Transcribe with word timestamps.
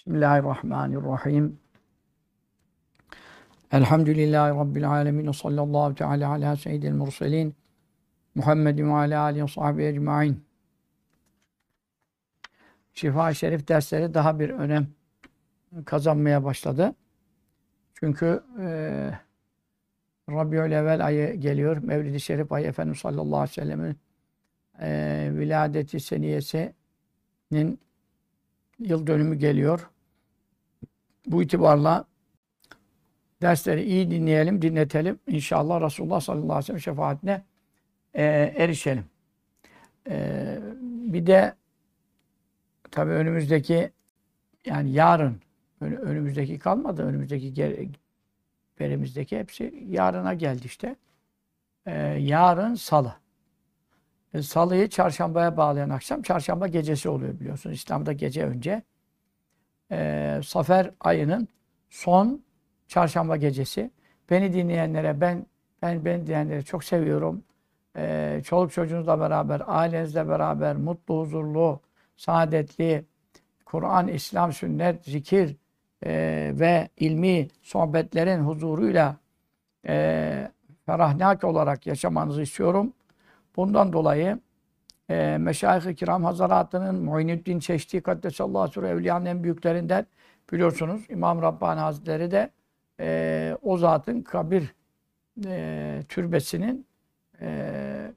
Bismillahirrahmanirrahim. 0.00 1.58
Elhamdülillahi 3.72 4.54
Rabbil 4.54 4.90
alemin. 4.90 5.32
Sallallahu 5.32 5.94
teala 5.94 6.28
ala 6.28 6.56
seyyidil 6.56 6.92
murselin. 6.92 7.54
Muhammedin 8.34 8.88
ve 8.88 8.92
ala 8.92 9.20
alihi 9.20 9.42
ve 9.42 9.48
sahbihi 9.48 9.86
ecma'in. 9.86 10.44
Şifa-i 12.92 13.34
Şerif 13.34 13.68
dersleri 13.68 14.14
daha 14.14 14.38
bir 14.38 14.50
önem 14.50 14.86
kazanmaya 15.84 16.44
başladı. 16.44 16.94
Çünkü 17.94 18.42
e, 18.60 18.66
Rabiül 20.28 20.72
Evvel 20.72 21.06
ayı 21.06 21.34
geliyor. 21.34 21.76
Mevlid-i 21.76 22.20
Şerif 22.20 22.52
ayı 22.52 22.66
Efendimiz 22.66 22.98
sallallahu 22.98 23.40
aleyhi 23.40 23.50
ve 23.50 23.54
sellem'in 23.54 23.96
e, 24.80 25.30
viladeti 25.32 26.00
seniyesinin 26.00 27.80
yıl 28.80 29.06
dönümü 29.06 29.36
geliyor. 29.36 29.90
Bu 31.26 31.42
itibarla 31.42 32.04
dersleri 33.42 33.82
iyi 33.82 34.10
dinleyelim, 34.10 34.62
dinletelim. 34.62 35.18
İnşallah 35.26 35.80
Resulullah 35.80 36.20
sallallahu 36.20 36.52
aleyhi 36.52 36.58
ve 36.58 36.66
sellem 36.66 36.80
şefaatine 36.80 37.42
e, 38.14 38.24
erişelim. 38.56 39.04
E, 40.08 40.58
bir 40.82 41.26
de 41.26 41.54
tabii 42.90 43.10
önümüzdeki 43.10 43.90
yani 44.66 44.90
yarın 44.92 45.40
önümüzdeki 45.80 46.58
kalmadı. 46.58 47.02
Önümüzdeki 47.02 47.90
berimizdeki 48.80 49.38
hepsi 49.38 49.84
yarına 49.88 50.34
geldi 50.34 50.62
işte. 50.66 50.96
E, 51.86 51.92
yarın 52.20 52.74
salı. 52.74 53.14
E, 54.34 54.42
salıyı 54.42 54.88
çarşambaya 54.88 55.56
bağlayan 55.56 55.90
akşam 55.90 56.22
çarşamba 56.22 56.66
gecesi 56.68 57.08
oluyor 57.08 57.40
biliyorsunuz. 57.40 57.76
İslam'da 57.76 58.12
gece 58.12 58.44
önce. 58.44 58.82
E, 59.92 60.40
Safer 60.44 60.90
ayının 61.00 61.48
son 61.90 62.42
çarşamba 62.88 63.36
gecesi. 63.36 63.90
Beni 64.30 64.52
dinleyenlere 64.52 65.20
ben 65.20 65.46
ben 65.82 66.04
beni 66.04 66.26
dinleyenleri 66.26 66.64
çok 66.64 66.84
seviyorum. 66.84 67.44
E, 67.96 68.40
çoluk 68.44 68.72
çocuğunuzla 68.72 69.20
beraber, 69.20 69.62
ailenizle 69.66 70.28
beraber 70.28 70.76
mutlu, 70.76 71.20
huzurlu, 71.20 71.80
saadetli, 72.16 73.04
Kur'an, 73.64 74.08
İslam, 74.08 74.52
sünnet, 74.52 75.04
zikir 75.04 75.56
e, 76.06 76.10
ve 76.54 76.88
ilmi 76.96 77.48
sohbetlerin 77.62 78.40
huzuruyla 78.40 79.16
e, 79.88 80.50
ferahnak 80.86 81.44
olarak 81.44 81.86
yaşamanızı 81.86 82.42
istiyorum. 82.42 82.92
Bundan 83.56 83.92
dolayı 83.92 84.38
e, 85.10 85.36
Meşayih-i 85.40 85.94
Kiram 85.94 86.24
Hazaratı'nın 86.24 87.02
Muhyiddin 87.02 87.58
Çeşti 87.58 88.00
Kaddesallahu 88.00 88.68
Sure 88.68 88.88
Evliya'nın 88.88 89.26
en 89.26 89.44
büyüklerinden 89.44 90.06
biliyorsunuz 90.52 91.02
İmam 91.08 91.42
Rabbani 91.42 91.80
Hazretleri 91.80 92.30
de 92.30 92.50
e, 93.00 93.56
o 93.62 93.76
zatın 93.76 94.22
kabir 94.22 94.74
e, 95.46 96.02
türbesinin 96.08 96.86
e, 97.40 98.10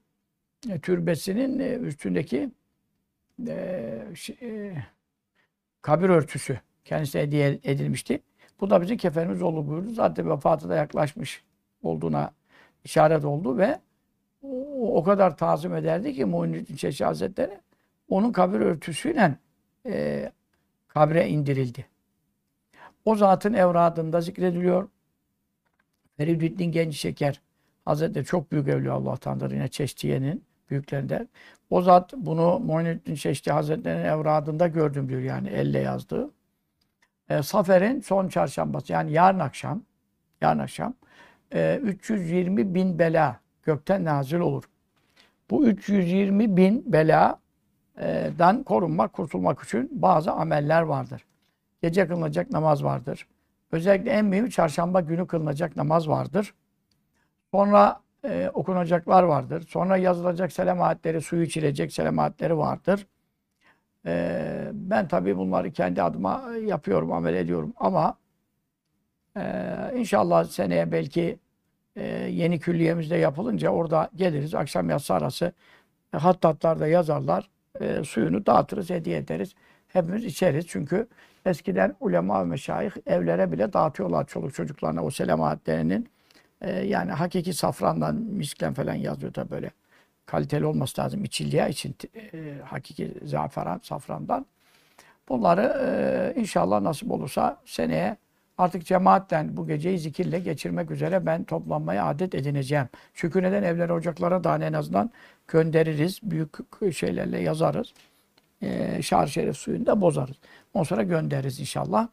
türbesinin 0.82 1.60
e, 1.60 1.74
üstündeki 1.74 2.52
e, 3.48 4.06
e, 4.42 4.74
kabir 5.82 6.10
örtüsü 6.10 6.60
kendisine 6.86 7.22
hediye 7.22 7.60
edilmişti. 7.64 8.22
Bu 8.60 8.70
da 8.70 8.82
bizim 8.82 8.98
kefenimiz 8.98 9.42
oldu 9.42 9.68
buyurdu. 9.68 9.90
Zaten 9.90 10.30
vefatı 10.30 10.70
da 10.70 10.76
yaklaşmış 10.76 11.44
olduğuna 11.84 12.34
işaret 12.84 13.26
oldu 13.26 13.58
ve 13.58 13.80
o, 14.44 15.04
kadar 15.04 15.38
tazim 15.38 15.76
ederdi 15.76 16.14
ki 16.14 16.26
Muhyiddin 16.26 16.76
Çeşi 16.76 17.06
Hazretleri 17.06 17.60
onun 18.10 18.32
kabir 18.32 18.60
örtüsüyle 18.60 19.36
e, 19.86 20.32
kabre 20.88 21.28
indirildi. 21.30 21.86
O 23.06 23.16
zatın 23.16 23.54
evradında 23.54 24.22
zikrediliyor. 24.22 24.90
Feridüddin 26.18 26.72
Genç 26.72 26.96
Şeker 26.98 27.42
Hazretleri 27.86 28.26
çok 28.26 28.52
büyük 28.52 28.68
evliya 28.68 28.94
Allah'tandır 28.94 29.52
yine 29.52 29.68
Çeştiye'nin 29.68 30.44
büyüklerinden. 30.70 31.30
O 31.70 31.82
zat 31.82 32.14
bunu 32.18 32.60
Muhyiddin 32.60 33.16
Çeşti 33.16 33.52
Hazretleri'nin 33.52 34.06
evradında 34.06 34.68
gördüm 34.68 35.10
diyor 35.10 35.22
yani 35.22 35.50
elle 35.50 35.80
yazdığı. 35.80 36.30
E, 37.30 37.44
Safer'in 37.44 38.02
son 38.02 38.28
çarşambası 38.28 38.94
yani 38.94 39.12
yarın 39.12 39.40
akşam 39.40 39.82
yarın 40.42 40.60
akşam 40.60 40.94
e, 41.54 41.80
320 41.84 42.76
bin 42.76 43.00
bela 43.00 43.43
gökten 43.64 44.06
nazil 44.06 44.40
olur. 44.40 44.64
Bu 45.50 45.66
320 45.66 46.58
bin 46.58 46.94
beladan 46.94 48.64
korunmak, 48.64 49.14
kurtulmak 49.14 49.64
için 49.64 49.90
bazı 49.92 50.32
ameller 50.32 50.82
vardır. 50.82 51.26
Gece 51.82 52.08
kılınacak 52.08 52.52
namaz 52.52 52.84
vardır. 52.84 53.28
Özellikle 53.72 54.12
en 54.12 54.26
mühim 54.26 54.50
çarşamba 54.50 55.02
günü 55.02 55.28
kılınacak 55.28 55.76
namaz 55.76 56.10
vardır. 56.10 56.54
Sonra 57.52 58.02
e, 58.26 58.50
okunacaklar 58.54 59.24
vardır. 59.24 59.66
Sonra 59.68 59.98
yazılacak 59.98 60.52
selam 60.52 60.82
ayetleri, 60.82 61.22
suyu 61.22 61.44
içilecek 61.44 61.94
selam 61.94 62.20
ayetleri 62.20 62.58
vardır. 62.58 63.08
E, 64.06 64.72
ben 64.74 65.08
tabii 65.08 65.38
bunları 65.38 65.72
kendi 65.72 66.02
adıma 66.02 66.44
yapıyorum, 66.66 67.12
amel 67.12 67.34
ediyorum 67.34 67.74
ama 67.78 68.18
e, 69.38 69.44
inşallah 69.96 70.44
seneye 70.44 70.92
belki 70.92 71.40
e, 71.96 72.06
yeni 72.32 72.60
külliyemizde 72.60 73.16
yapılınca 73.16 73.70
orada 73.70 74.10
geliriz. 74.16 74.56
Akşam 74.56 74.90
yatsı 74.90 75.14
arası 75.14 75.54
e, 76.14 76.18
hattatlarda 76.18 76.88
yazarlar. 76.88 77.50
E, 77.82 78.04
suyunu 78.04 78.46
dağıtırız, 78.46 78.90
hediye 78.90 79.18
ederiz. 79.18 79.56
Hepimiz 79.88 80.26
içeriz. 80.26 80.68
Çünkü 80.68 81.08
eskiden 81.46 81.96
ulema 82.00 82.42
ve 82.42 82.46
meşayih 82.46 82.92
evlere 83.06 83.52
bile 83.52 83.74
dağıtıyorlar 83.74 84.28
çoluk 84.28 84.54
çocuklarına 84.54 85.04
o 85.04 85.10
selamatlerinin. 85.12 86.10
E, 86.62 86.72
yani 86.72 87.12
hakiki 87.12 87.54
safrandan, 87.54 88.16
misklen 88.16 88.74
falan 88.74 88.94
yazıyor 88.94 89.36
da 89.36 89.50
böyle. 89.50 89.72
Kaliteli 90.26 90.66
olması 90.66 91.02
lazım 91.02 91.24
içildiği 91.24 91.70
için 91.70 91.96
e, 92.16 92.56
hakiki 92.66 93.14
zaferan, 93.24 93.80
safrandan. 93.84 94.46
Bunları 95.30 95.62
e, 95.86 96.40
inşallah 96.42 96.82
nasip 96.82 97.12
olursa 97.12 97.62
seneye 97.66 98.18
Artık 98.58 98.86
cemaatten 98.86 99.58
bu 99.58 99.68
geceyi 99.68 100.00
zikirle 100.00 100.40
geçirmek 100.40 100.92
üzere 100.92 101.26
ben 101.26 101.44
toplanmaya 101.44 102.06
adet 102.06 102.36
edineceğim. 102.36 102.88
Çünkü 103.14 103.44
neden 103.44 103.64
evlere, 103.64 103.94
ocaklara 103.94 104.44
da 104.44 104.66
en 104.66 104.74
azından 104.74 105.12
göndeririz. 105.48 106.20
Büyük 106.24 106.58
şeylerle 106.94 107.40
yazarız. 107.40 107.94
Ee, 108.62 109.02
şar 109.02 109.28
şerif 109.28 109.58
suyunu 109.58 109.86
da 109.86 110.02
bozarız. 110.02 110.36
Ondan 110.74 110.84
sonra 110.84 111.04
göndeririz 111.04 111.60
inşallah. 111.60 112.08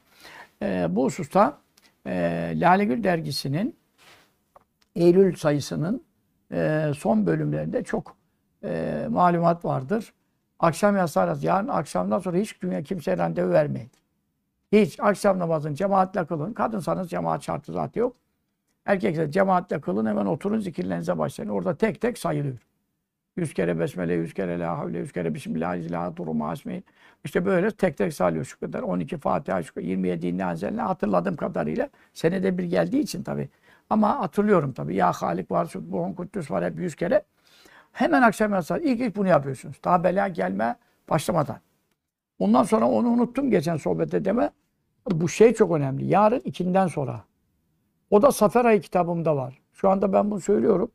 Ee, 0.63 0.87
bu 0.91 1.05
hususta 1.05 1.59
e, 2.07 2.13
Lale 2.57 2.85
Gül 2.85 3.05
dergisinin 3.05 3.77
Eylül 4.97 5.37
sayısının 5.37 6.05
e, 6.53 6.93
son 6.97 7.27
bölümlerinde 7.27 7.85
çok 7.85 8.17
e, 8.65 9.07
malumat 9.11 9.65
vardır. 9.65 10.13
Akşam 10.59 10.97
yazarız. 10.97 11.45
Yarın 11.45 11.69
akşamdan 11.69 12.19
sonra 12.19 12.37
hiç 12.37 12.63
dünya 12.63 12.83
kimseye 12.83 13.19
randevu 13.19 13.51
vermeyin. 13.51 13.91
Hiç 14.73 15.01
akşam 15.01 15.39
namazını 15.39 15.75
cemaatle 15.75 16.27
kılın. 16.27 16.53
Kadınsanız 16.53 17.11
cemaat 17.11 17.43
şartı 17.43 17.73
zaten 17.73 18.01
yok. 18.01 18.17
Erkekse 18.87 19.31
cemaatle 19.31 19.81
kılın 19.81 20.07
hemen 20.07 20.27
oturun 20.27 20.61
zikirlerinize 20.61 21.19
başlayın. 21.19 21.51
Orada 21.51 21.77
tek 21.77 22.01
tek 22.01 22.19
sayılıyor. 22.19 22.59
Yüz 23.37 23.55
kere 23.55 23.79
besmele, 23.79 24.15
yüz 24.15 24.35
kere 24.35 24.59
la 24.59 24.79
havle, 24.79 24.99
yüz 24.99 25.13
kere 25.13 25.35
bismillahirrahmanirrahim, 25.35 26.17
durumu 26.17 26.49
asmeyin. 26.49 26.85
İşte 27.25 27.45
böyle 27.47 27.71
tek 27.71 27.97
tek 27.97 28.15
sayılıyor 28.15 28.45
şu 28.45 28.61
kadar. 28.61 28.83
12 28.83 29.19
Fatiha, 29.19 29.63
şu 29.63 29.75
kadar, 29.75 29.87
27 29.87 30.27
inne 30.27 30.45
anzeline 30.45 30.83
hatırladığım 30.83 31.37
kadarıyla. 31.37 31.89
Senede 32.13 32.59
bir 32.59 32.65
geldiği 32.65 33.01
için 33.01 33.23
tabii. 33.23 33.49
Ama 33.91 34.21
hatırlıyorum 34.21 34.73
tabii. 34.73 34.97
Ya 34.97 35.13
Halik 35.13 35.51
var, 35.51 35.65
Subbuhun 35.65 36.13
Kuddüs 36.13 36.51
var 36.51 36.65
hep 36.65 36.79
yüz 36.79 36.95
kere. 36.95 37.23
Hemen 37.93 38.23
akşam 38.23 38.53
yatsı. 38.53 38.79
İlk 38.79 39.01
ilk 39.01 39.17
bunu 39.17 39.29
yapıyorsunuz. 39.29 39.77
Daha 39.85 40.05
bela 40.05 40.29
gelme 40.29 40.77
başlamadan. 41.11 41.61
Ondan 42.41 42.63
sonra 42.63 42.89
onu 42.89 43.09
unuttum 43.09 43.51
geçen 43.51 43.77
sohbette 43.77 44.25
deme. 44.25 44.51
Bu 45.11 45.29
şey 45.29 45.55
çok 45.55 45.73
önemli. 45.73 46.07
Yarın 46.07 46.41
ikinden 46.45 46.87
sonra. 46.87 47.25
O 48.11 48.23
da 48.23 48.33
Safer 48.33 48.65
ayı 48.65 48.81
kitabımda 48.81 49.37
var. 49.37 49.59
Şu 49.73 49.91
anda 49.91 50.13
ben 50.13 50.31
bunu 50.31 50.41
söylüyorum. 50.41 50.91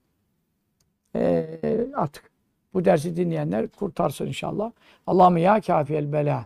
Ee, 1.16 1.88
artık 1.96 2.32
bu 2.74 2.86
dersi 2.86 3.16
dinleyenler 3.16 3.68
kurtarsın 3.68 4.28
inşallah. 4.28 4.72
Allah'ım 5.08 5.38
ya 5.38 5.62
kafiyel 5.62 6.14
bela. 6.14 6.46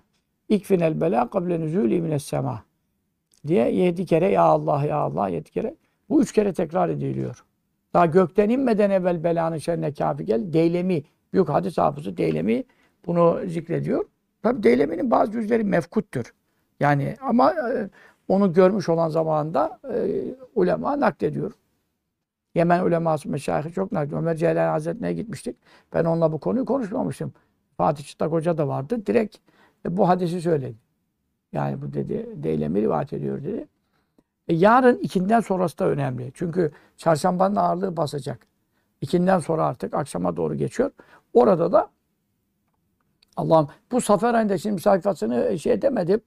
İkfinel 0.49 1.01
bela 1.01 1.29
kable 1.29 1.55
nüzûli 1.55 2.01
mines 2.01 2.23
sema. 2.23 2.63
Diye 3.47 3.71
yedi 3.71 4.05
kere 4.05 4.27
ya 4.27 4.41
Allah 4.41 4.85
ya 4.85 4.97
Allah 4.97 5.29
yedi 5.29 5.51
kere. 5.51 5.75
Bu 6.09 6.21
üç 6.21 6.31
kere 6.31 6.53
tekrar 6.53 6.89
ediliyor. 6.89 7.45
Daha 7.93 8.05
gökten 8.05 8.49
inmeden 8.49 8.89
evvel 8.89 9.23
belanın 9.23 9.57
şerine 9.57 9.93
kafi 9.93 10.25
gel. 10.25 10.53
Deylemi, 10.53 11.03
büyük 11.33 11.49
hadis 11.49 11.77
hafızı 11.77 12.17
Deylemi 12.17 12.63
bunu 13.05 13.39
zikrediyor. 13.45 14.05
Tabi 14.43 14.63
Deylemi'nin 14.63 15.11
bazı 15.11 15.37
yüzleri 15.37 15.63
mefkuttur. 15.63 16.33
Yani 16.79 17.15
ama 17.21 17.51
e, 17.51 17.89
onu 18.27 18.53
görmüş 18.53 18.89
olan 18.89 19.09
zamanında 19.09 19.79
e, 19.93 20.21
ulema 20.55 20.99
naklediyor. 20.99 21.51
Yemen 22.55 22.83
uleması 22.83 23.29
meşayihi 23.29 23.73
çok 23.73 23.91
naklediyor. 23.91 24.21
Ömer 24.21 24.35
Celal 24.35 24.69
Hazretleri'ne 24.69 25.13
gitmiştik. 25.13 25.55
Ben 25.93 26.05
onunla 26.05 26.31
bu 26.31 26.39
konuyu 26.39 26.65
konuşmamıştım. 26.65 27.33
Fatih 27.77 28.03
Çıtlak 28.03 28.31
Hoca 28.31 28.57
da 28.57 28.67
vardı. 28.67 29.05
Direkt 29.05 29.37
e, 29.85 29.97
bu 29.97 30.09
hadisi 30.09 30.41
söyledi. 30.41 30.75
Yani 31.53 31.81
bu 31.81 31.93
dedi 31.93 32.29
Deylemi 32.35 32.81
rivayet 32.81 33.13
ediyor 33.13 33.43
dedi. 33.43 33.67
E, 34.47 34.55
yarın 34.55 34.97
ikinden 34.97 35.39
sonrası 35.39 35.77
da 35.77 35.89
önemli. 35.89 36.31
Çünkü 36.33 36.71
çarşambanın 36.97 37.55
ağırlığı 37.55 37.97
basacak. 37.97 38.47
İkinden 39.01 39.39
sonra 39.39 39.65
artık 39.65 39.93
akşama 39.93 40.37
doğru 40.37 40.55
geçiyor. 40.55 40.91
Orada 41.33 41.71
da 41.71 41.89
Allah'ım 43.39 43.67
bu 43.91 44.01
Safer 44.01 44.33
ayında 44.33 44.57
şimdi 44.57 44.81
sayfasını 44.81 45.59
şey 45.59 45.73
edemedim. 45.73 46.21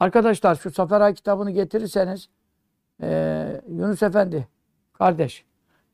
Arkadaşlar 0.00 0.54
şu 0.54 0.70
Safer 0.70 1.00
ay 1.00 1.14
kitabını 1.14 1.50
getirirseniz 1.50 2.28
e, 3.02 3.62
Yunus 3.68 4.02
Efendi 4.02 4.48
kardeş 4.92 5.44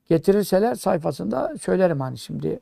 getirirseler 0.08 0.74
sayfasında 0.74 1.54
söylerim 1.60 2.00
hani 2.00 2.18
şimdi. 2.18 2.60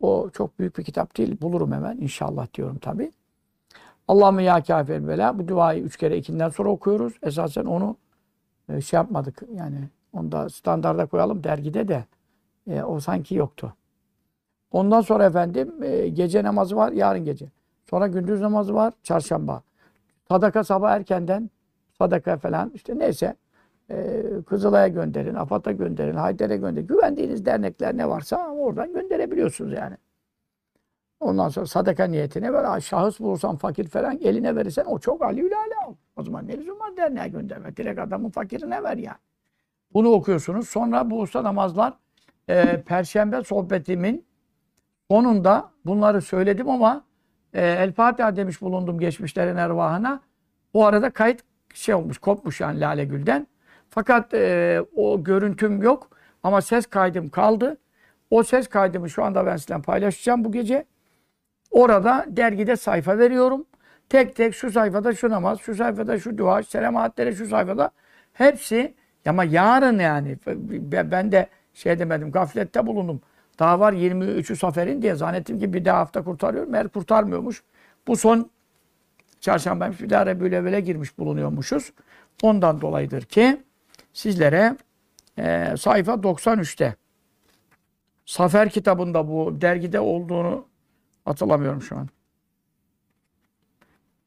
O 0.00 0.30
çok 0.30 0.58
büyük 0.58 0.78
bir 0.78 0.84
kitap 0.84 1.16
değil. 1.16 1.40
Bulurum 1.40 1.72
hemen 1.72 1.96
inşallah 1.96 2.54
diyorum 2.54 2.78
tabi. 2.78 3.12
Allahümme 4.08 4.42
ya 4.42 4.62
kafir 4.62 5.08
bela. 5.08 5.38
Bu 5.38 5.48
duayı 5.48 5.82
üç 5.82 5.96
kere 5.96 6.16
ikinden 6.16 6.48
sonra 6.48 6.68
okuyoruz. 6.68 7.12
Esasen 7.22 7.64
onu 7.64 7.96
e, 8.68 8.80
şey 8.80 8.96
yapmadık. 8.96 9.42
Yani 9.54 9.88
onu 10.12 10.32
da 10.32 10.48
standarda 10.48 11.06
koyalım 11.06 11.44
dergide 11.44 11.88
de. 11.88 12.04
E, 12.70 12.82
o 12.82 13.00
sanki 13.00 13.34
yoktu. 13.34 13.74
Ondan 14.72 15.00
sonra 15.00 15.24
efendim 15.24 15.82
e, 15.82 16.08
gece 16.08 16.44
namazı 16.44 16.76
var 16.76 16.92
yarın 16.92 17.24
gece. 17.24 17.46
Sonra 17.90 18.06
gündüz 18.06 18.40
namazı 18.40 18.74
var 18.74 18.92
çarşamba. 19.02 19.62
Sadaka 20.28 20.64
sabah 20.64 20.90
erkenden 20.90 21.50
sadaka 21.98 22.36
falan 22.36 22.70
işte 22.74 22.98
neyse 22.98 23.36
e, 23.90 24.22
Kızılay'a 24.46 24.88
gönderin, 24.88 25.34
AFAD'a 25.34 25.72
gönderin, 25.72 26.14
Haydar'a 26.14 26.56
gönderin. 26.56 26.86
Güvendiğiniz 26.86 27.46
dernekler 27.46 27.96
ne 27.96 28.08
varsa 28.08 28.48
oradan 28.48 28.92
gönderebiliyorsunuz 28.92 29.72
yani. 29.72 29.96
Ondan 31.20 31.48
sonra 31.48 31.66
sadaka 31.66 32.04
niyetine 32.04 32.52
böyle 32.52 32.80
şahıs 32.80 33.20
bulursan 33.20 33.56
fakir 33.56 33.88
falan 33.88 34.18
eline 34.18 34.56
verirsen 34.56 34.84
o 34.84 34.98
çok 34.98 35.22
aliyül 35.22 35.52
ala. 35.52 35.94
O 36.16 36.22
zaman 36.22 36.48
ne 36.48 36.58
lüzum 36.58 36.80
var 36.80 36.96
derneğe 36.96 37.28
gönderme. 37.28 37.76
Direkt 37.76 38.00
adamın 38.00 38.30
fakirine 38.30 38.82
ver 38.82 38.96
yani. 38.96 39.16
Bunu 39.94 40.08
okuyorsunuz. 40.08 40.68
Sonra 40.68 41.10
bu 41.10 41.20
usta 41.20 41.44
namazlar 41.44 41.94
e, 42.48 42.82
Perşembe 42.82 43.44
sohbetimin 43.44 44.27
sonunda 45.10 45.70
bunları 45.86 46.22
söyledim 46.22 46.68
ama 46.68 47.04
e, 47.54 47.66
El 47.66 47.92
Fatiha 47.92 48.36
demiş 48.36 48.60
bulundum 48.60 48.98
geçmişlerin 48.98 49.56
ervahına. 49.56 50.20
O 50.72 50.84
arada 50.84 51.10
kayıt 51.10 51.40
şey 51.74 51.94
olmuş, 51.94 52.18
kopmuş 52.18 52.60
yani 52.60 52.80
Lale 52.80 53.04
Gül'den. 53.04 53.46
Fakat 53.90 54.34
e, 54.34 54.80
o 54.96 55.24
görüntüm 55.24 55.82
yok 55.82 56.10
ama 56.42 56.60
ses 56.60 56.86
kaydım 56.86 57.28
kaldı. 57.28 57.76
O 58.30 58.42
ses 58.42 58.68
kaydımı 58.68 59.10
şu 59.10 59.24
anda 59.24 59.46
ben 59.46 59.56
sizinle 59.56 59.82
paylaşacağım 59.82 60.44
bu 60.44 60.52
gece. 60.52 60.84
Orada 61.70 62.24
dergide 62.28 62.76
sayfa 62.76 63.18
veriyorum. 63.18 63.66
Tek 64.08 64.36
tek 64.36 64.54
şu 64.54 64.70
sayfada 64.70 65.14
şu 65.14 65.30
namaz, 65.30 65.60
şu 65.60 65.74
sayfada 65.74 66.18
şu 66.18 66.38
dua, 66.38 66.62
selamatlere 66.62 67.34
şu 67.34 67.46
sayfada. 67.46 67.90
Hepsi 68.32 68.94
ama 69.26 69.44
yarın 69.44 69.98
yani 69.98 70.36
ben 71.10 71.32
de 71.32 71.48
şey 71.74 71.98
demedim 71.98 72.30
gaflette 72.30 72.86
bulundum. 72.86 73.20
Daha 73.58 73.80
var 73.80 73.92
23'ü 73.92 74.56
saferin 74.56 75.02
diye 75.02 75.14
zannettim 75.14 75.60
ki 75.60 75.72
bir 75.72 75.84
daha 75.84 75.98
hafta 75.98 76.24
kurtarıyorum. 76.24 76.74
Eğer 76.74 76.88
kurtarmıyormuş. 76.88 77.62
Bu 78.06 78.16
son 78.16 78.50
çarşambaymış 79.40 80.00
bir 80.00 80.10
daha 80.10 80.26
Rebülevvel'e 80.26 80.80
girmiş 80.80 81.18
bulunuyormuşuz. 81.18 81.92
Ondan 82.42 82.80
dolayıdır 82.80 83.22
ki 83.22 83.62
sizlere 84.12 84.76
e, 85.38 85.74
sayfa 85.76 86.12
93'te 86.12 86.96
Safer 88.28 88.70
kitabında 88.70 89.28
bu 89.28 89.60
dergide 89.60 90.00
olduğunu 90.00 90.66
hatırlamıyorum 91.24 91.82
şu 91.82 91.96
an. 91.96 92.08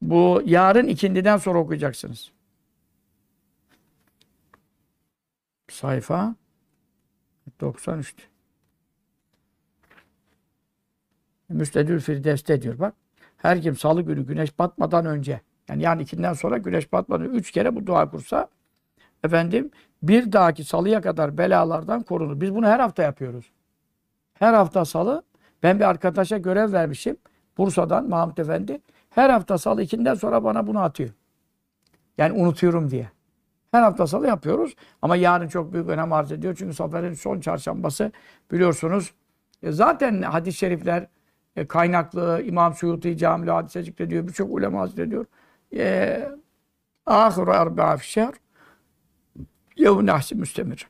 Bu 0.02 0.42
yarın 0.44 0.86
ikindiden 0.86 1.36
sonra 1.36 1.58
okuyacaksınız. 1.58 2.32
Sayfa 5.68 6.34
93. 7.60 8.31
Müstedül 11.52 12.00
Firdevs'te 12.00 12.62
diyor 12.62 12.78
bak. 12.78 12.94
Her 13.36 13.62
kim 13.62 13.76
salı 13.76 14.02
günü 14.02 14.26
güneş 14.26 14.58
batmadan 14.58 15.06
önce 15.06 15.40
yani 15.68 15.82
yani 15.82 16.02
ikinden 16.02 16.32
sonra 16.32 16.58
güneş 16.58 16.92
batmadan 16.92 17.24
üç 17.24 17.50
kere 17.50 17.76
bu 17.76 17.86
dua 17.86 18.10
kursa 18.10 18.48
efendim 19.24 19.70
bir 20.02 20.32
dahaki 20.32 20.64
salıya 20.64 21.00
kadar 21.00 21.38
belalardan 21.38 22.02
korunur. 22.02 22.40
Biz 22.40 22.54
bunu 22.54 22.66
her 22.66 22.80
hafta 22.80 23.02
yapıyoruz. 23.02 23.52
Her 24.34 24.54
hafta 24.54 24.84
salı 24.84 25.22
ben 25.62 25.78
bir 25.78 25.84
arkadaşa 25.84 26.38
görev 26.38 26.72
vermişim. 26.72 27.16
Bursa'dan 27.58 28.08
Mahmut 28.08 28.38
Efendi. 28.38 28.80
Her 29.10 29.30
hafta 29.30 29.58
salı 29.58 29.82
ikinden 29.82 30.14
sonra 30.14 30.44
bana 30.44 30.66
bunu 30.66 30.80
atıyor. 30.80 31.10
Yani 32.18 32.32
unutuyorum 32.32 32.90
diye. 32.90 33.10
Her 33.70 33.82
hafta 33.82 34.06
salı 34.06 34.26
yapıyoruz. 34.26 34.74
Ama 35.02 35.16
yarın 35.16 35.48
çok 35.48 35.72
büyük 35.72 35.88
önem 35.88 36.12
arz 36.12 36.32
ediyor. 36.32 36.54
Çünkü 36.58 36.74
seferin 36.74 37.14
son 37.14 37.40
çarşambası 37.40 38.12
biliyorsunuz. 38.52 39.12
E 39.62 39.72
zaten 39.72 40.22
hadis-i 40.22 40.58
şerifler 40.58 41.06
e, 41.56 41.66
kaynaklı 41.66 42.42
İmam 42.46 42.74
Suyuti 42.74 43.16
Camili 43.16 43.50
hadise 43.50 43.82
zikrediyor. 43.82 44.28
Birçok 44.28 44.52
ulema 44.52 44.86
zikrediyor. 44.86 45.26
E, 45.76 46.28
Ahiru 47.06 47.50
erba'a 47.50 47.96
fişer 47.96 48.34
yevm 49.76 50.06
nahsi 50.06 50.34
müstemir. 50.34 50.88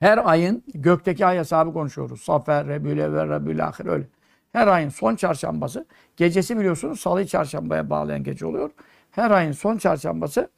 Her 0.00 0.30
ayın 0.30 0.64
gökteki 0.74 1.26
ay 1.26 1.38
hesabı 1.38 1.72
konuşuyoruz. 1.72 2.20
Safer, 2.20 2.66
Rebül 2.66 2.98
ve 2.98 3.28
Rebül 3.28 3.66
Ahir 3.66 3.86
öyle. 3.86 4.04
Her 4.52 4.68
ayın 4.68 4.88
son 4.88 5.16
çarşambası, 5.16 5.86
gecesi 6.16 6.58
biliyorsunuz 6.58 7.00
salı 7.00 7.26
çarşambaya 7.26 7.90
bağlayan 7.90 8.22
gece 8.22 8.46
oluyor. 8.46 8.70
Her 9.10 9.30
ayın 9.30 9.52
son 9.52 9.78
çarşambası 9.78 10.50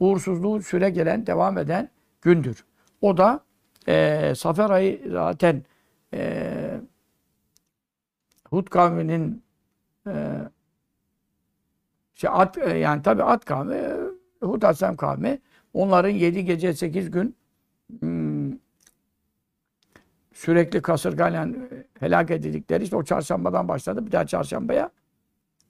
uğursuzluğu 0.00 0.62
süre 0.62 0.90
gelen, 0.90 1.26
devam 1.26 1.58
eden 1.58 1.90
gündür. 2.22 2.64
O 3.00 3.16
da 3.16 3.40
e, 3.88 4.32
Safer 4.36 4.70
ayı 4.70 5.02
zaten 5.10 5.62
e, 6.14 6.80
Hud 8.56 8.66
kavminin 8.66 9.44
e, 10.06 10.14
şey 12.14 12.30
at, 12.32 12.58
e, 12.58 12.78
yani 12.78 13.02
tabi 13.02 13.22
at 13.22 13.44
kavmi, 13.44 13.82
Hud 14.42 14.62
Asem 14.62 14.96
kavmi 14.96 15.38
onların 15.74 16.08
yedi 16.10 16.44
gece 16.44 16.72
sekiz 16.74 17.10
gün 17.10 17.36
hmm, 18.00 18.52
sürekli 20.32 20.82
kasırgayla 20.82 21.48
helak 22.00 22.30
edildikleri 22.30 22.82
işte 22.84 22.96
o 22.96 23.04
çarşambadan 23.04 23.68
başladı. 23.68 24.06
Bir 24.06 24.12
daha 24.12 24.26
çarşambaya 24.26 24.90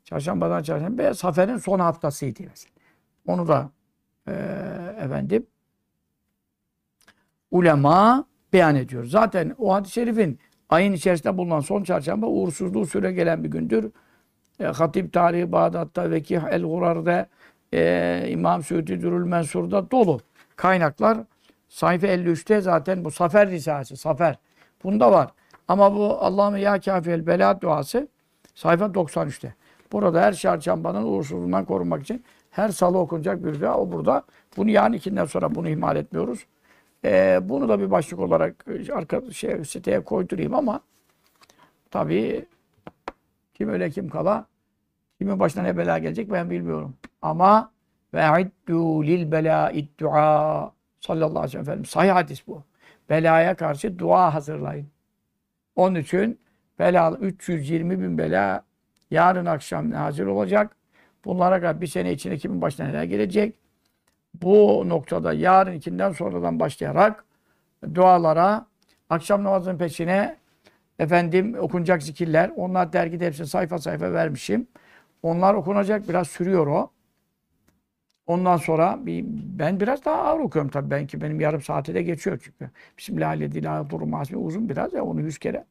çarşambadan 0.04 0.62
çarşambaya 0.62 1.14
Safer'in 1.14 1.56
son 1.56 1.80
haftasıydı 1.80 2.42
mesela. 2.48 2.72
Onu 3.26 3.48
da 3.48 3.70
e, 4.28 4.32
efendim 4.98 5.46
ulema 7.50 8.24
beyan 8.52 8.76
ediyor. 8.76 9.04
Zaten 9.04 9.54
o 9.58 9.74
hadis-i 9.74 9.92
şerifin 9.92 10.38
ayın 10.70 10.92
içerisinde 10.92 11.38
bulunan 11.38 11.60
son 11.60 11.82
çarşamba 11.82 12.26
uğursuzluğu 12.26 12.86
süre 12.86 13.12
gelen 13.12 13.44
bir 13.44 13.48
gündür. 13.48 13.90
E, 14.60 14.64
Hatip 14.64 15.12
tarihi 15.12 15.52
Bağdat'ta, 15.52 16.10
Vekih 16.10 16.40
el-Gurar'da, 16.50 17.26
e, 17.74 18.26
İmam 18.28 18.62
Süudi 18.62 19.00
Dürül 19.00 19.24
Mensur'da 19.24 19.90
dolu 19.90 20.20
kaynaklar. 20.56 21.18
Sayfa 21.68 22.06
53'te 22.06 22.60
zaten 22.60 23.04
bu 23.04 23.10
Safer 23.10 23.50
Risalesi, 23.50 23.96
Safer. 23.96 24.38
Bunda 24.84 25.12
var. 25.12 25.30
Ama 25.68 25.94
bu 25.96 26.18
Allah'ım 26.20 26.56
ya 26.56 26.80
kafiyel 26.80 27.26
bela 27.26 27.60
duası 27.60 28.08
sayfa 28.54 28.84
93'te. 28.84 29.54
Burada 29.92 30.20
her 30.20 30.34
çarşambanın 30.34 31.02
uğursuzluğundan 31.04 31.64
korunmak 31.64 32.02
için 32.02 32.24
her 32.50 32.68
salı 32.68 32.98
okunacak 32.98 33.44
bir 33.44 33.60
dua. 33.60 33.78
O 33.78 33.92
burada. 33.92 34.22
Bunu 34.56 34.70
yani 34.70 34.96
ikinden 34.96 35.24
sonra 35.24 35.54
bunu 35.54 35.68
ihmal 35.68 35.96
etmiyoruz. 35.96 36.46
Ee, 37.06 37.40
bunu 37.42 37.68
da 37.68 37.80
bir 37.80 37.90
başlık 37.90 38.20
olarak 38.20 38.64
e, 38.68 38.92
arka 38.92 39.30
şey, 39.30 39.64
siteye 39.64 40.04
koydurayım 40.04 40.54
ama 40.54 40.80
tabii 41.90 42.46
kim 43.54 43.68
öyle 43.68 43.90
kim 43.90 44.08
kala 44.08 44.46
kimin 45.18 45.40
başına 45.40 45.62
ne 45.62 45.76
bela 45.76 45.98
gelecek 45.98 46.32
ben 46.32 46.50
bilmiyorum. 46.50 46.96
Ama 47.22 47.72
ve 48.14 48.42
iddu 48.42 49.04
lil 49.04 49.32
belâid 49.32 49.88
dua 50.00 50.72
sallallahu 51.00 51.38
aleyhi 51.38 51.58
ve 51.58 51.64
sellem. 51.64 51.84
Sahih 51.84 52.12
hadis 52.12 52.46
bu. 52.46 52.62
Belaya 53.10 53.54
karşı 53.54 53.98
dua 53.98 54.34
hazırlayın. 54.34 54.86
Onun 55.76 55.94
için 55.94 56.40
bela 56.78 57.12
320 57.12 58.00
bin 58.00 58.18
bela 58.18 58.64
yarın 59.10 59.46
akşam 59.46 59.92
hazır 59.92 60.26
olacak. 60.26 60.76
Bunlara 61.24 61.60
kadar 61.60 61.80
bir 61.80 61.86
sene 61.86 62.12
içinde 62.12 62.38
kimin 62.38 62.62
başına 62.62 62.86
neler 62.86 63.04
gelecek? 63.04 63.54
Bu 64.42 64.88
noktada 64.88 65.32
yarın 65.32 65.72
ikinden 65.72 66.12
sonradan 66.12 66.60
başlayarak 66.60 67.24
dualara, 67.94 68.66
akşam 69.10 69.44
namazının 69.44 69.78
peşine 69.78 70.36
efendim 70.98 71.56
okunacak 71.60 72.02
zikirler. 72.02 72.52
Onlar 72.56 72.92
dergide 72.92 73.26
hepsini 73.26 73.46
sayfa 73.46 73.78
sayfa 73.78 74.12
vermişim. 74.12 74.66
Onlar 75.22 75.54
okunacak. 75.54 76.08
Biraz 76.08 76.28
sürüyor 76.28 76.66
o. 76.66 76.90
Ondan 78.26 78.56
sonra 78.56 79.06
bir, 79.06 79.24
ben 79.58 79.80
biraz 79.80 80.04
daha 80.04 80.22
ağır 80.22 80.40
okuyorum 80.40 80.70
tabii. 80.70 80.90
Benki 80.90 81.20
benim 81.20 81.40
yarım 81.40 81.62
saate 81.62 81.94
de 81.94 82.02
geçiyor 82.02 82.40
çünkü. 82.44 82.70
Bismillahirrahmanirrahim. 82.98 84.46
Uzun 84.46 84.68
biraz 84.68 84.92
ya 84.94 85.04
onu 85.04 85.20
yüz 85.20 85.38
kere. 85.38 85.64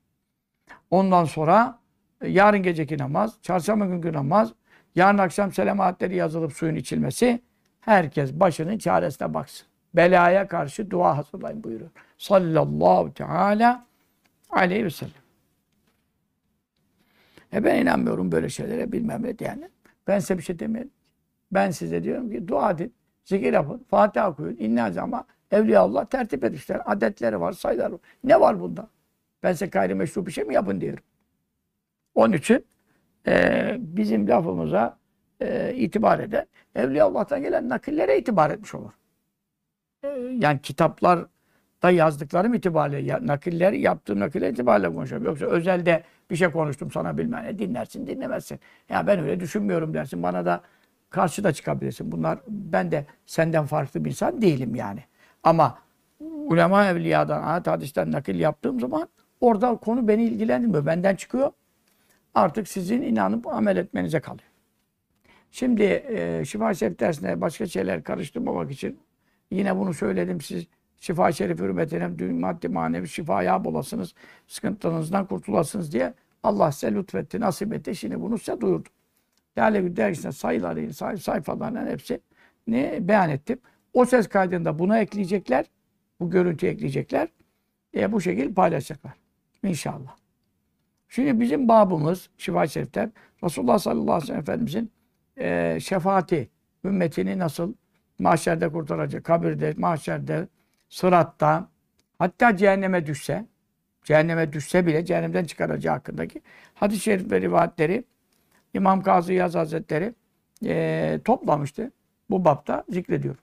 Ondan 0.91 1.25
sonra 1.25 1.79
e, 2.21 2.29
yarın 2.29 2.63
geceki 2.63 2.97
namaz, 2.97 3.37
çarşamba 3.41 3.85
günkü 3.85 4.13
namaz, 4.13 4.53
Yarın 4.95 5.17
akşam 5.17 5.51
selamatleri 5.51 6.15
yazılıp 6.15 6.53
suyun 6.53 6.75
içilmesi. 6.75 7.41
Herkes 7.85 8.33
başının 8.33 8.77
çaresine 8.77 9.33
baksın. 9.33 9.67
Belaya 9.93 10.47
karşı 10.47 10.91
dua 10.91 11.17
hazırlayın 11.17 11.63
buyuruyor. 11.63 11.89
Sallallahu 12.17 13.13
teala 13.13 13.85
aleyhi 14.49 14.85
ve 14.85 14.89
sellem. 14.89 15.13
E 17.53 17.63
ben 17.63 17.81
inanmıyorum 17.81 18.31
böyle 18.31 18.49
şeylere 18.49 18.91
bilmem 18.91 19.23
ne 19.23 19.33
yani. 19.39 19.69
Ben 20.07 20.19
size 20.19 20.37
bir 20.37 20.43
şey 20.43 20.59
demiyorum. 20.59 20.91
Ben 21.51 21.71
size 21.71 22.03
diyorum 22.03 22.31
ki 22.31 22.47
dua 22.47 22.71
edin, 22.71 22.93
zikir 23.25 23.53
yapın, 23.53 23.85
Fatiha 23.89 24.29
okuyun, 24.29 24.57
inna 24.59 25.01
ama 25.01 25.25
Evliyaullah 25.51 26.05
tertip 26.05 26.43
etmişler. 26.43 26.81
Adetleri 26.85 27.39
var, 27.39 27.51
sayıları 27.51 27.93
var. 27.93 27.99
Ne 28.23 28.39
var 28.39 28.59
bunda? 28.59 28.87
Ben 29.43 29.51
size 29.51 29.65
gayrimeşru 29.65 30.25
bir 30.25 30.31
şey 30.31 30.43
mi 30.43 30.53
yapın 30.53 30.81
diyorum. 30.81 31.03
Onun 32.15 32.33
için 32.33 32.65
e, 33.27 33.75
bizim 33.79 34.27
lafımıza 34.29 34.97
e, 35.41 35.73
itibar 35.75 36.19
eden 36.19 36.45
Evliyaullah'tan 36.75 37.41
gelen 37.41 37.69
nakillere 37.69 38.17
itibar 38.17 38.49
etmiş 38.49 38.75
olur. 38.75 38.91
E, 40.03 40.07
yani 40.39 40.61
kitaplarda 40.61 41.89
yazdıklarım 41.91 42.53
itibariyle, 42.53 43.11
ya, 43.11 43.19
nakiller, 43.27 43.73
yaptığım 43.73 44.19
nakiller 44.19 44.49
itibariyle 44.49 44.93
konuşuyorum. 44.93 45.27
Yoksa 45.27 45.45
özelde 45.45 46.03
bir 46.31 46.35
şey 46.35 46.51
konuştum 46.51 46.91
sana 46.91 47.17
bilmem 47.17 47.43
ne 47.43 47.59
dinlersin, 47.59 48.07
dinlemezsin. 48.07 48.59
Ya 48.89 49.07
ben 49.07 49.19
öyle 49.19 49.39
düşünmüyorum 49.39 49.93
dersin. 49.93 50.23
Bana 50.23 50.45
da 50.45 50.61
karşı 51.09 51.43
da 51.43 51.53
çıkabilirsin. 51.53 52.11
Bunlar 52.11 52.39
ben 52.47 52.91
de 52.91 53.05
senden 53.25 53.65
farklı 53.65 54.05
bir 54.05 54.09
insan 54.09 54.41
değilim 54.41 54.75
yani. 54.75 55.03
Ama 55.43 55.79
ulema 56.19 56.85
evliyadan, 56.85 57.43
ayet 57.43 57.67
hadisten 57.67 58.11
nakil 58.11 58.39
yaptığım 58.39 58.79
zaman 58.79 59.09
orada 59.41 59.75
konu 59.75 60.07
beni 60.07 60.23
ilgilendirmiyor. 60.23 60.85
Benden 60.85 61.15
çıkıyor. 61.15 61.51
Artık 62.35 62.67
sizin 62.67 63.01
inanıp 63.01 63.47
amel 63.47 63.77
etmenize 63.77 64.19
kalıyor. 64.19 64.54
Şimdi 65.55 65.83
e, 65.83 66.45
Şifa-i 66.45 66.75
Şerif 66.75 66.99
dersine 66.99 67.41
başka 67.41 67.65
şeyler 67.65 68.03
karıştırmamak 68.03 68.71
için 68.71 68.99
yine 69.51 69.77
bunu 69.77 69.93
söyledim. 69.93 70.41
Siz 70.41 70.67
Şifa-i 70.99 71.33
Şerif 71.33 71.59
hürmetine 71.59 72.19
dün 72.19 72.35
maddi 72.35 72.67
manevi 72.69 73.07
şifaya 73.07 73.63
bulasınız. 73.63 74.13
Sıkıntılarınızdan 74.47 75.25
kurtulasınız 75.25 75.91
diye 75.91 76.13
Allah 76.43 76.71
size 76.71 76.95
lütfetti, 76.95 77.39
nasip 77.39 77.73
etti. 77.73 77.95
Şimdi 77.95 78.21
bunu 78.21 78.37
size 78.37 78.61
duyurdu. 78.61 78.89
Lale 79.57 79.95
dergisinde 79.95 80.31
sayıları, 80.31 80.93
say 80.93 81.17
sayfalarının 81.17 81.87
hepsi 81.87 82.21
ne 82.67 83.07
beyan 83.07 83.29
ettim. 83.29 83.59
O 83.93 84.05
ses 84.05 84.27
kaydında 84.27 84.79
buna 84.79 84.99
ekleyecekler. 84.99 85.65
Bu 86.19 86.29
görüntüyü 86.29 86.71
ekleyecekler. 86.71 87.27
E, 87.95 88.11
bu 88.11 88.21
şekilde 88.21 88.53
paylaşacaklar. 88.53 89.13
İnşallah. 89.63 90.15
Şimdi 91.09 91.39
bizim 91.39 91.67
babımız 91.67 92.29
Şifa-i 92.37 92.69
Şerif'te 92.69 93.11
Resulullah 93.43 93.79
sallallahu 93.79 94.13
aleyhi 94.13 94.23
ve 94.23 94.27
sellem 94.27 94.41
Efendimizin 94.41 94.94
e, 95.37 95.77
şefaati, 95.81 96.49
ümmetini 96.85 97.39
nasıl 97.39 97.73
mahşerde 98.19 98.69
kurtaracak, 98.69 99.23
kabirde, 99.23 99.73
mahşerde, 99.77 100.47
sıratta, 100.89 101.69
hatta 102.19 102.57
cehenneme 102.57 103.05
düşse, 103.05 103.45
cehenneme 104.03 104.53
düşse 104.53 104.85
bile 104.85 105.05
cehennemden 105.05 105.43
çıkaracağı 105.43 105.93
hakkındaki 105.93 106.41
hadis-i 106.73 107.01
şerif 107.01 107.31
ve 107.31 107.41
rivayetleri 107.41 108.03
İmam 108.73 109.03
Kazı 109.03 109.33
Yaz 109.33 109.55
Hazretleri 109.55 110.13
e, 110.65 111.19
toplamıştı. 111.25 111.91
Bu 112.29 112.45
bapta 112.45 112.83
zikrediyor. 112.89 113.35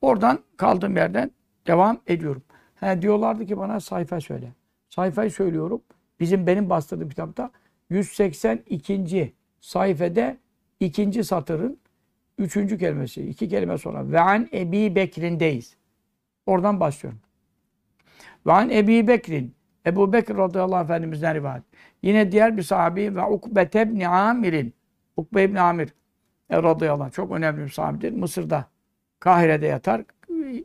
Oradan 0.00 0.38
kaldığım 0.56 0.96
yerden 0.96 1.30
devam 1.66 2.00
ediyorum. 2.06 2.42
He, 2.74 3.02
diyorlardı 3.02 3.46
ki 3.46 3.58
bana 3.58 3.80
sayfa 3.80 4.20
söyle. 4.20 4.52
Sayfayı 4.88 5.30
söylüyorum. 5.30 5.82
Bizim 6.20 6.46
benim 6.46 6.70
bastırdığım 6.70 7.08
kitapta 7.08 7.50
182. 7.90 9.34
sayfede 9.60 10.36
ikinci 10.80 11.24
satırın 11.24 11.78
üçüncü 12.38 12.78
kelimesi. 12.78 13.28
iki 13.28 13.48
kelime 13.48 13.78
sonra. 13.78 14.10
Ve 14.10 14.20
an 14.20 14.48
Ebi 14.52 14.94
Bekir'indeyiz. 14.94 15.76
Oradan 16.46 16.80
başlıyorum. 16.80 17.20
Ve 18.46 18.52
an 18.52 18.70
Ebi 18.70 19.08
Bekir'in. 19.08 19.54
Ebu 19.86 20.12
Bekir 20.12 20.36
radıyallahu 20.36 20.84
efendimizden 20.84 21.34
rivayet. 21.34 21.62
Yine 22.02 22.32
diğer 22.32 22.56
bir 22.56 22.62
sahabi 22.62 23.16
ve 23.16 23.24
Ukbete 23.24 23.82
ibn 23.82 24.00
Amir'in. 24.00 24.74
Ukbe 25.16 25.44
ibn 25.44 25.56
Amir 25.56 25.88
e, 26.50 26.62
radıyallahu 26.62 27.04
anh. 27.04 27.12
Çok 27.12 27.32
önemli 27.32 27.64
bir 27.64 27.68
sahabidir. 27.68 28.12
Mısır'da. 28.12 28.64
Kahire'de 29.20 29.66
yatar. 29.66 30.04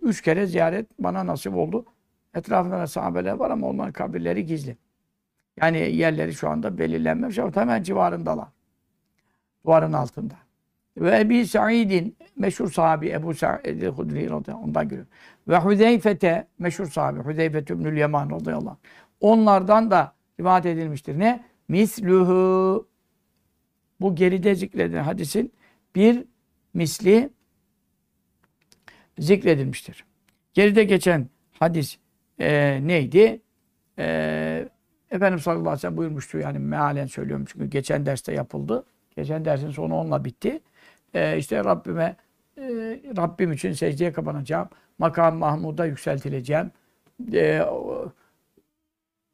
Üç 0.02 0.22
kere 0.22 0.48
ziyaret 0.48 0.88
bana 1.00 1.28
nasip 1.28 1.56
oldu. 1.56 1.86
Etrafında 2.34 2.80
da 2.80 2.88
sahabeler 2.88 3.34
var 3.34 3.52
ama 3.52 3.68
onların 3.68 3.92
kabirleri 3.92 4.46
gizli. 4.46 4.78
Yani 5.62 5.78
yerleri 5.78 6.34
şu 6.34 6.50
anda 6.50 6.78
belirlenmemiş 6.78 7.40
ama 7.40 7.56
hemen 7.56 7.84
civarındalar. 7.84 8.48
Duvarın 9.66 9.94
altında. 9.94 10.34
Ve 10.98 11.20
Ebi 11.20 11.48
Sa'id'in 11.48 12.18
meşhur 12.38 12.72
sahabi 12.72 13.10
Ebu 13.10 13.34
Sa'id 13.34 13.84
Hudri 13.84 14.30
radıyallahu 14.30 14.64
ondan 14.64 14.88
görüyor. 14.88 15.08
Ve 15.48 15.60
Hüzeyfete 15.60 16.48
meşhur 16.60 16.86
sahabi 16.86 17.30
Hüzeyfet 17.30 17.70
İbnül 17.70 17.98
Yaman 17.98 18.30
radıyallahu 18.30 18.70
anh. 18.70 18.78
Onlardan 19.20 19.92
da 19.92 20.14
rivayet 20.40 20.66
edilmiştir. 20.66 21.20
Ne? 21.20 21.44
Misluhu 21.68 22.88
bu 24.02 24.16
geride 24.16 24.56
zikredilen 24.56 25.04
hadisin 25.04 25.54
bir 25.96 26.26
misli 26.74 27.30
zikredilmiştir. 29.20 30.06
Geride 30.54 30.84
geçen 30.84 31.30
hadis 31.60 31.98
e, 32.40 32.80
neydi? 32.88 33.42
E, 34.00 34.70
Efendimiz 35.12 35.44
sallallahu 35.44 35.62
aleyhi 35.62 35.78
ve 35.78 35.82
sellem 35.82 35.98
buyurmuştu 35.98 36.38
yani 36.38 36.60
mealen 36.60 37.06
söylüyorum 37.06 37.46
çünkü 37.50 37.66
geçen 37.66 38.06
derste 38.06 38.34
yapıldı. 38.34 38.86
Geçen 39.16 39.46
dersin 39.46 39.70
sonu 39.72 39.96
onunla 39.96 40.26
bitti. 40.26 40.62
E, 41.14 41.38
işte 41.38 41.64
Rabbime 41.64 42.16
e, 42.58 42.64
Rabbim 43.18 43.52
için 43.52 43.74
secdeye 43.74 44.14
kapanacağım. 44.14 44.70
Makam 44.98 45.38
Mahmud'a 45.38 45.86
yükseltileceğim. 45.86 46.72
E, 47.34 47.62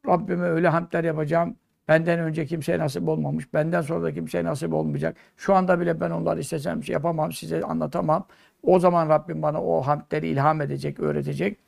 Rabbime 0.06 0.46
öyle 0.48 0.68
hamdler 0.68 1.04
yapacağım. 1.04 1.56
Benden 1.88 2.18
önce 2.18 2.46
kimseye 2.46 2.78
nasip 2.78 3.08
olmamış. 3.08 3.54
Benden 3.54 3.82
sonra 3.82 4.02
da 4.04 4.14
kimseye 4.14 4.44
nasip 4.44 4.72
olmayacak. 4.74 5.16
Şu 5.36 5.54
anda 5.54 5.80
bile 5.80 6.00
ben 6.00 6.10
onları 6.10 6.40
istesem 6.40 6.84
şey 6.84 6.92
yapamam, 6.92 7.32
size 7.32 7.62
anlatamam. 7.62 8.26
O 8.62 8.78
zaman 8.78 9.08
Rabbim 9.08 9.42
bana 9.42 9.62
o 9.62 9.82
hamdleri 9.82 10.28
ilham 10.28 10.60
edecek, 10.60 11.00
öğretecek 11.00 11.58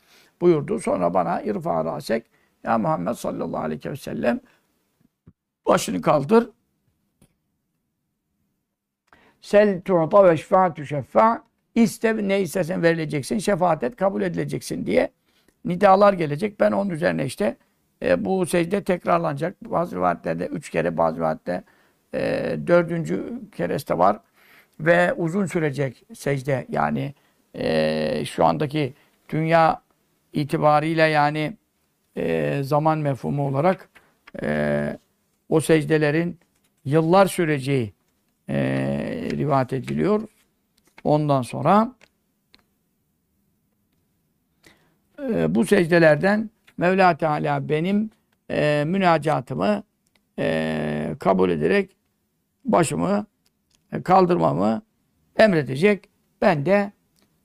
buyurdu. 0.41 0.79
Sonra 0.81 1.15
bana 1.15 1.43
irfa 1.43 1.85
rasek 1.85 2.27
ya 2.65 2.79
Muhammed 2.79 3.15
sallallahu 3.15 3.63
aleyhi 3.63 3.91
ve 3.91 3.97
sellem 3.97 4.41
başını 5.67 6.03
kaldır. 6.03 6.51
Sel 9.43 9.81
tu'ta 9.81 10.25
ve 10.25 10.37
şefaatü 10.37 10.87
şefa 10.87 11.43
iste 11.75 12.29
ne 12.29 12.41
istersen 12.41 12.83
verileceksin, 12.83 13.39
şefaat 13.39 13.83
et, 13.83 13.97
kabul 13.97 14.23
edileceksin 14.23 14.87
diye 14.87 15.11
nidalar 15.65 16.13
gelecek. 16.13 16.61
Ben 16.61 16.73
onun 16.73 16.91
üzerine 16.91 17.27
işte 17.27 17.57
e, 18.03 18.25
bu 18.25 18.47
secde 18.47 18.85
tekrarlanacak. 18.85 19.65
Bazı 19.65 19.97
rivayetlerde 19.97 20.47
üç 20.47 20.71
kere, 20.71 20.97
bazı 20.97 21.17
rivayetlerde 21.17 21.65
e, 22.15 22.57
dördüncü 22.67 23.41
kereste 23.57 23.99
var. 23.99 24.21
Ve 24.81 25.13
uzun 25.13 25.47
sürecek 25.47 26.05
secde. 26.15 26.67
Yani 26.69 27.15
e, 27.55 28.25
şu 28.25 28.45
andaki 28.45 28.95
dünya 29.29 29.83
itibariyle 30.33 31.03
yani 31.03 31.57
e, 32.17 32.61
zaman 32.63 32.99
mefhumu 32.99 33.49
olarak 33.49 33.89
e, 34.43 34.99
o 35.49 35.61
secdelerin 35.61 36.39
yıllar 36.85 37.27
süreceği 37.27 37.93
e, 38.49 39.02
rivayet 39.37 39.73
ediliyor. 39.73 40.29
Ondan 41.05 41.43
sonra 41.43 41.95
e, 45.23 45.55
bu 45.55 45.65
secdelerden 45.67 46.51
Mevla 46.77 47.17
Teala 47.17 47.69
benim 47.69 48.11
e, 48.51 48.85
münacatımı 48.87 49.83
e, 50.39 51.17
kabul 51.19 51.51
ederek 51.51 51.97
başımı 52.65 53.27
e, 53.93 54.03
kaldırmamı 54.03 54.83
emredecek. 55.37 56.09
Ben 56.43 56.67
de 56.67 56.93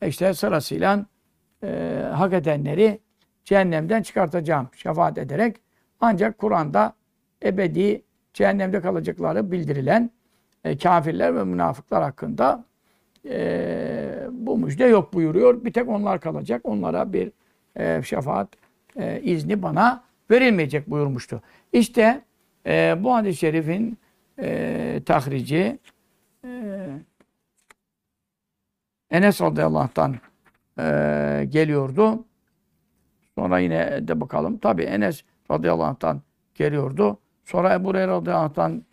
işte 0.05 0.33
sırasıyla 0.33 1.05
e, 1.63 2.01
hak 2.13 2.33
edenleri 2.33 2.99
cehennemden 3.45 4.01
çıkartacağım 4.01 4.69
şefaat 4.75 5.17
ederek. 5.17 5.55
Ancak 5.99 6.37
Kur'an'da 6.37 6.93
ebedi 7.43 8.03
cehennemde 8.33 8.81
kalacakları 8.81 9.51
bildirilen 9.51 10.11
e, 10.63 10.77
kafirler 10.77 11.35
ve 11.35 11.43
münafıklar 11.43 12.03
hakkında 12.03 12.63
e, 13.29 14.27
bu 14.31 14.57
müjde 14.57 14.85
yok 14.85 15.13
buyuruyor. 15.13 15.65
Bir 15.65 15.73
tek 15.73 15.89
onlar 15.89 16.19
kalacak. 16.19 16.61
Onlara 16.63 17.13
bir 17.13 17.31
e, 17.75 18.01
şefaat 18.03 18.47
e, 18.95 19.21
izni 19.21 19.61
bana 19.61 20.03
verilmeyecek 20.31 20.89
buyurmuştu. 20.89 21.41
İşte 21.73 22.21
e, 22.65 22.95
bu 23.03 23.15
hadis-i 23.15 23.39
şerifin 23.39 23.97
e, 24.39 25.01
tahrici 25.05 25.79
e, 26.45 26.89
Enes 29.11 29.41
radıyallahu 29.41 30.13
e, 30.79 31.45
geliyordu. 31.49 32.25
Sonra 33.35 33.59
yine 33.59 34.07
de 34.07 34.21
bakalım. 34.21 34.57
Tabi 34.57 34.83
Enes 34.83 35.23
radıyallahu 35.51 35.87
anh'tan 35.87 36.21
geliyordu. 36.55 37.19
Sonra 37.45 37.73
Ebu 37.73 37.89
Hureyre 37.89 38.07
radıyallahu 38.07 38.43
anh'tan 38.43 38.83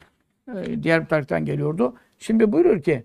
diğer 0.82 1.02
bir 1.02 1.06
taraftan 1.06 1.44
geliyordu. 1.44 1.94
Şimdi 2.18 2.52
buyurur 2.52 2.82
ki 2.82 3.04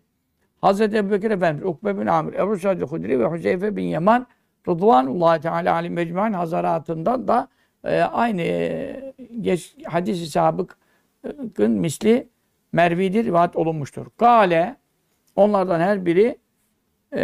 Hazreti 0.62 0.98
Ebu 0.98 1.12
Bekir 1.12 1.32
Efendimiz, 1.32 1.66
Ukbe 1.66 2.00
bin 2.00 2.06
Amir, 2.06 2.34
Ebu 2.34 2.58
Sa'd 2.58 2.82
Hudri 2.82 3.20
ve 3.20 3.32
Hüzeyfe 3.32 3.76
bin 3.76 3.84
Yaman 3.84 4.28
Rıdvanullahi 4.68 5.42
Teala 5.42 5.74
alim 5.74 5.94
mecmuan 5.94 6.34
hazaratından 6.34 7.28
da 7.28 7.48
e, 7.84 8.02
aynı 8.02 8.42
e, 8.42 9.14
geç, 9.42 9.76
hadis-i 9.86 10.28
sabıkın 10.28 11.72
misli 11.72 12.28
mervidir, 12.72 13.26
rivayet 13.26 13.56
olunmuştur. 13.56 14.08
Gale 14.18 14.76
onlardan 15.36 15.80
her 15.80 16.06
biri 16.06 16.38
e, 17.14 17.20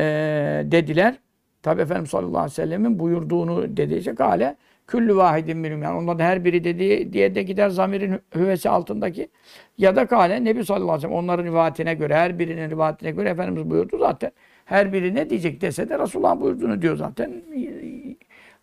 dediler. 0.66 1.16
Tabi 1.62 1.82
Efendimiz 1.82 2.10
sallallahu 2.10 2.38
aleyhi 2.38 2.52
ve 2.52 2.56
sellemin 2.56 3.00
buyurduğunu 3.00 3.78
dediyse 3.78 4.12
gale 4.12 4.56
küllü 4.88 5.16
vahidin 5.16 5.58
minum 5.58 5.84
yani 5.84 5.98
onlardan 5.98 6.24
her 6.24 6.46
biri 6.46 6.64
dediği 6.64 7.14
diye 7.14 7.36
de 7.36 7.44
gider 7.44 7.70
zamirin 7.70 8.20
hüvesi 8.36 8.70
altındaki 8.70 9.30
ya 9.78 9.96
da 9.96 10.04
gale 10.04 10.44
Nebi 10.44 10.66
sallallahu 10.66 10.92
aleyhi 10.92 10.98
ve 10.98 11.02
sellem 11.02 11.24
onların 11.24 11.46
rivayetine 11.46 11.94
göre 11.94 12.16
her 12.16 12.40
birinin 12.40 12.70
rivayetine 12.70 13.12
göre 13.12 13.30
Efendimiz 13.30 13.70
buyurdu 13.70 13.98
zaten. 13.98 14.32
Her 14.66 14.94
biri 14.94 15.16
ne 15.16 15.30
diyecek 15.30 15.62
dese 15.62 15.90
de 15.90 16.00
Resulullah 16.00 16.42
buyurduğunu 16.42 16.82
diyor 16.82 16.96
zaten. 16.96 17.44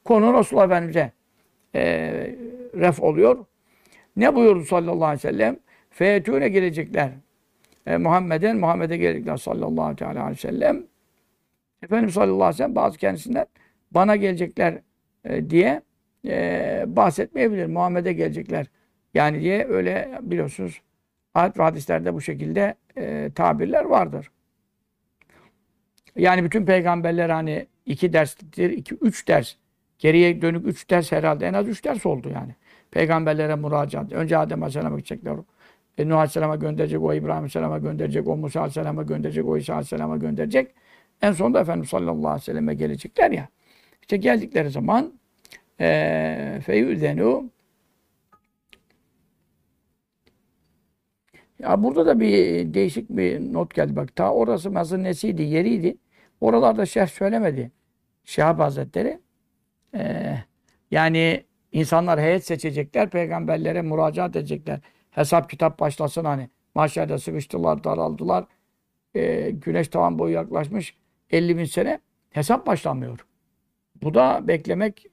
Konu 0.04 0.38
Resulullah 0.38 0.64
Efendimiz'e 0.66 1.12
e, 1.74 1.82
ref 2.76 3.02
oluyor. 3.02 3.44
Ne 4.16 4.34
buyurdu 4.34 4.64
sallallahu 4.64 5.04
aleyhi 5.04 5.28
ve 5.28 5.30
sellem? 5.30 5.56
Feyetûne 5.90 6.48
gelecekler. 6.48 7.10
E, 7.86 7.96
Muhammed'en, 7.96 8.56
Muhammed'e 8.56 8.96
gelecekler 8.96 9.36
sallallahu 9.36 10.04
aleyhi 10.04 10.30
ve 10.30 10.34
sellem. 10.34 10.84
Efendimiz 11.82 12.14
sallallahu 12.14 12.34
aleyhi 12.34 12.54
ve 12.54 12.56
sellem 12.56 12.74
bazı 12.74 12.98
kendisinden 12.98 13.46
bana 13.90 14.16
gelecekler 14.16 14.74
e, 15.24 15.50
diye 15.50 15.82
e, 16.26 16.84
bahsetmeyebilir. 16.86 17.66
Muhammed'e 17.66 18.12
gelecekler. 18.12 18.66
Yani 19.14 19.40
diye 19.40 19.66
öyle 19.68 20.18
biliyorsunuz 20.22 20.82
ayet 21.34 21.58
ve 21.58 21.62
hadislerde 21.62 22.14
bu 22.14 22.20
şekilde 22.20 22.74
e, 22.96 23.30
tabirler 23.34 23.84
vardır. 23.84 24.30
Yani 26.16 26.44
bütün 26.44 26.66
peygamberler 26.66 27.30
hani 27.30 27.66
iki 27.86 28.12
derstir, 28.12 28.70
iki, 28.70 28.94
üç 28.94 29.28
ders. 29.28 29.54
Geriye 29.98 30.42
dönük 30.42 30.66
üç 30.66 30.90
ders 30.90 31.12
herhalde. 31.12 31.46
En 31.46 31.52
az 31.52 31.68
üç 31.68 31.84
ders 31.84 32.06
oldu 32.06 32.28
yani. 32.34 32.54
Peygamberlere 32.90 33.56
müracaat. 33.56 34.12
Önce 34.12 34.38
Adem 34.38 34.62
Aleyhisselam'a 34.62 34.96
gidecekler. 34.96 35.36
E, 35.98 36.08
Nuh 36.08 36.16
Aleyhisselam'a 36.16 36.56
gönderecek, 36.56 37.02
o 37.02 37.14
İbrahim 37.14 37.32
Aleyhisselam'a 37.32 37.78
gönderecek, 37.78 38.28
o 38.28 38.36
Musa 38.36 38.60
Aleyhisselam'a 38.60 39.02
gönderecek, 39.02 39.48
o 39.48 39.56
İsa 39.56 39.72
Aleyhisselam'a 39.72 40.16
gönderecek. 40.16 40.74
En 41.22 41.32
sonunda 41.32 41.60
Efendimiz 41.60 41.88
sallallahu 41.88 42.28
aleyhi 42.28 42.42
ve 42.42 42.44
selleme 42.44 42.74
gelecekler 42.74 43.30
ya. 43.30 43.48
İşte 44.00 44.16
geldikleri 44.16 44.70
zaman 44.70 45.12
e, 45.80 46.60
feyüzenu 46.66 47.50
Ya 51.62 51.82
burada 51.82 52.06
da 52.06 52.20
bir 52.20 52.74
değişik 52.74 53.10
bir 53.10 53.40
not 53.40 53.74
geldi. 53.74 53.96
Bak 53.96 54.16
ta 54.16 54.32
orası 54.34 54.70
mazın 54.70 55.04
nesiydi, 55.04 55.42
yeriydi. 55.42 55.96
Oralarda 56.40 56.86
şerh 56.86 57.08
söylemedi. 57.08 57.72
Şahap 58.24 58.60
Hazretleri. 58.60 59.20
Ee, 59.94 60.38
yani 60.90 61.44
insanlar 61.72 62.20
heyet 62.20 62.46
seçecekler, 62.46 63.10
peygamberlere 63.10 63.82
müracaat 63.82 64.36
edecekler. 64.36 64.80
Hesap 65.10 65.50
kitap 65.50 65.80
başlasın 65.80 66.24
hani. 66.24 66.50
Mahşerde 66.74 67.18
sıkıştılar, 67.18 67.84
daraldılar. 67.84 68.44
Ee, 69.14 69.50
güneş 69.50 69.88
tavan 69.88 70.18
boyu 70.18 70.34
yaklaşmış. 70.34 70.96
50 71.30 71.58
bin 71.58 71.64
sene 71.64 72.00
hesap 72.30 72.66
başlamıyor. 72.66 73.26
Bu 74.02 74.14
da 74.14 74.48
beklemek 74.48 75.06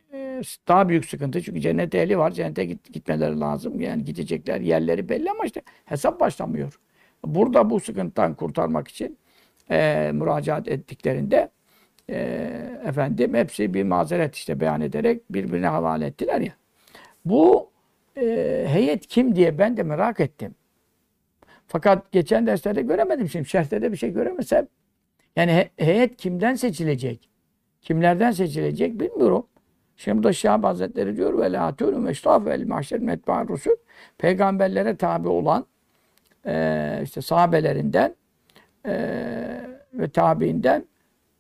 daha 0.68 0.90
büyük 0.90 1.06
sıkıntı. 1.06 1.42
Çünkü 1.42 1.62
cennet 1.62 1.96
ehli 1.96 2.18
var. 2.18 2.32
Cennete 2.32 2.66
git, 2.66 2.94
gitmeleri 2.94 3.40
lazım. 3.40 3.82
Yani 3.82 4.06
gidecekler. 4.06 4.62
Yerleri 4.62 5.10
belli 5.10 5.32
ama 5.32 5.46
işte 5.46 5.62
hesap 5.86 6.20
başlamıyor. 6.20 6.80
Burada 7.26 7.70
bu 7.70 7.80
sıkıntıdan 7.80 8.36
kurtarmak 8.36 8.88
için 8.88 9.18
e, 9.72 10.12
müracaat 10.14 10.68
ettiklerinde 10.68 11.50
e, 12.10 12.16
efendim 12.86 13.34
hepsi 13.34 13.74
bir 13.74 13.84
mazeret 13.84 14.36
işte 14.36 14.60
beyan 14.60 14.82
ederek 14.82 15.34
birbirine 15.34 15.68
havale 15.68 16.06
ettiler 16.06 16.42
ya. 16.42 16.54
Bu 17.26 17.72
e, 18.18 18.66
heyet 18.70 19.08
kim 19.08 19.36
diye 19.36 19.58
ben 19.58 19.78
de 19.78 19.84
merak 19.84 20.20
ettim. 20.20 20.56
Fakat 21.68 22.12
geçen 22.12 22.48
derslerde 22.48 22.82
göremedim 22.82 23.30
şimdi. 23.30 23.50
Şerhte 23.50 23.82
de 23.82 23.92
bir 23.92 23.98
şey 23.98 24.14
göremesem. 24.14 24.68
Yani 25.36 25.52
he, 25.52 25.70
heyet 25.78 26.18
kimden 26.18 26.56
seçilecek? 26.56 27.30
Kimlerden 27.82 28.32
seçilecek 28.32 29.00
bilmiyorum. 29.00 29.48
Şimdi 30.00 30.18
burada 30.18 30.34
Şahap 30.34 30.64
Hazretleri 30.64 31.18
diyor 31.18 31.40
ve 31.40 31.52
la 31.52 31.76
tûnü 31.76 31.98
meşraf 31.98 32.46
vel 32.46 32.68
mahşer 32.68 33.00
metba'an 33.00 33.48
rusul 33.48 33.76
peygamberlere 34.18 34.96
tabi 34.96 35.28
olan 35.28 35.66
e, 36.46 37.00
işte 37.04 37.22
sahabelerinden 37.22 38.16
e, 38.86 38.94
ve 39.94 40.10
tabiinden 40.10 40.86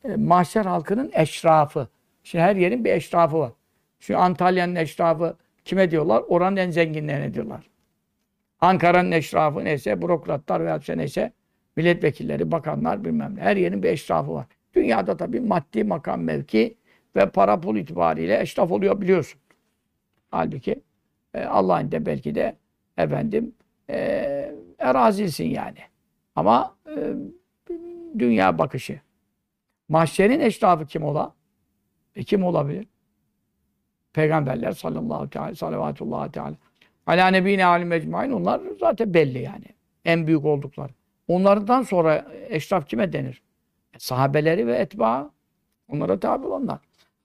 e, 0.04 0.16
mahşer 0.16 0.66
halkının 0.66 1.12
eşrafı. 1.14 1.88
Şimdi 2.24 2.44
her 2.44 2.56
yerin 2.56 2.86
bir 2.86 2.92
eşrafı 2.92 3.40
var. 3.40 3.52
Şu 4.00 4.20
Antalya'nın 4.20 4.76
eşrafı 4.76 5.36
kime 5.66 5.92
diyorlar? 5.92 6.24
Oranın 6.28 6.56
en 6.56 6.72
zenginlerine 6.72 7.34
diyorlar. 7.34 7.70
Ankara'nın 8.62 9.12
eşrafı 9.12 9.64
neyse, 9.66 10.02
bürokratlar 10.02 10.66
veya 10.66 10.80
neyse, 10.96 11.32
milletvekilleri, 11.76 12.52
bakanlar 12.52 13.06
bilmem 13.06 13.36
ne. 13.36 13.42
Her 13.42 13.58
yerin 13.58 13.84
bir 13.84 13.90
eşrafı 13.90 14.34
var. 14.34 14.46
Dünyada 14.74 15.18
tabii 15.18 15.40
maddi 15.40 15.84
makam 15.84 16.22
mevki 16.22 16.79
ve 17.16 17.30
para 17.30 17.62
pul 17.62 17.76
itibariyle 17.76 18.42
eşraf 18.42 18.72
oluyor 18.72 19.02
biliyorsun. 19.02 19.42
Halbuki 20.32 20.84
e, 21.34 21.44
Allah'ın 21.44 21.92
de 21.92 22.06
belki 22.06 22.36
de 22.36 22.56
efendim 22.98 23.56
e, 23.90 23.96
erazilsin 24.80 25.46
yani. 25.46 25.80
Ama 26.36 26.76
e, 26.88 27.14
dünya 28.20 28.58
bakışı. 28.58 29.02
Mahşerin 29.90 30.40
eşrafı 30.40 30.86
kim 30.86 31.04
ola? 31.04 31.34
E, 32.16 32.24
kim 32.24 32.44
olabilir? 32.44 32.88
Peygamberler 34.14 34.72
sallallahu 34.72 35.30
teala 35.30 35.56
salavatullah 35.56 36.32
teala. 36.32 36.56
Ala 37.08 37.28
nebine 37.28 37.66
alim 37.66 37.92
ecmain 37.92 38.32
onlar 38.32 38.62
zaten 38.80 39.14
belli 39.14 39.42
yani. 39.42 39.66
En 40.06 40.28
büyük 40.28 40.46
oldukları. 40.46 40.92
Onlardan 41.28 41.82
sonra 41.82 42.26
eşraf 42.50 42.88
kime 42.88 43.14
denir? 43.14 43.42
Sahabeleri 43.98 44.68
ve 44.68 44.76
etba 44.76 45.32
onlara 45.88 46.20
tabi 46.20 46.48
olanlar. 46.48 46.80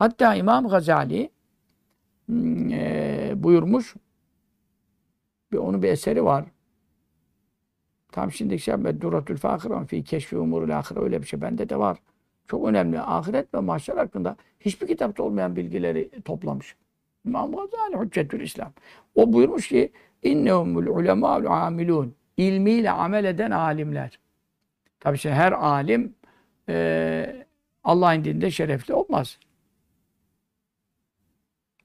Hatta 0.05 0.35
İmam 0.35 0.69
Gazali 0.69 1.31
hmm, 2.27 2.73
e, 2.73 3.33
buyurmuş 3.37 3.95
bir 5.53 5.59
onun 5.59 5.83
bir 5.83 5.89
eseri 5.89 6.25
var. 6.25 6.45
Tam 8.13 8.33
şimdi 8.33 8.59
şey 8.59 8.75
Duratül 9.01 9.37
Fakıran 9.37 9.87
fi 9.87 10.05
keşfi 10.05 10.39
umurul 10.39 10.71
ahire 10.71 11.01
öyle 11.01 11.23
bir 11.23 11.27
şey 11.27 11.41
bende 11.41 11.69
de 11.69 11.79
var. 11.79 11.99
Çok 12.47 12.69
önemli. 12.69 13.01
Ahiret 13.01 13.55
ve 13.55 13.61
mahşer 13.61 13.97
hakkında 13.97 14.37
hiçbir 14.61 14.87
kitapta 14.87 15.23
olmayan 15.23 15.57
bilgileri 15.57 16.11
toplamış. 16.25 16.77
İmam 17.27 17.53
Gazali 17.53 18.07
Hüccetül 18.07 18.41
İslam. 18.41 18.73
O 19.15 19.33
buyurmuş 19.33 19.69
ki 19.69 19.93
innehumul 20.23 20.87
ulemâ'l 20.87 21.47
amilun. 21.47 22.15
İlmiyle 22.37 22.91
amel 22.91 23.25
eden 23.25 23.51
alimler. 23.51 24.19
Tabii 25.01 25.19
şimdi 25.19 25.35
her 25.35 25.53
alim 25.53 26.15
e, 26.69 27.47
Allah'ın 27.85 28.25
dininde 28.25 28.51
şerefli 28.51 28.95
olmaz. 28.95 29.39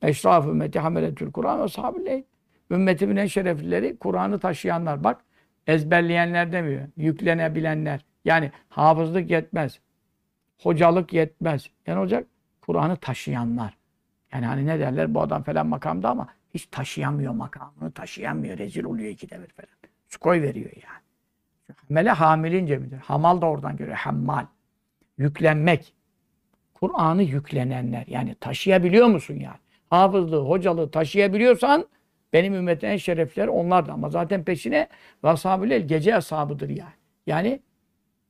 Eşraf 0.02 0.46
ümmeti 0.46 0.80
hameletül 0.80 1.32
Kur'an 1.32 1.64
ve 1.64 1.68
sahabiyle 1.68 2.24
ümmetimin 2.72 3.16
en 3.16 3.26
şereflileri 3.26 3.98
Kur'an'ı 3.98 4.40
taşıyanlar. 4.40 5.04
Bak 5.04 5.22
ezberleyenler 5.68 6.52
demiyor. 6.52 6.88
Yüklenebilenler. 6.98 8.06
Yani 8.26 8.52
hafızlık 8.70 9.32
yetmez. 9.32 9.80
Hocalık 10.62 11.14
yetmez. 11.14 11.70
Yani 11.88 12.00
olacak 12.00 12.28
Kur'an'ı 12.62 12.96
taşıyanlar. 12.96 13.78
Yani 14.34 14.46
hani 14.46 14.66
ne 14.66 14.80
derler 14.80 15.14
bu 15.14 15.22
adam 15.22 15.44
falan 15.44 15.68
makamda 15.68 16.10
ama 16.10 16.28
hiç 16.54 16.66
taşıyamıyor 16.66 17.34
makamını 17.34 17.92
taşıyamıyor. 17.92 18.58
Rezil 18.58 18.84
oluyor 18.84 19.10
iki 19.10 19.30
devir 19.30 19.48
falan. 19.48 19.70
Su 20.08 20.20
koy 20.20 20.42
veriyor 20.42 20.72
yani. 20.72 21.00
Hamele 21.88 22.10
hamilin 22.10 22.66
cemidir. 22.66 22.98
Hamal 22.98 23.42
da 23.42 23.46
oradan 23.46 23.78
görüyor. 23.78 23.98
Hammal. 23.98 24.46
Yüklenmek. 25.18 25.94
Kur'an'ı 26.74 27.24
yüklenenler. 27.24 28.04
Yani 28.08 28.36
taşıyabiliyor 28.36 29.08
musun 29.08 29.34
yani? 29.34 29.58
Hafızlığı, 29.90 30.44
hocalığı 30.44 30.92
taşıyabiliyorsan 30.92 31.86
benim 32.34 32.54
ümmetin 32.54 32.88
en 32.88 32.98
şerefleri 32.98 33.50
onlar 33.50 33.88
da. 33.88 33.94
Ama 33.94 34.10
zaten 34.10 34.44
peşine 34.44 34.88
vasabül 35.24 35.72
gece 35.72 36.16
ashabıdır 36.16 36.70
yani. 36.70 36.94
Yani 37.28 37.60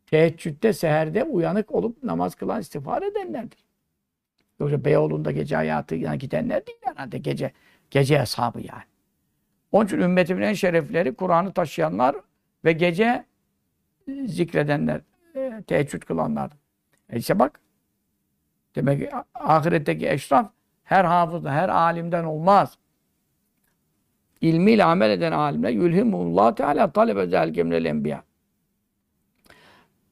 teheccüde, 0.07 0.73
seherde 0.73 1.23
uyanık 1.23 1.71
olup 1.71 2.03
namaz 2.03 2.35
kılan 2.35 2.61
istiğfar 2.61 3.01
edenlerdir. 3.01 3.59
Yoksa 4.59 4.85
Beyoğlu'nda 4.85 5.31
gece 5.31 5.55
hayatına 5.55 6.15
gidenler 6.15 6.67
değil 6.67 6.77
herhalde 6.81 7.17
gece 7.17 7.51
gece 7.91 8.19
hesabı 8.19 8.59
yani. 8.59 8.83
Onun 9.71 9.85
için 9.85 9.99
ümmetimin 9.99 10.41
en 10.41 10.53
şerefleri 10.53 11.15
Kur'an'ı 11.15 11.53
taşıyanlar 11.53 12.15
ve 12.65 12.71
gece 12.71 13.25
zikredenler, 14.25 15.01
e, 15.35 15.63
teheccüd 15.67 16.01
kılanlar. 16.01 16.51
E 17.09 17.17
işte 17.17 17.39
bak, 17.39 17.59
demek 18.75 18.99
ki 18.99 19.09
ahiretteki 19.33 20.09
eşraf 20.09 20.51
her 20.89 21.05
hafızda, 21.05 21.51
her 21.51 21.69
alimden 21.69 22.23
olmaz. 22.23 22.77
İlmiyle 24.41 24.83
amel 24.83 25.09
eden 25.09 25.31
alimler 25.31 25.69
yülhimullah 25.69 26.55
Teala 26.55 26.91
talebe 26.91 27.27
zelke 27.27 27.63
minel 27.63 27.85
enbiya. 27.85 28.23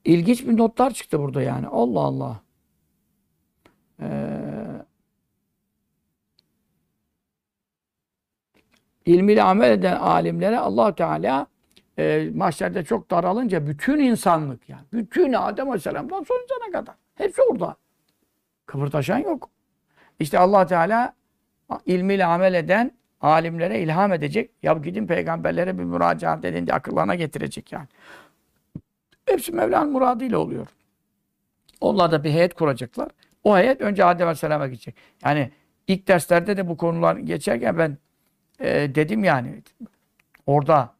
İlginç 0.05 0.47
bir 0.47 0.57
notlar 0.57 0.93
çıktı 0.93 1.19
burada 1.19 1.41
yani. 1.41 1.67
Allah 1.67 1.99
Allah. 1.99 2.39
Ee, 4.01 4.39
ilmiyle 9.05 9.43
amel 9.43 9.71
eden 9.71 9.95
alimlere 9.95 10.59
allah 10.59 10.95
Teala 10.95 11.47
e, 11.99 12.29
mahşerde 12.35 12.83
çok 12.83 13.11
daralınca 13.11 13.67
bütün 13.67 13.99
insanlık 13.99 14.69
yani. 14.69 14.85
Bütün 14.93 15.33
Adem 15.33 15.67
Aleyhisselam'dan 15.67 16.23
son 16.23 16.43
insana 16.43 16.71
kadar. 16.71 16.95
Hepsi 17.15 17.41
orada. 17.41 17.75
Kıpırdaşan 18.65 19.17
yok. 19.17 19.56
İşte 20.19 20.39
allah 20.39 20.67
Teala 20.67 21.13
ilmiyle 21.85 22.25
amel 22.25 22.53
eden 22.53 22.91
alimlere 23.21 23.79
ilham 23.79 24.13
edecek. 24.13 24.51
Ya 24.63 24.73
gidin 24.73 25.07
peygamberlere 25.07 25.77
bir 25.77 25.83
müracaat 25.83 26.45
edin 26.45 26.65
diye 26.65 26.75
akıllarına 26.75 27.15
getirecek 27.15 27.71
yani. 27.71 27.87
Hepsi 29.25 29.51
Mevla'nın 29.51 29.91
muradıyla 29.91 30.37
oluyor. 30.37 30.67
Onlar 31.81 32.11
da 32.11 32.23
bir 32.23 32.31
heyet 32.31 32.53
kuracaklar. 32.53 33.09
O 33.43 33.57
heyet 33.57 33.81
önce 33.81 34.05
Adem 34.05 34.27
Aleyhisselam'a 34.27 34.67
gidecek. 34.67 34.95
Yani 35.25 35.51
ilk 35.87 36.07
derslerde 36.07 36.57
de 36.57 36.67
bu 36.67 36.77
konular 36.77 37.15
geçerken 37.17 37.77
ben 37.77 37.97
e, 38.59 38.95
dedim 38.95 39.23
yani 39.23 39.61
orada 40.45 40.93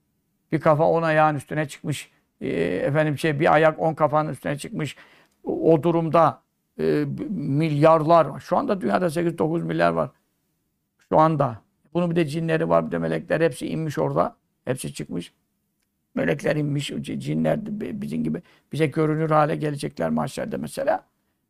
bir 0.51 0.59
kafa 0.59 0.83
on 0.89 1.01
ayağın 1.03 1.35
üstüne 1.35 1.67
çıkmış. 1.67 2.11
E, 2.41 2.49
efendim 2.59 3.17
şey 3.17 3.39
bir 3.39 3.53
ayak 3.53 3.79
on 3.79 3.93
kafanın 3.93 4.29
üstüne 4.29 4.57
çıkmış. 4.57 4.95
O, 5.43 5.73
o 5.73 5.83
durumda 5.83 6.41
e, 6.79 7.05
milyarlar 7.29 8.25
var. 8.25 8.39
Şu 8.39 8.57
anda 8.57 8.81
dünyada 8.81 9.05
8-9 9.05 9.63
milyar 9.63 9.91
var. 9.91 10.09
Şu 11.09 11.19
anda. 11.19 11.61
Bunun 11.93 12.11
bir 12.11 12.15
de 12.15 12.25
cinleri 12.25 12.69
var, 12.69 12.87
bir 12.87 12.91
de 12.91 12.97
melekler 12.97 13.41
hepsi 13.41 13.67
inmiş 13.67 13.97
orada. 13.99 14.35
Hepsi 14.65 14.93
çıkmış. 14.93 15.33
Melekler 16.15 16.55
inmiş, 16.55 16.87
cinler 17.01 17.59
bizim 18.01 18.23
gibi 18.23 18.41
bize 18.71 18.85
görünür 18.85 19.29
hale 19.29 19.55
gelecekler 19.55 20.09
mahşerde 20.09 20.57
mesela. 20.57 21.03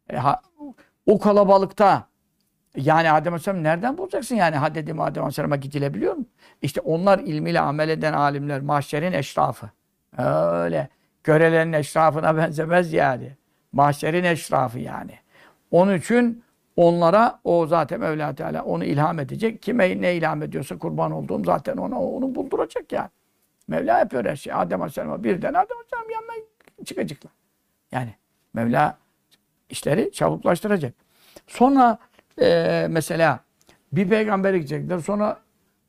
E, 0.09 0.17
ha, 0.17 0.41
o 1.05 1.19
kalabalıkta 1.19 2.07
yani 2.75 3.11
Adem 3.11 3.33
Aleyhisselam 3.33 3.63
nereden 3.63 3.97
bulacaksın 3.97 4.35
yani? 4.35 4.55
Ha 4.55 4.75
dedim 4.75 5.01
Adem 5.01 5.23
Aleyhisselam'a 5.23 5.55
gidilebiliyor 5.55 6.13
mu? 6.13 6.25
İşte 6.61 6.81
onlar 6.81 7.19
ilmiyle 7.19 7.59
amel 7.59 7.89
eden 7.89 8.13
alimler, 8.13 8.61
mahşerin 8.61 9.13
eşrafı. 9.13 9.69
Öyle. 10.17 10.89
Görelerin 11.23 11.73
eşrafına 11.73 12.37
benzemez 12.37 12.93
yani. 12.93 13.36
Mahşerin 13.71 14.23
eşrafı 14.23 14.79
yani. 14.79 15.11
Onun 15.71 15.97
için 15.97 16.43
onlara 16.75 17.39
o 17.43 17.67
zaten 17.67 17.99
Mevla 17.99 18.35
Teala 18.35 18.63
onu 18.63 18.83
ilham 18.83 19.19
edecek. 19.19 19.61
Kime 19.61 20.01
ne 20.01 20.15
ilham 20.15 20.43
ediyorsa 20.43 20.77
kurban 20.77 21.11
olduğum 21.11 21.43
zaten 21.43 21.77
ona 21.77 22.01
onu 22.01 22.35
bulduracak 22.35 22.91
yani. 22.91 23.09
Mevla 23.67 23.99
yapıyor 23.99 24.25
her 24.25 24.35
şeyi. 24.35 24.53
Adem 24.53 24.81
Aleyhisselam'a 24.81 25.23
birden 25.23 25.53
Adem 25.53 25.77
Aleyhisselam 25.77 26.09
yanına 26.09 26.45
çıkacaklar. 26.85 27.31
Yani 27.91 28.15
Mevla 28.53 28.97
işleri 29.69 30.11
çabuklaştıracak. 30.11 30.93
Sonra 31.47 31.97
e, 32.41 32.87
mesela 32.89 33.39
bir 33.91 34.09
peygambere 34.09 34.57
gidecekler. 34.57 34.99
Sonra 34.99 35.39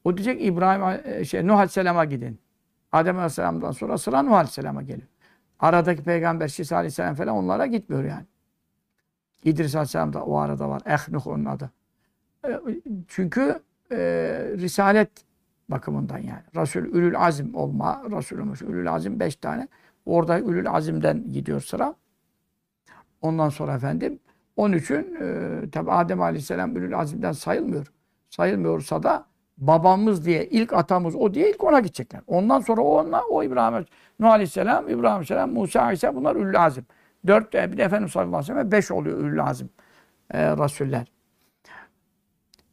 o 0.04 0.16
diyecek 0.16 0.44
İbrahim 0.44 1.24
şey 1.24 1.46
Nuh 1.46 1.54
Aleyhisselam'a 1.54 2.04
gidin. 2.04 2.40
Adem 2.92 3.16
Aleyhisselam'dan 3.16 3.72
sonra 3.72 3.98
sıra 3.98 4.22
Nuh 4.22 4.32
Aleyhisselam'a 4.32 4.82
geliyor. 4.82 5.08
Aradaki 5.59 6.03
peygamber 6.03 6.49
Şisa 6.49 6.77
Aleyhisselam 6.77 7.14
falan 7.14 7.37
onlara 7.37 7.66
gitmiyor 7.66 8.05
yani. 8.05 8.27
İdris 9.44 9.75
Aleyhisselam 9.75 10.12
da 10.12 10.25
o 10.25 10.37
arada 10.37 10.68
var. 10.68 10.83
Ehnuh 10.87 11.27
onun 11.27 11.44
adı. 11.44 11.71
E, 12.49 12.61
çünkü 13.09 13.61
e, 13.92 13.97
Risalet 14.57 15.11
bakımından 15.68 16.18
yani. 16.18 16.42
Resul 16.57 16.81
Ülül 16.81 17.18
Azim 17.18 17.55
olma. 17.55 18.03
Resulümüz 18.11 18.62
Ülül 18.62 18.92
Azim 18.92 19.21
beş 19.21 19.37
tane. 19.37 19.68
Orada 20.07 20.40
Ülül 20.40 20.71
Azim'den 20.71 21.33
gidiyor 21.33 21.61
sıra. 21.61 21.94
Ondan 23.21 23.49
sonra 23.49 23.75
efendim 23.75 24.18
onun 24.57 24.77
için 24.77 25.16
e, 25.21 25.71
tabi 25.73 25.90
Adem 25.90 26.21
Aleyhisselam 26.21 26.77
Ülül 26.77 26.99
Azim'den 26.99 27.33
sayılmıyor. 27.33 27.92
Sayılmıyorsa 28.31 29.03
da 29.03 29.27
babamız 29.59 30.27
diye 30.27 30.47
ilk 30.47 30.73
atamız 30.73 31.14
o 31.14 31.35
diye 31.35 31.51
ilk 31.51 31.64
ona 31.64 31.81
gidecekler. 31.81 32.21
Ondan 32.27 32.61
sonra 32.61 32.81
o 32.81 32.99
onunla 32.99 33.23
o 33.25 33.42
İbrahim 33.42 33.87
Nuh 34.21 34.31
Aleyhisselam, 34.31 34.85
İbrahim 34.88 35.07
Aleyhisselam, 35.07 35.53
Musa 35.53 35.81
Aleyhisselam 35.81 36.16
bunlar 36.16 36.37
Ülül 36.37 36.64
Azim. 36.64 36.87
Dört, 37.27 37.55
bir 37.55 37.77
de 37.77 37.83
Efendimiz 37.83 38.12
sallallahu 38.12 38.37
aleyhi 38.37 38.53
ve 38.53 38.55
sellem 38.55 38.73
beş 38.73 38.90
oluyor 38.90 39.18
Ülül 39.18 39.42
Azim 39.44 39.71
e, 40.31 40.57
Rasuller. 40.57 41.07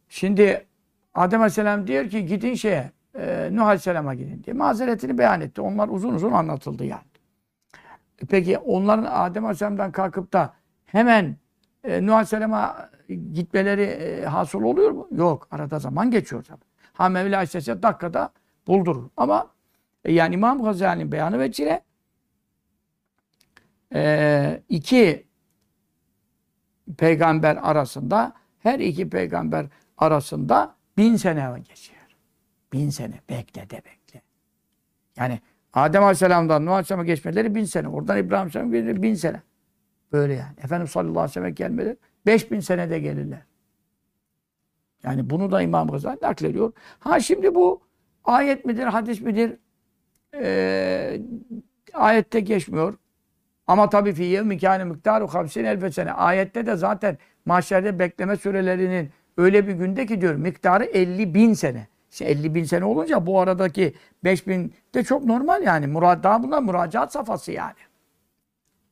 Şimdi 0.09 0.65
Adem 1.13 1.41
Aleyhisselam 1.41 1.87
diyor 1.87 2.09
ki 2.09 2.25
gidin 2.25 2.53
şeye 2.53 2.91
e, 3.19 3.49
Nuh 3.51 3.65
Aleyhisselam'a 3.65 4.13
gidin 4.13 4.43
diye 4.43 4.53
mazeretini 4.53 5.17
beyan 5.17 5.41
etti. 5.41 5.61
Onlar 5.61 5.87
uzun 5.87 6.13
uzun 6.13 6.31
anlatıldı 6.31 6.85
yani. 6.85 7.01
E, 8.21 8.25
peki 8.25 8.57
onların 8.57 9.07
Adem 9.11 9.45
Aleyhisselam'dan 9.45 9.91
kalkıp 9.91 10.33
da 10.33 10.53
hemen 10.85 11.37
e, 11.83 12.05
Nuh 12.05 12.13
Aleyhisselam'a 12.13 12.89
gitmeleri 13.33 13.81
e, 13.81 14.25
hasıl 14.25 14.61
oluyor 14.61 14.91
mu? 14.91 15.07
Yok. 15.11 15.47
Arada 15.51 15.79
zaman 15.79 16.11
geçiyor 16.11 16.43
tabii. 16.43 16.74
Ha 16.95 17.09
Mevla 17.09 17.43
istese 17.43 17.83
dakikada 17.83 18.33
buldurur. 18.67 19.09
Ama 19.17 19.51
e, 20.05 20.13
yani 20.13 20.35
İmam 20.35 20.63
Gazali'nin 20.63 21.11
beyanı 21.11 21.39
ve 21.39 21.51
çile 21.51 21.81
e, 23.93 24.61
iki 24.69 25.27
peygamber 26.97 27.57
arasında 27.61 28.33
her 28.59 28.79
iki 28.79 29.09
peygamber 29.09 29.65
arasında 29.97 30.75
bin 30.97 31.15
sene 31.15 31.59
geçiyor. 31.59 32.01
Bin 32.73 32.89
sene. 32.89 33.21
Bekle 33.29 33.69
de 33.69 33.75
bekle. 33.75 34.21
Yani 35.15 35.39
Adem 35.73 36.03
Aleyhisselam'dan 36.03 36.65
Nuh 36.65 36.71
Aleyhisselam'a 36.71 37.05
geçmeleri 37.05 37.55
bin 37.55 37.65
sene. 37.65 37.87
Oradan 37.87 38.17
İbrahim 38.17 38.51
Aleyhisselam'a 38.57 39.03
bin 39.03 39.13
sene. 39.13 39.41
Böyle 40.11 40.33
yani. 40.33 40.53
Efendimiz 40.63 40.91
sallallahu 40.91 41.19
aleyhi 41.19 41.29
ve 41.29 41.33
sellem 41.33 41.55
gelmeleri 41.55 41.97
beş 42.25 42.51
bin 42.51 42.59
senede 42.59 42.99
gelirler. 42.99 43.41
Yani 45.05 45.29
bunu 45.29 45.51
da 45.51 45.61
İmam 45.61 45.87
Gazali 45.87 46.17
naklediyor. 46.21 46.71
Ha 46.99 47.19
şimdi 47.19 47.55
bu 47.55 47.81
ayet 48.23 48.65
midir, 48.65 48.83
hadis 48.83 49.21
midir? 49.21 49.57
Ee, 50.35 51.21
ayette 51.93 52.39
geçmiyor. 52.39 52.97
Ama 53.67 53.89
tabii 53.89 54.13
fi 54.13 54.23
yevmi 54.23 54.59
kâne 54.59 54.83
miktaru 54.83 55.27
hamsin 55.27 55.63
elfe 55.63 55.91
sene. 55.91 56.11
Ayette 56.11 56.65
de 56.65 56.75
zaten 56.75 57.17
mahşerde 57.45 57.99
bekleme 57.99 58.35
sürelerinin 58.37 59.09
öyle 59.37 59.67
bir 59.67 59.73
günde 59.73 60.05
ki 60.05 60.21
diyor 60.21 60.35
miktarı 60.35 60.83
50 60.83 61.33
bin 61.33 61.53
sene. 61.53 61.87
İşte 62.11 62.25
50 62.25 62.55
bin 62.55 62.63
sene 62.63 62.85
olunca 62.85 63.25
bu 63.25 63.39
aradaki 63.39 63.93
5 64.23 64.47
bin 64.47 64.73
de 64.93 65.03
çok 65.03 65.25
normal 65.25 65.63
yani. 65.63 65.87
Murad, 65.87 66.23
daha 66.23 66.43
bunlar 66.43 66.63
müracaat 66.63 67.11
safhası 67.11 67.51
yani. 67.51 67.75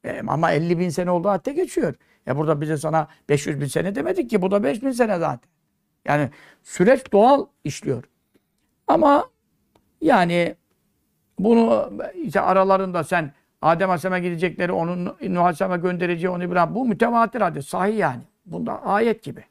E, 0.03 0.21
ama 0.27 0.51
50 0.51 0.79
bin 0.79 0.89
sene 0.89 1.11
oldu 1.11 1.29
hatta 1.29 1.51
geçiyor. 1.51 1.95
Ya 2.25 2.37
burada 2.37 2.61
bize 2.61 2.77
sana 2.77 3.07
500 3.29 3.61
bin 3.61 3.65
sene 3.65 3.95
demedik 3.95 4.29
ki. 4.29 4.41
Bu 4.41 4.51
da 4.51 4.63
5 4.63 4.83
bin 4.83 4.91
sene 4.91 5.19
zaten. 5.19 5.49
Yani 6.05 6.29
süreç 6.63 7.11
doğal 7.11 7.45
işliyor. 7.63 8.03
Ama 8.87 9.29
yani 10.01 10.55
bunu 11.39 11.93
işte 12.15 12.41
aralarında 12.41 13.03
sen 13.03 13.31
Adem 13.61 13.89
Aleyhisselam'a 13.89 14.19
gidecekleri, 14.19 14.71
onun 14.71 15.05
Nuh 15.05 15.41
Aleyhisselam'a 15.41 15.77
göndereceği 15.77 16.29
onu 16.29 16.43
İbrahim. 16.43 16.75
Bu 16.75 16.85
mütevatir 16.85 17.41
hadis. 17.41 17.67
Sahih 17.67 17.97
yani. 17.97 18.21
Bunda 18.45 18.83
ayet 18.83 19.23
gibi. 19.23 19.43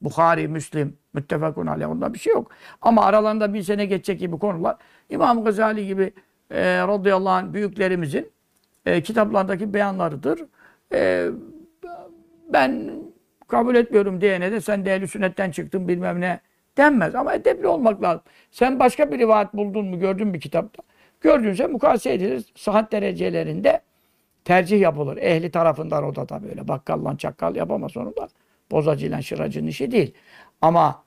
Bukhari, 0.00 0.48
Müslim, 0.48 0.96
müttefakun 1.14 1.66
aleyh. 1.66 1.90
Onda 1.90 2.14
bir 2.14 2.18
şey 2.18 2.32
yok. 2.32 2.50
Ama 2.82 3.04
aralarında 3.04 3.54
bir 3.54 3.62
sene 3.62 3.86
geçecek 3.86 4.20
gibi 4.20 4.38
konular. 4.38 4.76
İmam 5.10 5.44
Gazali 5.44 5.86
gibi 5.86 6.12
e, 6.50 6.78
radıyallahu 6.78 7.32
anh 7.32 7.52
büyüklerimizin 7.52 8.32
e, 8.86 9.02
kitaplarındaki 9.02 9.74
beyanlarıdır. 9.74 10.44
E, 10.92 11.28
ben 12.52 12.90
kabul 13.48 13.74
etmiyorum 13.74 14.20
diyene 14.20 14.52
de 14.52 14.60
sen 14.60 14.84
de 14.84 14.94
ehl 14.94 15.06
sünnetten 15.06 15.50
çıktın 15.50 15.88
bilmem 15.88 16.20
ne 16.20 16.40
denmez. 16.76 17.14
Ama 17.14 17.34
edepli 17.34 17.66
olmak 17.66 18.02
lazım. 18.02 18.22
Sen 18.50 18.78
başka 18.78 19.12
bir 19.12 19.18
rivayet 19.18 19.54
buldun 19.54 19.86
mu 19.86 19.98
gördün 19.98 20.34
bir 20.34 20.40
kitapta? 20.40 20.82
Gördünse 21.20 21.66
mukayese 21.66 22.12
edilir. 22.12 22.44
Sıhhat 22.56 22.92
derecelerinde 22.92 23.80
tercih 24.44 24.80
yapılır. 24.80 25.16
Ehli 25.16 25.50
tarafından 25.50 26.04
o 26.04 26.14
da 26.14 26.26
tabii 26.26 26.48
öyle. 26.48 26.68
Bakkallan 26.68 27.16
çakkal 27.16 27.56
yapamaz 27.56 27.96
onu 27.96 28.16
da. 28.16 28.28
Bozacıyla 28.70 29.22
şıracının 29.22 29.66
işi 29.66 29.90
değil. 29.90 30.14
Ama 30.60 31.04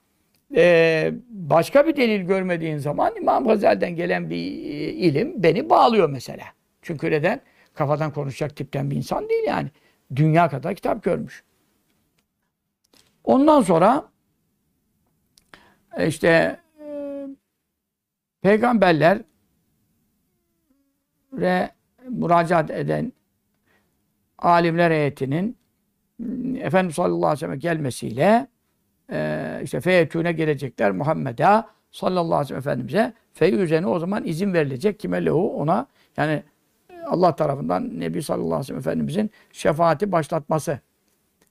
e, 0.55 1.13
başka 1.29 1.87
bir 1.87 1.95
delil 1.95 2.21
görmediğin 2.21 2.77
zaman 2.77 3.15
İmam 3.15 3.47
Gazali'den 3.47 3.95
gelen 3.95 4.29
bir 4.29 4.35
e, 4.35 4.93
ilim 4.93 5.43
beni 5.43 5.69
bağlıyor 5.69 6.09
mesela. 6.09 6.43
Çünkü 6.81 7.11
neden? 7.11 7.41
Kafadan 7.73 8.13
konuşacak 8.13 8.55
tipten 8.55 8.91
bir 8.91 8.95
insan 8.95 9.29
değil 9.29 9.43
yani. 9.47 9.69
Dünya 10.15 10.49
kadar 10.49 10.75
kitap 10.75 11.03
görmüş. 11.03 11.43
Ondan 13.27 13.61
sonra 13.61 14.09
e, 15.97 16.07
işte 16.07 16.59
e, 16.81 17.27
peygamberler 18.41 19.21
ve 21.33 21.69
müracaat 22.09 22.71
eden 22.71 23.13
alimler 24.37 24.91
heyetinin 24.91 25.57
Efendimiz 26.59 26.95
sallallahu 26.95 27.25
aleyhi 27.25 27.35
ve 27.35 27.39
sellem 27.39 27.59
gelmesiyle 27.59 28.47
e, 29.11 29.59
işte 29.63 29.81
feyetüne 29.81 30.31
gelecekler 30.31 30.91
Muhammed'e 30.91 31.63
sallallahu 31.91 32.35
aleyhi 32.35 32.41
ve 32.41 32.45
sellem 32.45 32.59
Efendimiz'e. 32.59 33.13
Feyüzene 33.33 33.87
o 33.87 33.99
zaman 33.99 34.25
izin 34.25 34.53
verilecek. 34.53 34.99
Kime 34.99 35.25
lehu? 35.25 35.57
Ona 35.61 35.87
yani 36.17 36.43
Allah 37.05 37.35
tarafından 37.35 37.99
Nebi 37.99 38.23
sallallahu 38.23 38.45
aleyhi 38.45 38.59
ve 38.61 38.63
sellem 38.63 38.79
Efendimizin 38.79 39.31
şefaati 39.51 40.11
başlatması. 40.11 40.79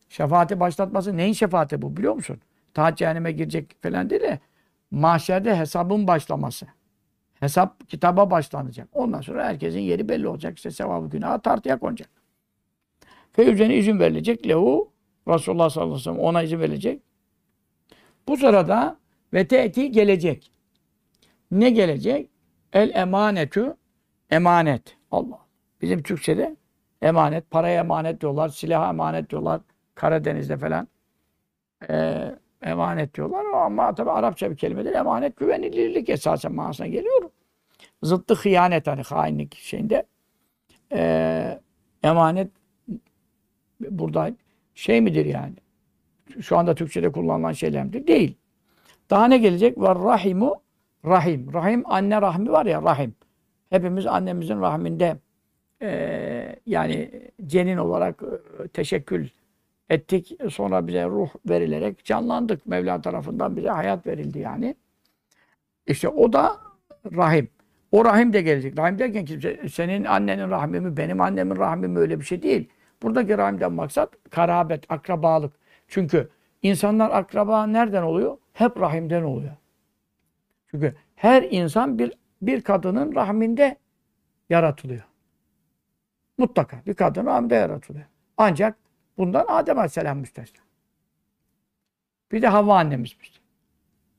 Şefaati 0.08 0.60
başlatması 0.60 1.16
neyin 1.16 1.32
şefaati 1.32 1.82
bu 1.82 1.96
biliyor 1.96 2.14
musun? 2.14 2.40
Ta 2.74 2.94
cehenneme 2.94 3.32
girecek 3.32 3.82
falan 3.82 4.10
değil 4.10 4.22
de 4.22 4.40
mahşerde 4.90 5.56
hesabın 5.56 6.06
başlaması. 6.06 6.66
Hesap 7.40 7.88
kitaba 7.88 8.30
başlanacak. 8.30 8.88
Ondan 8.92 9.20
sonra 9.20 9.44
herkesin 9.44 9.80
yeri 9.80 10.08
belli 10.08 10.28
olacak. 10.28 10.56
İşte 10.56 10.70
sevabı 10.70 11.08
günahı 11.10 11.40
tartıya 11.40 11.78
konacak. 11.78 12.08
Feyüzene 13.32 13.76
izin 13.76 14.00
verilecek. 14.00 14.46
Lehu 14.48 14.92
Resulullah 15.28 15.70
sallallahu 15.70 15.92
aleyhi 15.92 16.00
ve 16.00 16.04
sellem 16.04 16.18
ona 16.18 16.42
izin 16.42 16.60
verilecek. 16.60 17.02
Bu 18.28 18.36
sırada 18.36 18.96
ve 19.32 19.48
te'ti 19.48 19.90
gelecek. 19.92 20.52
Ne 21.50 21.70
gelecek? 21.70 22.30
El 22.72 22.90
emanetü 22.94 23.76
emanet. 24.30 24.96
Allah. 25.10 25.38
Bizim 25.80 26.02
Türkçe'de 26.02 26.56
emanet, 27.02 27.50
paraya 27.50 27.80
emanet 27.80 28.20
diyorlar, 28.20 28.48
silaha 28.48 28.88
emanet 28.88 29.30
diyorlar. 29.30 29.60
Karadeniz'de 29.96 30.56
falan. 30.56 30.88
Ee, 31.90 32.35
emanet 32.62 33.14
diyorlar 33.14 33.44
ama 33.44 33.94
tabi 33.94 34.11
Arapça 34.11 34.50
bir 34.50 34.56
kelimedir. 34.56 34.94
Emanet 34.94 35.37
güvenilirlik 35.37 36.09
esasen 36.09 36.52
manasına 36.52 36.87
geliyor. 36.87 37.30
Zıttı 38.02 38.35
hıyanet 38.35 38.87
hani 38.87 39.02
hainlik 39.02 39.56
şeyinde. 39.56 40.06
Ee, 40.92 41.61
emanet 42.02 42.50
burada 43.80 44.30
şey 44.74 45.00
midir 45.00 45.26
yani? 45.26 45.54
Şu 46.40 46.59
anda 46.59 46.74
Türkçe'de 46.74 47.12
kullanılan 47.12 47.52
şeyler 47.52 47.85
midir? 47.85 48.06
Değil. 48.06 48.37
Daha 49.11 49.26
ne 49.26 49.38
gelecek? 49.38 49.78
Var 49.78 49.98
rahimu 49.98 50.62
rahim. 51.04 51.52
Rahim 51.52 51.82
anne 51.87 52.22
rahmi 52.22 52.52
var 52.52 52.66
ya 52.66 52.82
rahim. 52.82 53.14
Hepimiz 53.70 54.06
annemizin 54.06 54.61
rahminde 54.61 55.16
e, 55.82 56.56
yani 56.66 57.11
cenin 57.46 57.76
olarak 57.76 58.22
e, 58.22 58.68
teşekkül 58.68 59.28
ettik. 59.90 60.38
Sonra 60.51 60.87
bize 60.87 61.05
ruh 61.05 61.29
verilerek 61.49 62.05
canlandık. 62.05 62.66
Mevla 62.66 63.01
tarafından 63.01 63.57
bize 63.57 63.68
hayat 63.68 64.07
verildi 64.07 64.38
yani. 64.38 64.75
İşte 65.87 66.09
o 66.09 66.33
da 66.33 66.57
rahim. 67.16 67.49
O 67.92 68.05
rahim 68.05 68.33
de 68.33 68.42
gelecek. 68.42 68.79
Rahim 68.79 68.99
derken 68.99 69.25
kimse, 69.25 69.68
senin 69.68 70.05
annenin 70.05 70.51
rahmi 70.51 70.81
mi, 70.81 70.96
benim 70.96 71.20
annemin 71.20 71.57
rahmi 71.57 71.88
mi 71.88 71.99
öyle 71.99 72.20
bir 72.20 72.25
şey 72.25 72.42
değil. 72.42 72.68
Buradaki 73.03 73.38
rahimden 73.38 73.72
maksat 73.72 74.11
karabet, 74.31 74.92
akrabalık. 74.92 75.53
Çünkü 75.88 76.31
insanlar 76.62 77.11
akraba 77.11 77.66
nereden 77.66 78.03
oluyor? 78.03 78.38
Hep 78.53 78.81
rahimden 78.81 79.22
oluyor. 79.22 79.57
Çünkü 80.70 80.94
her 81.14 81.42
insan 81.42 81.99
bir 81.99 82.12
bir 82.42 82.62
kadının 82.62 83.14
rahminde 83.14 83.77
yaratılıyor. 84.51 85.03
Mutlaka 86.38 86.77
bir 86.87 86.94
kadın 86.94 87.27
rahminde 87.27 87.55
yaratılıyor. 87.55 88.07
Ancak 88.37 88.77
bundan 89.18 89.44
Adem 89.48 89.79
Aleyhisselam 89.79 90.18
müstesna. 90.18 90.61
Bir 92.33 92.42
de 92.42 92.48
Havva 92.48 92.79
annemiz 92.79 93.16
müstesna. 93.18 93.46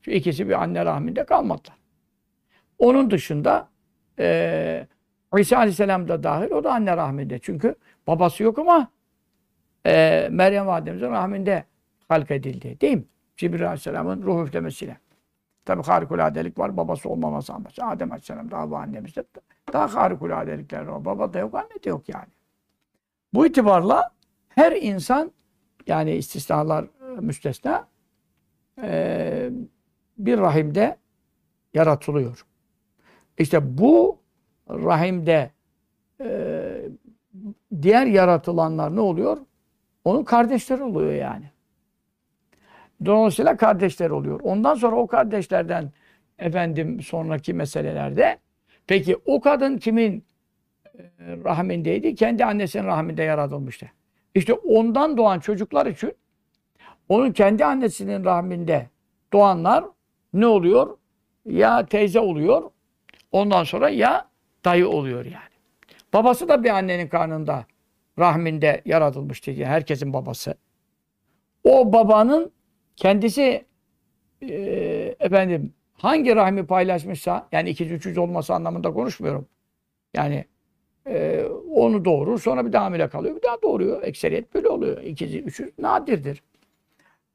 Şu 0.02 0.10
ikisi 0.10 0.48
bir 0.48 0.62
anne 0.62 0.84
rahminde 0.84 1.24
kalmadılar. 1.24 1.76
Onun 2.78 3.10
dışında 3.10 3.68
e, 4.18 4.86
İsa 5.38 5.56
Aleyhisselam 5.56 6.08
da 6.08 6.22
dahil 6.22 6.50
o 6.50 6.64
da 6.64 6.72
anne 6.72 6.96
rahminde. 6.96 7.38
Çünkü 7.38 7.74
babası 8.06 8.42
yok 8.42 8.58
ama 8.58 8.88
e, 9.86 10.28
Meryem 10.30 10.66
Validemizin 10.66 11.10
rahminde 11.10 11.64
halk 12.08 12.30
edildi. 12.30 12.80
Değil 12.80 12.96
mi? 12.96 13.04
Cibril 13.36 13.66
Aleyhisselam'ın 13.66 14.22
ruh 14.22 14.46
üflemesiyle. 14.46 14.98
Tabi 15.64 15.82
harikuladelik 15.82 16.58
var. 16.58 16.76
Babası 16.76 17.08
olmaması 17.08 17.52
ama. 17.52 17.68
Adem 17.80 18.12
Aleyhisselam 18.12 18.50
daha 18.50 18.70
bu 18.70 18.76
annemizde. 18.76 19.24
Daha 19.72 19.94
harikuladelikler 19.94 20.82
var. 20.82 21.04
Baba 21.04 21.32
da 21.32 21.38
yok, 21.38 21.54
anne 21.54 21.84
de 21.84 21.88
yok 21.88 22.08
yani. 22.08 22.28
Bu 23.34 23.46
itibarla 23.46 24.10
her 24.58 24.72
insan 24.72 25.32
yani 25.86 26.12
istisnalar 26.12 26.84
müstesna 27.20 27.88
e, 28.82 29.50
bir 30.18 30.38
rahimde 30.38 30.96
yaratılıyor. 31.74 32.46
İşte 33.38 33.78
bu 33.78 34.20
rahimde 34.68 35.50
e, 36.20 36.28
diğer 37.82 38.06
yaratılanlar 38.06 38.96
ne 38.96 39.00
oluyor? 39.00 39.38
Onun 40.04 40.24
kardeşleri 40.24 40.82
oluyor 40.82 41.12
yani. 41.12 41.50
Dolayısıyla 43.04 43.56
kardeşler 43.56 44.10
oluyor. 44.10 44.40
Ondan 44.42 44.74
sonra 44.74 44.96
o 44.96 45.06
kardeşlerden 45.06 45.92
efendim 46.38 47.00
sonraki 47.02 47.54
meselelerde 47.54 48.38
peki 48.86 49.16
o 49.26 49.40
kadın 49.40 49.78
kimin 49.78 50.24
e, 50.98 51.02
rahmindeydi? 51.44 52.14
Kendi 52.14 52.44
annesinin 52.44 52.84
rahminde 52.84 53.22
yaratılmıştı. 53.22 53.90
İşte 54.34 54.52
ondan 54.52 55.16
doğan 55.16 55.40
çocuklar 55.40 55.86
için 55.86 56.14
onun 57.08 57.32
kendi 57.32 57.64
annesinin 57.64 58.24
rahminde 58.24 58.88
doğanlar 59.32 59.84
ne 60.32 60.46
oluyor? 60.46 60.98
Ya 61.44 61.86
teyze 61.86 62.20
oluyor. 62.20 62.70
Ondan 63.32 63.64
sonra 63.64 63.88
ya 63.88 64.28
dayı 64.64 64.88
oluyor 64.88 65.24
yani. 65.24 65.58
Babası 66.12 66.48
da 66.48 66.64
bir 66.64 66.70
annenin 66.70 67.08
karnında 67.08 67.66
rahminde 68.18 68.82
yaratılmıştı. 68.84 69.50
Yani 69.50 69.66
herkesin 69.66 70.12
babası. 70.12 70.54
O 71.64 71.92
babanın 71.92 72.52
kendisi 72.96 73.64
e, 74.42 74.54
efendim 75.20 75.74
hangi 75.92 76.36
rahmi 76.36 76.66
paylaşmışsa 76.66 77.48
yani 77.52 77.70
ikiz 77.70 77.90
üçüz 77.90 78.18
olması 78.18 78.54
anlamında 78.54 78.92
konuşmuyorum. 78.92 79.48
Yani 80.14 80.44
e, 81.08 81.44
onu 81.74 82.04
doğurur 82.04 82.38
sonra 82.38 82.66
bir 82.66 82.72
daha 82.72 82.84
hamile 82.84 83.08
kalıyor 83.08 83.36
bir 83.36 83.42
daha 83.42 83.62
doğuruyor. 83.62 84.02
Ekseriyet 84.02 84.54
böyle 84.54 84.68
oluyor. 84.68 85.02
İkiz 85.02 85.34
üçüz 85.34 85.78
nadirdir. 85.78 86.42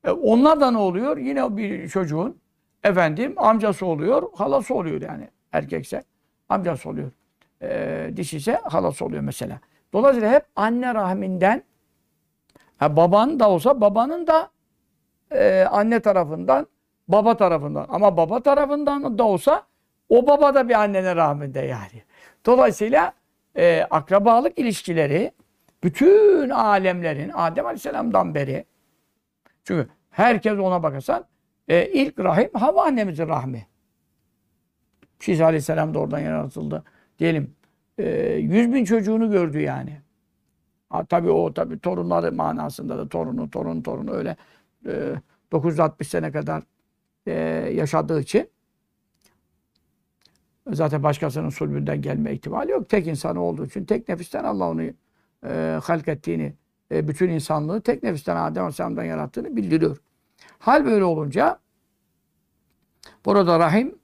E, 0.04 0.12
onlar 0.12 0.60
da 0.62 0.72
ne 0.72 0.78
oluyor? 0.78 1.18
Yine 1.18 1.58
bir 1.58 1.90
çocuğun 1.90 2.38
efendim 2.84 3.34
amcası 3.38 3.86
oluyor, 3.86 4.24
halası 4.36 4.76
oluyor 4.76 5.02
yani 5.02 5.28
erkekse 5.52 6.04
amcası 6.50 6.90
oluyor. 6.90 7.12
E, 7.62 8.10
dişi 8.18 8.52
halası 8.52 9.06
oluyor 9.06 9.22
mesela. 9.22 9.60
Dolayısıyla 9.94 10.32
hep 10.32 10.46
anne 10.56 10.94
rahminden 10.94 11.64
ha, 12.78 12.96
baban 12.96 13.40
da 13.40 13.50
olsa 13.50 13.82
babanın 13.82 14.28
da 14.28 14.50
e, 15.32 15.64
anne 15.72 16.00
tarafından, 16.00 16.68
baba 17.08 17.38
tarafından. 17.38 17.86
Ama 17.90 18.18
baba 18.18 18.44
tarafından 18.44 19.18
da 19.18 19.24
olsa 19.24 19.64
o 20.10 20.28
baba 20.28 20.56
da 20.56 20.70
bir 20.70 20.74
annenin 20.74 21.16
rahminde 21.16 21.60
yani. 21.60 22.04
Dolayısıyla 22.46 23.14
e, 23.58 23.88
akrabalık 23.90 24.60
ilişkileri 24.60 25.32
bütün 25.84 26.50
alemlerin 26.50 27.32
Adem 27.34 27.66
Aleyhisselam'dan 27.66 28.36
beri 28.36 28.66
çünkü 29.64 29.90
herkes 30.10 30.60
ona 30.60 30.84
bakarsan 30.84 31.26
e, 31.68 31.88
ilk 31.92 32.20
rahim 32.20 32.50
Havva 32.54 32.84
annemizin 32.84 33.28
rahmi. 33.28 33.68
İsa 35.28 35.46
Aleyhisselam 35.46 35.94
da 35.94 36.00
oradan 36.00 36.20
yaratıldı. 36.20 36.84
Diyelim 37.20 37.56
e, 37.98 38.34
yüz 38.34 38.74
bin 38.74 38.86
çocuğunu 38.86 39.32
gördü 39.32 39.60
yani. 39.60 40.02
Ha, 40.90 41.06
tabii 41.06 41.30
o 41.30 41.54
tabii 41.54 41.80
torunları 41.80 42.32
manasında 42.32 42.98
da 42.98 43.10
torunu, 43.10 43.50
torun, 43.50 43.82
torunu 43.82 44.12
öyle 44.12 44.36
e, 44.88 45.16
960 45.52 46.08
sene 46.08 46.32
kadar 46.32 46.64
e, 47.28 47.34
yaşadığı 47.74 48.22
için 48.22 48.50
zaten 50.68 51.04
başkasının 51.04 51.50
sulbünden 51.50 52.02
gelme 52.02 52.34
ihtimali 52.34 52.72
yok. 52.72 52.90
Tek 52.90 53.08
insan 53.08 53.36
olduğu 53.36 53.66
için 53.66 53.86
tek 53.86 54.10
nefisten 54.10 54.44
Allah 54.44 54.70
onu 54.70 54.84
e, 55.46 55.80
halk 55.84 56.08
ettiğini, 56.08 56.54
e, 56.92 57.08
bütün 57.08 57.30
insanlığı 57.30 57.82
tek 57.82 58.04
nefisten 58.04 58.36
Adem 58.36 58.64
Aleyhisselam'dan 58.64 59.04
yarattığını 59.04 59.56
bildiriyor. 59.56 59.98
Hal 60.60 60.86
böyle 60.86 61.04
olunca 61.04 61.60
burada 63.26 63.60
rahim 63.60 63.96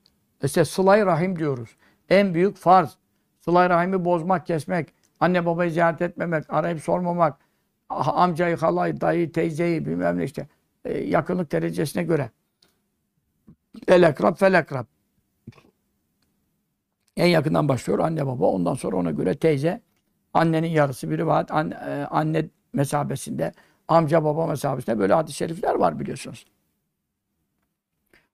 işte 0.44 0.66
sılay 0.66 1.06
rahim 1.06 1.40
diyoruz. 1.40 1.70
En 2.10 2.34
büyük 2.34 2.58
farz. 2.58 2.98
Sılay 3.40 3.70
rahimi 3.70 4.06
bozmak, 4.06 4.46
kesmek, 4.46 4.94
anne 5.20 5.46
babayı 5.46 5.72
ziyaret 5.72 6.02
etmemek, 6.02 6.46
arayıp 6.50 6.82
sormamak, 6.82 7.38
amcayı, 7.90 8.58
halayı, 8.58 9.02
dayı, 9.02 9.32
teyzeyi 9.32 9.86
bilmem 9.86 10.18
ne 10.18 10.24
işte 10.24 10.48
e, 10.86 10.98
yakınlık 10.98 11.52
derecesine 11.52 12.04
göre. 12.04 12.30
El 13.88 14.04
ekrab 14.04 14.36
fel 14.36 14.54
ekrab. 14.54 14.86
En 17.20 17.28
yakından 17.28 17.70
başlıyor 17.70 18.00
anne 18.00 18.28
baba. 18.28 18.46
Ondan 18.46 18.74
sonra 18.74 18.98
ona 18.98 19.12
göre 19.12 19.36
teyze. 19.36 19.82
Annenin 20.34 20.68
yarısı 20.68 21.10
bir 21.10 21.18
rivayet 21.18 21.52
anne, 21.52 21.74
e, 21.74 22.06
anne 22.10 22.46
mesabesinde. 22.74 23.52
Amca 23.88 24.24
baba 24.24 24.48
mesabesinde 24.48 25.00
böyle 25.00 25.14
hadis-i 25.14 25.38
şerifler 25.38 25.76
var 25.76 26.00
biliyorsunuz. 26.00 26.46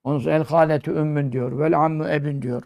Onun 0.03 0.25
el 0.25 0.43
haletü 0.43 0.91
ümmün 0.91 1.31
diyor. 1.31 1.59
Vel 1.59 1.79
ammu 1.85 2.09
ebün 2.09 2.41
diyor. 2.41 2.63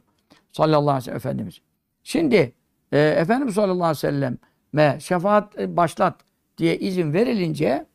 Sallallahu 0.51 0.82
aleyhi 0.82 0.97
ve 0.97 1.01
sellem 1.01 1.17
Efendimiz. 1.17 1.62
Şimdi 2.03 2.53
e, 2.91 2.99
Efendimiz 2.99 3.55
sallallahu 3.55 3.84
aleyhi 3.84 3.97
ve 3.97 3.99
selleme 3.99 4.99
şefaat 4.99 5.58
başlat 5.58 6.15
diye 6.58 6.77
izin 6.77 7.13
verilince 7.13 7.86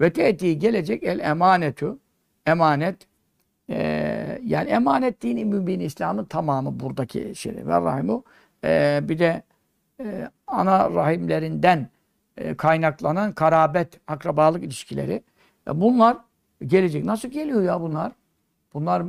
ve 0.00 0.12
te'ti 0.12 0.58
gelecek 0.58 1.02
el 1.02 1.18
emanetu. 1.18 1.98
Emanet. 2.46 2.96
E, 3.70 3.76
yani 4.44 4.70
emanet 4.70 5.22
dini 5.22 5.44
mübin 5.44 5.80
İslam'ın 5.80 6.24
tamamı 6.24 6.80
buradaki 6.80 7.34
şey. 7.34 7.56
Ve 7.66 7.80
rahimu. 7.80 8.24
E, 8.64 9.00
bir 9.02 9.18
de 9.18 9.42
e, 10.00 10.30
ana 10.46 10.90
rahimlerinden 10.90 11.88
e, 12.36 12.54
kaynaklanan 12.54 13.32
karabet, 13.32 14.00
akrabalık 14.06 14.64
ilişkileri. 14.64 15.22
E, 15.68 15.80
bunlar 15.80 16.16
gelecek. 16.66 17.04
Nasıl 17.04 17.28
geliyor 17.28 17.62
ya 17.62 17.80
bunlar? 17.80 18.12
Bunlar 18.74 19.02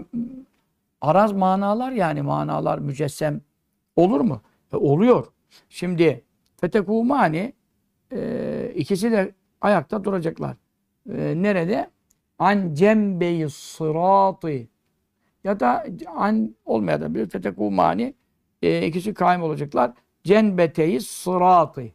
araz 1.02 1.32
manalar 1.32 1.92
yani 1.92 2.22
manalar 2.22 2.80
mücessem 2.80 3.42
olur 3.96 4.22
mu? 4.22 4.42
E, 4.74 4.78
oluyor. 4.78 5.28
Şimdi 5.70 6.24
fetekumani 6.58 7.54
e, 8.14 8.72
ikisi 8.76 9.12
de 9.12 9.32
ayakta 9.62 10.04
duracaklar. 10.04 10.56
E, 11.16 11.34
nerede? 11.42 11.90
An 12.40 12.74
cembeyi 12.74 13.50
sıratı 13.50 14.68
ya 15.44 15.60
da 15.60 15.86
an 16.16 16.56
olmayabilir. 16.66 17.30
Fetekumani 17.30 18.14
e, 18.62 18.88
ikisi 18.88 19.14
kaim 19.14 19.42
olacaklar. 19.44 19.92
Cenbeteyi 20.24 21.02
sıratı. 21.02 21.92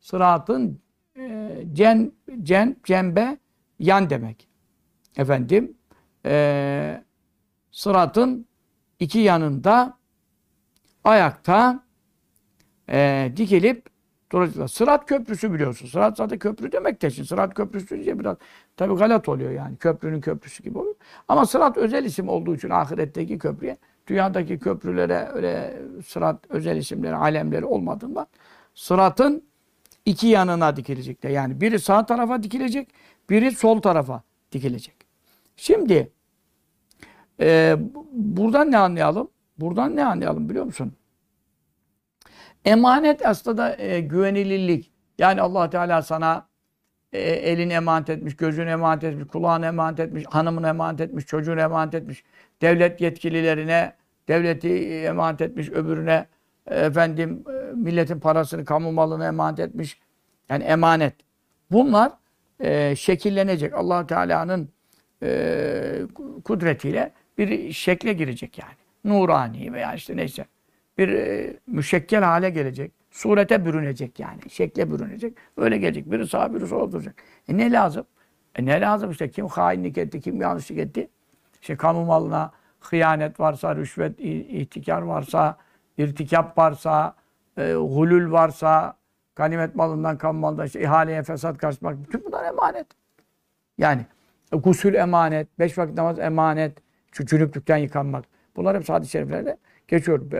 Sıratın 0.00 0.80
e, 1.16 1.54
cen, 1.72 2.12
cen, 2.42 2.76
cembe 2.84 3.38
yan 3.78 4.10
demek. 4.10 4.48
Efendim 5.16 5.76
e, 6.26 7.04
sıratın 7.70 8.46
iki 9.00 9.18
yanında 9.18 9.98
ayakta 11.04 11.84
e, 12.90 13.32
dikilip 13.36 13.86
duracaklar. 14.32 14.68
Sırat 14.68 15.06
köprüsü 15.06 15.52
biliyorsun. 15.52 15.86
Sırat 15.86 16.16
zaten 16.16 16.38
köprü 16.38 16.72
demek 16.72 17.02
de. 17.02 17.10
Sırat 17.10 17.54
köprüsü 17.54 18.04
diye 18.04 18.18
biraz 18.18 18.36
tabi 18.76 18.94
galat 18.94 19.28
oluyor 19.28 19.50
yani. 19.50 19.76
Köprünün 19.76 20.20
köprüsü 20.20 20.62
gibi 20.62 20.78
oluyor. 20.78 20.94
Ama 21.28 21.46
sırat 21.46 21.76
özel 21.76 22.04
isim 22.04 22.28
olduğu 22.28 22.54
için 22.54 22.70
ahiretteki 22.70 23.38
köprüye 23.38 23.76
dünyadaki 24.06 24.58
köprülere 24.58 25.28
öyle 25.34 25.82
sırat 26.06 26.44
özel 26.48 26.76
isimleri, 26.76 27.14
alemleri 27.14 27.64
olmadığından 27.64 28.26
sıratın 28.74 29.42
iki 30.04 30.26
yanına 30.26 30.76
dikilecekler. 30.76 31.30
Yani 31.30 31.60
biri 31.60 31.78
sağ 31.78 32.06
tarafa 32.06 32.42
dikilecek, 32.42 32.88
biri 33.30 33.52
sol 33.52 33.80
tarafa 33.80 34.22
dikilecek. 34.52 34.96
Şimdi 35.56 36.12
e, 37.40 37.76
buradan 38.12 38.70
ne 38.70 38.78
anlayalım? 38.78 39.28
Buradan 39.58 39.96
ne 39.96 40.04
anlayalım 40.04 40.48
biliyor 40.48 40.64
musun? 40.64 40.92
Emanet 42.64 43.26
aslında 43.26 43.76
e, 43.78 44.00
güvenilirlik. 44.00 44.92
Yani 45.18 45.40
allah 45.40 45.70
Teala 45.70 46.02
sana 46.02 46.48
e, 47.12 47.20
elini 47.20 47.72
emanet 47.72 48.10
etmiş, 48.10 48.36
gözünü 48.36 48.70
emanet 48.70 49.04
etmiş, 49.04 49.28
kulağını 49.28 49.66
emanet 49.66 50.00
etmiş, 50.00 50.24
hanımını 50.26 50.68
emanet 50.68 51.00
etmiş, 51.00 51.26
çocuğunu 51.26 51.60
emanet 51.60 51.94
etmiş, 51.94 52.24
devlet 52.62 53.00
yetkililerine 53.00 53.92
devleti 54.28 54.88
emanet 54.88 55.40
etmiş, 55.40 55.68
öbürüne 55.70 56.26
e, 56.66 56.76
efendim 56.80 57.44
e, 57.48 57.72
milletin 57.74 58.20
parasını, 58.20 58.64
kamu 58.64 58.92
malını 58.92 59.24
emanet 59.24 59.60
etmiş. 59.60 60.00
Yani 60.48 60.64
emanet. 60.64 61.14
Bunlar 61.70 62.12
e, 62.60 62.96
şekillenecek. 62.96 63.74
allah 63.74 64.06
Teala'nın 64.06 64.68
e, 65.22 66.00
kudretiyle 66.44 67.12
bir 67.38 67.72
şekle 67.72 68.12
girecek 68.12 68.58
yani. 68.58 68.74
Nurani 69.04 69.72
veya 69.72 69.94
işte 69.94 70.16
neyse. 70.16 70.44
Bir 70.98 71.08
e, 71.08 71.56
müşekkel 71.66 72.22
hale 72.22 72.50
gelecek. 72.50 72.92
Surete 73.10 73.64
bürünecek 73.64 74.20
yani. 74.20 74.50
Şekle 74.50 74.90
bürünecek. 74.90 75.36
Öyle 75.56 75.78
gelecek. 75.78 76.10
Biri 76.10 76.26
sağa 76.26 76.54
biri 76.54 76.66
sola 76.66 76.92
duracak. 76.92 77.14
E 77.48 77.56
ne 77.56 77.72
lazım? 77.72 78.06
E 78.56 78.66
ne 78.66 78.80
lazım 78.80 79.10
işte? 79.10 79.30
Kim 79.30 79.46
hainlik 79.46 79.98
etti, 79.98 80.20
kim 80.20 80.40
yanlışlık 80.40 80.78
etti? 80.78 81.08
İşte 81.60 81.76
kamu 81.76 82.04
malına 82.04 82.52
hıyanet 82.80 83.40
varsa, 83.40 83.76
rüşvet, 83.76 84.20
ihtikar 84.20 85.02
varsa, 85.02 85.56
irtikap 85.98 86.58
varsa, 86.58 87.14
e, 87.58 87.72
hulül 87.72 88.32
varsa, 88.32 88.94
ganimet 89.36 89.74
malından, 89.74 90.18
kamu 90.18 90.40
malından 90.40 90.66
işte 90.66 90.80
ihaleye 90.80 91.22
fesat 91.22 91.58
karşılamak. 91.58 92.06
Bütün 92.06 92.24
bunlar 92.24 92.44
emanet. 92.44 92.86
Yani 93.78 94.06
e, 94.52 94.56
gusül 94.56 94.94
emanet, 94.94 95.58
beş 95.58 95.78
vakit 95.78 95.96
namaz 95.96 96.18
emanet, 96.18 96.78
cünüplükten 97.12 97.76
yıkanmak. 97.76 98.24
Bunlar 98.56 98.76
hep 98.76 98.88
hadis-i 98.88 99.10
şeriflerde 99.10 99.56
geçiyor. 99.88 100.30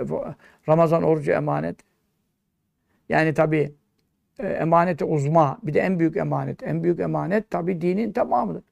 Ramazan 0.68 1.02
orucu 1.02 1.32
emanet. 1.32 1.76
Yani 3.08 3.34
tabi 3.34 3.74
e, 4.38 4.46
emaneti 4.46 5.04
uzma, 5.04 5.58
bir 5.62 5.74
de 5.74 5.80
en 5.80 5.98
büyük 5.98 6.16
emanet. 6.16 6.62
En 6.62 6.82
büyük 6.82 7.00
emanet 7.00 7.50
tabi 7.50 7.80
dinin 7.80 8.12
tamamıdır. 8.12 8.62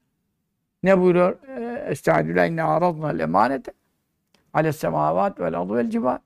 Ne 0.83 0.99
buyuruyor? 0.99 1.37
E, 1.57 1.89
Estağfirullah 1.91 2.47
inne 2.47 2.63
aradna 2.63 3.23
emanete 3.23 3.71
ales 4.53 4.77
semavat 4.77 5.39
vel 5.39 5.59
ardu 5.59 5.75
vel 5.75 5.89
cibal. 5.89 6.17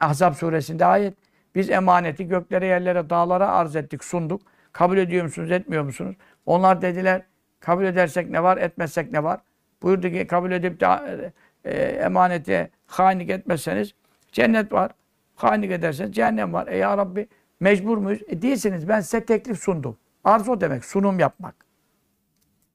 Ahzab 0.00 0.34
suresinde 0.34 0.84
ayet. 0.84 1.14
Biz 1.54 1.70
emaneti 1.70 2.28
göklere, 2.28 2.66
yerlere, 2.66 3.10
dağlara 3.10 3.48
arz 3.48 3.76
ettik, 3.76 4.04
sunduk. 4.04 4.42
Kabul 4.72 4.98
ediyor 4.98 5.24
musunuz, 5.24 5.50
etmiyor 5.50 5.82
musunuz? 5.84 6.16
Onlar 6.46 6.82
dediler, 6.82 7.22
kabul 7.60 7.84
edersek 7.84 8.30
ne 8.30 8.42
var, 8.42 8.56
etmezsek 8.56 9.12
ne 9.12 9.24
var? 9.24 9.40
Buyurdu 9.82 10.10
ki 10.10 10.26
kabul 10.26 10.52
edip 10.52 10.80
de 10.80 11.32
e, 11.64 11.74
emanete 11.82 12.70
hainlik 12.86 13.30
etmezseniz 13.30 13.94
cennet 14.32 14.72
var. 14.72 14.90
Hainlik 15.34 15.70
ederseniz 15.70 16.12
cehennem 16.12 16.52
var. 16.52 16.66
E 16.66 16.76
ya 16.76 16.98
Rabbi 16.98 17.28
mecbur 17.60 17.98
muyuz? 17.98 18.22
E 18.28 18.42
değilsiniz. 18.42 18.88
Ben 18.88 19.00
size 19.00 19.24
teklif 19.24 19.58
sundum. 19.58 19.96
Arzu 20.24 20.60
demek. 20.60 20.84
Sunum 20.84 21.18
yapmak. 21.18 21.54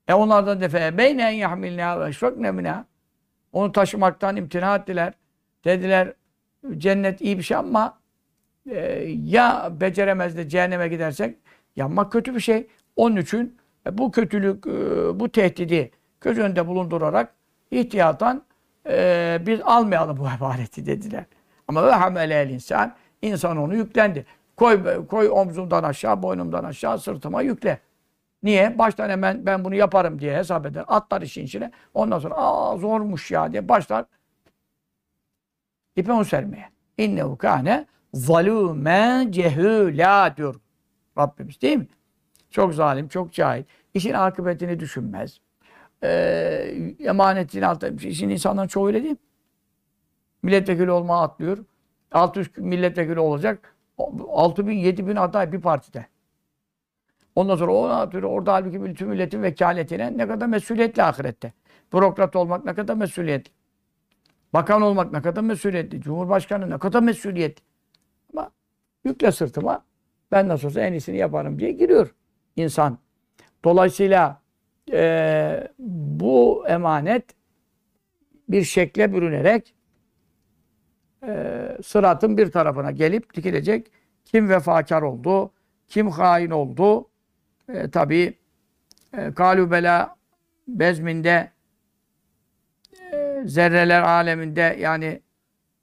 E 0.08 0.14
onlardan 0.14 0.62
defe 0.62 0.98
beyne 0.98 1.24
en 1.24 1.36
yahmilna 1.36 2.00
ve 2.00 2.10
eşfekne 2.10 2.52
minha. 2.52 2.86
Onu 3.54 3.72
taşımaktan 3.72 4.36
imtina 4.36 4.76
ettiler. 4.76 5.14
Dediler 5.66 6.14
cennet 6.78 7.22
iyi 7.22 7.38
bir 7.38 7.44
şey 7.44 7.58
ama 7.58 8.00
e, 8.72 9.06
ya 9.26 9.72
beceremez 9.82 10.38
de 10.38 10.50
cehenneme 10.50 10.88
gidersek 10.88 11.38
yanmak 11.76 12.12
kötü 12.12 12.36
bir 12.36 12.40
şey. 12.40 12.68
Onun 12.96 13.16
için 13.16 13.58
e, 13.88 13.98
bu 13.98 14.12
kötülük, 14.12 14.68
e, 14.68 14.72
bu 15.20 15.30
tehdidi 15.30 15.92
göz 16.22 16.38
önünde 16.38 16.68
bulundurarak 16.68 17.34
ihtiyatan 17.72 18.44
e, 18.88 19.38
biz 19.46 19.60
almayalım 19.64 20.18
bu 20.18 20.28
emaneti 20.30 20.86
dediler. 20.86 21.26
Ama 21.68 21.88
ve 21.88 21.92
hamelel 21.92 22.50
insan, 22.50 22.96
insan 23.22 23.58
onu 23.58 23.76
yüklendi. 23.76 24.26
Koy, 24.58 25.06
koy 25.08 25.30
omzumdan 25.30 25.84
aşağı, 25.84 26.24
boynumdan 26.24 26.64
aşağı, 26.64 27.00
sırtıma 27.00 27.42
yükle. 27.42 27.80
Niye? 28.44 28.80
Baştan 28.80 29.10
hemen 29.10 29.46
ben 29.46 29.66
bunu 29.66 29.76
yaparım 29.76 30.20
diye 30.20 30.38
hesap 30.38 30.66
eder. 30.66 30.84
Atlar 30.88 31.22
işin 31.22 31.44
içine. 31.46 31.72
Ondan 31.94 32.20
sonra 32.20 32.36
aa 32.36 32.78
zormuş 32.78 33.32
ya 33.32 33.52
diye 33.52 33.70
başlar 33.70 34.06
ipe 35.96 36.12
onu 36.12 36.26
sermeye. 36.26 36.70
İnnehu 36.98 37.38
kâne 37.38 37.86
zalûmen 38.14 39.32
cehûlâ 39.32 40.38
diyor 40.38 40.56
Rabbimiz 41.18 41.62
değil 41.62 41.78
mi? 41.78 41.88
Çok 42.52 42.74
zalim, 42.74 43.08
çok 43.08 43.34
cahil. 43.34 43.64
İşin 43.94 44.14
akıbetini 44.14 44.80
düşünmez. 44.80 45.42
Ee, 46.04 46.96
emanetini 47.00 47.66
altı. 47.66 48.00
Şimdi 48.14 48.34
insanların 48.34 48.68
çoğu 48.68 48.88
öyle 48.88 49.04
değil 49.04 49.12
mi? 49.12 49.18
Milletvekili 50.44 50.92
olmaya 50.92 51.22
atlıyor. 51.22 51.58
600 52.12 52.58
milletvekili 52.58 53.20
olacak. 53.20 53.76
6 54.30 54.68
bin, 54.68 54.78
7 54.78 55.08
bin 55.08 55.16
aday 55.16 55.52
bir 55.52 55.62
partide. 55.62 56.06
Ondan 57.36 57.56
sonra 57.56 57.72
o 57.72 57.86
atıyor. 57.86 58.24
Orada 58.24 58.54
halbuki 58.54 58.84
bütün 58.84 59.08
milletin 59.08 59.44
vekaletine 59.44 60.18
ne 60.18 60.28
kadar 60.28 60.48
mesuliyetli 60.48 61.04
ahirette. 61.04 61.54
Bürokrat 61.94 62.36
olmak 62.36 62.66
ne 62.66 62.74
kadar 62.74 62.96
mesuliyetli. 62.96 63.52
Bakan 64.54 64.82
olmak 64.82 65.12
ne 65.12 65.22
kadar 65.22 65.42
mesuliyetli. 65.42 66.02
Cumhurbaşkanı 66.02 66.70
ne 66.70 66.78
kadar 66.78 67.04
mesuliyetli. 67.04 67.64
Ama 68.34 68.52
yükle 69.04 69.32
sırtıma 69.32 69.86
ben 70.32 70.48
nasıl 70.48 70.68
olsa 70.68 70.82
en 70.82 70.94
iyisini 70.94 71.18
yaparım 71.18 71.60
diye 71.60 71.72
giriyor 71.72 72.16
insan. 72.56 72.98
Dolayısıyla 73.64 74.42
e, 74.94 75.68
bu 75.80 76.64
emanet 76.68 77.24
bir 78.50 78.64
şekle 78.64 79.14
bürünerek 79.14 79.74
e, 81.28 81.78
sıratın 81.84 82.38
bir 82.38 82.52
tarafına 82.52 82.92
gelip 82.92 83.36
dikilecek. 83.36 83.92
Kim 84.26 84.50
vefakar 84.50 85.02
oldu, 85.02 85.52
kim 85.88 86.10
hain 86.10 86.50
oldu. 86.50 87.10
E, 87.74 87.90
Tabi 87.90 88.34
e, 89.18 89.34
kalübela 89.34 90.16
bezminde 90.68 91.52
e, 93.12 93.42
zerreler 93.46 94.02
aleminde 94.02 94.78
yani 94.80 95.22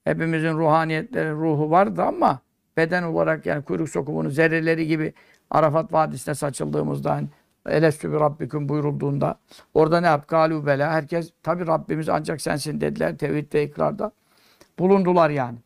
hepimizin 0.05 0.55
ruhaniyetleri, 0.55 1.31
ruhu 1.31 1.71
vardı 1.71 2.03
ama 2.03 2.41
beden 2.77 3.03
olarak 3.03 3.47
yani 3.47 3.65
kuyruk 3.65 3.89
sokumunun 3.89 4.29
zerreleri 4.29 4.87
gibi 4.87 5.13
Arafat 5.51 5.93
Vadisi'ne 5.93 6.35
saçıldığımızda 6.35 7.21
Elestü 7.69 8.13
bir 8.13 8.17
Rabbikum 8.17 8.69
buyurulduğunda 8.69 9.39
orada 9.75 10.01
ne 10.01 10.07
yap? 10.07 10.29
Galu 10.29 10.67
bela. 10.67 10.93
Herkes 10.93 11.33
tabi 11.43 11.67
Rabbimiz 11.67 12.09
ancak 12.09 12.41
sensin 12.41 12.81
dediler 12.81 13.19
tevhid 13.19 13.55
ve 13.55 13.65
ikrarda. 13.65 14.13
Bulundular 14.79 15.31
yani. 15.31 15.59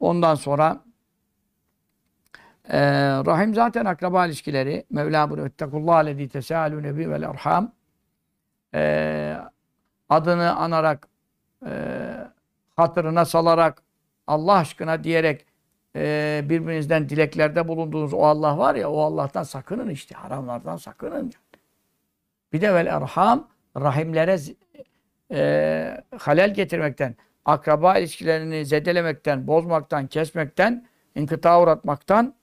Ondan 0.00 0.34
sonra 0.34 0.80
e, 2.68 2.80
Rahim 3.26 3.54
zaten 3.54 3.84
akraba 3.84 4.26
ilişkileri. 4.26 4.84
Mevla 4.90 5.30
bunu 5.30 5.46
ettekullah 5.46 6.04
lezî 6.04 6.24
tesâlû 6.24 6.82
nebi 6.82 7.10
vel 7.10 7.22
erham. 7.22 7.72
E, 8.74 9.36
adını 10.08 10.56
anarak 10.56 11.08
e, 11.66 11.72
hatırına 12.76 13.24
salarak 13.24 13.82
Allah 14.26 14.52
aşkına 14.52 15.04
diyerek 15.04 15.46
e, 15.96 16.40
birbirinizden 16.44 17.08
dileklerde 17.08 17.68
bulunduğunuz 17.68 18.14
o 18.14 18.22
Allah 18.22 18.58
var 18.58 18.74
ya 18.74 18.90
o 18.90 19.00
Allah'tan 19.00 19.42
sakının 19.42 19.88
işte. 19.88 20.14
Haramlardan 20.14 20.76
sakının. 20.76 21.32
Bir 22.52 22.60
de 22.60 22.74
vel 22.74 22.86
erham 22.86 23.48
rahimlere 23.76 24.38
e, 25.32 26.04
halel 26.18 26.54
getirmekten, 26.54 27.16
akraba 27.44 27.98
ilişkilerini 27.98 28.66
zedelemekten, 28.66 29.46
bozmaktan, 29.46 30.06
kesmekten, 30.06 30.86
inkıta 31.14 31.60
uğratmaktan, 31.62 32.34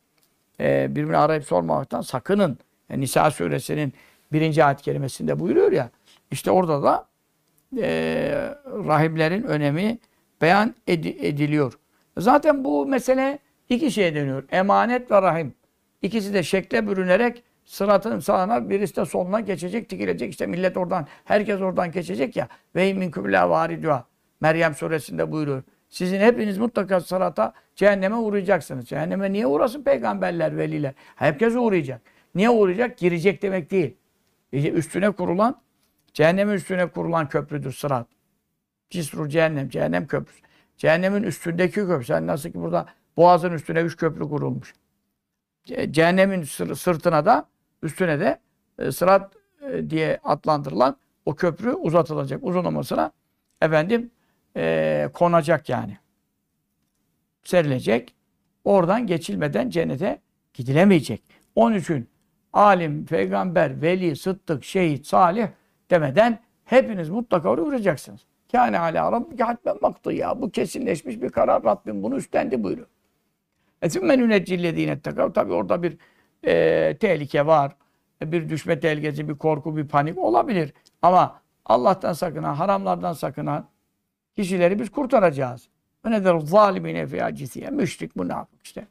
e, 0.60 0.88
birbirini 0.95 1.18
arayıp 1.18 1.45
sormamaktan 1.45 2.02
sakının. 2.02 2.58
Yani 2.89 3.02
Nisa 3.02 3.32
suresinin 3.32 3.93
birinci 4.34 4.64
ayet 4.64 4.82
kelimesinde 4.82 5.39
buyuruyor 5.39 5.72
ya. 5.72 5.89
İşte 6.32 6.52
orada 6.52 6.84
da 6.84 7.08
e, 7.78 7.91
rahimlerin 8.66 9.43
önemi 9.43 10.00
beyan 10.41 10.76
edi- 10.88 11.18
ediliyor. 11.28 11.78
Zaten 12.20 12.63
bu 12.63 12.86
mesele 12.86 13.39
iki 13.70 13.91
şeye 13.91 14.15
dönüyor. 14.15 14.43
Emanet 14.51 15.11
ve 15.11 15.22
rahim. 15.22 15.53
İkisi 16.01 16.34
de 16.34 16.43
şekle 16.43 16.88
bürünerek 16.88 17.43
sıratın 17.65 18.20
sağına 18.20 18.70
birisi 18.70 18.95
de 18.95 19.05
soluna 19.05 19.39
geçecek, 19.39 19.89
dikilecek. 19.89 20.30
İşte 20.30 20.45
millet 20.45 20.78
oradan, 20.78 21.07
herkes 21.26 21.61
oradan 21.61 21.91
geçecek 21.91 22.36
ya. 22.36 22.47
Ve 22.76 22.93
min 22.93 23.11
kübla 23.11 23.49
varidua. 23.49 24.05
Meryem 24.41 24.76
suresinde 24.76 25.32
buyuruyor. 25.32 25.63
Sizin 25.89 26.20
hepiniz 26.20 26.57
mutlaka 26.57 27.01
sırata 27.01 27.53
cehenneme 27.76 28.15
uğrayacaksınız. 28.15 28.86
Cehenneme 28.86 29.32
niye 29.32 29.47
uğrasın 29.47 29.84
peygamberler, 29.84 30.57
veliler? 30.57 30.93
Herkes 31.15 31.55
uğrayacak. 31.55 32.01
Niye 32.36 32.49
uğrayacak? 32.49 32.97
Girecek 32.97 33.41
demek 33.41 33.72
değil. 33.72 33.97
İşte 34.51 34.72
üstüne 34.72 35.11
kurulan, 35.11 35.61
cehennemin 36.13 36.53
üstüne 36.53 36.88
kurulan 36.88 37.30
köprüdür 37.30 37.72
sırat. 37.72 38.07
Cisru 38.89 39.30
cehennem, 39.30 39.70
cehennem 39.70 40.07
köprüsü. 40.07 40.49
Cehennemin 40.80 41.23
üstündeki 41.23 41.73
köprü. 41.73 42.05
Sen 42.05 42.27
nasıl 42.27 42.49
ki 42.49 42.61
burada 42.61 42.86
boğazın 43.17 43.51
üstüne 43.51 43.80
üç 43.82 43.97
köprü 43.97 44.30
kurulmuş. 44.30 44.73
Ce- 45.65 45.93
Cehennemin 45.93 46.41
sır- 46.43 46.75
sırtına 46.75 47.25
da 47.25 47.47
üstüne 47.84 48.19
de 48.19 48.39
e, 48.80 48.91
sırat 48.91 49.34
e, 49.71 49.89
diye 49.89 50.19
adlandırılan 50.23 50.97
o 51.25 51.36
köprü 51.36 51.71
uzatılacak. 51.73 52.39
Uzun 52.43 52.65
olmasına 52.65 53.11
efendim 53.61 54.11
e, 54.57 55.09
konacak 55.13 55.69
yani. 55.69 55.97
Serilecek. 57.43 58.15
Oradan 58.63 59.07
geçilmeden 59.07 59.69
cennete 59.69 60.21
gidilemeyecek. 60.53 61.23
Onun 61.55 61.75
için 61.75 62.09
alim, 62.53 63.05
peygamber, 63.05 63.82
veli, 63.82 64.15
sıddık, 64.15 64.63
şehit, 64.63 65.07
salih 65.07 65.47
demeden 65.89 66.39
hepiniz 66.65 67.09
mutlaka 67.09 67.49
oraya 67.49 67.61
uğrayacaksınız. 67.61 68.21
Kâne 68.52 68.80
alâ 68.80 69.12
rabbike 69.12 69.43
hatmen 69.43 69.76
maktı 69.82 70.12
ya. 70.12 70.41
Bu 70.41 70.52
kesinleşmiş 70.52 71.22
bir 71.22 71.30
karar. 71.30 71.64
Rabbim 71.64 72.04
bunu 72.04 72.16
üstlendi 72.16 72.64
buyuruyor. 72.64 72.88
Etümmen 73.82 74.20
üneccillezîne 74.20 75.00
tekav. 75.00 75.32
Tabi 75.34 75.54
orada 75.54 75.84
bir 75.84 75.97
e, 76.43 76.97
tehlike 76.97 77.45
var. 77.45 77.76
E, 78.22 78.32
Bir 78.32 78.50
düşme 78.50 78.80
tehlikesi, 78.80 79.30
bir 79.30 79.36
korku, 79.36 79.78
bir 79.78 79.88
panik 79.88 80.18
olabilir. 80.18 80.74
Ama 81.02 81.41
Allah'tan 81.66 82.14
sakınan, 82.14 82.54
haramlardan 82.54 83.14
sakınan 83.14 83.66
kişileri 84.36 84.80
biz 84.80 84.89
kurtaracağız. 84.91 85.68
Ve 86.06 86.12
nedir? 86.12 86.39
Zalimine 86.39 87.08
fiyâ 87.08 87.36
cisiye. 87.36 87.70
Müşrik, 87.70 88.16
münafık 88.16 88.64
işte. 88.64 88.88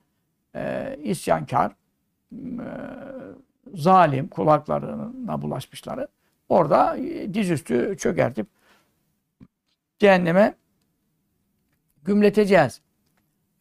E, 0.54 0.96
isyankar, 1.02 1.72
e, 2.32 2.38
zalim, 3.74 4.28
kulaklarına 4.28 5.42
bulaşmışları. 5.42 6.08
Orada 6.48 6.96
e, 6.96 7.34
dizüstü 7.34 7.96
çökertip 7.98 8.46
cehenneme 9.98 10.54
gümleteceğiz. 12.04 12.80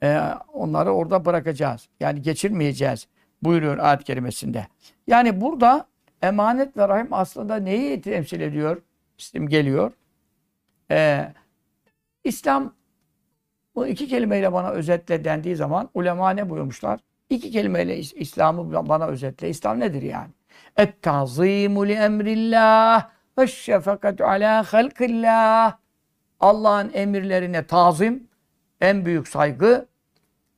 Ee, 0.04 0.20
onları 0.54 0.92
orada 0.92 1.26
bırakacağız. 1.26 1.90
Yani 2.00 2.22
geçirmeyeceğiz 2.22 3.08
buyuruyor 3.44 3.78
ayet 3.78 4.04
kerimesinde. 4.04 4.68
Yani 5.08 5.42
burada 5.42 5.88
emanet 6.22 6.78
ve 6.78 6.88
rahim 6.88 7.08
aslında 7.12 7.56
neyi 7.56 8.02
temsil 8.02 8.42
ediyor? 8.42 8.82
İstim 9.18 9.50
geliyor. 9.50 9.92
Ee, 10.92 11.34
İslam 12.24 12.74
bu 13.76 13.88
iki 13.88 14.08
kelimeyle 14.08 14.54
bana 14.54 14.70
özetle 14.70 15.24
dendiği 15.24 15.56
zaman 15.56 15.90
ulema 15.94 16.30
ne 16.30 16.50
buyurmuşlar? 16.50 17.00
İki 17.30 17.52
kelimeyle 17.52 18.00
İs- 18.00 18.16
İslam'ı 18.16 18.90
bana 18.90 19.08
özetle. 19.08 19.50
İslam 19.50 19.80
nedir 19.80 20.02
yani? 20.02 20.30
Et-tazimu 20.78 21.88
li 21.88 21.94
emrillah 21.94 23.10
ve 23.38 23.48
şefakatu 23.48 24.26
ala 24.26 24.74
halkillah. 24.74 25.78
Allah'ın 26.40 26.92
emirlerine 26.94 27.68
tazim, 27.68 28.28
en 28.82 29.06
büyük 29.06 29.28
saygı. 29.28 29.88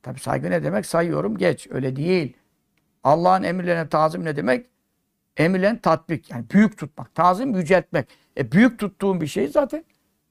Tabi 0.02 0.20
saygı 0.20 0.50
ne 0.50 0.62
demek? 0.62 0.86
Sayıyorum 0.86 1.38
geç. 1.38 1.68
Öyle 1.70 1.96
değil. 1.96 2.36
Allah'ın 3.04 3.42
emirlerine 3.42 3.88
tazim 3.88 4.24
ne 4.24 4.36
demek? 4.36 4.66
Emirlerin 5.36 5.76
tatbik. 5.76 6.30
Yani 6.30 6.44
büyük 6.50 6.78
tutmak. 6.78 7.14
Tazim 7.14 7.54
yüceltmek. 7.54 8.08
E 8.36 8.52
büyük 8.52 8.78
tuttuğun 8.78 9.20
bir 9.20 9.26
şeyi 9.26 9.48
zaten 9.48 9.84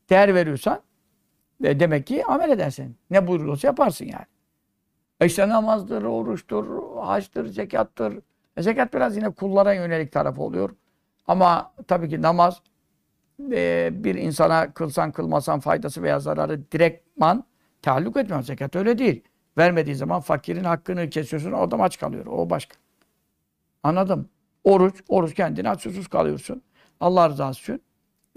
değer 0.09 0.35
veriyorsan 0.35 0.81
e, 1.63 1.79
demek 1.79 2.07
ki 2.07 2.25
amel 2.25 2.49
edersin. 2.49 2.97
Ne 3.09 3.27
buyurulursa 3.27 3.67
yaparsın 3.67 4.05
yani. 4.05 4.25
E 5.19 5.25
işte 5.25 5.49
namazdır, 5.49 6.03
oruçtur, 6.03 6.97
haçtır, 6.97 7.45
zekattır. 7.45 8.19
E 8.57 8.61
zekat 8.61 8.93
biraz 8.93 9.17
yine 9.17 9.29
kullara 9.29 9.73
yönelik 9.73 10.11
taraf 10.11 10.39
oluyor. 10.39 10.69
Ama 11.27 11.73
tabii 11.87 12.09
ki 12.09 12.21
namaz 12.21 12.61
e, 13.51 13.89
bir 13.93 14.15
insana 14.15 14.73
kılsan 14.73 15.11
kılmasan 15.11 15.59
faydası 15.59 16.03
veya 16.03 16.19
zararı 16.19 16.71
direktman 16.71 17.43
taalluk 17.81 18.17
etmiyor. 18.17 18.43
Zekat 18.43 18.75
öyle 18.75 18.97
değil. 18.97 19.23
Vermediği 19.57 19.95
zaman 19.95 20.21
fakirin 20.21 20.63
hakkını 20.63 21.09
kesiyorsun, 21.09 21.51
o 21.51 21.61
adam 21.61 21.81
aç 21.81 21.99
kalıyor. 21.99 22.25
O 22.25 22.49
başka. 22.49 22.75
Anladım. 23.83 24.29
Oruç, 24.63 25.03
oruç 25.07 25.33
kendine 25.33 25.69
aç 25.69 25.81
susuz 25.81 26.07
kalıyorsun. 26.07 26.61
Allah 26.99 27.29
rızası 27.29 27.61
için. 27.61 27.81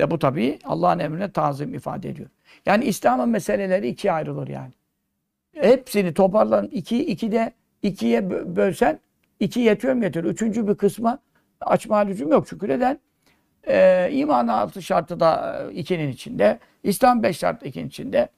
Ve 0.01 0.11
bu 0.11 0.19
tabii 0.19 0.59
Allah'ın 0.65 0.99
emrine 0.99 1.33
tazim 1.33 1.75
ifade 1.75 2.09
ediyor. 2.09 2.29
Yani 2.67 2.85
İslam'ın 2.85 3.29
meseleleri 3.29 3.89
ikiye 3.89 4.13
ayrılır 4.13 4.49
yani. 4.49 4.73
Hepsini 5.55 6.15
toparlan 6.15 6.67
iki, 6.67 7.07
iki 7.07 7.33
de 7.33 7.53
ikiye 7.83 8.21
bö- 8.21 8.57
bölsen 8.57 9.01
iki 9.41 9.61
yetiyor 9.61 9.95
mu 9.95 10.05
yetiyor. 10.05 10.25
Üçüncü 10.25 10.69
bir 10.69 10.75
kısma 10.75 11.19
açma 11.61 11.97
lüzum 11.97 12.31
yok. 12.31 12.47
Çünkü 12.49 12.69
neden? 12.69 12.99
Ee, 13.69 14.09
iman 14.13 14.49
altı 14.49 14.83
şartı 14.83 15.21
da 15.21 15.63
e, 15.71 15.75
ikinin 15.75 16.09
içinde. 16.09 16.59
İslam 16.83 17.23
beş 17.23 17.39
şartı 17.39 17.67
ikinin 17.67 17.89
içinde. 17.89 18.29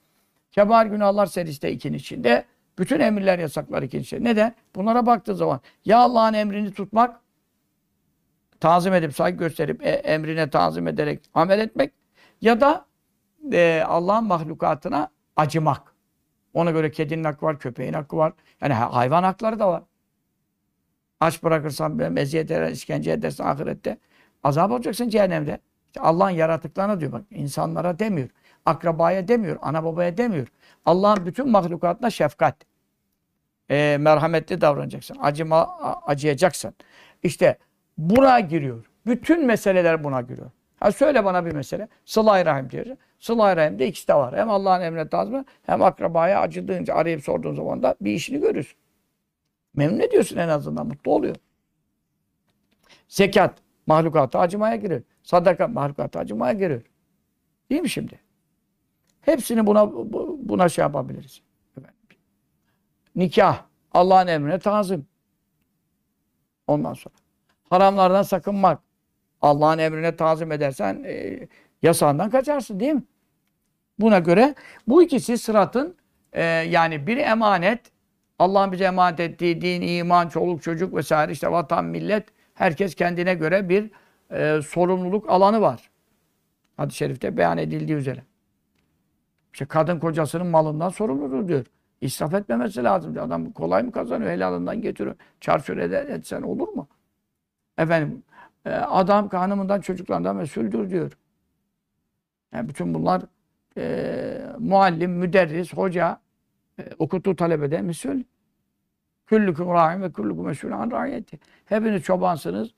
Kebar 0.52 0.86
günahlar 0.86 1.26
serisi 1.26 1.62
de 1.62 1.72
ikinin 1.72 1.96
içinde. 1.98 2.44
Bütün 2.78 3.00
emirler 3.00 3.38
yasaklar 3.38 3.82
ikinin 3.82 4.02
içinde. 4.02 4.24
Neden? 4.24 4.54
Bunlara 4.74 5.06
baktığı 5.06 5.36
zaman 5.36 5.60
ya 5.84 5.98
Allah'ın 5.98 6.34
emrini 6.34 6.72
tutmak, 6.72 7.20
tazim 8.60 8.94
edip, 8.94 9.14
saygı 9.14 9.38
gösterip, 9.38 9.86
e, 9.86 9.90
emrine 9.90 10.50
tazim 10.50 10.88
ederek 10.88 11.20
amel 11.34 11.58
etmek 11.58 11.92
ya 12.40 12.60
da 12.60 12.86
e, 13.52 13.84
Allah'ın 13.86 14.24
mahlukatına 14.24 15.08
acımak. 15.36 15.94
Ona 16.54 16.70
göre 16.70 16.90
kedinin 16.90 17.24
hakkı 17.24 17.46
var, 17.46 17.58
köpeğin 17.58 17.92
hakkı 17.92 18.16
var. 18.16 18.32
Yani 18.60 18.74
ha- 18.74 18.94
hayvan 18.94 19.22
hakları 19.22 19.58
da 19.58 19.68
var. 19.68 19.82
Aç 21.20 21.42
bırakırsan, 21.42 22.16
eziyet 22.16 22.50
eder, 22.50 22.70
işkence 22.70 23.10
edersen 23.12 23.44
ahirette 23.44 23.98
azap 24.44 24.70
olacaksın 24.70 25.08
cehennemde. 25.08 25.58
İşte 25.86 26.00
Allah'ın 26.00 26.30
yaratıklarına 26.30 27.00
diyor 27.00 27.12
bak. 27.12 27.22
insanlara 27.30 27.98
demiyor. 27.98 28.28
Akrabaya 28.66 29.28
demiyor. 29.28 29.58
Ana 29.62 29.84
babaya 29.84 30.16
demiyor. 30.16 30.46
Allah'ın 30.86 31.26
bütün 31.26 31.50
mahlukatına 31.50 32.10
şefkat. 32.10 32.56
E, 33.70 33.96
merhametli 34.00 34.60
davranacaksın. 34.60 35.16
Acıma, 35.20 35.78
acıyacaksın. 36.06 36.74
İşte 37.22 37.58
buna 37.98 38.40
giriyor. 38.40 38.84
Bütün 39.06 39.46
meseleler 39.46 40.04
buna 40.04 40.20
giriyor. 40.20 40.50
Ha 40.80 40.92
söyle 40.92 41.24
bana 41.24 41.46
bir 41.46 41.52
mesele. 41.52 41.88
Sıla-i 42.04 42.46
Rahim 42.46 42.70
diyor. 42.70 42.86
Sıla-i 43.18 43.56
Rahim'de 43.56 43.86
ikisi 43.86 44.08
de 44.08 44.14
var. 44.14 44.36
Hem 44.36 44.50
Allah'ın 44.50 44.80
emrine 44.80 45.08
tazmi 45.08 45.44
hem 45.62 45.82
akrabaya 45.82 46.40
acıdığınca 46.40 46.94
arayıp 46.94 47.24
sorduğun 47.24 47.54
zaman 47.54 47.82
da 47.82 47.96
bir 48.00 48.12
işini 48.12 48.40
görürsün. 48.40 48.76
Memnun 49.74 50.00
ediyorsun 50.00 50.36
en 50.36 50.48
azından. 50.48 50.86
Mutlu 50.86 51.12
oluyor. 51.12 51.36
Zekat 53.08 53.63
mahlukata 53.86 54.38
acımaya 54.40 54.76
girer. 54.76 55.02
Sadaka 55.22 55.68
mahlukata 55.68 56.20
acımaya 56.20 56.52
girer. 56.52 56.82
Değil 57.70 57.82
mi 57.82 57.90
şimdi? 57.90 58.20
Hepsini 59.20 59.66
buna 59.66 59.92
bu- 59.92 60.38
buna 60.42 60.68
şey 60.68 60.82
yapabiliriz. 60.82 61.42
Nikah 63.16 63.64
Allah'ın 63.92 64.26
emrine 64.26 64.58
tazim. 64.58 65.06
Ondan 66.66 66.94
sonra 66.94 67.14
haramlardan 67.70 68.22
sakınmak. 68.22 68.82
Allah'ın 69.42 69.78
emrine 69.78 70.16
tazim 70.16 70.52
edersen 70.52 71.04
e, 71.06 71.48
yasağından 71.82 72.30
kaçarsın 72.30 72.80
değil 72.80 72.92
mi? 72.92 73.04
Buna 73.98 74.18
göre 74.18 74.54
bu 74.88 75.02
ikisi 75.02 75.38
sıratın 75.38 75.96
e, 76.32 76.44
yani 76.44 77.06
bir 77.06 77.16
emanet 77.16 77.80
Allah'ın 78.38 78.72
bize 78.72 78.84
emanet 78.84 79.20
ettiği 79.20 79.60
din, 79.60 79.82
iman, 79.82 80.28
çoluk, 80.28 80.62
çocuk 80.62 80.94
vesaire 80.94 81.32
işte 81.32 81.50
vatan, 81.50 81.84
millet 81.84 82.28
herkes 82.54 82.94
kendine 82.94 83.34
göre 83.34 83.68
bir 83.68 83.90
e, 84.30 84.62
sorumluluk 84.62 85.30
alanı 85.30 85.60
var. 85.60 85.90
Hadis-i 86.76 86.96
şerifte 86.96 87.36
beyan 87.36 87.58
edildiği 87.58 87.98
üzere. 87.98 88.22
İşte 89.52 89.64
kadın 89.64 89.98
kocasının 89.98 90.46
malından 90.46 90.88
sorumludur 90.88 91.48
diyor. 91.48 91.66
İsraf 92.00 92.34
etmemesi 92.34 92.84
lazım. 92.84 93.18
Adam 93.18 93.52
kolay 93.52 93.82
mı 93.82 93.92
kazanıyor? 93.92 94.30
Helalından 94.30 94.82
getiriyor. 94.82 95.16
Çarçur 95.40 95.76
eder, 95.76 96.06
etsen 96.06 96.42
olur 96.42 96.68
mu? 96.68 96.88
Efendim 97.78 98.22
e, 98.64 98.70
adam 98.70 99.28
hanımından 99.28 99.80
çocuklarından 99.80 100.36
mesuldür 100.36 100.90
diyor. 100.90 101.12
Yani 102.52 102.68
bütün 102.68 102.94
bunlar 102.94 103.22
e, 103.76 104.42
muallim, 104.58 105.10
müderris, 105.10 105.74
hoca 105.74 106.20
e, 106.78 106.82
okuttuğu 106.98 107.36
talebede 107.36 107.82
mesul. 107.82 108.22
Küllüküm 109.26 109.68
rahim 109.68 110.02
ve 110.02 110.12
küllüküm 110.12 110.44
mesul 110.44 110.72
an 110.72 110.90
rahiyeti. 110.90 111.38
Hepiniz 111.64 112.02
çobansınız. 112.02 112.70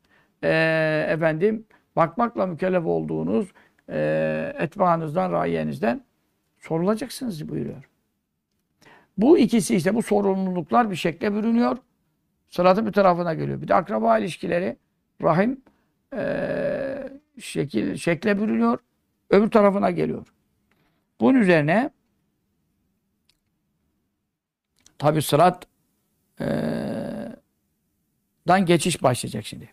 E, 0.42 0.48
efendim 1.08 1.64
bakmakla 1.96 2.46
mükellef 2.46 2.86
olduğunuz 2.86 3.52
e, 3.88 4.52
etbaanızdan, 4.58 5.32
raiyenizden 5.32 6.04
sorulacaksınız 6.58 7.48
buyuruyor. 7.48 7.88
Bu 9.18 9.38
ikisi 9.38 9.76
işte 9.76 9.94
bu 9.94 10.02
sorumluluklar 10.02 10.90
bir 10.90 10.96
şekle 10.96 11.34
bürünüyor. 11.34 11.76
Sıratın 12.48 12.86
bir 12.86 12.92
tarafına 12.92 13.34
geliyor. 13.34 13.62
Bir 13.62 13.68
de 13.68 13.74
akraba 13.74 14.18
ilişkileri 14.18 14.76
rahim 15.22 15.60
e, 16.14 17.10
şekil, 17.40 17.96
şekle 17.96 18.40
bürünüyor. 18.40 18.78
Öbür 19.30 19.50
tarafına 19.50 19.90
geliyor. 19.90 20.26
Bunun 21.20 21.40
üzerine 21.40 21.90
tabi 24.98 25.22
sırat 25.22 25.66
dan 28.48 28.66
geçiş 28.66 29.02
başlayacak 29.02 29.44
şimdi. 29.46 29.68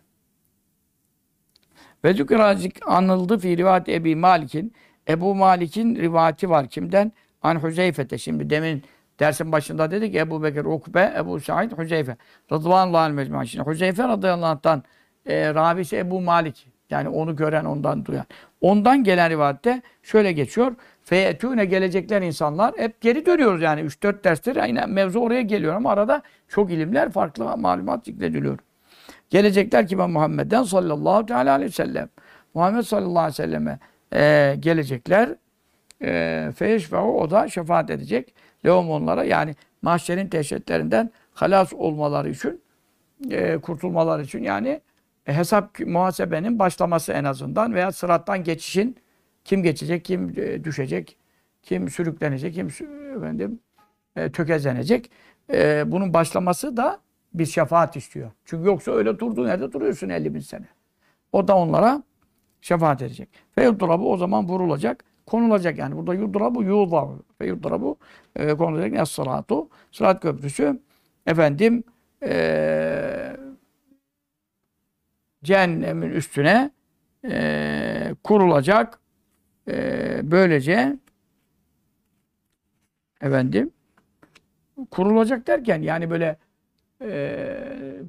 Ve 2.04 2.14
zükrazcık 2.14 2.88
anıldı 2.88 3.38
fi 3.38 3.56
rivayet 3.56 3.88
Ebi 3.88 4.16
Malik'in 4.16 4.74
Ebu 5.08 5.34
Malik'in 5.34 5.96
rivayeti 5.96 6.50
var 6.50 6.68
kimden? 6.68 7.12
An 7.42 7.62
Hüzeyfe'te. 7.62 8.18
Şimdi 8.18 8.50
demin 8.50 8.82
dersin 9.20 9.52
başında 9.52 9.90
dedik 9.90 10.14
Ebu 10.14 10.42
Bekir 10.42 10.64
Ukbe, 10.64 11.14
Ebu 11.18 11.40
Said, 11.40 11.78
Hüzeyfe. 11.78 12.16
Rıdvanullahal 12.52 13.10
mecmu'a. 13.10 13.46
Şimdi 13.46 13.70
Hüzeyfe 13.70 14.02
radıyallahu 14.08 14.46
anh'tan 14.46 14.82
e, 15.26 15.54
Rabisi 15.54 15.96
Ebu 15.96 16.20
Malik. 16.20 16.66
Yani 16.90 17.08
onu 17.08 17.36
gören, 17.36 17.64
ondan 17.64 18.04
duyan. 18.04 18.26
Ondan 18.64 19.04
gelen 19.04 19.30
rivayette 19.30 19.82
şöyle 20.02 20.32
geçiyor. 20.32 20.74
Feyetûne 21.02 21.64
gelecekler 21.64 22.22
insanlar. 22.22 22.74
Hep 22.76 23.00
geri 23.00 23.26
dönüyoruz 23.26 23.62
yani. 23.62 23.80
3-4 23.80 24.24
derstir. 24.24 24.66
Yine 24.66 24.86
mevzu 24.86 25.20
oraya 25.20 25.42
geliyor 25.42 25.74
ama 25.74 25.90
arada 25.90 26.22
çok 26.48 26.72
ilimler, 26.72 27.10
farklı 27.10 27.56
malumat 27.56 28.04
zikrediliyor. 28.04 28.58
Gelecekler 29.30 29.86
ki 29.86 29.98
ben 29.98 30.10
Muhammed'den 30.10 30.62
sallallahu 30.62 31.26
teala 31.26 31.52
aleyhi 31.52 31.68
ve 31.68 31.74
sellem. 31.74 32.08
Muhammed 32.54 32.82
sallallahu 32.82 33.18
aleyhi 33.18 33.32
ve 33.32 33.36
selleme 33.36 33.78
e, 34.12 34.56
gelecekler. 34.60 35.28
E, 36.02 36.52
Feyeşfe'u 36.56 37.20
o 37.20 37.30
da 37.30 37.48
şefaat 37.48 37.90
edecek. 37.90 38.34
Lehum 38.66 38.90
onlara 38.90 39.24
yani 39.24 39.54
mahşerin 39.82 40.32
dehşetlerinden 40.32 41.10
halas 41.34 41.72
olmaları 41.72 42.30
için 42.30 42.60
e, 43.30 43.56
kurtulmaları 43.58 44.22
için 44.22 44.42
yani 44.42 44.80
hesap 45.24 45.80
muhasebenin 45.80 46.58
başlaması 46.58 47.12
en 47.12 47.24
azından 47.24 47.74
veya 47.74 47.92
sırattan 47.92 48.44
geçişin 48.44 48.96
kim 49.44 49.62
geçecek, 49.62 50.04
kim 50.04 50.34
e, 50.36 50.64
düşecek, 50.64 51.16
kim 51.62 51.90
sürüklenecek, 51.90 52.54
kim 52.54 52.68
efendim 53.16 53.60
e, 54.16 54.32
tökezlenecek. 54.32 55.10
E, 55.52 55.84
bunun 55.86 56.14
başlaması 56.14 56.76
da 56.76 57.00
bir 57.34 57.46
şefaat 57.46 57.96
istiyor. 57.96 58.30
Çünkü 58.44 58.66
yoksa 58.66 58.92
öyle 58.92 59.18
durduğun 59.18 59.46
yerde 59.46 59.72
duruyorsun 59.72 60.08
50 60.08 60.34
bin 60.34 60.40
sene. 60.40 60.66
O 61.32 61.48
da 61.48 61.56
onlara 61.56 62.02
şefaat 62.60 63.02
edecek. 63.02 63.28
Fe 63.54 63.64
yudrabu 63.64 64.12
o 64.12 64.16
zaman 64.16 64.48
vurulacak, 64.48 65.04
konulacak 65.26 65.78
yani. 65.78 65.96
Burada 65.96 66.14
yudrabu 66.14 66.62
yudav. 66.62 67.10
Fe 67.38 67.46
yudrabu 67.46 67.98
e, 68.36 68.54
konulacak. 68.54 68.92
Ne 68.92 69.06
sıratu? 69.06 69.68
Sırat 69.92 70.22
köprüsü 70.22 70.80
efendim 71.26 71.84
e, 72.22 73.36
cehennemin 75.44 76.10
üstüne 76.10 76.70
e, 77.30 78.14
kurulacak. 78.24 79.00
E, 79.68 80.20
böylece 80.22 80.96
efendim 83.20 83.70
kurulacak 84.90 85.46
derken 85.46 85.82
yani 85.82 86.10
böyle 86.10 86.36
e, 87.02 87.56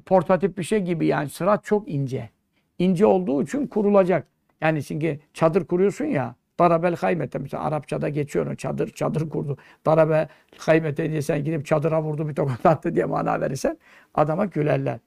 portatif 0.06 0.58
bir 0.58 0.62
şey 0.62 0.78
gibi 0.80 1.06
yani 1.06 1.28
sırat 1.28 1.64
çok 1.64 1.88
ince. 1.88 2.30
İnce 2.78 3.06
olduğu 3.06 3.42
için 3.42 3.66
kurulacak. 3.66 4.26
Yani 4.60 4.82
çünkü 4.82 5.20
çadır 5.34 5.66
kuruyorsun 5.66 6.04
ya 6.04 6.34
Darabel 6.58 6.96
haymete 6.96 7.38
mesela 7.38 7.62
Arapçada 7.62 8.08
geçiyor 8.08 8.56
çadır 8.56 8.90
çadır 8.90 9.30
kurdu. 9.30 9.56
Darabel 9.86 10.28
haymete 10.58 11.10
diye 11.10 11.22
sen 11.22 11.44
gidip 11.44 11.66
çadıra 11.66 12.02
vurdu 12.02 12.28
bir 12.28 12.34
tokat 12.34 12.66
attı 12.66 12.94
diye 12.94 13.04
mana 13.04 13.40
verirsen 13.40 13.78
adama 14.14 14.44
gülerler. 14.44 14.98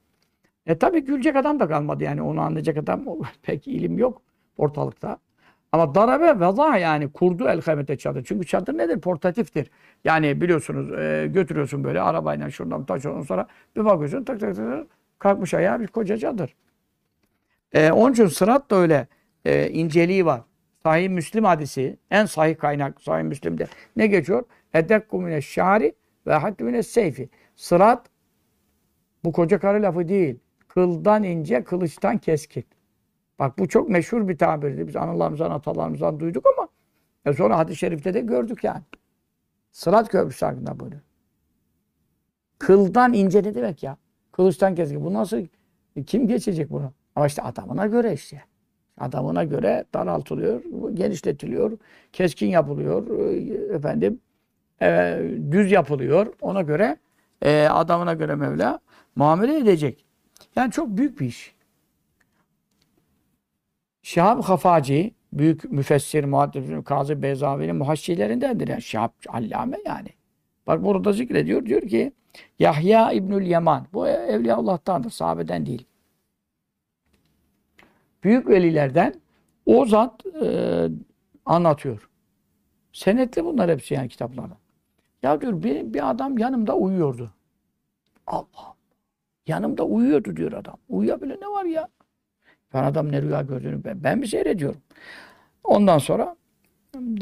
E 0.70 0.78
tabi 0.78 1.00
gülecek 1.04 1.36
adam 1.36 1.60
da 1.60 1.68
kalmadı 1.68 2.04
yani 2.04 2.22
onu 2.22 2.40
anlayacak 2.40 2.76
adam 2.76 3.04
pek 3.42 3.68
ilim 3.68 3.98
yok 3.98 4.22
ortalıkta. 4.58 5.18
Ama 5.72 5.94
darabe 5.94 6.40
veza 6.40 6.76
yani 6.76 7.12
kurdu 7.12 7.48
el 7.48 7.62
haymete 7.62 7.98
çadır. 7.98 8.24
Çünkü 8.24 8.46
çadır 8.46 8.78
nedir? 8.78 9.00
Portatiftir. 9.00 9.70
Yani 10.04 10.40
biliyorsunuz 10.40 10.92
e, 10.92 11.26
götürüyorsun 11.30 11.84
böyle 11.84 12.00
arabayla 12.00 12.50
şuradan 12.50 12.84
taş 12.84 13.06
ondan 13.06 13.22
sonra 13.22 13.46
bir 13.76 13.84
bakıyorsun 13.84 14.24
tak 14.24 14.40
tak 14.40 14.56
tak 14.56 14.86
kalkmış 15.18 15.54
ayağa 15.54 15.80
bir 15.80 15.86
koca 15.86 16.16
çadır. 16.16 16.54
E, 17.72 17.92
onun 17.92 18.12
için 18.12 18.26
sırat 18.26 18.70
da 18.70 18.76
öyle 18.76 19.08
e, 19.44 19.70
inceliği 19.70 20.26
var. 20.26 20.40
Sahih 20.82 21.08
Müslim 21.08 21.44
hadisi, 21.44 21.98
en 22.10 22.26
sahih 22.26 22.58
kaynak 22.58 23.00
Sahih 23.00 23.24
Müslim'de 23.24 23.66
ne 23.96 24.06
geçiyor? 24.06 24.44
Edekku 24.74 25.20
mine 25.20 25.42
şari 25.42 25.94
ve 26.26 26.34
hakkı 26.34 26.64
mine 26.64 26.82
seyfi. 26.82 27.28
Sırat 27.56 28.06
bu 29.24 29.32
koca 29.32 29.58
karı 29.58 29.82
lafı 29.82 30.08
değil. 30.08 30.38
Kıldan 30.74 31.22
ince, 31.22 31.64
kılıçtan 31.64 32.18
keskin. 32.18 32.64
Bak 33.38 33.58
bu 33.58 33.68
çok 33.68 33.88
meşhur 33.88 34.28
bir 34.28 34.38
tabirdi. 34.38 34.88
Biz 34.88 34.96
analarımızdan, 34.96 35.50
atalarımızdan 35.50 36.20
duyduk 36.20 36.46
ama 36.46 36.68
e 37.26 37.32
sonra 37.32 37.58
hadis-i 37.58 37.78
şerifte 37.78 38.14
de 38.14 38.20
gördük 38.20 38.64
yani. 38.64 38.82
Sırat 39.72 40.08
köprüsü 40.08 40.46
hakkında 40.46 40.80
buyuruyor. 40.80 41.02
Kıldan 42.58 43.12
ince 43.12 43.42
ne 43.42 43.54
demek 43.54 43.82
ya? 43.82 43.96
Kılıçtan 44.32 44.74
keskin. 44.74 45.04
Bu 45.04 45.14
nasıl? 45.14 45.46
Kim 46.06 46.28
geçecek 46.28 46.70
bunu? 46.70 46.92
Ama 47.16 47.26
işte 47.26 47.42
adamına 47.42 47.86
göre 47.86 48.12
işte. 48.12 48.42
Adamına 48.98 49.44
göre 49.44 49.84
daraltılıyor, 49.94 50.62
genişletiliyor, 50.94 51.78
keskin 52.12 52.48
yapılıyor, 52.48 53.18
e, 53.18 53.74
efendim 53.74 54.20
e, 54.82 55.18
düz 55.50 55.72
yapılıyor. 55.72 56.26
Ona 56.40 56.62
göre 56.62 56.96
e, 57.42 57.68
adamına 57.68 58.14
göre 58.14 58.34
Mevla 58.34 58.80
muamele 59.16 59.58
edecek. 59.58 60.09
Yani 60.56 60.72
çok 60.72 60.88
büyük 60.88 61.20
bir 61.20 61.26
iş. 61.26 61.54
Şahab 64.02 64.42
Hafaci, 64.42 65.14
büyük 65.32 65.72
müfessir, 65.72 66.24
muhaddis, 66.24 66.84
Kazı 66.84 67.22
Beyzavi'nin 67.22 67.76
muhaşşilerindendir. 67.76 68.68
Yani 68.68 68.82
Şahab 68.82 69.10
allame 69.28 69.78
yani. 69.86 70.08
Bak 70.66 70.84
burada 70.84 71.12
zikrediyor. 71.12 71.66
Diyor 71.66 71.82
ki 71.82 72.12
Yahya 72.58 73.12
İbnül 73.12 73.46
Yaman. 73.46 73.86
Bu 73.92 74.08
Evliya 74.08 74.56
Allah'tandır. 74.56 75.10
Sahabeden 75.10 75.66
değil. 75.66 75.86
Büyük 78.24 78.48
velilerden 78.48 79.14
o 79.66 79.86
zat 79.86 80.26
e, 80.26 80.88
anlatıyor. 81.46 82.08
Senetli 82.92 83.44
bunlar 83.44 83.70
hepsi 83.70 83.94
yani 83.94 84.08
kitaplarda. 84.08 84.56
Ya 85.22 85.40
diyor 85.40 85.62
benim 85.62 85.94
bir 85.94 86.10
adam 86.10 86.38
yanımda 86.38 86.76
uyuyordu. 86.76 87.30
Allah. 88.26 88.69
Yanımda 89.50 89.84
uyuyordu 89.84 90.36
diyor 90.36 90.52
adam. 90.52 90.76
Uyuyabilir 90.88 91.40
ne 91.40 91.46
var 91.46 91.64
ya? 91.64 91.88
Ben 92.74 92.84
adam 92.84 93.12
ne 93.12 93.22
rüya 93.22 93.42
gördüğünü 93.42 93.84
ben, 93.84 94.04
ben 94.04 94.18
mi 94.18 94.28
seyrediyorum? 94.28 94.80
Ondan 95.64 95.98
sonra 95.98 96.36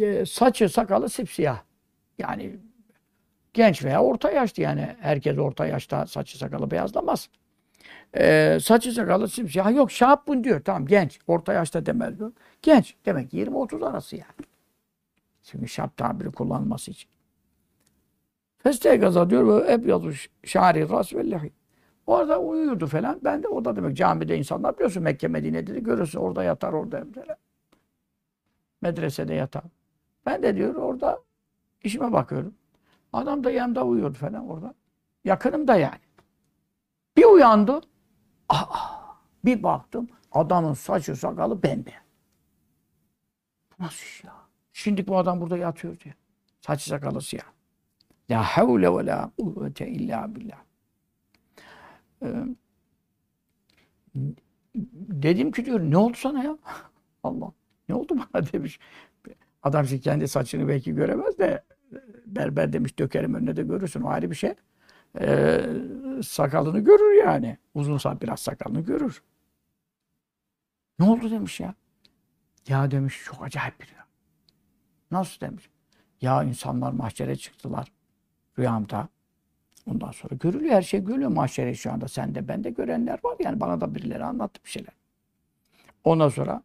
e, 0.01 0.26
saçı 0.26 0.68
sakalı 0.68 1.09
sipsiyah. 1.09 1.62
Yani 2.18 2.57
genç 3.55 3.85
veya 3.85 4.03
orta 4.03 4.31
yaşlı 4.31 4.62
yani. 4.62 4.97
Herkes 5.01 5.39
orta 5.39 5.66
yaşta 5.66 6.07
saçı 6.07 6.39
sakalı 6.39 6.70
beyazlamaz. 6.70 7.29
Ee, 8.16 8.59
saçı 8.62 8.93
sakalı 8.93 9.29
simsiyah. 9.29 9.76
Yok 9.76 9.93
şahbun 9.93 10.45
diyor. 10.45 10.61
Tamam 10.64 10.87
genç. 10.87 11.18
Orta 11.26 11.53
yaşta 11.53 11.87
demez 11.87 12.18
diyor. 12.18 12.33
Genç. 12.62 12.95
Demek 13.07 13.33
20-30 13.33 13.87
arası 13.87 14.16
yani. 14.16 14.49
Çünkü 15.43 15.68
şap 15.68 15.97
tabiri 15.97 16.31
kullanılması 16.31 16.91
için. 16.91 17.11
Festeygaza 18.59 19.31
diyor 19.31 19.64
ve 19.66 19.72
hep 19.72 19.87
yazmış 19.87 20.31
şari 20.45 20.89
ras 20.89 21.14
ve 21.14 21.31
lehi. 21.31 21.58
Orada 22.09 22.41
uyuyordu 22.41 22.87
falan. 22.87 23.21
Ben 23.25 23.43
de 23.43 23.49
orada 23.49 23.77
demek 23.77 23.97
camide 23.97 24.39
insanlar 24.39 24.75
biliyorsun 24.75 25.03
Mekke 25.03 25.29
Medine'de 25.29 25.75
de 25.75 25.81
görürsün. 25.81 26.19
Orada 26.19 26.45
yatar 26.45 26.73
orada 26.73 27.05
mesela. 27.05 27.37
Medresede 28.81 29.35
yatar. 29.35 29.63
Ben 30.27 30.43
de 30.43 30.57
diyor 30.57 30.75
orada 30.75 31.23
işime 31.85 32.13
bakıyorum. 32.13 32.55
Adam 33.13 33.45
da 33.45 33.51
yanımda 33.51 33.85
uyuyordu 33.85 34.19
falan 34.19 34.49
orada. 34.49 34.75
Yakınımda 35.25 35.77
yani. 35.77 36.01
Bir 37.17 37.25
uyandı. 37.25 37.81
Aa, 38.49 38.67
bir 39.45 39.63
baktım 39.63 40.09
adamın 40.33 40.75
saçı 40.75 41.17
sakalı 41.17 41.63
bembeyaz. 41.63 42.03
Nasıl 43.79 44.05
iş 44.05 44.25
ya? 44.25 44.35
Şimdi 44.73 45.07
bu 45.07 45.19
adam 45.19 45.41
burada 45.41 45.57
yatıyor 45.57 46.01
diye. 46.01 46.15
Saçı 46.61 46.89
sakalı 46.89 47.23
siyah. 47.23 47.47
La 48.31 48.43
havle 48.43 48.97
ve 48.97 49.07
la 49.07 49.31
kuvvete 49.39 49.89
illa 49.89 50.35
billah. 50.35 50.68
Dedim 54.95 55.53
ki 55.53 55.64
diyor 55.64 55.81
ne 55.81 55.97
oldu 55.97 56.16
sana 56.16 56.45
ya? 56.45 56.59
Allah. 57.23 57.53
Ne 57.89 57.95
oldu 57.95 58.19
bana 58.19 58.47
demiş. 58.53 58.79
Adam 59.62 59.87
şimdi 59.87 60.03
kendi 60.03 60.29
saçını 60.29 60.69
belki 60.69 60.95
göremez 60.95 61.39
de 61.39 61.64
berber 62.27 62.73
demiş 62.73 62.99
dökerim 62.99 63.35
önüne 63.35 63.57
de 63.57 63.62
görürsün. 63.62 64.03
O 64.03 64.09
ayrı 64.09 64.31
bir 64.31 64.37
şey. 64.37 64.55
Ee, 65.21 65.66
sakalını 66.23 66.81
görür 66.81 67.25
yani. 67.25 67.59
Uzunsa 67.75 68.21
biraz 68.21 68.41
sakalını 68.41 68.81
görür. 68.81 69.23
Ne 70.99 71.11
oldu 71.11 71.31
demiş 71.31 71.61
ya. 71.61 71.75
Ya 72.69 72.91
demiş 72.91 73.23
çok 73.25 73.43
acayip 73.43 73.81
bir 73.81 73.87
rüya. 73.87 74.07
Nasıl 75.11 75.41
demiş. 75.41 75.71
Ya 76.21 76.43
insanlar 76.45 76.93
mahşere 76.93 77.37
çıktılar 77.37 77.93
rüyamda. 78.59 79.09
Ondan 79.91 80.11
sonra 80.11 80.34
görülüyor 80.34 80.74
her 80.74 80.82
şey 80.82 81.05
görülüyor 81.05 81.30
mahşere 81.30 81.74
şu 81.74 81.93
anda. 81.93 82.09
Sen 82.09 82.34
de 82.34 82.49
ben 82.49 82.64
de 82.64 82.70
görenler 82.70 83.18
var 83.24 83.36
yani 83.41 83.61
bana 83.61 83.80
da 83.80 83.95
birileri 83.95 84.24
anlattı 84.24 84.61
bir 84.64 84.70
şeyler. 84.70 84.95
Ondan 86.05 86.28
sonra 86.28 86.62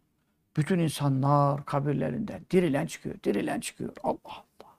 bütün 0.57 0.79
insanlar 0.79 1.65
kabirlerinden 1.65 2.41
dirilen 2.51 2.85
çıkıyor, 2.85 3.15
dirilen 3.23 3.59
çıkıyor. 3.59 3.93
Allah 4.03 4.19
Allah. 4.25 4.77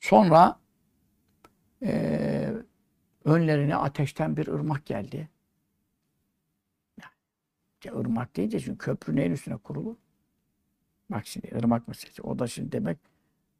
Sonra 0.00 0.58
eee 1.80 2.52
önlerine 3.24 3.76
ateşten 3.76 4.36
bir 4.36 4.48
ırmak 4.48 4.86
geldi. 4.86 5.28
Ya, 7.84 7.94
ırmak 7.94 8.36
deyince 8.36 8.60
çünkü 8.60 8.78
köprü 8.78 9.16
neyin 9.16 9.32
üstüne 9.32 9.56
kurulur? 9.56 9.96
Bak 11.10 11.26
şimdi 11.26 11.56
ırmak 11.56 11.88
meselesi. 11.88 12.22
O 12.22 12.38
da 12.38 12.46
şimdi 12.46 12.72
demek 12.72 12.98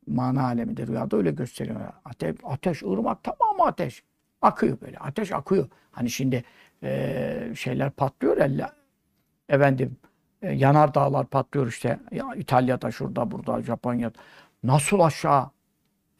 mana 0.06 0.44
aleminde 0.44 0.86
rüyada 0.86 1.16
öyle 1.16 1.30
gösteriyor. 1.30 1.80
Ateş, 2.04 2.36
ateş 2.44 2.82
ırmak 2.82 3.24
tamamı 3.24 3.64
ateş. 3.66 4.02
Akıyor 4.42 4.80
böyle. 4.80 4.98
Ateş 4.98 5.32
akıyor. 5.32 5.68
Hani 5.90 6.10
şimdi 6.10 6.44
e, 6.82 7.52
şeyler 7.56 7.90
patlıyor 7.90 8.50
ya. 8.50 8.72
Efendim 9.48 9.96
e, 10.42 10.52
yanar 10.52 10.94
dağlar 10.94 11.26
patlıyor 11.26 11.66
işte. 11.66 12.00
Ya, 12.10 12.34
İtalya'da 12.36 12.90
şurada 12.90 13.30
burada 13.30 13.62
Japonya'da. 13.62 14.18
Nasıl 14.62 15.00
aşağı 15.00 15.50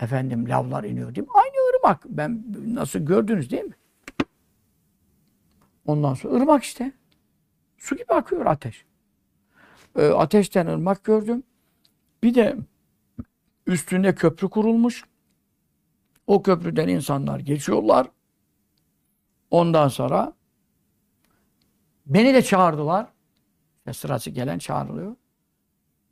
efendim 0.01 0.49
lavlar 0.49 0.85
iniyor 0.85 1.15
değil 1.15 1.27
mi? 1.27 1.33
Aynı 1.35 1.77
ırmak. 1.77 2.05
Ben 2.05 2.45
nasıl 2.67 2.99
gördünüz 2.99 3.51
değil 3.51 3.65
mi? 3.65 3.75
Ondan 5.87 6.15
sonra 6.15 6.35
ırmak 6.35 6.63
işte. 6.63 6.93
Su 7.79 7.97
gibi 7.97 8.13
akıyor 8.13 8.47
ateş. 8.47 8.85
E, 9.99 10.07
ateşten 10.07 10.67
ırmak 10.67 11.05
gördüm. 11.05 11.43
Bir 12.23 12.35
de 12.35 12.57
üstünde 13.67 14.15
köprü 14.15 14.51
kurulmuş. 14.51 15.05
O 16.27 16.43
köprüden 16.43 16.89
insanlar 16.89 17.41
geçiyorlar. 17.41 18.07
Ondan 19.51 19.89
sonra 19.89 20.33
beni 22.07 22.35
de 22.35 22.43
çağırdılar. 22.43 23.07
Ve 23.87 23.93
sırası 23.93 24.31
gelen 24.31 24.59
çağrılıyor. 24.59 25.17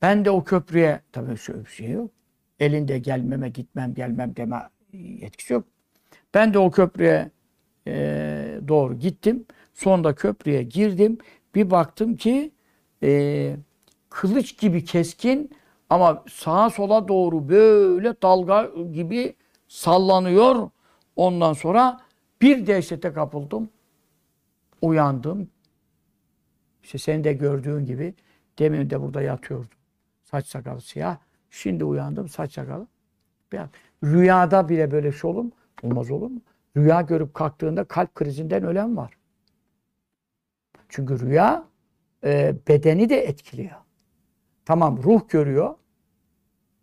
Ben 0.02 0.24
de 0.24 0.30
o 0.30 0.44
köprüye, 0.44 1.00
tabii 1.12 1.36
şöyle 1.36 1.64
bir 1.64 1.70
şey 1.70 1.90
yok. 1.90 2.10
Elinde 2.58 2.98
gelmeme, 2.98 3.48
gitmem, 3.48 3.94
gelmem 3.94 4.36
deme 4.36 4.68
yetkisi 4.92 5.52
yok. 5.52 5.64
Ben 6.34 6.54
de 6.54 6.58
o 6.58 6.70
köprüye 6.70 7.30
e, 7.86 8.60
doğru 8.68 8.94
gittim. 8.94 9.44
Sonra 9.74 10.14
köprüye 10.14 10.62
girdim. 10.62 11.18
Bir 11.54 11.70
baktım 11.70 12.16
ki 12.16 12.52
e, 13.02 13.56
kılıç 14.08 14.58
gibi 14.58 14.84
keskin 14.84 15.50
ama 15.90 16.24
sağa 16.30 16.70
sola 16.70 17.08
doğru 17.08 17.48
böyle 17.48 18.22
dalga 18.22 18.70
gibi 18.92 19.36
sallanıyor. 19.68 20.70
Ondan 21.16 21.52
sonra 21.52 22.00
bir 22.42 22.66
dehşete 22.66 23.12
kapıldım. 23.12 23.70
Uyandım. 24.82 25.48
İşte 26.82 26.98
senin 26.98 27.24
de 27.24 27.32
gördüğün 27.32 27.86
gibi 27.86 28.14
demin 28.58 28.90
de 28.90 29.02
burada 29.02 29.22
yatıyordum. 29.22 29.78
Saç 30.24 30.46
sakalı 30.46 30.80
siyah. 30.80 31.16
Şimdi 31.50 31.84
uyandım 31.84 32.28
saç 32.28 32.52
sakalı 32.52 32.86
beyaz. 33.52 33.68
Rüyada 34.04 34.68
bile 34.68 34.90
böyle 34.90 35.12
şey 35.12 35.30
olur 35.30 35.42
mu? 35.42 35.50
Olmaz 35.82 36.10
olur 36.10 36.30
mu? 36.30 36.40
Rüya 36.76 37.00
görüp 37.00 37.34
kalktığında 37.34 37.84
kalp 37.84 38.14
krizinden 38.14 38.64
ölen 38.64 38.96
var. 38.96 39.12
Çünkü 40.88 41.20
rüya 41.20 41.64
e, 42.24 42.54
bedeni 42.68 43.08
de 43.08 43.20
etkiliyor. 43.20 43.76
Tamam 44.70 45.02
ruh 45.02 45.28
görüyor. 45.28 45.74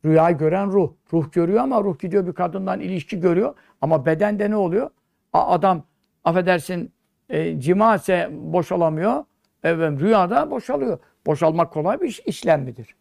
Rüya 0.05 0.31
gören 0.31 0.71
ruh. 0.71 0.93
Ruh 1.13 1.31
görüyor 1.31 1.59
ama 1.59 1.83
ruh 1.83 1.99
gidiyor 1.99 2.27
bir 2.27 2.33
kadından 2.33 2.79
ilişki 2.79 3.19
görüyor. 3.19 3.55
Ama 3.81 4.05
bedende 4.05 4.51
ne 4.51 4.55
oluyor? 4.55 4.89
A, 5.33 5.47
adam 5.47 5.83
affedersin 6.23 6.91
e, 7.29 7.59
cima 7.59 7.97
boşalamıyor. 8.31 9.23
Evet, 9.63 10.01
rüyada 10.01 10.51
boşalıyor. 10.51 10.99
Boşalmak 11.25 11.73
kolay 11.73 12.01
bir 12.01 12.07
iş, 12.07 12.19
işlem 12.19 12.63
midir? 12.63 12.95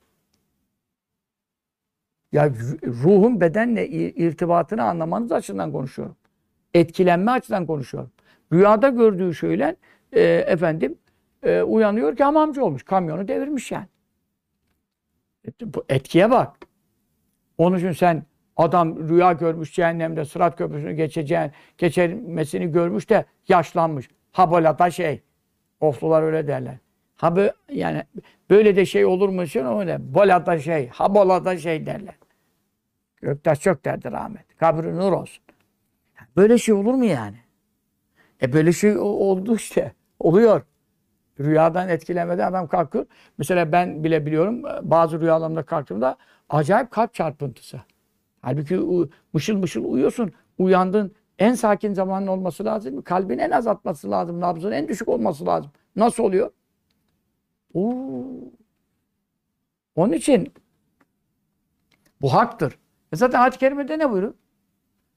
Ya 2.33 2.51
ruhun 2.85 3.41
bedenle 3.41 3.89
irtibatını 3.89 4.83
anlamanız 4.83 5.33
açısından 5.33 5.73
konuşuyorum. 5.73 6.17
Etkilenme 6.75 7.31
açısından 7.31 7.67
konuşuyorum. 7.67 8.11
Rüyada 8.53 8.89
gördüğü 8.89 9.35
şeyler 9.35 9.77
e, 10.13 10.23
efendim 10.23 10.99
e, 11.43 11.63
uyanıyor 11.63 12.17
ki 12.17 12.25
hamamcı 12.25 12.65
olmuş. 12.65 12.83
Kamyonu 12.83 13.29
devirmiş 13.29 13.73
yani. 13.73 13.87
Bu 15.63 15.85
etkiye 15.89 16.31
bak. 16.31 16.57
Onun 17.59 17.79
için 17.79 17.93
sen 17.93 18.25
adam 18.57 19.09
rüya 19.09 19.33
görmüş 19.33 19.75
cehennemde 19.75 20.25
sırat 20.25 20.59
köprüsünü 20.59 20.93
geçeceğin, 20.93 21.51
geçirmesini 21.79 22.73
görmüş 22.73 23.11
de 23.11 23.25
yaşlanmış. 23.49 24.09
Ha 24.33 24.53
böyle 24.53 24.79
da 24.79 24.91
şey. 24.91 25.23
Oflular 25.81 26.23
öyle 26.23 26.47
derler. 26.47 26.77
Ha 27.17 27.37
böyle, 27.37 27.53
yani 27.71 28.03
böyle 28.51 28.77
de 28.77 28.87
şey 28.87 29.05
olur 29.05 29.29
mu? 29.29 29.47
Şey, 29.47 29.63
öyle. 29.63 30.15
Bolada 30.15 30.59
şey, 30.59 30.89
ha 30.89 31.15
bolada 31.15 31.59
şey 31.59 31.87
derler. 31.87 32.15
Göktaş 33.23 33.61
çok 33.61 33.85
derdi 33.85 34.13
rahmet. 34.13 34.57
Kabri 34.57 34.97
nur 34.97 35.13
olsun. 35.13 35.45
Böyle 36.37 36.59
şey 36.59 36.75
olur 36.75 36.95
mu 36.95 37.05
yani? 37.05 37.37
E 38.43 38.53
böyle 38.53 38.73
şey 38.73 38.99
oldu 38.99 39.57
işte. 39.57 39.93
Oluyor. 40.19 40.63
Rüyadan 41.41 41.89
etkilemeden 41.89 42.51
adam 42.51 42.67
kalkıyor. 42.69 43.07
Mesela 43.39 43.73
ben 43.73 44.05
bile 44.05 44.27
biliyorum 44.27 44.63
bazı 44.83 45.21
rüyalarımda 45.21 45.63
kalktığımda 45.63 46.17
acayip 46.49 46.91
kalp 46.91 47.15
çarpıntısı. 47.15 47.81
Halbuki 48.43 48.81
mışıl 49.33 49.57
mışıl 49.57 49.85
uyuyorsun. 49.85 50.33
Uyandın. 50.59 51.15
En 51.39 51.55
sakin 51.55 51.95
zamanın 51.95 52.27
olması 52.27 52.65
lazım. 52.65 53.03
Kalbin 53.03 53.39
en 53.39 53.51
az 53.51 53.67
atması 53.67 54.11
lazım. 54.11 54.41
Nabzın 54.41 54.73
en 54.73 54.89
düşük 54.89 55.09
olması 55.09 55.47
lazım. 55.47 55.71
Nasıl 55.97 56.25
oluyor? 56.25 56.51
Oo. 57.75 58.25
Onun 59.97 60.13
için 60.13 60.53
bu 62.21 62.33
haktır. 62.33 62.79
E 63.13 63.17
zaten 63.17 63.41
ayet-i 63.41 63.59
kerimede 63.59 63.99
ne 63.99 64.11
buyuruyor? 64.11 64.35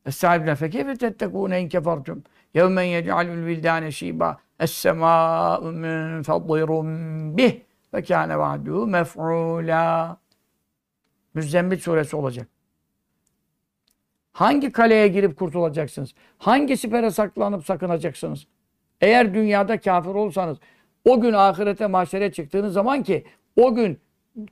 Es-sahibine 0.06 0.56
fekeyfe 0.56 0.96
tettekûne 0.96 1.62
in 1.62 1.70
kefertum 1.70 2.24
yevmen 2.54 2.84
yec'alul 2.84 3.46
vildâne 3.46 3.92
şîbâ 3.92 4.38
es-semâ'u 4.60 5.72
munfaddirun 5.72 7.38
bih 7.38 7.62
ve 7.94 8.02
kâne 8.02 8.40
va'duhu 8.40 8.88
mef'ûlâ 8.88 10.18
Müzzemmil 11.34 11.80
suresi 11.80 12.16
olacak. 12.16 12.48
Hangi 14.32 14.72
kaleye 14.72 15.08
girip 15.08 15.38
kurtulacaksınız? 15.38 16.14
Hangi 16.38 16.78
sipere 16.78 17.12
saklanıp 17.12 17.66
sakınacaksınız? 17.66 18.48
Eğer 19.02 19.34
dünyada 19.34 19.80
kafir 19.80 20.10
olsanız 20.10 20.58
o 21.06 21.22
gün 21.22 21.34
ahirete 21.34 21.88
mahşere 21.88 22.32
çıktığınız 22.32 22.74
zaman 22.74 23.04
ki 23.04 23.26
o 23.56 23.76
gün 23.76 24.00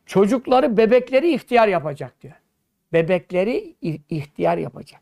çocukları, 0.05 0.77
bebekleri 0.77 1.33
ihtiyar 1.33 1.67
yapacak 1.67 2.21
diyor. 2.21 2.33
Bebekleri 2.93 3.75
ihtiyar 4.09 4.57
yapacak. 4.57 5.01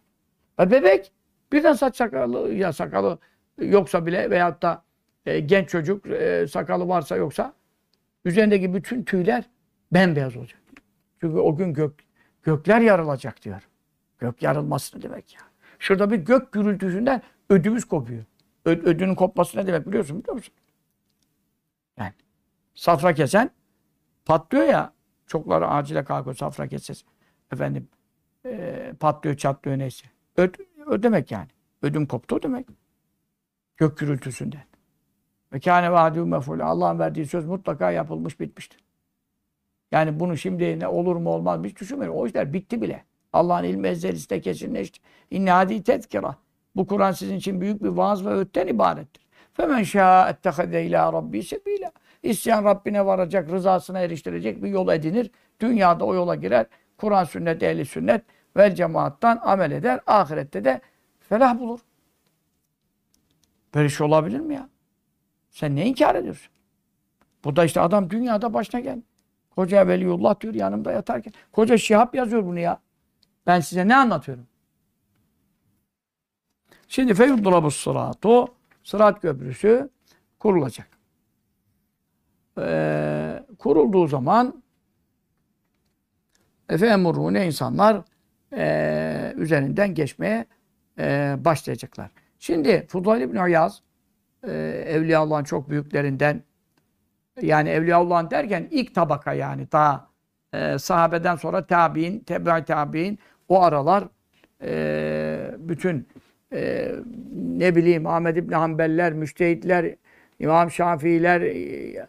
Ve 0.59 0.71
bebek 0.71 1.11
birden 1.53 1.73
saç 1.73 1.95
sakalı 1.95 2.53
ya 2.53 2.73
sakalı 2.73 3.17
yoksa 3.57 4.05
bile 4.05 4.29
veyahut 4.29 4.61
da 4.61 4.83
e, 5.25 5.39
genç 5.39 5.69
çocuk 5.69 6.07
e, 6.07 6.47
sakalı 6.47 6.87
varsa 6.87 7.15
yoksa 7.15 7.53
üzerindeki 8.25 8.73
bütün 8.73 9.03
tüyler 9.03 9.43
bembeyaz 9.91 10.37
olacak. 10.37 10.59
Çünkü 11.21 11.37
o 11.37 11.55
gün 11.55 11.73
gök, 11.73 11.93
gökler 12.43 12.81
yarılacak 12.81 13.41
diyor. 13.41 13.67
Gök 14.19 14.41
yarılması 14.41 14.97
ne 14.97 15.01
demek 15.01 15.33
ya? 15.33 15.41
Şurada 15.79 16.11
bir 16.11 16.17
gök 16.17 16.51
gürültüsünden 16.51 17.21
ödümüz 17.49 17.85
kopuyor. 17.85 18.23
Ö, 18.65 18.71
ödünün 18.71 19.15
kopması 19.15 19.57
ne 19.57 19.67
demek 19.67 19.87
biliyorsun 19.87 20.19
biliyor 20.19 20.35
musun? 20.35 20.53
Yani 21.97 22.13
safra 22.75 23.13
kesen 23.13 23.51
patlıyor 24.25 24.65
ya 24.65 24.93
çokları 25.27 25.67
acile 25.67 26.03
kalkıyor 26.03 26.35
safra 26.35 26.67
kesesi. 26.67 27.05
Efendim 27.51 27.87
e, 28.45 28.93
patlıyor 28.99 29.37
çatlıyor 29.37 29.77
neyse. 29.77 30.05
Öd, 30.37 30.55
ödemek 30.85 31.31
yani. 31.31 31.47
Ödüm 31.81 32.05
koptu 32.05 32.43
demek. 32.43 32.67
Gök 33.77 33.97
gürültüsünden. 33.97 34.63
Ve 35.53 35.59
kâne 35.59 35.87
vâdû 35.87 36.29
mefûlâ. 36.29 36.63
Allah'ın 36.63 36.99
verdiği 36.99 37.25
söz 37.25 37.45
mutlaka 37.45 37.91
yapılmış 37.91 38.39
bitmiştir. 38.39 38.79
Yani 39.91 40.19
bunu 40.19 40.37
şimdi 40.37 40.79
ne 40.79 40.87
olur 40.87 41.15
mu 41.15 41.29
olmaz 41.29 41.59
mı 41.59 41.67
hiç 41.67 41.79
düşünmeyin. 41.79 42.11
O 42.11 42.27
işler 42.27 42.53
bitti 42.53 42.81
bile. 42.81 43.03
Allah'ın 43.33 43.63
ilmi 43.63 43.87
ezelisinde 43.87 44.41
kesinleşti. 44.41 44.99
İnne 45.31 45.51
hadi 45.51 45.83
tezkira. 45.83 46.35
Bu 46.75 46.87
Kur'an 46.87 47.11
sizin 47.11 47.35
için 47.35 47.61
büyük 47.61 47.83
bir 47.83 47.89
vaaz 47.89 48.25
ve 48.25 48.29
öğütten 48.29 48.67
ibarettir. 48.67 49.25
Femen 49.53 49.83
şâ 49.83 50.29
ettehede 50.29 50.85
ilâ 50.85 51.13
rabbi 51.13 51.43
sebîlâ. 51.43 51.91
İsteyen 52.23 52.65
Rabbine 52.65 53.05
varacak, 53.05 53.51
rızasına 53.51 53.99
eriştirecek 53.99 54.63
bir 54.63 54.69
yol 54.69 54.93
edinir. 54.93 55.31
Dünyada 55.59 56.05
o 56.05 56.15
yola 56.15 56.35
girer. 56.35 56.65
Kur'an, 56.97 57.23
sünnet, 57.23 57.63
ehli 57.63 57.85
sünnet 57.85 58.21
vel 58.57 58.75
cemaattan 58.75 59.39
amel 59.43 59.71
eder. 59.71 59.99
Ahirette 60.07 60.65
de 60.65 60.81
felah 61.19 61.59
bulur. 61.59 61.79
Böyle 63.75 63.89
şey 63.89 64.07
olabilir 64.07 64.39
mi 64.39 64.55
ya? 64.55 64.69
Sen 65.55 65.75
ne 65.75 65.85
inkar 65.85 66.15
ediyorsun? 66.15 66.51
Bu 67.43 67.55
da 67.55 67.65
işte 67.65 67.81
adam 67.81 68.09
dünyada 68.09 68.53
başına 68.53 68.79
gel. 68.79 69.01
Koca 69.49 69.87
Veliyullah 69.87 70.39
diyor 70.39 70.53
yanımda 70.53 70.91
yatarken. 70.91 71.33
Koca 71.51 71.77
Şihab 71.77 72.13
yazıyor 72.13 72.45
bunu 72.45 72.59
ya. 72.59 72.79
Ben 73.47 73.59
size 73.59 73.87
ne 73.87 73.95
anlatıyorum? 73.95 74.47
Şimdi 76.87 77.13
feyuddurabus 77.13 77.75
sıratu 77.75 78.47
sırat 78.83 79.21
köprüsü 79.21 79.89
kurulacak. 80.39 80.87
Ee, 82.59 83.43
kurulduğu 83.59 84.07
zaman 84.07 84.63
efemurune 86.69 87.45
insanlar 87.45 88.01
e, 88.53 89.33
üzerinden 89.35 89.93
geçmeye 89.93 90.45
e, 90.99 91.35
başlayacaklar. 91.39 92.11
Şimdi 92.39 92.85
Fudayl 92.87 93.21
İbni 93.21 93.41
Ayaz 93.41 93.84
e, 94.47 94.53
Evliyaullah'ın 94.87 95.43
çok 95.43 95.69
büyüklerinden 95.69 96.43
yani 97.41 97.69
Evliyaullah'ın 97.69 98.31
derken 98.31 98.67
ilk 98.71 98.95
tabaka 98.95 99.33
yani 99.33 99.71
daha 99.71 100.07
e, 100.53 100.79
sahabeden 100.79 101.35
sonra 101.35 101.65
tabi'in, 101.65 102.19
tebe 102.19 102.63
tabi'in 102.65 103.19
o 103.49 103.63
aralar 103.63 104.03
e, 104.63 105.51
bütün 105.57 106.07
e, 106.53 106.91
ne 107.33 107.75
bileyim 107.75 108.07
Ahmed 108.07 108.35
İbni 108.35 108.55
Hanbeller, 108.55 109.13
Müştehitler, 109.13 109.95
İmam 110.39 110.71
Şafiiler 110.71 111.41
e, 111.41 112.07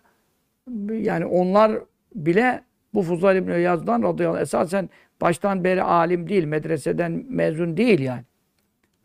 yani 0.93 1.27
onlar 1.27 1.73
bile 2.15 2.63
bu 2.95 3.03
Fuzayl 3.03 3.37
İbni 3.37 3.61
Yaz'dan 3.61 4.03
radıyallahu 4.03 4.41
esasen 4.41 4.91
baştan 5.21 5.65
beri 5.65 5.83
alim 5.83 6.29
değil, 6.29 6.45
medreseden 6.45 7.25
mezun 7.29 7.77
değil 7.77 8.01
yani. 8.01 8.25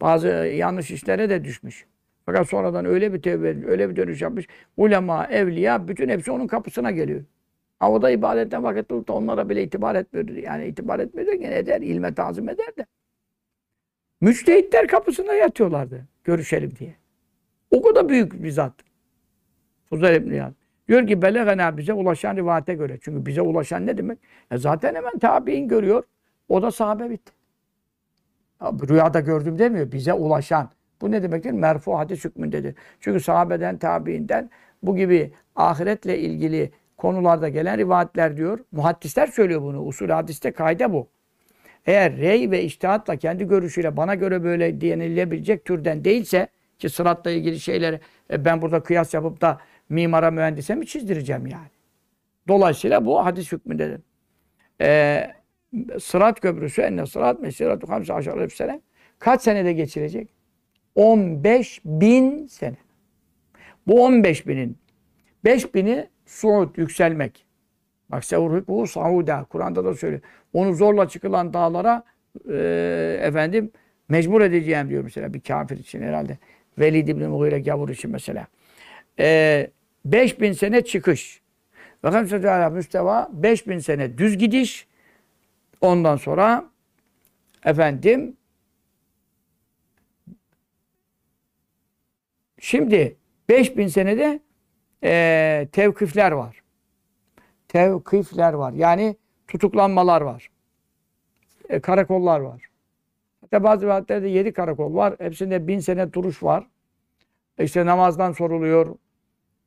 Bazı 0.02 0.28
yanlış 0.28 0.92
işlere 0.92 1.30
de 1.30 1.44
düşmüş. 1.44 1.86
Fakat 2.26 2.50
sonradan 2.50 2.86
öyle 2.86 3.14
bir 3.14 3.22
tevbe, 3.22 3.68
öyle 3.68 3.90
bir 3.90 3.96
dönüş 3.96 4.22
yapmış. 4.22 4.48
Ulema, 4.78 5.26
evliya, 5.26 5.88
bütün 5.88 6.10
hepsi 6.10 6.32
onun 6.32 6.48
kapısına 6.48 6.92
geliyor. 6.92 7.24
Ama 7.80 7.94
o 7.94 8.02
da 8.02 8.10
ibadetten 8.10 8.64
vakit 8.64 8.90
bulup 8.90 9.08
da 9.08 9.14
onlara 9.14 9.50
bile 9.50 9.64
itibar 9.64 9.96
etmiyor. 9.96 10.28
Yani 10.28 10.66
itibar 10.66 11.00
etmiyor 11.00 11.28
derken 11.28 11.52
eder, 11.52 11.82
ilme 11.82 12.14
tazim 12.14 12.50
eder 12.50 12.78
de. 12.78 12.86
Müçtehitler 14.22 14.88
kapısında 14.88 15.34
yatıyorlardı. 15.34 16.08
Görüşelim 16.24 16.72
diye. 16.80 16.96
O 17.72 17.82
kadar 17.82 18.10
büyük 18.10 18.44
bir 18.44 18.52
zat. 18.52 18.74
Fuzayl 19.90 20.22
İbni 20.22 20.36
Yaz. 20.36 20.54
Diyor 20.88 21.08
ki 21.08 21.22
belegena 21.22 21.78
bize 21.78 21.94
ulaşan 21.94 22.36
rivayete 22.36 22.74
göre. 22.74 22.98
Çünkü 23.02 23.26
bize 23.26 23.42
ulaşan 23.42 23.86
ne 23.86 23.98
demek? 23.98 24.20
E 24.52 24.58
zaten 24.58 24.96
hemen 24.96 25.20
tabi'in 25.20 25.68
görüyor. 25.68 26.04
O 26.50 26.62
da 26.62 26.72
sahabe 26.72 27.10
bitti. 27.10 27.32
Ya, 28.62 28.72
rüyada 28.90 29.20
gördüm 29.20 29.60
demiyor. 29.60 29.92
Bize 29.92 30.14
ulaşan. 30.14 30.70
Bu 31.02 31.12
ne 31.12 31.24
demektir? 31.24 31.52
Merfu 31.52 31.98
hadis 31.98 32.26
hükmündedir. 32.26 32.76
Çünkü 33.00 33.20
sahabeden, 33.20 33.78
tabiinden 33.78 34.50
bu 34.84 34.96
gibi 34.96 35.32
ahiretle 35.56 36.20
ilgili 36.20 36.72
konularda 36.98 37.50
gelen 37.50 37.78
rivayetler 37.78 38.38
diyor. 38.38 38.60
Muhaddisler 38.72 39.28
söylüyor 39.28 39.62
bunu. 39.62 39.86
Usul 39.86 40.10
hadiste 40.10 40.52
kaide 40.52 40.94
bu. 40.94 41.08
Eğer 41.86 42.18
rey 42.18 42.52
ve 42.52 42.64
iştihatla 42.64 43.16
kendi 43.16 43.48
görüşüyle 43.48 43.98
bana 43.98 44.16
göre 44.16 44.44
böyle 44.44 44.82
denilebilecek 44.82 45.66
türden 45.66 46.04
değilse 46.04 46.48
ki 46.80 46.90
sıratla 46.90 47.32
ilgili 47.32 47.60
şeyleri 47.60 48.00
e, 48.32 48.46
ben 48.46 48.62
burada 48.62 48.84
kıyas 48.84 49.14
yapıp 49.14 49.42
da 49.42 49.60
mimara 49.90 50.32
mühendise 50.32 50.76
mi 50.76 50.88
çizdireceğim 50.88 51.48
yani? 51.48 51.68
Dolayısıyla 52.48 53.06
bu 53.06 53.26
hadis 53.26 53.52
hükmündedir. 53.52 54.02
Ee, 54.82 55.32
sırat 56.00 56.40
köprüsü 56.40 56.82
enne 56.82 57.06
sırat 57.06 57.40
mesiratu 57.40 57.90
hamse 57.90 58.14
aşarı 58.14 58.50
sene 58.50 58.82
kaç 59.20 59.42
senede 59.42 59.74
geçirecek? 59.74 60.41
15 60.96 61.82
bin 61.86 62.48
sene. 62.48 62.78
Bu 63.88 64.04
15 64.06 64.48
binin 64.48 64.78
5 65.46 65.76
bini 65.76 66.08
suud 66.26 66.78
yükselmek. 66.78 67.46
Bak 68.10 68.26
sevruhu 68.26 68.88
sauda. 68.88 69.46
Kur'an'da 69.50 69.86
da 69.86 69.94
söylüyor. 69.94 70.22
Onu 70.54 70.74
zorla 70.76 71.08
çıkılan 71.08 71.54
dağlara 71.54 72.04
e, 72.50 73.20
efendim 73.22 73.72
mecbur 74.10 74.42
edeceğim 74.42 74.90
diyor 74.90 75.04
mesela 75.04 75.34
bir 75.34 75.40
kafir 75.42 75.78
için 75.78 76.02
herhalde. 76.02 76.38
Velid 76.80 77.08
ibn 77.08 77.24
Mughire 77.24 77.60
gavur 77.60 77.90
için 77.90 78.12
mesela. 78.12 78.48
E, 79.20 79.68
5000 80.06 80.54
sene 80.54 80.82
çıkış. 80.82 81.42
Ve 82.04 82.10
hamsete 82.10 82.52
ala 82.52 82.70
müsteva 82.70 83.30
5000 83.34 83.80
sene 83.80 84.18
düz 84.18 84.38
gidiş. 84.38 84.88
Ondan 85.82 86.16
sonra 86.16 86.66
efendim 87.66 88.38
şimdi 92.62 93.18
5000 93.50 93.88
senede 93.88 94.40
e, 95.04 95.68
tevkifler 95.72 96.32
var. 96.32 96.62
Tevkifler 97.68 98.54
var. 98.54 98.74
Yani 98.74 99.16
tutuklanmalar 99.48 100.22
var. 100.22 100.50
E, 101.70 101.80
karakollar 101.80 102.40
var. 102.40 102.62
Hatta 103.42 103.64
bazı 103.64 103.86
rivayetlerde 103.86 104.28
yedi 104.28 104.54
karakol 104.54 104.96
var. 104.96 105.16
Hepsinde 105.20 105.68
bin 105.68 105.80
sene 105.80 106.14
duruş 106.14 106.44
var. 106.44 106.68
İşte 107.60 107.86
namazdan 107.86 108.32
soruluyor. 108.32 108.96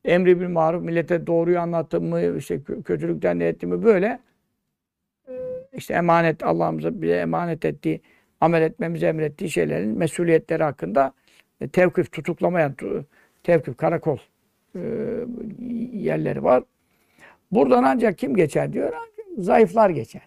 Emri 0.05 0.41
bil 0.41 0.49
maruf, 0.49 0.83
millete 0.83 1.27
doğruyu 1.27 1.61
anlattım 1.61 2.05
mı, 2.05 2.37
işte 2.39 2.61
kötülükten 2.85 3.39
ne 3.39 3.45
ettim 3.45 3.71
mi 3.71 3.85
böyle. 3.85 4.21
İşte 5.73 5.95
emanet, 5.95 6.43
Allah'ımıza 6.43 7.03
bize 7.03 7.17
emanet 7.17 7.65
ettiği, 7.65 8.01
amel 8.41 8.63
etmemizi 8.63 9.07
emrettiği 9.07 9.51
şeylerin 9.51 9.99
mesuliyetleri 9.99 10.63
hakkında 10.63 11.07
e, 11.07 11.24
tevkif, 11.73 12.13
tutuklamayan, 12.13 12.75
tevkif, 13.43 13.77
karakol 13.77 14.19
e, 14.77 14.81
yerleri 15.93 16.45
var. 16.45 16.65
Buradan 17.51 17.83
ancak 17.83 18.19
kim 18.19 18.37
geçer 18.37 18.73
diyor? 18.73 18.93
Zayıflar 19.39 19.91
geçer. 19.91 20.23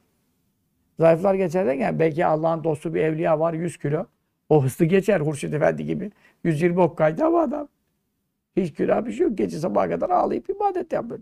Zayıflar 1.00 1.34
geçer 1.34 1.66
derken 1.66 2.00
belki 2.00 2.26
Allah'ın 2.26 2.64
dostu 2.64 2.94
bir 2.94 3.02
evliya 3.02 3.40
var 3.40 3.54
100 3.54 3.78
kilo. 3.78 4.06
O 4.50 4.64
hızlı 4.64 4.86
geçer 4.86 5.20
Hurşit 5.20 5.54
Efendi 5.54 5.86
gibi. 5.86 6.12
120 6.44 6.82
okkaydı 6.82 7.26
ama 7.26 7.42
adam. 7.42 7.68
Hiç 8.58 8.74
günah 8.74 9.06
bir 9.06 9.12
şey 9.12 9.28
yok. 9.28 9.38
Gece 9.38 9.60
sabaha 9.60 9.90
kadar 9.90 10.10
ağlayıp 10.10 10.50
ibadet 10.50 10.94
yapıyor. 10.94 11.20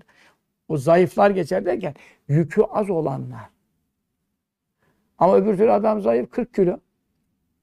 O 0.68 0.78
zayıflar 0.78 1.32
geçer 1.32 1.66
derken 1.66 1.94
yükü 2.28 2.62
az 2.62 2.90
olanlar. 2.90 3.50
Ama 5.18 5.36
öbür 5.38 5.58
türlü 5.58 5.72
adam 5.72 6.02
zayıf 6.02 6.30
40 6.30 6.54
kilo. 6.54 6.80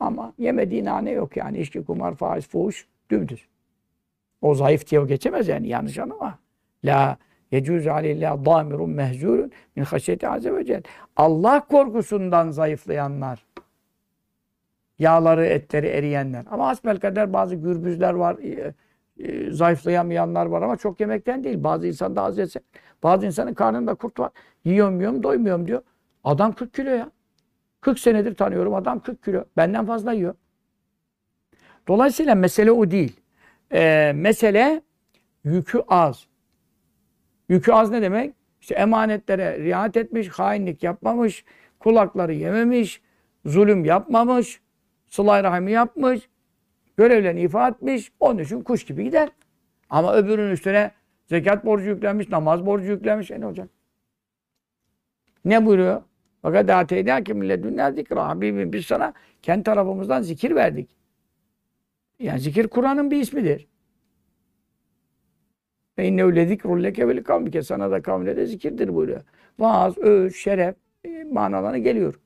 Ama 0.02 0.32
yemediği 0.38 0.84
nane 0.84 1.10
yok 1.10 1.36
yani. 1.36 1.58
İçki, 1.58 1.84
kumar, 1.84 2.14
faiz, 2.14 2.48
fuhuş 2.48 2.86
dümdüz. 3.10 3.48
O 4.40 4.54
zayıf 4.54 4.90
diye 4.90 5.04
geçemez 5.04 5.48
yani 5.48 5.68
yanlış 5.68 5.98
anlama. 5.98 6.38
La 6.84 7.16
yecuz 7.50 7.86
aleyhillâh 7.86 8.44
damirun 8.44 8.90
mehzûrun 8.90 9.50
min 9.76 9.84
haşyeti 9.84 10.28
azze 10.28 10.54
ve 10.54 10.64
celle. 10.64 10.82
Allah 11.16 11.66
korkusundan 11.66 12.50
zayıflayanlar. 12.50 13.46
Yağları, 14.98 15.46
etleri 15.46 15.86
eriyenler. 15.86 16.44
Ama 16.50 16.68
asbel 16.68 17.00
kadar 17.00 17.32
bazı 17.32 17.54
gürbüzler 17.54 18.14
var. 18.14 18.36
E, 18.38 18.74
e, 19.18 19.50
zayıflayamayanlar 19.50 20.46
var 20.46 20.62
ama 20.62 20.76
çok 20.76 21.00
yemekten 21.00 21.44
değil. 21.44 21.64
Bazı 21.64 21.86
insan 21.86 22.16
da 22.16 22.22
az 22.22 22.38
yese. 22.38 22.60
Bazı 23.02 23.26
insanın 23.26 23.54
karnında 23.54 23.94
kurt 23.94 24.20
var. 24.20 24.30
Yiyorum 24.64 25.00
yiyorum 25.00 25.22
doymuyorum 25.22 25.66
diyor. 25.66 25.82
Adam 26.24 26.52
40 26.52 26.74
kilo 26.74 26.90
ya. 26.90 27.10
40 27.82 27.98
senedir 27.98 28.34
tanıyorum 28.34 28.74
adam 28.74 29.00
40 29.00 29.24
kilo. 29.24 29.44
Benden 29.56 29.86
fazla 29.86 30.12
yiyor. 30.12 30.34
Dolayısıyla 31.88 32.34
mesele 32.34 32.72
o 32.72 32.90
değil. 32.90 33.20
Ee, 33.72 34.12
mesele 34.14 34.82
yükü 35.44 35.82
az. 35.88 36.26
Yükü 37.48 37.72
az 37.72 37.90
ne 37.90 38.02
demek? 38.02 38.34
İşte 38.60 38.74
emanetlere 38.74 39.58
riayet 39.58 39.96
etmiş, 39.96 40.28
hainlik 40.28 40.82
yapmamış, 40.82 41.44
kulakları 41.78 42.32
yememiş, 42.32 43.02
zulüm 43.46 43.84
yapmamış, 43.84 44.60
sılay 45.08 45.42
rahimi 45.42 45.72
yapmış, 45.72 46.28
görevlerini 46.96 47.40
ifa 47.40 47.68
etmiş, 47.68 48.12
onun 48.20 48.38
için 48.38 48.62
kuş 48.62 48.84
gibi 48.84 49.04
gider. 49.04 49.28
Ama 49.90 50.14
öbürünün 50.14 50.50
üstüne 50.50 50.90
zekat 51.26 51.64
borcu 51.64 51.84
yüklenmiş, 51.84 52.28
namaz 52.28 52.66
borcu 52.66 52.86
yüklenmiş, 52.86 53.30
e 53.30 53.40
ne 53.40 53.46
olacak? 53.46 53.68
Ne 55.44 55.66
buyuruyor? 55.66 56.02
Fakat 56.42 56.70
ateyna 56.70 57.24
ki 57.24 57.34
milletünden 57.34 57.92
zikra. 57.92 58.28
Habibim 58.28 58.72
biz 58.72 58.86
sana 58.86 59.12
kendi 59.42 59.62
tarafımızdan 59.62 60.22
zikir 60.22 60.54
verdik. 60.54 60.96
Yani 62.18 62.40
zikir 62.40 62.68
Kur'an'ın 62.68 63.10
bir 63.10 63.20
ismidir. 63.20 63.68
Ve 65.98 66.08
innehu 66.08 66.36
le 66.36 66.46
zikrun 66.46 66.82
leke 66.82 67.08
ve 67.08 67.22
kavmike. 67.22 67.62
Sana 67.62 67.90
da 67.90 68.02
kavmine 68.02 68.36
de 68.36 68.46
zikirdir 68.46 68.94
buyuruyor. 68.94 69.22
Vaaz, 69.58 69.98
öğüt, 69.98 70.34
şeref 70.34 70.74
e, 71.04 71.24
manalarına 71.24 71.78
geliyor. 71.78 72.20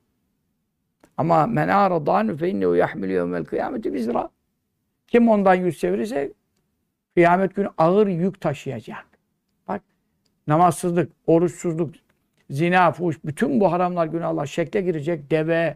Ama 1.17 1.47
men 1.47 1.67
a'radanu 1.67 2.37
fe 2.37 2.49
innehu 2.49 2.75
yahmilu 2.75 3.11
yevmel 3.11 3.45
kıyameti 3.45 3.93
bizra. 3.93 4.29
Kim 5.07 5.29
ondan 5.29 5.55
yüz 5.55 5.77
çevirirse 5.77 6.33
kıyamet 7.15 7.55
günü 7.55 7.69
ağır 7.77 8.07
yük 8.07 8.41
taşıyacak. 8.41 9.05
Bak 9.67 9.81
namazsızlık, 10.47 11.11
oruçsuzluk, 11.27 11.95
zina, 12.49 12.91
fuhuş, 12.91 13.25
bütün 13.25 13.59
bu 13.59 13.71
haramlar 13.71 14.07
günahlar 14.07 14.45
şekle 14.45 14.81
girecek. 14.81 15.31
Deve, 15.31 15.75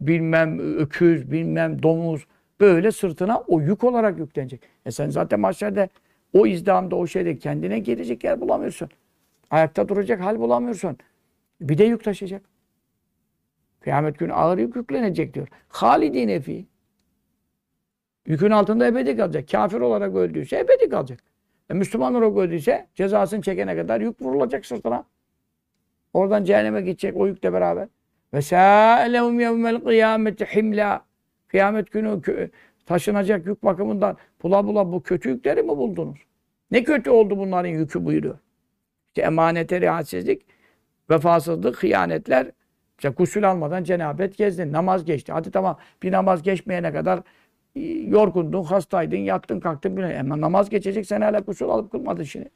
bilmem 0.00 0.58
öküz, 0.78 1.32
bilmem 1.32 1.82
domuz 1.82 2.26
böyle 2.60 2.92
sırtına 2.92 3.40
o 3.40 3.60
yük 3.60 3.84
olarak 3.84 4.18
yüklenecek. 4.18 4.60
E 4.86 4.90
sen 4.90 5.10
zaten 5.10 5.40
mahşerde 5.40 5.88
o 6.32 6.46
izdihamda 6.46 6.96
o 6.96 7.06
şeyde 7.06 7.38
kendine 7.38 7.78
gelecek 7.78 8.24
yer 8.24 8.40
bulamıyorsun. 8.40 8.88
Ayakta 9.50 9.88
duracak 9.88 10.20
hal 10.20 10.38
bulamıyorsun. 10.38 10.96
Bir 11.60 11.78
de 11.78 11.84
yük 11.84 12.04
taşıyacak. 12.04 12.42
Kıyamet 13.80 14.18
günü 14.18 14.32
ağır 14.32 14.58
yük 14.58 14.76
yüklenecek 14.76 15.34
diyor. 15.34 15.48
Halidine 15.68 16.40
fi. 16.40 16.66
Yükün 18.26 18.50
altında 18.50 18.86
ebedi 18.86 19.16
kalacak. 19.16 19.48
Kafir 19.48 19.80
olarak 19.80 20.14
öldüyse 20.14 20.58
ebedi 20.58 20.88
kalacak. 20.88 21.20
E, 21.70 21.74
Müslüman 21.74 22.14
olarak 22.14 22.36
öldüyse 22.36 22.86
cezasını 22.94 23.42
çekene 23.42 23.76
kadar 23.76 24.00
yük 24.00 24.22
vurulacak 24.22 24.66
sırtına. 24.66 25.04
Oradan 26.12 26.44
cehenneme 26.44 26.80
gidecek 26.80 27.16
o 27.16 27.26
yükle 27.26 27.52
beraber. 27.52 27.88
Ve 28.34 28.42
sâlehum 28.42 29.40
yevmel 29.40 29.80
kıyameti 29.80 30.44
himla. 30.44 31.04
Kıyamet 31.48 31.90
günü 31.90 32.20
taşınacak 32.86 33.46
yük 33.46 33.64
bakımından 33.64 34.16
bula 34.42 34.66
bula 34.66 34.92
bu 34.92 35.02
kötü 35.02 35.28
yükleri 35.28 35.62
mi 35.62 35.68
buldunuz? 35.68 36.18
Ne 36.70 36.84
kötü 36.84 37.10
oldu 37.10 37.38
bunların 37.38 37.68
yükü 37.68 38.04
buyuruyor. 38.04 38.38
İşte 39.08 39.22
emanete 39.22 39.80
riayetsizlik, 39.80 40.42
vefasızlık, 41.10 41.82
hıyanetler. 41.82 42.50
İşte 42.98 43.08
gusül 43.08 43.50
almadan 43.50 43.84
cenabet 43.84 44.36
gezdin, 44.36 44.72
namaz 44.72 45.04
geçti. 45.04 45.32
Hadi 45.32 45.50
tamam 45.50 45.78
bir 46.02 46.12
namaz 46.12 46.42
geçmeyene 46.42 46.92
kadar 46.92 47.20
e, 47.76 47.80
yorgundun, 47.90 48.62
hastaydın, 48.62 49.16
yattın, 49.16 49.60
kalktın. 49.60 49.96
Bile. 49.96 50.20
Ama 50.20 50.40
namaz 50.40 50.70
geçecek 50.70 51.06
sen 51.06 51.20
hala 51.20 51.38
gusül 51.38 51.68
alıp 51.68 51.92
kılmadın 51.92 52.22
şimdi. 52.22 52.50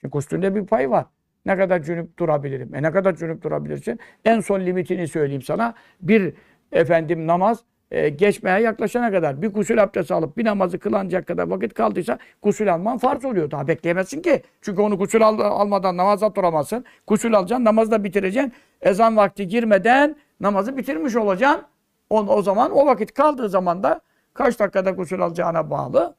Şimdi 0.00 0.12
gusülde 0.12 0.54
bir 0.54 0.66
pay 0.66 0.90
var. 0.90 1.06
Ne 1.46 1.56
kadar 1.56 1.82
cünüp 1.82 2.18
durabilirim? 2.18 2.74
E 2.74 2.82
ne 2.82 2.90
kadar 2.90 3.16
cünüp 3.16 3.42
durabilirsin? 3.42 4.00
En 4.24 4.40
son 4.40 4.60
limitini 4.60 5.08
söyleyeyim 5.08 5.42
sana. 5.42 5.74
Bir 6.00 6.34
efendim 6.72 7.26
namaz 7.26 7.64
e, 7.90 8.08
geçmeye 8.08 8.60
yaklaşana 8.60 9.10
kadar 9.10 9.42
bir 9.42 9.48
gusül 9.48 9.82
abdesti 9.82 10.14
alıp 10.14 10.36
bir 10.36 10.44
namazı 10.44 10.78
kılanacak 10.78 11.26
kadar 11.26 11.48
vakit 11.48 11.74
kaldıysa 11.74 12.18
gusül 12.42 12.74
alman 12.74 12.98
farz 12.98 13.24
oluyor. 13.24 13.50
Daha 13.50 13.68
bekleyemezsin 13.68 14.22
ki. 14.22 14.42
Çünkü 14.60 14.82
onu 14.82 14.98
gusül 14.98 15.26
al, 15.26 15.38
almadan 15.38 15.96
namaza 15.96 16.34
duramazsın. 16.34 16.84
Gusül 17.06 17.34
alacaksın, 17.34 17.64
namazı 17.64 17.90
da 17.90 18.04
bitireceksin. 18.04 18.52
Ezan 18.82 19.16
vakti 19.16 19.48
girmeden 19.48 20.16
namazı 20.40 20.76
bitirmiş 20.76 21.16
olacaksın. 21.16 21.62
O, 22.10 22.20
o 22.20 22.42
zaman 22.42 22.70
o 22.72 22.86
vakit 22.86 23.14
kaldığı 23.14 23.48
zaman 23.48 23.82
da 23.82 24.00
kaç 24.34 24.60
dakikada 24.60 24.90
gusül 24.90 25.20
alacağına 25.20 25.70
bağlı. 25.70 26.14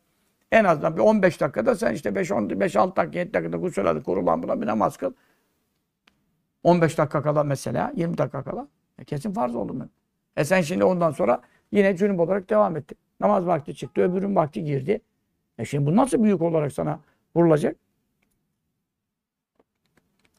En 0.54 0.64
azından 0.64 0.96
bir 0.96 1.02
15 1.02 1.42
dakikada 1.42 1.76
sen 1.76 1.94
işte 1.94 2.10
5-6 2.10 2.96
dakika 2.96 3.20
7 3.20 3.34
dakikada 3.34 3.58
gusül 3.58 3.88
alıp 3.88 4.06
kurulan 4.06 4.44
buna 4.44 4.62
bir 4.62 4.68
namaz 4.68 4.98
kıl. 4.98 5.14
15 6.64 6.98
dakika 6.98 7.22
kala 7.22 7.44
mesela 7.44 7.92
20 7.96 8.18
dakika 8.18 8.44
kala. 8.44 8.68
E 9.00 9.06
kesin 9.06 9.34
farz 9.34 9.56
oldu 9.56 9.74
mu? 9.74 9.90
E 10.38 10.46
sen 10.46 10.62
şimdi 10.62 10.84
ondan 10.84 11.12
sonra 11.12 11.42
Yine 11.74 11.98
cünüp 11.98 12.20
olarak 12.20 12.50
devam 12.50 12.78
etti. 12.78 12.96
Namaz 13.20 13.46
vakti 13.46 13.76
çıktı, 13.76 14.02
öbürün 14.02 14.36
vakti 14.36 14.64
girdi. 14.64 15.02
E 15.58 15.66
şimdi 15.66 15.86
bu 15.86 15.96
nasıl 15.96 16.24
büyük 16.24 16.42
olarak 16.42 16.72
sana 16.72 17.00
vurulacak? 17.36 17.76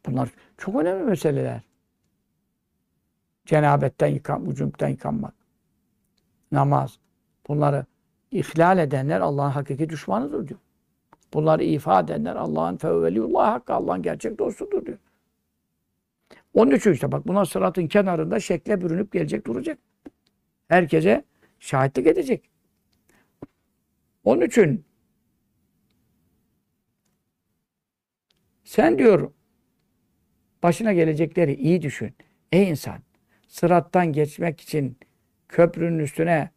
Bunlar 0.07 0.29
çok 0.59 0.75
önemli 0.75 1.05
meseleler. 1.05 1.61
Cenabetten 3.47 4.07
yıkan, 4.07 4.47
ucumdan 4.47 4.89
yıkanmak. 4.89 5.35
Namaz. 6.53 6.99
Bunları 7.49 7.87
ihlal 8.35 8.79
edenler 8.79 9.21
Allah'ın 9.21 9.51
hakiki 9.51 9.89
düşmanıdır 9.89 10.49
diyor. 10.49 10.61
Bunları 11.35 11.65
ifade 11.65 12.13
edenler 12.13 12.37
Allah'ın 12.37 12.77
fevveliyullah 12.77 13.53
hakkı, 13.53 13.75
Allah'ın 13.75 14.03
gerçek 14.03 14.39
dostudur 14.39 14.87
diyor. 14.87 14.99
Onun 16.55 16.71
için 16.71 16.93
işte 16.93 17.13
bak 17.13 17.29
buna 17.29 17.45
sıratın 17.45 17.87
kenarında 17.87 18.41
şekle 18.41 18.81
bürünüp 18.81 19.13
gelecek 19.13 19.47
duracak 19.47 19.79
herkese 20.69 21.25
şahitlik 21.59 22.07
edecek. 22.07 22.51
Onun 24.25 24.41
için 24.41 24.85
sen 28.65 28.99
diyor 28.99 29.33
başına 30.63 30.93
gelecekleri 30.93 31.55
iyi 31.55 31.83
düşün. 31.83 32.15
Ey 32.53 32.69
insan 32.69 32.99
sırattan 33.49 34.13
geçmek 34.13 34.61
için 34.61 34.99
köprünün 35.49 35.99
üstüne 35.99 36.51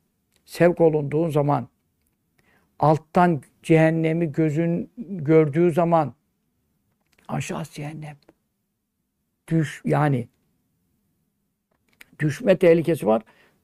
sevk 0.48 0.82
olunduğun 0.82 1.30
zaman 1.30 1.68
alttan 2.80 3.42
cehennemi 3.64 4.32
gözün 4.32 4.92
gördüğü 4.98 5.72
zaman 5.72 6.14
aşağı 7.28 7.64
cehennem 7.64 8.18
düş 9.48 9.82
yani 9.86 10.28
düşme 12.20 12.58
tehlikesi 12.58 13.08
var 13.08 13.22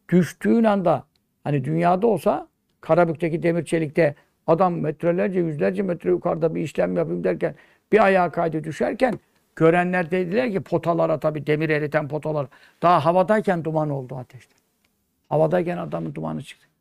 düştüğün 0.10 0.64
anda 0.64 1.04
hani 1.44 1.66
dünyada 1.66 2.08
olsa 2.08 2.48
Karabük'teki 2.82 3.44
demir 3.44 3.66
çelikte 3.66 4.16
adam 4.48 4.80
metrelerce 4.80 5.40
yüzlerce 5.40 5.82
metre 5.82 6.10
yukarıda 6.10 6.56
bir 6.56 6.62
işlem 6.62 6.98
yapayım 6.98 7.24
derken 7.24 7.56
bir 7.92 8.04
ayağa 8.04 8.32
kaydı 8.32 8.64
düşerken 8.64 9.20
görenler 9.56 10.12
dediler 10.12 10.52
ki 10.52 10.62
potalara 10.62 11.20
tabi 11.20 11.48
demir 11.48 11.70
eriten 11.70 12.08
potalar 12.08 12.48
daha 12.82 13.06
havadayken 13.06 13.64
duman 13.64 13.90
oldu 13.90 14.16
ateşte. 14.16 14.56
Havadayken 15.30 15.78
adamın 15.78 16.16
dumanı 16.16 16.42
çıktı. 16.42 16.73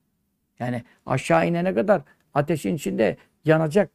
Yani 0.59 0.82
aşağı 1.07 1.48
inene 1.48 1.74
kadar 1.74 2.03
ateşin 2.34 2.74
içinde 2.74 3.16
yanacak 3.44 3.90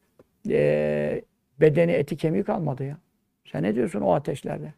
e, 0.48 1.22
bedeni 1.60 1.92
eti 1.92 2.16
kemiği 2.16 2.44
kalmadı 2.44 2.84
ya. 2.84 2.98
Sen 3.44 3.62
ne 3.62 3.74
diyorsun 3.74 4.00
o 4.00 4.14
ateşlerde? 4.14 4.72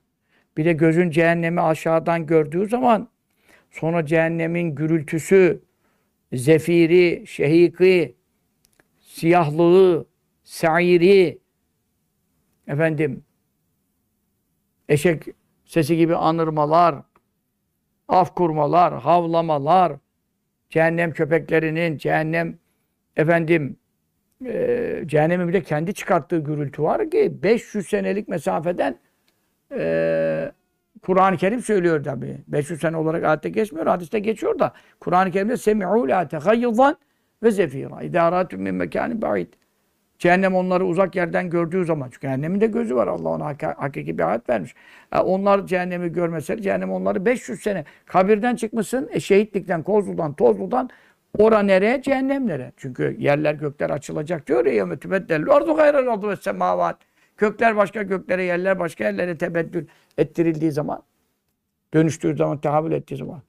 Bir 0.57 0.65
de 0.65 0.73
gözün 0.73 1.11
cehennemi 1.11 1.61
aşağıdan 1.61 2.27
gördüğü 2.27 2.69
zaman 2.69 3.09
Sonra 3.71 4.07
cehennemin 4.07 4.75
gürültüsü, 4.75 5.63
zefiri, 6.33 7.27
şehiki, 7.27 8.17
siyahlığı, 9.01 10.07
sairi, 10.45 11.39
efendim, 12.67 13.25
eşek 14.89 15.25
sesi 15.65 15.97
gibi 15.97 16.17
anırmalar, 16.17 17.03
af 18.09 18.35
kurmalar, 18.35 19.01
havlamalar, 19.01 19.93
cehennem 20.71 21.13
köpeklerinin, 21.13 21.99
cehennem 21.99 22.59
efendim, 23.17 23.77
e, 24.47 25.03
cehennemin 25.07 25.49
bir 25.49 25.53
de 25.53 25.63
kendi 25.63 25.95
çıkarttığı 25.95 26.39
gürültü 26.39 26.83
var 26.83 27.11
ki 27.11 27.43
500 27.43 27.87
senelik 27.87 28.29
mesafeden 28.29 28.99
e, 29.73 30.53
Kur'an-ı 31.03 31.37
Kerim 31.37 31.63
söylüyor 31.63 32.05
tabi. 32.05 32.39
500 32.49 32.81
sene 32.81 32.97
olarak 32.97 33.25
ayette 33.25 33.49
geçmiyor, 33.49 33.87
hadiste 33.87 34.19
geçiyor 34.19 34.59
da. 34.59 34.73
Kur'an-ı 35.01 35.31
Kerim'de 35.31 36.09
lâ 36.09 36.29
tehayyızan 36.29 36.97
ve 37.43 37.51
zefîrâ. 37.51 38.03
İdârâtüm 38.03 38.63
min 38.63 38.75
mekânin 38.75 39.23
ba'id. 39.23 39.49
Cehennem 40.21 40.55
onları 40.55 40.85
uzak 40.85 41.17
yerden 41.17 41.51
gördüğü 41.51 41.85
zaman. 41.85 42.09
Çünkü 42.11 42.21
cehennemin 42.21 42.61
de 42.61 42.67
gözü 42.67 42.95
var. 42.95 43.07
Allah 43.07 43.29
ona 43.29 43.45
hak 43.45 43.63
hakiki 43.63 44.19
bir 44.19 44.31
ayet 44.31 44.49
vermiş. 44.49 44.75
Yani 45.13 45.21
e, 45.21 45.25
onlar 45.25 45.67
cehennemi 45.67 46.13
görmeseler, 46.13 46.63
cehennem 46.63 46.93
onları 46.93 47.25
500 47.27 47.61
sene 47.61 47.85
kabirden 48.07 48.57
çıkmışsın, 48.57 49.09
e, 49.13 49.21
şehitlikten, 49.21 49.83
kozludan, 49.83 50.33
tozludan 50.33 50.91
Ora 51.39 51.63
nereye? 51.63 52.03
Cehennem 52.03 52.47
nereye? 52.47 52.73
Çünkü 52.77 53.17
yerler 53.19 53.55
gökler 53.55 53.91
açılacak 53.91 54.47
diyor 54.47 54.67
ya 54.67 54.73
yevme 54.73 54.99
tübeddelü 54.99 55.53
ardu 55.53 55.77
gayral 55.77 56.07
ardu 56.07 56.29
ve 56.29 56.37
semavat. 56.37 56.99
Kökler 57.37 57.77
başka 57.77 58.03
göklere, 58.03 58.45
yerler 58.45 58.79
başka 58.79 59.05
yerlere 59.05 59.39
tebeddül 59.39 59.87
ettirildiği 60.19 60.73
zaman, 60.73 61.03
dönüştüğü 61.95 62.37
zaman, 62.37 62.61
tehavül 62.61 62.93
ettiği 62.93 63.17
zaman. 63.17 63.43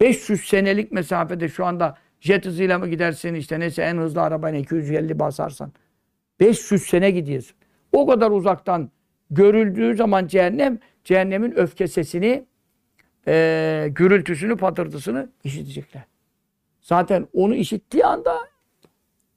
500 0.00 0.44
senelik 0.44 0.92
mesafede 0.92 1.48
şu 1.48 1.64
anda 1.64 1.96
jet 2.24 2.46
hızıyla 2.46 2.78
mı 2.78 2.88
gidersin 2.88 3.34
işte 3.34 3.60
neyse 3.60 3.82
en 3.82 3.96
hızlı 3.96 4.22
arabayla 4.22 4.58
250 4.58 5.18
basarsan. 5.18 5.72
500 6.40 6.82
sene 6.82 7.10
gidiyorsun. 7.10 7.56
O 7.92 8.06
kadar 8.06 8.30
uzaktan 8.30 8.90
görüldüğü 9.30 9.94
zaman 9.94 10.26
cehennem, 10.26 10.78
cehennemin 11.04 11.52
öfke 11.58 11.86
sesini, 11.86 12.44
e, 13.28 13.88
gürültüsünü, 13.90 14.56
patırtısını 14.56 15.28
işitecekler. 15.44 16.02
Zaten 16.80 17.28
onu 17.32 17.54
işittiği 17.54 18.04
anda 18.04 18.38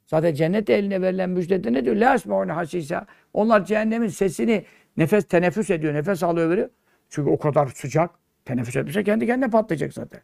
Zaten 0.05 0.33
cennet 0.33 0.69
eline 0.69 1.01
verilen 1.01 1.29
müjdede 1.29 1.73
ne 1.73 1.85
diyor? 1.85 1.95
La 1.95 2.13
esme'une 2.13 2.51
hasisa. 2.51 3.05
Onlar 3.33 3.65
cehennemin 3.65 4.07
sesini 4.07 4.65
nefes 4.97 5.27
teneffüs 5.27 5.69
ediyor, 5.69 5.93
nefes 5.93 6.23
alıyor 6.23 6.49
veriyor. 6.49 6.69
Çünkü 7.09 7.29
o 7.29 7.39
kadar 7.39 7.67
sıcak. 7.67 8.09
Teneffüs 8.45 8.75
etmişse 8.75 9.03
kendi 9.03 9.25
kendine 9.25 9.49
patlayacak 9.49 9.93
zaten. 9.93 10.21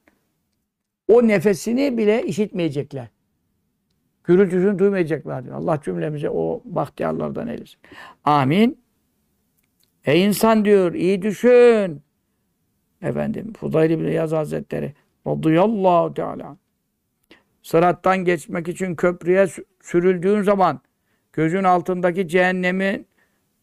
O 1.07 1.27
nefesini 1.27 1.97
bile 1.97 2.23
işitmeyecekler. 2.23 3.07
Gürültüsünü 4.23 4.79
duymayacaklar 4.79 5.45
diyor. 5.45 5.55
Allah 5.55 5.79
cümlemize 5.83 6.29
o 6.29 6.61
bahtiyarlardan 6.65 7.47
eylesin. 7.47 7.79
Amin. 8.23 8.83
Ey 10.05 10.25
insan 10.25 10.65
diyor 10.65 10.93
iyi 10.93 11.21
düşün. 11.21 12.01
efendim 13.01 13.53
Fudayl 13.53 13.91
İbni 13.91 14.13
Yaz 14.13 14.31
Hazretleri 14.31 14.93
radıyallahu 15.27 16.13
teala 16.13 16.57
sırattan 17.63 18.25
geçmek 18.25 18.67
için 18.67 18.95
köprüye 18.95 19.43
sü- 19.43 19.65
sürüldüğün 19.81 20.41
zaman 20.41 20.81
gözün 21.33 21.63
altındaki 21.63 22.27
cehennemi 22.27 23.05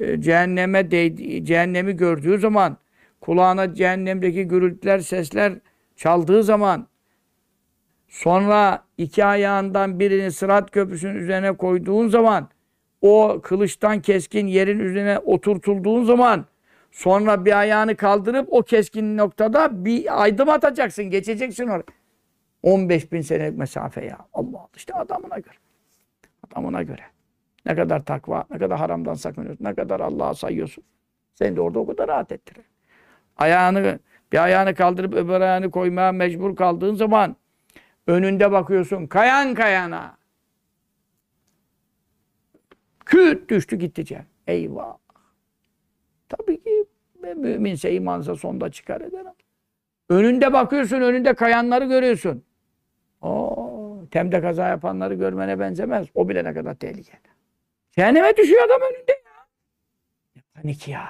e, 0.00 0.20
cehenneme 0.20 0.90
değdi, 0.90 1.44
cehennemi 1.44 1.96
gördüğü 1.96 2.38
zaman 2.38 2.76
kulağına 3.20 3.74
cehennemdeki 3.74 4.44
gürültüler, 4.44 4.98
sesler 4.98 5.58
çaldığı 5.96 6.42
zaman 6.42 6.86
sonra 8.10 8.84
iki 8.98 9.24
ayağından 9.24 10.00
birini 10.00 10.32
sırat 10.32 10.70
köprüsünün 10.70 11.14
üzerine 11.14 11.52
koyduğun 11.52 12.08
zaman 12.08 12.48
o 13.00 13.40
kılıçtan 13.42 14.00
keskin 14.00 14.46
yerin 14.46 14.78
üzerine 14.78 15.18
oturtulduğun 15.18 16.04
zaman 16.04 16.44
sonra 16.90 17.44
bir 17.44 17.58
ayağını 17.58 17.96
kaldırıp 17.96 18.48
o 18.50 18.62
keskin 18.62 19.16
noktada 19.16 19.84
bir 19.84 20.22
aydım 20.22 20.48
atacaksın. 20.48 21.04
Geçeceksin 21.04 21.66
oraya. 21.66 21.82
15 22.62 23.12
bin 23.12 23.20
senelik 23.20 23.58
mesafe 23.58 24.04
ya. 24.04 24.18
Allah 24.32 24.68
işte 24.76 24.94
adamına 24.94 25.38
göre. 25.38 25.56
Adamına 26.50 26.82
göre. 26.82 27.02
Ne 27.66 27.74
kadar 27.74 28.04
takva, 28.04 28.44
ne 28.50 28.58
kadar 28.58 28.78
haramdan 28.78 29.14
sakınıyorsun, 29.14 29.64
ne 29.64 29.74
kadar 29.74 30.00
Allah'a 30.00 30.34
sayıyorsun. 30.34 30.84
Seni 31.34 31.56
de 31.56 31.60
orada 31.60 31.78
o 31.78 31.86
kadar 31.86 32.08
rahat 32.08 32.32
ettirir. 32.32 32.64
Ayağını, 33.36 33.98
bir 34.32 34.44
ayağını 34.44 34.74
kaldırıp 34.74 35.14
öbür 35.14 35.40
ayağını 35.40 35.70
koymaya 35.70 36.12
mecbur 36.12 36.56
kaldığın 36.56 36.94
zaman 36.94 37.36
önünde 38.10 38.52
bakıyorsun 38.52 39.06
kayan 39.06 39.54
kayana. 39.54 40.18
Küt 43.06 43.50
düştü 43.50 43.76
gitti 43.76 44.04
cehennem. 44.04 44.28
Eyvah. 44.46 44.96
Tabii 46.28 46.62
ki 46.62 46.84
müminse 47.36 47.92
imansa 47.92 48.36
sonda 48.36 48.70
çıkar 48.70 49.00
eder. 49.00 49.26
Önünde 50.08 50.52
bakıyorsun, 50.52 51.00
önünde 51.00 51.34
kayanları 51.34 51.84
görüyorsun. 51.84 52.44
Oo, 53.22 54.02
temde 54.10 54.40
kaza 54.40 54.68
yapanları 54.68 55.14
görmene 55.14 55.58
benzemez. 55.58 56.06
O 56.14 56.28
bile 56.28 56.44
ne 56.44 56.54
kadar 56.54 56.74
tehlikeli. 56.74 57.20
Cehenneme 57.90 58.36
düşüyor 58.36 58.62
adam 58.66 58.80
önünde 58.82 59.12
ya. 59.12 59.46
Ne 60.36 60.42
panik 60.54 60.88
ya. 60.88 61.08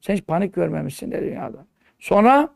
Sen 0.00 0.14
hiç 0.14 0.26
panik 0.26 0.54
görmemişsin 0.54 1.12
de 1.12 1.22
dünyada. 1.22 1.66
Sonra 1.98 2.54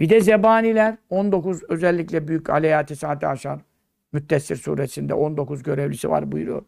bir 0.00 0.08
de 0.08 0.20
zebaniler 0.20 0.96
19 1.10 1.62
özellikle 1.68 2.28
büyük 2.28 2.50
aleyhati 2.50 2.96
saati 2.96 3.26
aşar. 3.26 3.58
Müttessir 4.12 4.56
suresinde 4.56 5.14
19 5.14 5.62
görevlisi 5.62 6.10
var 6.10 6.32
buyuruyor. 6.32 6.62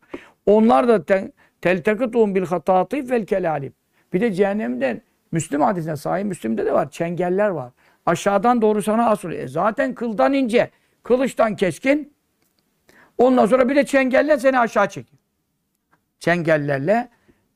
Onlar 0.46 0.88
da 0.88 1.04
te, 1.04 1.32
teltakıtuhum 1.60 2.34
bil 2.34 2.46
hatatif 2.46 3.10
vel 3.10 3.26
kelalim. 3.26 3.72
Bir 4.12 4.20
de 4.20 4.32
cehennemden 4.32 5.02
Müslüm 5.32 5.60
hadisine 5.60 5.96
sahih 5.96 6.24
Müslüm'de 6.24 6.66
de 6.66 6.72
var. 6.72 6.90
Çengeller 6.90 7.48
var. 7.48 7.72
Aşağıdan 8.06 8.62
doğru 8.62 8.82
sana 8.82 9.10
asılıyor. 9.10 9.42
E 9.42 9.48
zaten 9.48 9.94
kıldan 9.94 10.32
ince, 10.32 10.70
kılıçtan 11.02 11.56
keskin. 11.56 12.12
Ondan 13.18 13.46
sonra 13.46 13.68
bir 13.68 13.76
de 13.76 13.86
çengeller 13.86 14.38
seni 14.38 14.58
aşağı 14.58 14.88
çekiyor. 14.88 15.20
Çengellerle 16.18 17.08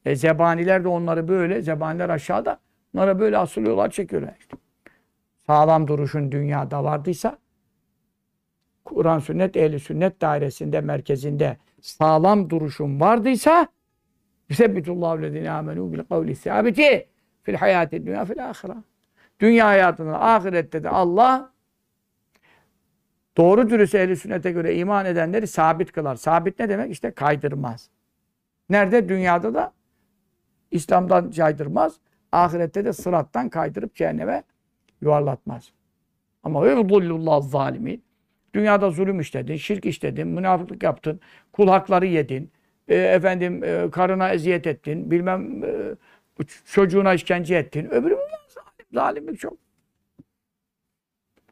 e, 0.05 0.17
zebaniler 0.17 0.85
de 0.85 0.89
onları 0.89 1.29
böyle, 1.29 1.63
zebaniler 1.63 2.09
aşağıda. 2.09 2.59
Onlara 2.95 3.21
böyle 3.21 3.39
asılıyorlar, 3.39 3.91
çekiyorlar. 3.91 4.35
işte. 4.41 4.57
Sağlam 5.47 5.89
duruşun 5.89 6.33
dünyada 6.33 6.85
vardıysa 6.85 7.39
Kur'an 8.85 9.19
sünnet 9.19 9.57
ehli 9.57 9.81
sünnet 9.81 10.21
dairesinde 10.21 10.81
merkezinde 10.81 11.57
sağlam 11.81 12.51
duruşun 12.51 13.01
vardıysa 13.01 13.69
Yusebbitullahu 14.49 15.23
lezine 15.23 15.51
amenu 15.51 15.93
bil 15.93 16.05
kavli 16.09 16.37
sabiti 16.37 17.09
fil 17.43 17.55
hayati 17.55 18.07
dünya 18.07 18.25
fil 18.25 18.51
ahire. 18.51 18.75
Dünya 19.41 19.67
hayatında, 19.67 20.21
ahirette 20.21 20.83
de 20.85 20.89
Allah 20.89 21.53
doğru 23.37 23.71
dürüst 23.71 23.95
ehli 23.95 24.17
sünnete 24.17 24.53
göre 24.53 24.77
iman 24.77 25.07
edenleri 25.07 25.47
sabit 25.47 25.93
kılar. 25.93 26.17
Sabit 26.17 26.59
ne 26.59 26.69
demek? 26.69 26.91
İşte 26.91 27.11
kaydırmaz. 27.11 27.91
Nerede? 28.69 29.09
Dünyada 29.09 29.55
da 29.55 29.73
İslam'dan 30.71 31.31
caydırmaz. 31.31 31.97
Ahirette 32.33 32.85
de 32.85 32.93
sırattan 32.93 33.49
kaydırıp 33.49 33.95
cehenneme 33.95 34.43
yuvarlatmaz. 35.01 35.73
Ama 36.43 36.67
yudulullah 36.67 37.43
zalimin. 37.43 38.05
Dünyada 38.55 38.91
zulüm 38.91 39.21
işledin, 39.21 39.57
şirk 39.57 39.87
işledin, 39.87 40.29
münafıklık 40.29 40.83
yaptın, 40.83 41.21
kul 41.53 41.69
hakları 41.69 42.07
yedin, 42.07 42.51
e, 42.89 42.95
efendim 42.95 43.65
e, 43.65 43.91
karına 43.91 44.31
eziyet 44.31 44.67
ettin, 44.67 45.11
bilmem 45.11 45.65
e, 45.65 45.95
çocuğuna 46.65 47.15
işkence 47.15 47.55
ettin. 47.55 47.87
Öbürü 47.91 48.17
zalim, 48.49 48.87
zalimlik 48.93 49.41
çok. 49.41 49.57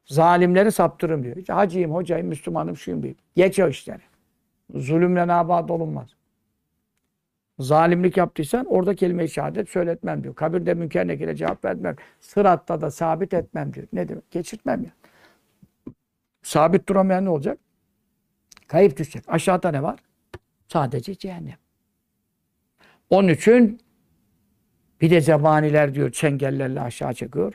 Zalimleri 0.04 0.72
saptırım 0.72 1.24
diyor. 1.24 1.36
İşte 1.36 1.52
hacıyım, 1.52 1.94
hocayım, 1.94 2.26
Müslümanım, 2.26 2.76
şuyum 2.76 3.02
bir. 3.02 3.14
Geç 3.36 3.58
o 3.58 3.68
işleri. 3.68 4.02
Zulümle 4.74 5.26
nabat 5.26 5.70
olunmaz. 5.70 6.08
Zalimlik 7.58 8.16
yaptıysan 8.16 8.66
orada 8.66 8.94
kelime-i 8.94 9.28
şehadet 9.28 9.68
söyletmem 9.68 10.24
diyor. 10.24 10.34
Kabirde 10.34 10.74
münker 10.74 11.06
nekile 11.06 11.36
cevap 11.36 11.64
vermem. 11.64 11.96
Sıratta 12.20 12.80
da 12.80 12.90
sabit 12.90 13.34
etmem 13.34 13.74
diyor. 13.74 13.86
Ne 13.92 14.08
demek? 14.08 14.30
Geçirtmem 14.30 14.82
ya. 14.84 14.90
Sabit 16.42 16.88
duramayan 16.88 17.24
ne 17.24 17.28
olacak? 17.28 17.58
Kayıp 18.66 18.96
düşecek. 18.96 19.24
Aşağıda 19.28 19.70
ne 19.70 19.82
var? 19.82 20.00
Sadece 20.68 21.14
cehennem. 21.14 21.56
Onun 23.10 23.28
için 23.28 23.80
bir 25.00 25.10
de 25.10 25.20
zebaniler 25.20 25.94
diyor 25.94 26.10
çengellerle 26.10 26.80
aşağı 26.80 27.14
çekiyor. 27.14 27.54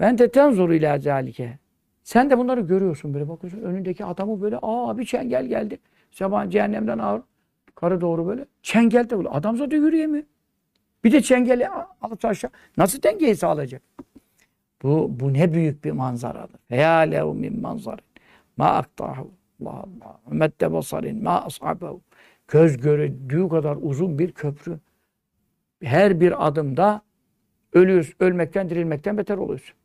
Ben 0.00 0.18
de 0.18 0.30
tenzuru 0.30 0.74
ila 0.74 0.98
zalike. 0.98 1.58
Sen 2.02 2.30
de 2.30 2.38
bunları 2.38 2.60
görüyorsun 2.60 3.14
böyle 3.14 3.28
bakıyorsun. 3.28 3.60
Önündeki 3.60 4.04
adamı 4.04 4.40
böyle 4.40 4.58
aa 4.62 4.98
bir 4.98 5.04
çengel 5.04 5.46
geldi. 5.46 5.78
Zeban 6.10 6.50
cehennemden 6.50 6.98
ağır. 6.98 7.22
Karı 7.80 8.00
doğru 8.00 8.26
böyle. 8.26 8.46
Çengel 8.62 9.10
de 9.10 9.18
böyle. 9.18 9.28
Adam 9.28 9.56
zaten 9.56 9.76
yürüyemiyor. 9.76 10.24
Bir 11.04 11.12
de 11.12 11.22
çengeli 11.22 11.68
alıp 12.02 12.24
aşağı. 12.24 12.50
Nasıl 12.76 13.02
dengeyi 13.02 13.36
sağlayacak? 13.36 13.82
Bu, 14.82 15.20
bu 15.20 15.32
ne 15.32 15.52
büyük 15.52 15.84
bir 15.84 15.92
manzaradır. 15.92 16.60
Feya 16.68 16.98
lehu 16.98 17.34
min 17.34 17.60
manzarin. 17.60 18.04
Ma 18.56 18.66
aktahu. 18.66 19.30
Allah 19.62 19.70
Allah. 19.70 20.20
Medde 20.30 20.72
basarin. 20.72 21.22
Ma 21.22 21.44
ashabehu. 21.44 22.00
Göz 22.48 22.76
gördüğü 22.76 23.48
kadar 23.48 23.78
uzun 23.80 24.18
bir 24.18 24.32
köprü. 24.32 24.78
Her 25.82 26.20
bir 26.20 26.46
adımda 26.46 27.02
ölüyoruz. 27.72 28.12
Ölmekten, 28.20 28.70
dirilmekten 28.70 29.18
beter 29.18 29.36
oluyorsun. 29.36 29.76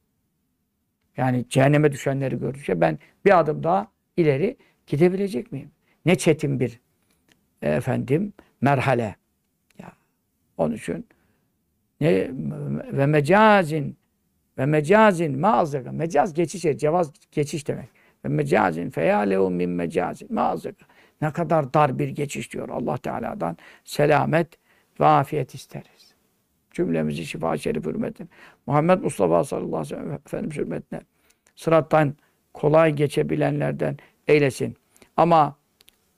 Yani 1.17 1.45
cehenneme 1.49 1.91
düşenleri 1.91 2.39
gördükçe 2.39 2.81
ben 2.81 2.99
bir 3.25 3.39
adım 3.39 3.63
daha 3.63 3.87
ileri 4.17 4.57
gidebilecek 4.87 5.51
miyim? 5.51 5.71
Ne 6.05 6.15
çetin 6.15 6.59
bir 6.59 6.79
efendim 7.69 8.33
merhale. 8.61 9.15
Ya 9.79 9.91
onun 10.57 10.75
için 10.75 11.07
ne 12.01 12.31
ve 12.91 13.05
mecazin 13.05 13.97
ve 14.57 14.65
mecazin 14.65 15.39
maazaka. 15.39 15.91
Mecaz 15.91 16.33
geçiş, 16.33 16.61
cevaz 16.61 17.11
geçiş 17.31 17.67
demek. 17.67 17.89
Ve 18.25 18.29
mecazin 18.29 18.89
feyalehu 18.89 19.49
min 19.49 19.69
mecazin 19.69 20.33
maazaka. 20.33 20.85
Ne 21.21 21.31
kadar 21.31 21.73
dar 21.73 21.99
bir 21.99 22.09
geçiş 22.09 22.53
diyor 22.53 22.69
Allah 22.69 22.97
Teala'dan. 22.97 23.57
Selamet 23.83 24.47
ve 24.99 25.05
afiyet 25.05 25.55
isteriz. 25.55 26.13
Cümlemizi 26.71 27.25
şifa 27.25 27.57
şerif 27.57 27.85
hürmetine. 27.85 28.27
Muhammed 28.67 28.99
Mustafa 28.99 29.43
sallallahu 29.43 29.77
aleyhi 29.77 29.95
ve 29.95 29.95
sellem 29.95 30.11
Efendimiz 30.11 30.57
hürmetine. 30.57 31.01
Sırattan 31.55 32.15
kolay 32.53 32.93
geçebilenlerden 32.93 33.97
eylesin. 34.27 34.75
Ama 35.17 35.55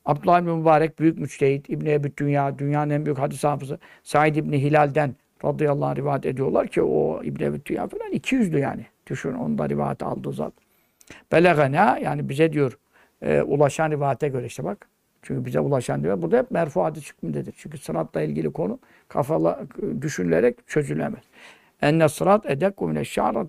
Abdullah 0.05 0.41
bin 0.41 0.49
Mübarek 0.49 0.99
büyük 0.99 1.17
müçtehit, 1.17 1.69
İbn 1.69 1.85
Ebi 1.85 2.11
Dünya, 2.17 2.59
dünyanın 2.59 2.89
en 2.89 3.05
büyük 3.05 3.19
hadis 3.19 3.43
hafızı 3.43 3.79
Said 4.03 4.35
İbni 4.35 4.61
Hilal'den 4.61 5.15
radıyallahu 5.45 5.85
anh 5.85 5.95
rivayet 5.95 6.25
ediyorlar 6.25 6.67
ki 6.67 6.81
o 6.81 7.23
İbn 7.23 7.43
Ebi 7.43 7.65
Dünya 7.65 7.87
falan 7.87 8.11
200'lü 8.13 8.59
yani. 8.59 8.85
Düşün 9.07 9.33
onu 9.33 9.57
da 9.57 9.69
rivayet 9.69 10.03
aldığı 10.03 10.31
zat. 10.33 10.53
Belegana 11.31 11.97
yani 11.97 12.29
bize 12.29 12.53
diyor 12.53 12.77
e, 13.21 13.41
ulaşan 13.41 13.91
rivayete 13.91 14.27
göre 14.27 14.45
işte 14.45 14.63
bak. 14.63 14.87
Çünkü 15.21 15.45
bize 15.45 15.59
ulaşan 15.59 16.03
diyor. 16.03 16.21
Burada 16.21 16.37
hep 16.37 16.51
merfu 16.51 16.83
hadis 16.83 17.09
hükmündedir. 17.09 17.53
Çünkü 17.57 17.77
sıratla 17.77 18.21
ilgili 18.21 18.53
konu 18.53 18.79
kafala 19.07 19.59
düşünülerek 20.01 20.67
çözülemez. 20.67 21.23
Enne 21.81 22.09
sırat 22.09 22.45
edekku 22.45 22.87
mineşşârat 22.87 23.47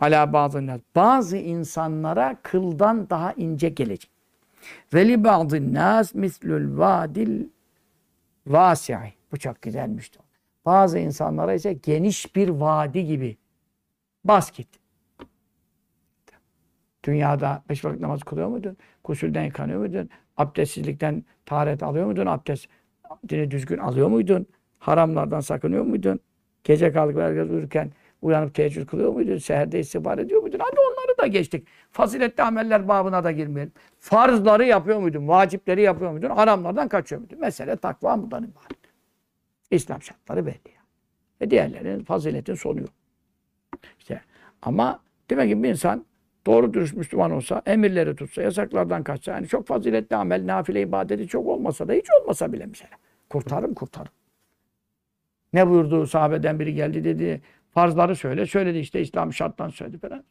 ala 0.00 0.32
bazı. 0.32 0.80
Bazı 0.96 1.36
insanlara 1.36 2.36
kıldan 2.42 3.10
daha 3.10 3.32
ince 3.32 3.68
gelecek. 3.68 4.15
Ve 4.94 5.08
li 5.08 5.24
bazı 5.24 5.74
nas 5.74 6.14
mislül 6.14 6.78
vadil 6.78 7.44
vasi'i. 8.46 9.12
Bu 9.32 9.36
çok 9.36 9.62
güzelmişti. 9.62 10.18
Bazı 10.66 10.98
insanlara 10.98 11.54
ise 11.54 11.72
geniş 11.72 12.36
bir 12.36 12.48
vadi 12.48 13.06
gibi. 13.06 13.36
Bas 14.24 14.52
git. 14.52 14.68
Dünyada 17.04 17.62
beş 17.68 17.84
vakit 17.84 18.00
namaz 18.00 18.22
kılıyor 18.22 18.48
muydun? 18.48 18.76
Kusülden 19.04 19.44
yıkanıyor 19.44 19.78
muydun? 19.78 20.10
Abdestsizlikten 20.36 21.24
taharet 21.46 21.82
alıyor 21.82 22.06
muydun? 22.06 22.26
Abdestini 22.26 23.50
düzgün 23.50 23.78
alıyor 23.78 24.08
muydun? 24.08 24.46
Haramlardan 24.78 25.40
sakınıyor 25.40 25.84
muydun? 25.84 26.20
Gece 26.64 26.92
kalkıp 26.92 27.20
herkes 27.20 27.50
uyurken 27.50 27.90
Uyanıp 28.26 28.54
teheccüd 28.54 28.86
kılıyor 28.86 29.12
muydun? 29.12 29.38
Seherde 29.38 29.80
istihbar 29.80 30.18
ediyor 30.18 30.42
muydun? 30.42 30.58
Hadi 30.58 30.76
onları 30.80 31.18
da 31.18 31.26
geçtik. 31.26 31.68
Faziletli 31.92 32.42
ameller 32.42 32.88
babına 32.88 33.24
da 33.24 33.32
girmeyelim. 33.32 33.72
Farzları 33.98 34.64
yapıyor 34.64 34.98
muydun? 34.98 35.28
Vacipleri 35.28 35.82
yapıyor 35.82 36.10
muydun? 36.10 36.30
Haramlardan 36.30 36.88
kaçıyor 36.88 37.20
muydun? 37.20 37.40
Mesele 37.40 37.76
takva 37.76 38.22
bundan 38.22 38.42
ibaret. 38.42 38.78
İslam 39.70 40.02
şartları 40.02 40.46
belli. 40.46 40.52
Yani. 40.66 40.86
E 41.40 41.50
diğerlerinin 41.50 42.04
faziletin 42.04 42.54
sonu 42.54 42.80
yok. 42.80 42.90
İşte 43.98 44.20
ama 44.62 45.00
demek 45.30 45.50
ki 45.50 45.62
bir 45.62 45.68
insan 45.68 46.06
doğru 46.46 46.74
dürüst 46.74 46.96
Müslüman 46.96 47.30
olsa, 47.30 47.62
emirleri 47.66 48.16
tutsa, 48.16 48.42
yasaklardan 48.42 49.02
kaçsa, 49.02 49.32
yani 49.32 49.48
çok 49.48 49.66
faziletli 49.66 50.16
amel, 50.16 50.46
nafile 50.46 50.80
ibadeti 50.80 51.28
çok 51.28 51.46
olmasa 51.46 51.88
da 51.88 51.92
hiç 51.92 52.06
olmasa 52.20 52.52
bile 52.52 52.66
mesela. 52.66 52.92
Kurtarım 53.30 53.74
kurtarım. 53.74 54.12
Ne 55.52 55.68
buyurdu 55.68 56.06
sahabeden 56.06 56.60
biri 56.60 56.74
geldi 56.74 57.04
dedi, 57.04 57.42
farzları 57.76 58.16
söyle, 58.16 58.46
söyledi 58.46 58.78
işte 58.78 59.00
İslam 59.00 59.32
şarttan 59.32 59.68
söyledi 59.68 59.98
falan. 59.98 60.24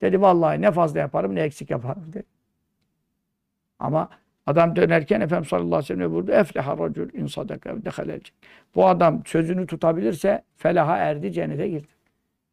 Dedi 0.00 0.20
vallahi 0.20 0.60
ne 0.62 0.72
fazla 0.72 1.00
yaparım 1.00 1.34
ne 1.34 1.40
eksik 1.40 1.70
yaparım 1.70 2.12
dedi. 2.12 2.24
Ama 3.78 4.08
adam 4.46 4.76
dönerken 4.76 5.20
Efendimiz 5.20 5.48
sallallahu 5.48 5.76
aleyhi 5.76 5.82
ve 5.82 5.96
sellem 5.96 6.12
buyurdu. 6.12 6.32
Efleha 6.32 6.78
racül 6.78 7.14
in 7.14 7.26
sadaka 7.26 7.76
Bu 8.74 8.86
adam 8.86 9.22
sözünü 9.26 9.66
tutabilirse 9.66 10.42
felaha 10.56 10.96
erdi 10.96 11.32
cennete 11.32 11.68
girdi. 11.68 11.88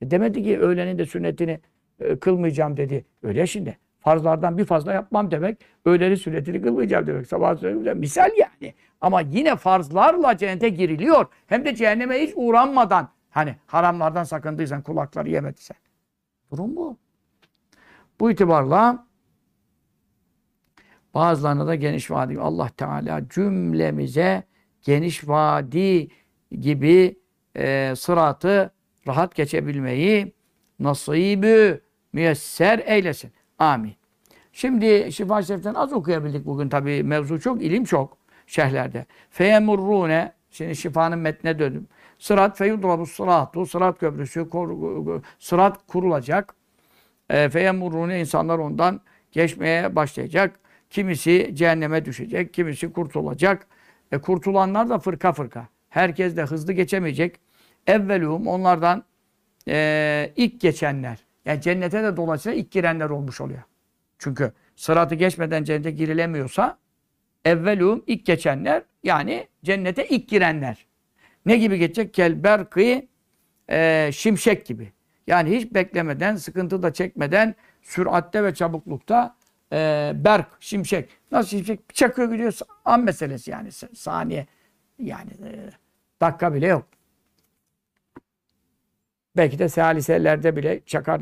E 0.02 0.12
demedi 0.12 0.44
ki 0.44 0.60
öğlenin 0.60 0.98
de 0.98 1.06
sünnetini 1.06 1.60
e, 2.00 2.20
kılmayacağım 2.20 2.78
dedi. 2.78 3.06
Öyle 3.24 3.48
şimdi. 3.48 3.78
Farzlardan 4.00 4.58
bir 4.58 4.66
fazla 4.66 4.94
yapmam 4.94 5.32
demek. 5.32 5.58
Öğlenin 5.86 6.16
sünnetini 6.16 6.62
kılmayacağım 6.62 7.08
demek. 7.08 7.28
Sabah 7.28 7.58
söyleyeceğim. 7.58 8.00
Misal 8.00 8.30
yani. 8.38 8.74
Ama 9.02 9.22
yine 9.22 9.56
farzlarla 9.56 10.38
cennete 10.38 10.70
giriliyor. 10.70 11.26
Hem 11.48 11.66
de 11.66 11.76
cehenneme 11.76 12.22
hiç 12.22 12.34
uğranmadan. 12.36 13.10
Hani 13.30 13.56
haramlardan 13.68 14.24
sakındıysan, 14.24 14.82
kulakları 14.82 15.30
yemediysen. 15.30 15.78
Durum 16.52 16.76
bu. 16.76 16.98
Bu 18.20 18.32
itibarla 18.32 19.08
bazılarına 21.14 21.68
da 21.68 21.76
geniş 21.76 22.12
vadi. 22.12 22.40
Allah 22.40 22.70
Teala 22.70 23.30
cümlemize 23.30 24.44
geniş 24.82 25.28
vadi 25.28 26.08
gibi 26.52 27.20
e, 27.56 27.94
sıratı 27.98 28.72
rahat 29.08 29.36
geçebilmeyi 29.36 30.34
nasibü 30.80 31.82
müyesser 32.14 32.80
eylesin. 32.86 33.32
Amin. 33.60 33.96
Şimdi 34.54 35.12
Şifa 35.12 35.42
Şerif'ten 35.44 35.74
az 35.74 35.94
okuyabildik 35.94 36.46
bugün 36.46 36.70
tabi 36.70 37.04
mevzu 37.04 37.40
çok, 37.40 37.62
ilim 37.62 37.84
çok 37.84 38.18
şerhlerde. 38.48 39.06
Feyemurrune 39.30 40.34
şimdi 40.52 40.76
şifanın 40.76 41.20
metnine 41.20 41.60
döndüm. 41.60 41.88
Sırat 42.20 42.58
feyudrabu 42.58 43.06
sıratu 43.06 43.66
sırat 43.66 44.00
köprüsü 44.00 44.48
sırat 45.40 45.88
kurulacak. 45.88 46.56
E, 47.30 47.50
feyemurrune 47.50 48.20
insanlar 48.20 48.60
ondan 48.60 49.02
geçmeye 49.32 49.96
başlayacak. 49.96 50.60
Kimisi 50.90 51.52
cehenneme 51.54 52.06
düşecek, 52.06 52.54
kimisi 52.54 52.94
kurtulacak. 52.94 53.68
E, 54.12 54.18
kurtulanlar 54.18 54.90
da 54.90 55.00
fırka 55.00 55.34
fırka. 55.34 55.68
Herkes 55.90 56.38
de 56.38 56.44
hızlı 56.44 56.74
geçemeyecek. 56.74 57.40
Evvelum 57.88 58.48
onlardan 58.48 59.04
e, 59.68 60.34
ilk 60.36 60.62
geçenler. 60.62 61.20
Yani 61.46 61.62
cennete 61.62 62.04
de 62.04 62.18
dolayısıyla 62.18 62.58
ilk 62.58 62.72
girenler 62.72 63.10
olmuş 63.10 63.42
oluyor. 63.42 63.64
Çünkü 64.20 64.52
sıratı 64.76 65.16
geçmeden 65.16 65.64
cennete 65.64 65.92
girilemiyorsa 65.92 66.78
evvelum 67.46 68.04
ilk 68.08 68.26
geçenler 68.26 68.84
yani 69.04 69.48
cennete 69.64 70.08
ilk 70.08 70.30
girenler. 70.30 70.89
Ne 71.46 71.58
gibi 71.58 71.78
geçecek? 71.78 72.14
Kelberkı 72.14 73.02
e, 73.70 74.10
şimşek 74.14 74.66
gibi. 74.66 74.92
Yani 75.28 75.56
hiç 75.56 75.74
beklemeden, 75.74 76.36
sıkıntı 76.36 76.84
da 76.84 76.94
çekmeden 76.94 77.56
süratte 77.82 78.44
ve 78.44 78.54
çabuklukta 78.54 79.36
e, 79.74 80.12
berk, 80.16 80.48
şimşek. 80.60 81.10
Nasıl 81.32 81.50
şimşek? 81.50 81.96
Çakıyor 81.96 82.32
gidiyor. 82.32 82.58
An 82.86 83.04
meselesi 83.04 83.52
yani. 83.52 83.72
Saniye. 83.72 84.48
Yani 85.00 85.32
e, 85.32 85.70
dakika 86.22 86.54
bile 86.54 86.68
yok. 86.68 86.88
Belki 89.38 89.60
de 89.60 89.70
saliselerde 89.70 90.56
bile 90.56 90.82
çakar 90.86 91.22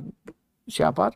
şey 0.69 0.83
yapar. 0.83 1.13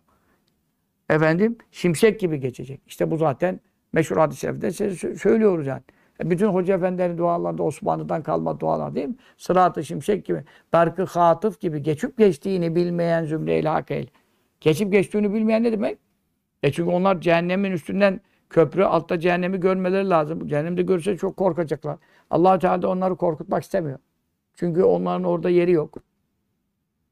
Efendim 1.10 1.58
şimşek 1.72 2.20
gibi 2.20 2.40
geçecek. 2.40 2.82
İşte 2.88 3.12
bu 3.12 3.18
zaten 3.18 3.60
meşhur 3.94 4.18
hadis-i 4.18 4.40
şerifte 4.40 4.72
söylüyoruz 5.16 5.68
yani. 5.68 5.82
E, 6.22 6.30
bütün 6.30 6.48
hoca 6.48 6.76
efendilerin 6.76 7.18
dualarında 7.18 7.64
Osmanlı'dan 7.64 8.24
kalma 8.24 8.60
dualar 8.60 8.96
değil 8.96 9.08
mi? 9.08 9.16
Sırat-ı 9.38 9.84
şimşek 9.84 10.26
gibi, 10.26 10.44
berkı 10.74 11.04
hatıf 11.04 11.60
gibi 11.60 11.84
geçip 11.84 12.18
geçtiğini 12.18 12.76
bilmeyen 12.76 13.26
zümre-i 13.26 13.68
hakeyl. 13.68 14.08
Geçip 14.62 14.92
geçtiğini 14.92 15.34
bilmeyen 15.34 15.64
ne 15.64 15.72
demek? 15.72 15.98
E 16.64 16.72
çünkü 16.72 16.92
onlar 16.92 17.22
cehennemin 17.22 17.72
üstünden 17.72 18.22
köprü 18.50 18.84
altta 18.84 19.20
cehennemi 19.20 19.60
görmeleri 19.60 20.10
lazım. 20.10 20.48
Cehennemde 20.48 20.82
görse 20.82 21.18
çok 21.18 21.38
korkacaklar. 21.38 21.98
allah 22.30 22.60
Teala 22.60 22.82
da 22.82 22.90
onları 22.90 23.16
korkutmak 23.16 23.64
istemiyor. 23.64 24.00
Çünkü 24.56 24.84
onların 24.84 25.24
orada 25.24 25.50
yeri 25.50 25.72
yok. 25.72 25.98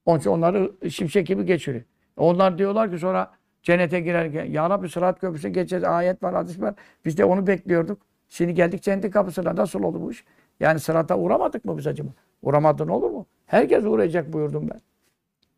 Onun 0.05 0.19
için 0.19 0.29
onları 0.29 0.89
şimşek 0.89 1.27
gibi 1.27 1.45
geçiriyor. 1.45 1.83
Onlar 2.17 2.57
diyorlar 2.57 2.91
ki 2.91 2.99
sonra 2.99 3.31
cennete 3.63 3.99
girerken 3.99 4.45
Ya 4.45 4.69
Rabbi 4.69 4.89
sırat 4.89 5.19
köprüsü 5.19 5.49
geçeceğiz. 5.49 5.83
Ayet 5.83 6.23
var, 6.23 6.33
hadis 6.33 6.61
var. 6.61 6.75
Biz 7.05 7.17
de 7.17 7.25
onu 7.25 7.47
bekliyorduk. 7.47 8.08
Şimdi 8.29 8.53
geldik 8.53 8.83
cennetin 8.83 9.11
kapısına. 9.11 9.55
Nasıl 9.55 9.83
oldu 9.83 10.01
bu 10.01 10.11
iş? 10.11 10.23
Yani 10.59 10.79
sırata 10.79 11.17
uğramadık 11.17 11.65
mı 11.65 11.77
biz 11.77 11.87
acaba? 11.87 12.09
Uğramadın 12.41 12.87
olur 12.87 13.09
mu? 13.09 13.25
Herkes 13.45 13.83
uğrayacak 13.83 14.33
buyurdum 14.33 14.69
ben. 14.69 14.81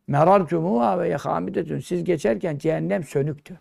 Merar 0.06 0.46
cumuha 0.46 1.00
ve 1.00 1.08
yehamidetün. 1.08 1.78
Siz 1.78 2.04
geçerken 2.04 2.58
cehennem 2.58 3.04
sönüktü. 3.04 3.60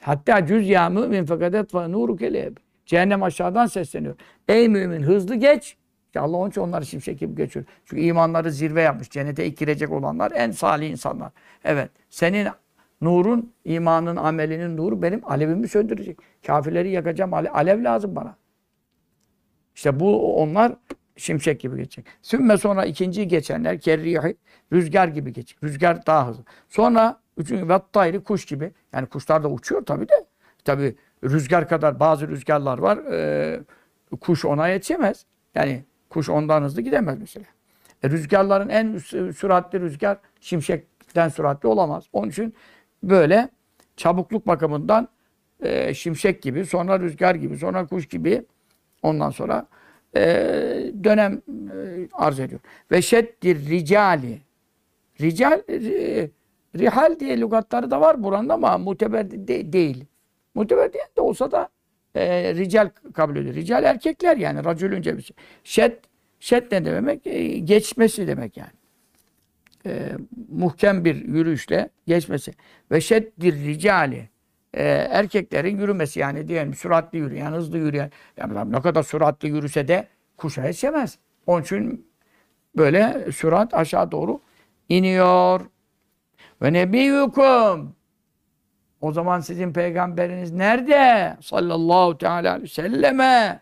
Hatta 0.00 0.46
cüz 0.46 0.68
ya 0.68 0.88
mümin 0.88 1.24
fekadet 1.24 1.74
ve 1.74 1.92
nuru 1.92 2.16
keleb. 2.16 2.56
Cehennem 2.86 3.22
aşağıdan 3.22 3.66
sesleniyor. 3.66 4.16
Ey 4.48 4.68
mümin 4.68 5.02
hızlı 5.02 5.34
geç. 5.34 5.76
İşte 6.06 6.20
Allah 6.20 6.36
onun 6.36 6.50
için 6.50 6.60
onları 6.60 6.86
şimşek 6.86 7.18
gibi 7.18 7.34
geçiyor. 7.34 7.64
Çünkü 7.84 8.02
imanları 8.02 8.52
zirve 8.52 8.82
yapmış. 8.82 9.10
Cennete 9.10 9.46
ilk 9.46 9.58
girecek 9.58 9.92
olanlar 9.92 10.32
en 10.34 10.50
salih 10.50 10.90
insanlar. 10.90 11.32
Evet. 11.64 11.90
Senin 12.10 12.48
nurun, 13.06 13.52
imanın, 13.64 14.16
amelinin 14.16 14.76
nuru 14.76 15.02
benim 15.02 15.30
alevimi 15.30 15.68
söndürecek. 15.68 16.18
Kafirleri 16.46 16.90
yakacağım. 16.90 17.34
Ale 17.34 17.50
alev 17.50 17.84
lazım 17.84 18.16
bana. 18.16 18.36
İşte 19.74 20.00
bu 20.00 20.36
onlar 20.42 20.72
şimşek 21.16 21.60
gibi 21.60 21.76
geçecek. 21.76 22.06
Sümme 22.22 22.56
sonra 22.56 22.84
ikinci 22.84 23.28
geçenler 23.28 23.80
kerrihi 23.80 24.36
rüzgar 24.72 25.08
gibi 25.08 25.32
geçecek. 25.32 25.64
Rüzgar 25.64 26.06
daha 26.06 26.28
hızlı. 26.28 26.44
Sonra 26.68 27.20
üçüncü 27.36 27.68
vettayri 27.68 28.22
kuş 28.24 28.44
gibi. 28.44 28.72
Yani 28.92 29.06
kuşlar 29.06 29.42
da 29.42 29.50
uçuyor 29.50 29.86
tabii 29.86 30.08
de. 30.08 30.26
Tabii 30.64 30.96
rüzgar 31.24 31.68
kadar 31.68 32.00
bazı 32.00 32.28
rüzgarlar 32.28 32.78
var. 32.78 32.98
E, 32.98 33.60
kuş 34.20 34.44
ona 34.44 34.68
yetişemez. 34.68 35.26
Yani 35.54 35.84
kuş 36.10 36.28
ondan 36.28 36.62
hızlı 36.62 36.82
gidemez 36.82 37.18
mesela. 37.18 37.46
E, 38.02 38.10
rüzgarların 38.10 38.68
en 38.68 38.98
süratli 39.32 39.80
rüzgar 39.80 40.18
şimşekten 40.40 41.28
süratli 41.28 41.68
olamaz. 41.68 42.04
Onun 42.12 42.28
için 42.30 42.54
böyle 43.02 43.48
çabukluk 43.96 44.46
bakımından 44.46 45.08
e, 45.62 45.94
şimşek 45.94 46.42
gibi, 46.42 46.66
sonra 46.66 47.00
rüzgar 47.00 47.34
gibi, 47.34 47.58
sonra 47.58 47.86
kuş 47.86 48.08
gibi 48.08 48.44
ondan 49.02 49.30
sonra 49.30 49.66
e, 50.16 50.22
dönem 51.04 51.42
e, 51.48 52.08
arz 52.12 52.40
ediyor. 52.40 52.60
Ve 52.90 53.02
şeddir 53.02 53.68
ricali. 53.68 54.40
Rical, 55.20 55.62
e, 55.68 56.30
rihal 56.78 57.20
diye 57.20 57.40
lügatları 57.40 57.90
da 57.90 58.00
var 58.00 58.22
buranda 58.22 58.54
ama 58.54 58.78
muteber 58.78 59.30
de, 59.30 59.72
değil. 59.72 60.04
Muteber 60.54 60.92
diye 60.92 61.04
de 61.16 61.20
olsa 61.20 61.50
da 61.50 61.68
e, 62.14 62.54
rical 62.54 62.90
kabul 63.14 63.36
ediyor. 63.36 63.54
Rical 63.54 63.84
erkekler 63.84 64.36
yani 64.36 64.64
racülün 64.64 65.02
cebisi. 65.02 65.34
Şed, 65.64 65.92
şed 66.40 66.72
ne 66.72 66.84
demek? 66.84 67.26
E, 67.26 67.58
geçmesi 67.58 68.26
demek 68.26 68.56
yani. 68.56 68.70
E, 69.86 70.12
muhkem 70.48 71.04
bir 71.04 71.14
yürüyüşle 71.14 71.90
geçmesi. 72.06 72.52
Ve 72.90 73.00
şeddir 73.00 73.54
ricali. 73.64 74.28
E, 74.74 74.84
erkeklerin 74.88 75.78
yürümesi 75.78 76.20
yani 76.20 76.48
diyelim 76.48 76.74
süratli 76.74 77.18
yürüyen, 77.18 77.52
hızlı 77.52 77.78
yürüyen. 77.78 78.10
Yani 78.36 78.72
ne 78.72 78.80
kadar 78.80 79.02
süratli 79.02 79.48
yürüse 79.48 79.88
de 79.88 80.08
kuşa 80.36 80.64
yetişemez. 80.66 81.18
Onun 81.46 81.62
için 81.62 82.10
böyle 82.76 83.32
sürat 83.32 83.74
aşağı 83.74 84.10
doğru 84.10 84.40
iniyor. 84.88 85.60
Ve 86.62 86.72
nebiyyukum 86.72 87.96
o 89.00 89.12
zaman 89.12 89.40
sizin 89.40 89.72
peygamberiniz 89.72 90.52
nerede? 90.52 91.36
Sallallahu 91.40 92.18
teala 92.18 92.50
aleyhi 92.50 92.62
ve 92.62 92.68
selleme 92.68 93.60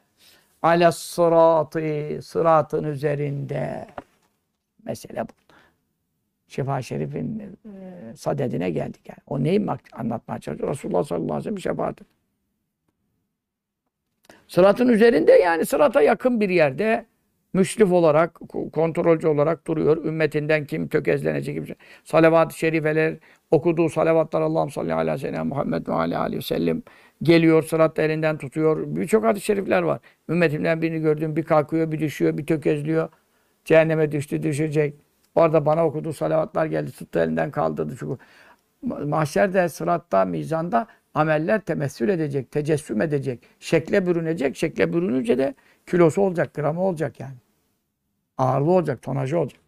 ala 0.63 0.93
sıratı 0.93 2.23
sıratın 2.23 2.85
üzerinde. 2.85 3.87
Mesele 4.85 5.23
bu. 5.23 5.44
Şifa 6.55 6.83
Şerif'in 6.83 7.39
e, 7.41 8.17
sadedine 8.17 8.71
geldik 8.71 9.09
yani. 9.09 9.19
O 9.27 9.45
neyi 9.45 9.67
anlatmaya 9.93 10.41
çalışıyor? 10.41 10.71
Resulullah 10.71 11.05
sallallahu 11.05 11.35
aleyhi 11.35 11.39
ve 11.39 11.43
sellem 11.43 11.59
şefaati. 11.59 12.05
Sıratın 14.49 14.89
üzerinde 14.89 15.33
yani 15.33 15.67
sırata 15.67 16.03
yakın 16.03 16.41
bir 16.41 16.49
yerde 16.49 17.07
Müslif 17.53 17.93
olarak, 17.93 18.35
ko- 18.35 18.71
kontrolcü 18.71 19.29
olarak 19.29 19.67
duruyor. 19.67 20.05
Ümmetinden 20.05 20.67
kim 20.67 20.89
tökezlenecek 20.89 21.55
kimse. 21.55 21.75
Salavat-ı 22.05 22.59
şerifeler, 22.59 23.17
okuduğu 23.51 23.89
salavatlar 23.89 24.41
Allah'ım 24.41 24.71
salli 24.71 24.95
ala 24.95 25.19
seyyidina 25.19 25.45
Muhammed 25.45 25.89
ve 25.89 25.93
aleyhi 25.93 26.37
ve 26.37 26.43
sellem 26.43 26.83
geliyor, 27.23 27.63
sıratta 27.63 28.03
elinden 28.03 28.39
tutuyor. 28.39 28.97
Birçok 28.97 29.25
hadis-i 29.25 29.47
şerifler 29.47 29.83
var. 29.83 30.01
Ümmetimden 30.29 30.83
birini 30.83 31.01
gördüm, 31.01 31.37
bir 31.37 31.43
kalkıyor, 31.43 31.93
bir 31.93 32.01
düşüyor, 32.01 32.39
bir 32.39 32.47
tökezliyor. 32.47 33.09
Cehenneme 33.65 34.13
düştü, 34.13 34.43
düşecek. 34.43 34.95
Orada 35.35 35.67
bana 35.67 35.87
okuduğu 35.87 36.13
salavatlar 36.13 36.67
geldi, 36.67 36.93
tuttu 36.93 37.19
elinden 37.19 37.51
kaldırdı. 37.51 37.97
Çünkü 37.99 38.19
ma- 38.87 39.09
mahşerde, 39.09 39.69
sıratta, 39.69 40.25
mizanda 40.25 40.87
ameller 41.15 41.61
temessül 41.61 42.09
edecek, 42.09 42.51
tecessüm 42.51 43.03
edecek, 43.03 43.43
şekle 43.61 44.07
bürünecek. 44.07 44.57
Şekle 44.57 44.93
bürününce 44.93 45.39
de 45.39 45.55
kilosu 45.87 46.23
olacak, 46.23 46.55
gramı 46.55 46.81
olacak 46.83 47.21
yani. 47.21 47.35
Ağırlığı 48.39 48.71
olacak, 48.71 49.03
tonajı 49.03 49.39
olacak. 49.39 49.61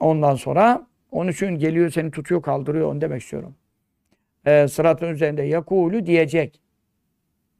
Ondan 0.00 0.34
sonra 0.34 0.86
onun 1.12 1.30
için 1.30 1.46
geliyor 1.46 1.90
seni 1.90 2.10
tutuyor 2.10 2.42
kaldırıyor 2.42 2.88
onu 2.92 3.00
demek 3.00 3.22
istiyorum. 3.22 3.54
Ee, 4.46 4.68
sıratın 4.68 5.08
üzerinde 5.08 5.42
yakulu 5.42 6.06
diyecek. 6.06 6.60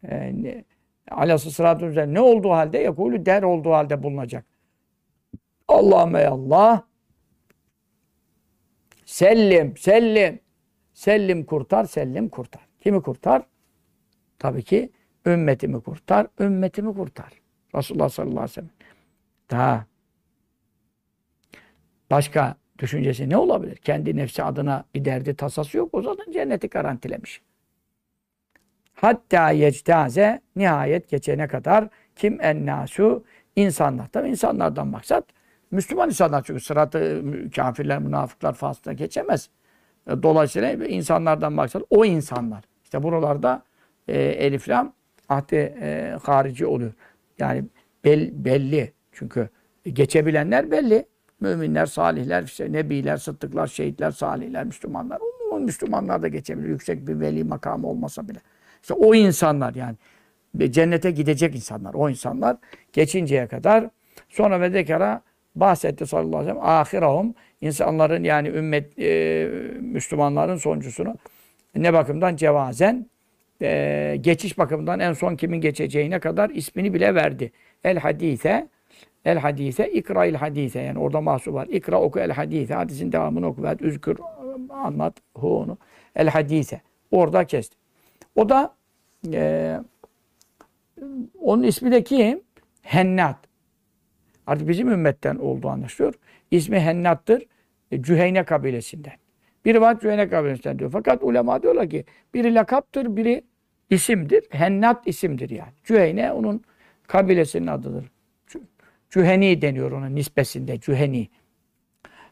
Ee, 0.08 0.64
alası 1.10 1.50
sıratın 1.50 1.86
üzerinde 1.86 2.14
ne 2.14 2.20
olduğu 2.20 2.50
halde 2.50 2.78
yakulu 2.78 3.26
der 3.26 3.42
olduğu 3.42 3.70
halde 3.72 4.02
bulunacak. 4.02 4.44
Allahümme 5.68 6.20
ey 6.20 6.26
Allah 6.26 6.88
sellim 9.04 9.76
sellim 9.76 10.40
sellim 10.92 11.46
kurtar 11.46 11.84
sellim 11.84 12.28
kurtar. 12.28 12.62
Kimi 12.80 13.02
kurtar? 13.02 13.42
Tabii 14.38 14.62
ki 14.62 14.92
ümmetimi 15.26 15.80
kurtar, 15.80 16.26
ümmetimi 16.40 16.94
kurtar. 16.94 17.32
Resulullah 17.74 18.08
sallallahu 18.08 18.38
aleyhi 18.38 18.50
ve 18.50 18.54
sellem. 18.54 18.70
Daha 19.50 19.86
başka 22.10 22.56
düşüncesi 22.78 23.28
ne 23.28 23.36
olabilir? 23.36 23.76
Kendi 23.76 24.16
nefsi 24.16 24.42
adına 24.42 24.84
bir 24.94 25.04
derdi 25.04 25.36
tasası 25.36 25.76
yok. 25.76 25.94
O 25.94 26.02
zaten 26.02 26.32
cenneti 26.32 26.68
garantilemiş. 26.68 27.42
Hatta 28.94 29.50
yectaze 29.50 30.40
nihayet 30.56 31.08
geçene 31.08 31.48
kadar 31.48 31.88
kim 32.16 32.40
ennasu 32.40 33.24
insanlar. 33.56 34.08
Tabi 34.08 34.28
insanlardan 34.28 34.86
maksat 34.88 35.24
Müslüman 35.74 36.08
insanlar 36.08 36.42
çünkü 36.42 36.60
sıratı 36.60 37.22
kafirler, 37.56 37.98
münafıklar 37.98 38.52
fasla 38.52 38.92
geçemez. 38.92 39.50
E, 40.10 40.22
Dolayısıyla 40.22 40.72
insanlardan 40.72 41.52
maksat 41.52 41.82
o 41.90 42.04
insanlar. 42.04 42.64
İşte 42.84 43.02
buralarda 43.02 43.62
e, 44.08 44.22
elif 44.22 44.68
lam 44.68 44.92
ahde 45.28 45.74
e, 45.80 46.18
harici 46.22 46.66
oluyor. 46.66 46.92
Yani 47.38 47.64
bel, 48.04 48.30
belli. 48.32 48.92
Çünkü 49.12 49.48
geçebilenler 49.92 50.70
belli. 50.70 51.06
Müminler, 51.40 51.86
salihler, 51.86 52.42
işte 52.42 52.72
nebiler, 52.72 53.16
sıddıklar, 53.16 53.66
şehitler, 53.66 54.10
salihler, 54.10 54.64
Müslümanlar. 54.64 55.18
O 55.52 55.60
Müslümanlar 55.60 56.22
da 56.22 56.28
geçebilir. 56.28 56.68
Yüksek 56.68 57.08
bir 57.08 57.20
veli 57.20 57.44
makamı 57.44 57.86
olmasa 57.86 58.28
bile. 58.28 58.38
İşte 58.82 58.94
o 58.94 59.14
insanlar 59.14 59.74
yani. 59.74 59.96
Cennete 60.70 61.10
gidecek 61.10 61.54
insanlar. 61.54 61.94
O 61.94 62.10
insanlar 62.10 62.56
geçinceye 62.92 63.46
kadar 63.46 63.90
sonra 64.28 64.60
ve 64.60 64.72
dekara 64.74 65.22
bahsetti 65.56 66.06
sallallahu 66.06 66.36
aleyhi 66.36 66.56
ve 66.56 66.60
sellem. 66.60 66.68
Ahirahum 66.68 67.34
insanların 67.60 68.24
yani 68.24 68.48
ümmet 68.48 68.98
e, 68.98 69.48
Müslümanların 69.80 70.56
sonuncusunu 70.56 71.14
ne 71.76 71.92
bakımdan 71.92 72.36
cevazen 72.36 73.06
e, 73.62 74.16
geçiş 74.20 74.58
bakımından 74.58 75.00
en 75.00 75.12
son 75.12 75.36
kimin 75.36 75.60
geçeceğine 75.60 76.20
kadar 76.20 76.50
ismini 76.50 76.94
bile 76.94 77.14
verdi. 77.14 77.52
El 77.84 77.98
hadise 77.98 78.68
El 79.24 79.38
hadise, 79.38 79.90
ikra 79.92 80.26
il 80.26 80.34
hadise. 80.34 80.80
Yani 80.80 80.98
orada 80.98 81.20
mahsur 81.20 81.52
var. 81.52 81.66
İkra 81.66 82.00
oku 82.00 82.18
el 82.20 82.30
hadise. 82.30 82.74
Hadisin 82.74 83.12
devamını 83.12 83.46
oku. 83.46 83.62
Ve 83.62 83.76
üzkür 83.80 84.18
anlat 84.70 85.14
hu 85.34 85.58
onu. 85.60 85.78
El 86.16 86.28
hadise. 86.28 86.80
Orada 87.10 87.44
kesti. 87.44 87.76
O 88.34 88.48
da 88.48 88.74
e, 89.32 89.80
onun 91.40 91.62
ismi 91.62 91.92
de 91.92 92.04
kim? 92.04 92.40
Hennat. 92.82 93.36
Artık 94.46 94.68
bizim 94.68 94.88
ümmetten 94.88 95.36
olduğu 95.36 95.68
anlaşılıyor. 95.68 96.14
İsmi 96.50 96.80
Hennat'tır. 96.80 97.46
E, 97.90 98.02
Cüheyne 98.02 98.44
kabilesinden. 98.44 99.12
Biri 99.64 99.80
var 99.80 100.00
Cüheyne 100.00 100.28
kabilesinden 100.28 100.78
diyor. 100.78 100.90
Fakat 100.90 101.22
ulema 101.22 101.62
diyorlar 101.62 101.90
ki 101.90 102.04
biri 102.34 102.54
lakaptır, 102.54 103.16
biri 103.16 103.44
isimdir. 103.90 104.44
Hennat 104.50 105.08
isimdir 105.08 105.50
yani. 105.50 105.72
Cüheyne 105.84 106.32
onun 106.32 106.62
kabilesinin 107.06 107.66
adıdır. 107.66 108.04
Cüheni 109.10 109.62
deniyor 109.62 109.92
ona 109.92 110.06
nispesinde. 110.06 110.80
Cüheni. 110.80 111.28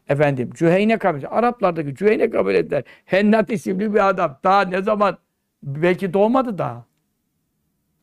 Efendim 0.08 0.50
Cüheyne 0.54 0.98
kabilesi. 0.98 1.28
Araplardaki 1.28 1.94
Cüheyne 1.94 2.30
kabilesinden 2.30 2.84
Hennat 3.04 3.52
isimli 3.52 3.94
bir 3.94 4.08
adam. 4.08 4.38
Daha 4.44 4.62
ne 4.62 4.82
zaman? 4.82 5.18
Belki 5.62 6.12
doğmadı 6.12 6.58
daha. 6.58 6.84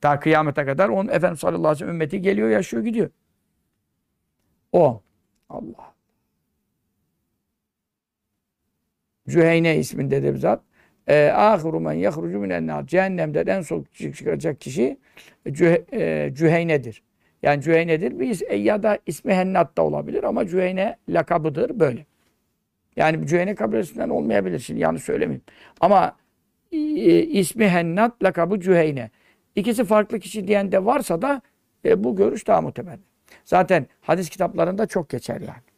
Daha 0.03 0.19
kıyamete 0.19 0.65
kadar 0.65 0.89
onun 0.89 1.07
Efendimiz 1.09 1.39
sallallahu 1.39 1.59
aleyhi 1.59 1.75
ve 1.75 1.79
sellem 1.79 1.93
ümmeti 1.93 2.21
geliyor, 2.21 2.49
yaşıyor, 2.49 2.83
gidiyor. 2.83 3.09
O. 4.71 5.01
Allah. 5.49 5.93
Cüheyne 9.29 9.77
isminde 9.77 10.23
de 10.23 10.33
bir 10.33 10.39
zat. 10.39 10.61
E, 11.07 11.29
ahiru 11.29 11.79
men 11.79 11.93
yehrucu 11.93 12.39
minen 12.39 12.67
nar. 12.67 12.87
Cehennemden 12.87 13.47
en 13.47 13.61
son 13.61 13.85
çıkacak 13.93 14.61
kişi 14.61 14.97
Cühe, 15.51 15.85
e, 15.93 16.31
Cüheyne'dir. 16.33 17.03
Yani 17.43 17.61
Cüheyne'dir. 17.61 18.19
Bir, 18.19 18.49
ya 18.55 18.83
da 18.83 18.99
ismi 19.05 19.33
Hennat 19.33 19.77
da 19.77 19.81
olabilir 19.81 20.23
ama 20.23 20.47
Cüheyne 20.47 20.95
lakabıdır 21.09 21.79
böyle. 21.79 22.05
Yani 22.95 23.27
Cüheyne 23.27 23.55
kabilesinden 23.55 24.09
olmayabilir 24.09 24.59
şimdi 24.59 24.79
yanlış 24.79 25.03
söylemeyeyim. 25.03 25.43
Ama 25.79 26.15
e, 26.71 26.77
ismi 27.23 27.69
Hennat, 27.69 28.23
lakabı 28.23 28.59
Cüheyne. 28.59 29.09
İkisi 29.55 29.83
farklı 29.83 30.19
kişi 30.19 30.47
diyen 30.47 30.71
de 30.71 30.85
varsa 30.85 31.21
da 31.21 31.41
e, 31.85 32.03
bu 32.03 32.15
görüş 32.15 32.47
daha 32.47 32.61
muhtemel. 32.61 32.99
Zaten 33.45 33.87
hadis 34.01 34.29
kitaplarında 34.29 34.87
çok 34.87 35.09
geçer 35.09 35.41
yani. 35.41 35.69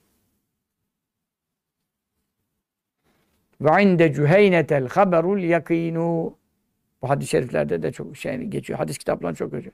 Ve 3.62 3.84
inde 3.84 4.14
cüheynetel 4.14 4.88
haberul 4.88 5.40
yakinu. 5.40 6.38
Bu 7.02 7.10
hadis-i 7.10 7.30
şeriflerde 7.30 7.84
de 7.84 7.92
çok 7.92 8.18
şey 8.18 8.38
geçiyor. 8.38 8.80
Hadis 8.80 8.98
kitaplarında 8.98 9.38
çok 9.38 9.52
geçiyor. 9.52 9.74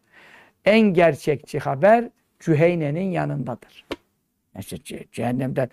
En 0.65 0.79
gerçekçi 0.79 1.59
haber 1.59 2.09
Cüheyne'nin 2.39 3.11
yanındadır. 3.11 3.85
İşte 4.59 4.77
cehennemden 5.11 5.69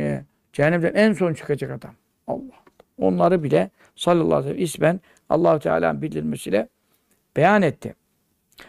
e, 0.00 0.24
cehennemden 0.52 0.94
en 0.94 1.12
son 1.12 1.34
çıkacak 1.34 1.70
adam. 1.70 1.94
Allah. 2.26 2.60
Onları 2.98 3.42
bile 3.42 3.70
sallallahu 3.96 4.34
aleyhi 4.34 4.44
ve 4.44 4.52
sellem 4.52 4.64
ismen 4.64 5.00
Allahu 5.28 5.58
Teala'nın 5.58 6.02
bildirmesiyle 6.02 6.68
beyan 7.36 7.62
etti. 7.62 7.94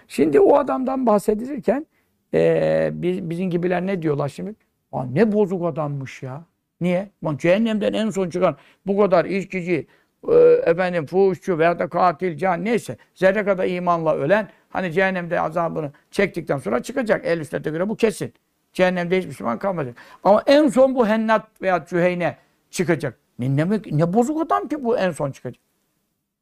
Şimdi 0.07 0.39
o 0.39 0.57
adamdan 0.57 1.05
bahsedilirken 1.05 1.85
e, 2.33 2.89
biz, 2.93 3.29
bizim 3.29 3.49
gibiler 3.49 3.85
ne 3.85 4.01
diyorlar 4.01 4.29
şimdi? 4.29 4.55
Aa, 4.91 5.05
ne 5.05 5.31
bozuk 5.31 5.65
adammış 5.65 6.23
ya. 6.23 6.45
Niye? 6.81 7.09
Bak, 7.21 7.39
cehennemden 7.39 7.93
en 7.93 8.09
son 8.09 8.29
çıkan 8.29 8.57
bu 8.87 8.99
kadar 8.99 9.25
içkici, 9.25 9.87
e, 10.29 10.35
efendim 10.65 11.05
fuhuşçu 11.05 11.57
veya 11.57 11.79
da 11.79 11.89
katil, 11.89 12.37
can 12.37 12.65
neyse 12.65 12.97
zerre 13.15 13.45
kadar 13.45 13.67
imanla 13.67 14.15
ölen 14.15 14.49
hani 14.69 14.91
cehennemde 14.91 15.41
azabını 15.41 15.91
çektikten 16.11 16.57
sonra 16.57 16.83
çıkacak. 16.83 17.25
El 17.25 17.39
üstete 17.39 17.69
göre 17.69 17.89
bu 17.89 17.95
kesin. 17.95 18.33
Cehennemde 18.73 19.17
hiç 19.19 19.25
Müslüman 19.25 19.59
kalmayacak. 19.59 19.95
Ama 20.23 20.43
en 20.47 20.67
son 20.67 20.95
bu 20.95 21.07
hennat 21.07 21.61
veya 21.61 21.85
cüheyne 21.85 22.37
çıkacak. 22.69 23.19
Ne, 23.39 23.57
ne, 23.57 23.81
ne 23.91 24.13
bozuk 24.13 24.41
adam 24.41 24.67
ki 24.67 24.83
bu 24.83 24.97
en 24.97 25.11
son 25.11 25.31
çıkacak. 25.31 25.61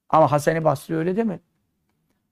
Ama 0.10 0.32
Hasan-ı 0.32 0.64
Basri 0.64 0.96
öyle 0.96 1.16
demedi. 1.16 1.42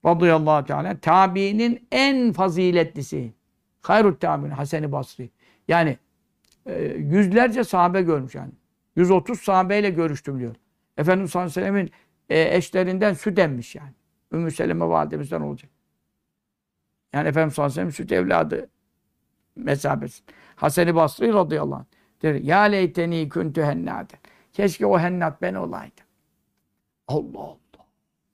Radıyallahu 0.06 0.66
teala 0.66 1.00
tabiinin 1.00 1.88
en 1.92 2.34
faziletlisi. 2.34 3.34
Hayrut 3.82 4.22
tabi'in 4.22 4.50
Hasan-ı 4.50 4.92
Basri. 4.92 5.30
Yani 5.68 5.98
e, 6.66 6.84
yüzlerce 6.84 7.64
sahabe 7.64 8.02
görmüş 8.02 8.36
yani. 8.36 8.52
130 8.96 9.40
sahabeyle 9.40 9.90
görüştüm 9.90 10.40
diyor. 10.40 10.56
Efendimiz 10.98 11.32
sallallahu 11.32 11.60
aleyhi 11.60 11.66
ve 11.66 11.66
sellemin 11.66 11.92
e, 12.30 12.58
eşlerinden 12.58 13.14
süt 13.14 13.40
emmiş 13.40 13.76
yani. 13.76 13.94
Ümmü 14.34 14.52
Seleme 14.52 14.86
validemizden 14.86 15.42
olacak. 15.42 15.72
Yani 17.14 17.28
Efendimiz 17.28 17.54
sallallahu 17.54 17.72
aleyhi 17.72 17.88
ve 17.88 17.92
sellem 17.92 18.08
süt 18.08 18.12
evladı 18.12 18.70
mesabesi. 19.56 20.24
Hasan-ı 20.56 20.96
Basri 20.96 21.34
radıyallahu 21.34 21.76
anh. 21.76 21.86
Der, 22.22 22.36
ya 22.36 22.62
leyteni 22.62 23.30
küntü 23.30 23.62
hennaden. 23.62 24.20
Keşke 24.54 24.86
o 24.86 25.00
hennat 25.00 25.42
ben 25.42 25.54
olaydım. 25.54 26.06
Allah 27.08 27.40
Allah. 27.40 27.58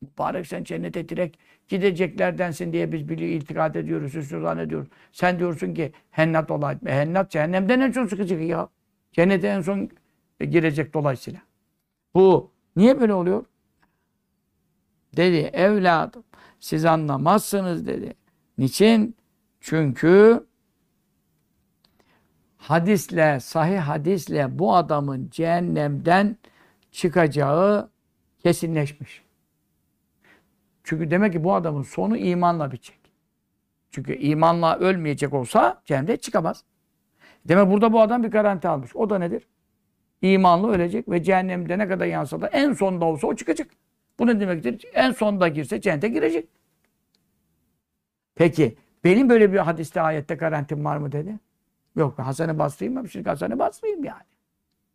Mübarek 0.02 0.48
sen 0.48 0.64
cennete 0.64 1.10
direkt 1.10 1.38
gideceklerdensin 1.74 2.74
diye 2.74 2.92
biz 2.92 3.10
biliyor, 3.10 3.30
iltikad 3.32 3.76
ediyoruz, 3.76 4.16
üstü 4.16 4.42
zannediyoruz. 4.42 4.88
Sen 5.12 5.40
diyorsun 5.40 5.74
ki 5.74 5.92
hennat 6.12 6.52
olaydım. 6.52 6.88
E, 6.88 6.92
hennat 6.92 7.32
cehennemden 7.32 7.80
en 7.80 7.92
son 7.92 8.08
çıkacak 8.08 8.42
ya. 8.42 8.70
Cennete 9.12 9.48
en 9.48 9.62
son 9.62 9.90
girecek 10.40 10.94
dolayısıyla. 10.94 11.42
Bu 12.16 12.52
niye 12.76 13.00
böyle 13.02 13.14
oluyor? 13.14 13.46
Dedi 15.18 15.38
evladım 15.38 16.24
siz 16.60 16.86
anlamazsınız 16.86 17.88
dedi. 17.88 18.14
Niçin? 18.58 19.16
Çünkü 19.62 20.44
hadisle, 22.58 23.40
sahih 23.40 23.80
hadisle 23.80 24.60
bu 24.60 24.76
adamın 24.76 25.30
cehennemden 25.30 26.38
çıkacağı 26.92 27.90
kesinleşmiş. 28.44 29.23
Çünkü 30.84 31.12
demek 31.12 31.34
ki 31.34 31.44
bu 31.44 31.54
adamın 31.54 31.82
sonu 31.82 32.18
imanla 32.18 32.72
bitecek. 32.72 33.00
Çünkü 33.92 34.16
imanla 34.16 34.80
ölmeyecek 34.80 35.34
olsa 35.34 35.82
cehennemde 35.86 36.18
çıkamaz. 36.18 36.64
Demek 37.46 37.72
burada 37.72 37.94
bu 37.94 38.02
adam 38.02 38.24
bir 38.24 38.32
garanti 38.32 38.68
almış. 38.68 38.96
O 38.96 39.10
da 39.10 39.20
nedir? 39.20 39.48
İmanlı 40.22 40.72
ölecek 40.72 41.10
ve 41.10 41.24
cehennemde 41.24 41.78
ne 41.78 41.88
kadar 41.88 42.06
yansa 42.06 42.42
da 42.42 42.48
en 42.48 42.74
sonda 42.74 43.06
olsa 43.06 43.28
o 43.28 43.36
çıkacak. 43.36 43.68
Bu 44.20 44.28
ne 44.28 44.40
demektir? 44.40 44.86
En 44.94 45.12
sonda 45.12 45.48
girse 45.48 45.82
cennete 45.82 46.08
girecek. 46.08 46.50
Peki 48.36 48.78
benim 49.04 49.30
böyle 49.30 49.54
bir 49.54 49.58
hadiste 49.58 50.02
ayette 50.02 50.36
garantim 50.36 50.86
var 50.86 50.98
mı 50.98 51.12
dedi. 51.12 51.40
Yok 51.96 52.20
Hasan-ı 52.20 52.60
Basri'yim 52.60 52.96
ben 52.96 53.06
şimdi 53.06 53.30
Hasan-ı 53.30 53.60
Basri'yim 53.60 54.04
yani. 54.04 54.24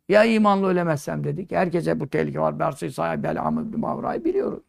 Ya 0.09 0.23
imanlı 0.23 0.67
ölemezsem 0.67 1.23
dedik. 1.23 1.51
Herkese 1.51 1.99
bu 1.99 2.09
tehlike 2.09 2.39
var. 2.39 2.59
Bersi 2.59 2.91
sahibi 2.91 3.27
ibn 3.27 3.79
Mavra'yı 3.79 4.25
biliyoruz. 4.25 4.63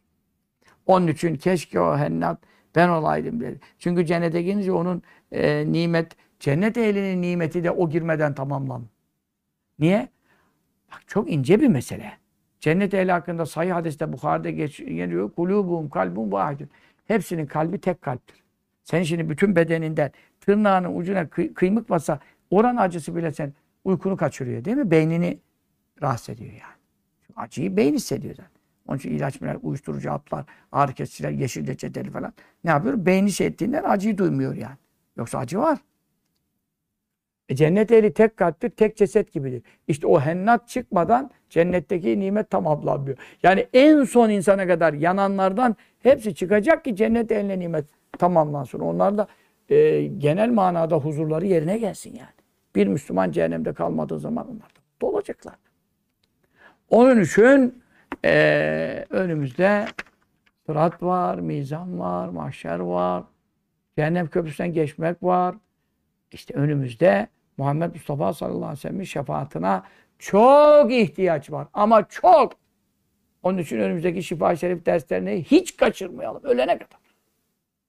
Onun 0.85 1.07
için 1.07 1.35
keşke 1.35 1.79
o 1.79 1.97
hennat 1.97 2.39
ben 2.75 2.89
olaydım 2.89 3.39
dedi. 3.39 3.59
Çünkü 3.79 4.05
cennete 4.05 4.41
girince 4.41 4.71
onun 4.71 5.03
e, 5.31 5.71
nimet, 5.71 6.11
cennet 6.39 6.77
ehlinin 6.77 7.21
nimeti 7.21 7.63
de 7.63 7.71
o 7.71 7.89
girmeden 7.89 8.35
tamamlanır. 8.35 8.87
Niye? 9.79 10.09
Bak 10.91 11.01
çok 11.07 11.31
ince 11.31 11.61
bir 11.61 11.67
mesele. 11.67 12.11
Cennet 12.59 12.93
ehli 12.93 13.11
hakkında 13.11 13.45
sayı 13.45 13.73
hadiste 13.73 14.13
Bukhari'de 14.13 14.51
geç, 14.51 14.77
geliyor. 14.77 15.31
Kulubum 15.31 15.89
kalbum 15.89 16.31
vahidun. 16.31 16.69
Hepsinin 17.05 17.45
kalbi 17.45 17.81
tek 17.81 18.01
kalptir. 18.01 18.43
Sen 18.83 19.03
şimdi 19.03 19.29
bütün 19.29 19.55
bedeninden 19.55 20.11
tırnağının 20.39 20.97
ucuna 20.97 21.29
kıy, 21.29 21.53
kıymık 21.53 21.89
basa 21.89 22.19
oran 22.49 22.75
acısı 22.75 23.15
bile 23.15 23.31
sen 23.31 23.53
uykunu 23.83 24.17
kaçırıyor 24.17 24.65
değil 24.65 24.77
mi? 24.77 24.91
Beynini 24.91 25.39
rahatsız 26.01 26.29
ediyor 26.29 26.51
yani. 26.51 26.81
Acıyı 27.35 27.77
beyin 27.77 27.93
hissediyor 27.93 28.35
zaten. 28.35 28.50
Onun 28.87 28.97
için 28.97 29.11
ilaç, 29.11 29.41
miler, 29.41 29.57
uyuşturucu 29.61 30.09
haplar, 30.09 30.45
ağrı 30.71 30.93
kesiciler, 30.93 31.31
yeşil 31.31 31.67
reçeteli 31.67 32.09
falan. 32.09 32.33
Ne 32.63 32.71
yapıyor? 32.71 33.05
Beyni 33.05 33.31
şey 33.31 33.47
ettiğinden 33.47 33.83
acıyı 33.83 34.17
duymuyor 34.17 34.55
yani. 34.55 34.77
Yoksa 35.17 35.37
acı 35.37 35.59
var. 35.59 35.79
E 37.49 37.55
cennet 37.55 37.91
ehli 37.91 38.13
tek 38.13 38.37
kalptir, 38.37 38.69
tek 38.69 38.97
ceset 38.97 39.33
gibidir. 39.33 39.63
İşte 39.87 40.07
o 40.07 40.19
hennat 40.19 40.67
çıkmadan 40.67 41.31
cennetteki 41.49 42.19
nimet 42.19 42.49
tamamlanmıyor. 42.49 43.17
Yani 43.43 43.67
en 43.73 44.03
son 44.03 44.29
insana 44.29 44.67
kadar 44.67 44.93
yananlardan 44.93 45.75
hepsi 45.99 46.35
çıkacak 46.35 46.83
ki 46.83 46.95
cennet 46.95 47.31
ehline 47.31 47.59
nimet 47.59 47.85
tamamlansın. 48.19 48.79
Onlar 48.79 49.17
da 49.17 49.27
e, 49.69 50.05
genel 50.05 50.49
manada 50.49 50.95
huzurları 50.95 51.45
yerine 51.45 51.77
gelsin 51.77 52.15
yani. 52.15 52.29
Bir 52.75 52.87
Müslüman 52.87 53.31
cehennemde 53.31 53.73
kalmadığı 53.73 54.19
zaman 54.19 54.45
onlar 54.47 54.69
da 55.01 55.05
olacaklar. 55.05 55.55
Onun 56.89 57.21
için 57.21 57.83
e, 58.25 59.05
önümüzde 59.09 59.85
sırat 60.65 61.03
var, 61.03 61.39
mizan 61.39 61.99
var, 61.99 62.29
mahşer 62.29 62.79
var, 62.79 63.23
cehennem 63.97 64.27
köprüsünden 64.27 64.73
geçmek 64.73 65.23
var. 65.23 65.55
İşte 66.31 66.53
önümüzde 66.53 67.27
Muhammed 67.57 67.93
Mustafa 67.93 68.33
sallallahu 68.33 68.57
aleyhi 68.57 68.77
ve 68.77 68.81
sellem'in 68.81 69.03
şefaatine 69.03 69.81
çok 70.19 70.91
ihtiyaç 70.91 71.51
var. 71.51 71.67
Ama 71.73 72.07
çok. 72.07 72.53
Onun 73.43 73.57
için 73.57 73.79
önümüzdeki 73.79 74.23
şifa 74.23 74.55
şerif 74.55 74.85
derslerini 74.85 75.43
hiç 75.43 75.77
kaçırmayalım. 75.77 76.43
Ölene 76.43 76.77
kadar. 76.77 76.99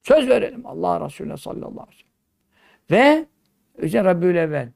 Söz 0.02 0.28
verelim 0.28 0.66
Allah 0.66 1.06
Resulüne 1.06 1.36
sallallahu 1.36 1.68
aleyhi 1.82 2.04
ve 2.90 2.96
sellem. 2.96 3.18
Ve 3.20 3.26
işte 3.86 4.04
Rabiül 4.04 4.36
Evvel. 4.36 4.68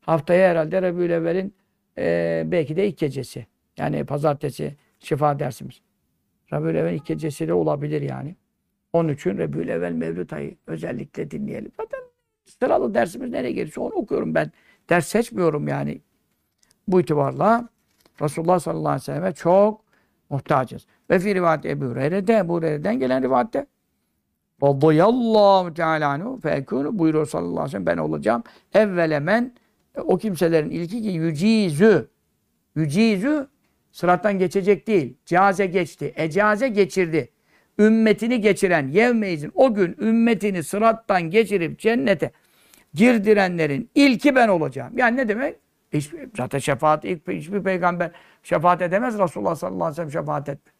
Haftaya 0.00 0.50
herhalde 0.50 0.82
Rabiül 0.82 1.10
Evvel'in 1.10 1.54
e, 1.98 2.42
belki 2.46 2.76
de 2.76 2.88
ilk 2.88 2.98
gecesi. 2.98 3.46
Yani 3.78 4.04
pazartesi 4.04 4.76
şifa 4.98 5.38
dersimiz. 5.38 5.80
Rabiül 6.52 6.74
Evvel 6.74 6.94
ilk 6.94 7.06
gecesi 7.06 7.48
de 7.48 7.52
olabilir 7.52 8.02
yani. 8.02 8.36
Onun 8.92 9.08
için 9.08 9.38
Rabiül 9.38 9.68
Evvel 9.68 9.92
Mevlüt 9.92 10.32
ayı 10.32 10.56
özellikle 10.66 11.30
dinleyelim. 11.30 11.72
Zaten 11.76 12.00
sıralı 12.44 12.94
dersimiz 12.94 13.30
nereye 13.30 13.52
gelirse 13.52 13.80
onu 13.80 13.94
okuyorum 13.94 14.34
ben. 14.34 14.52
Ders 14.88 15.06
seçmiyorum 15.06 15.68
yani. 15.68 16.00
Bu 16.88 17.00
itibarla 17.00 17.68
Resulullah 18.22 18.58
sallallahu 18.58 18.88
aleyhi 18.88 19.00
ve 19.00 19.04
selleme 19.04 19.32
çok 19.32 19.84
muhtacız. 20.30 20.86
Ve 21.10 21.18
fi 21.18 21.34
rivayet 21.34 21.66
Ebu 21.66 21.84
Hureyre'de, 21.84 22.36
Ebu 22.36 22.54
Hureyre'den 22.54 22.98
gelen 22.98 23.22
rivayette 23.22 23.66
Radıyallahu 24.62 25.74
Teala 25.74 26.08
anhu 26.08 26.40
fekûnü 26.42 26.98
buyuruyor 26.98 27.26
sallallahu 27.26 27.52
aleyhi 27.52 27.66
ve 27.66 27.70
sellem 27.70 27.86
ben 27.86 27.96
olacağım. 27.96 28.42
Evvelemen 28.74 29.54
o 29.96 30.18
kimselerin 30.18 30.70
ilki 30.70 31.02
ki 31.02 31.08
yücizü 31.08 32.08
yücizü 32.74 33.48
sırattan 33.96 34.38
geçecek 34.38 34.86
değil. 34.86 35.16
Caze 35.26 35.66
geçti. 35.66 36.12
Ecaze 36.16 36.68
geçirdi. 36.68 37.28
Ümmetini 37.78 38.40
geçiren 38.40 38.88
yevmeizin 38.88 39.52
o 39.54 39.74
gün 39.74 39.96
ümmetini 40.00 40.62
sırattan 40.62 41.22
geçirip 41.22 41.78
cennete 41.78 42.30
girdirenlerin 42.94 43.90
ilki 43.94 44.34
ben 44.34 44.48
olacağım. 44.48 44.98
Yani 44.98 45.16
ne 45.16 45.28
demek? 45.28 45.56
Hiç, 45.92 46.10
zaten 46.36 46.58
şefaat 46.58 47.04
ilk 47.04 47.28
hiçbir 47.28 47.62
peygamber 47.62 48.10
şefaat 48.42 48.82
edemez. 48.82 49.18
Resulullah 49.18 49.54
sallallahu 49.54 49.84
aleyhi 49.84 49.92
ve 49.92 50.10
sellem 50.10 50.22
şefaat 50.22 50.48
etmez. 50.48 50.74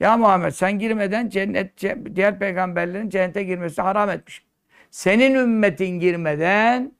Ya 0.00 0.16
Muhammed 0.16 0.52
sen 0.52 0.78
girmeden 0.78 1.28
cennet 1.28 1.80
diğer 2.16 2.38
peygamberlerin 2.38 3.10
cennete 3.10 3.42
girmesi 3.42 3.82
haram 3.82 4.10
etmiş. 4.10 4.44
Senin 4.90 5.34
ümmetin 5.34 6.00
girmeden 6.00 6.92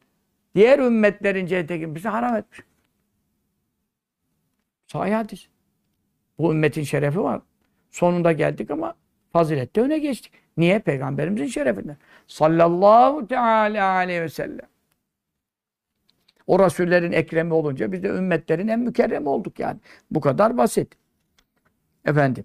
diğer 0.54 0.78
ümmetlerin 0.78 1.46
cennete 1.46 1.78
girmesi 1.78 2.08
haram 2.08 2.36
etmiş. 2.36 2.60
Sahih 4.86 5.14
hadis. 5.14 5.48
Bu 6.38 6.52
ümmetin 6.52 6.82
şerefi 6.82 7.22
var. 7.22 7.40
Sonunda 7.90 8.32
geldik 8.32 8.70
ama 8.70 8.94
fazilette 9.32 9.80
öne 9.80 9.98
geçtik. 9.98 10.32
Niye? 10.56 10.78
Peygamberimizin 10.78 11.46
şerefinden. 11.46 11.96
Sallallahu 12.26 13.28
teala 13.28 13.92
aleyhi 13.92 14.22
ve 14.22 14.28
sellem. 14.28 14.66
O 16.46 16.58
Rasullerin 16.58 17.12
ekremi 17.12 17.54
olunca 17.54 17.92
biz 17.92 18.02
de 18.02 18.08
ümmetlerin 18.08 18.68
en 18.68 18.80
mükerremi 18.80 19.28
olduk 19.28 19.58
yani. 19.58 19.80
Bu 20.10 20.20
kadar 20.20 20.56
basit. 20.56 20.94
Efendim. 22.04 22.44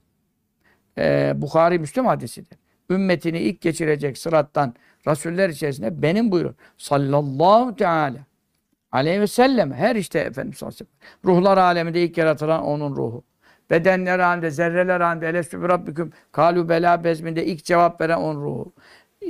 E, 0.98 1.34
Bukhari 1.36 1.80
Müslüm 1.80 2.06
hadisidir. 2.06 2.58
Ümmetini 2.90 3.40
ilk 3.40 3.62
geçirecek 3.62 4.18
sırattan 4.18 4.74
Rasuller 5.08 5.50
içerisinde 5.50 6.02
benim 6.02 6.32
buyurun. 6.32 6.56
Sallallahu 6.78 7.76
teala 7.76 8.18
aleyhi 8.92 9.22
ve 9.22 9.28
sellem. 9.28 9.74
Her 9.74 9.96
işte 9.96 10.20
Efendimiz 10.20 10.58
sallallahu 10.58 10.76
aleyhi 10.76 10.92
ve 10.92 11.08
sellem. 11.24 11.36
Ruhlar 11.36 11.58
aleminde 11.58 12.04
ilk 12.04 12.18
yaratılan 12.18 12.64
onun 12.64 12.96
ruhu. 12.96 13.24
Bedenler 13.70 14.20
halinde, 14.20 14.52
zerreler 14.52 15.02
halinde, 15.02 15.30
elestü 15.30 15.62
rabbiküm, 15.62 16.14
kalu 16.32 16.70
bela 16.70 17.04
bezminde 17.04 17.46
ilk 17.46 17.64
cevap 17.64 18.02
veren 18.02 18.18
onun 18.18 18.42
ruhu. 18.42 18.74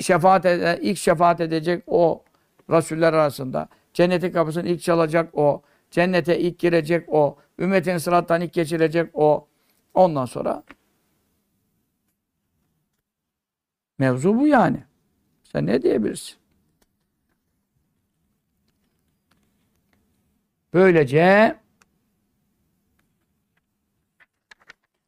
Şefaat 0.02 0.46
ede, 0.46 0.80
ilk 0.82 0.98
şefaat 0.98 1.42
edecek 1.42 1.84
o 1.88 2.24
Rasuller 2.70 3.14
arasında. 3.14 3.70
Cennetin 3.94 4.32
kapısını 4.32 4.68
ilk 4.68 4.82
çalacak 4.82 5.38
o. 5.38 5.62
Cennete 5.92 6.40
ilk 6.40 6.60
girecek 6.60 7.10
o. 7.10 7.38
Ümmetin 7.60 7.98
sırattan 7.98 8.42
ilk 8.42 8.54
geçirecek 8.54 9.10
o. 9.14 9.48
Ondan 9.94 10.26
sonra 10.26 10.64
mevzu 14.00 14.40
bu 14.40 14.48
yani. 14.48 14.84
Sen 15.44 15.66
ne 15.66 15.82
diyebilirsin? 15.82 16.41
Böylece 20.74 21.56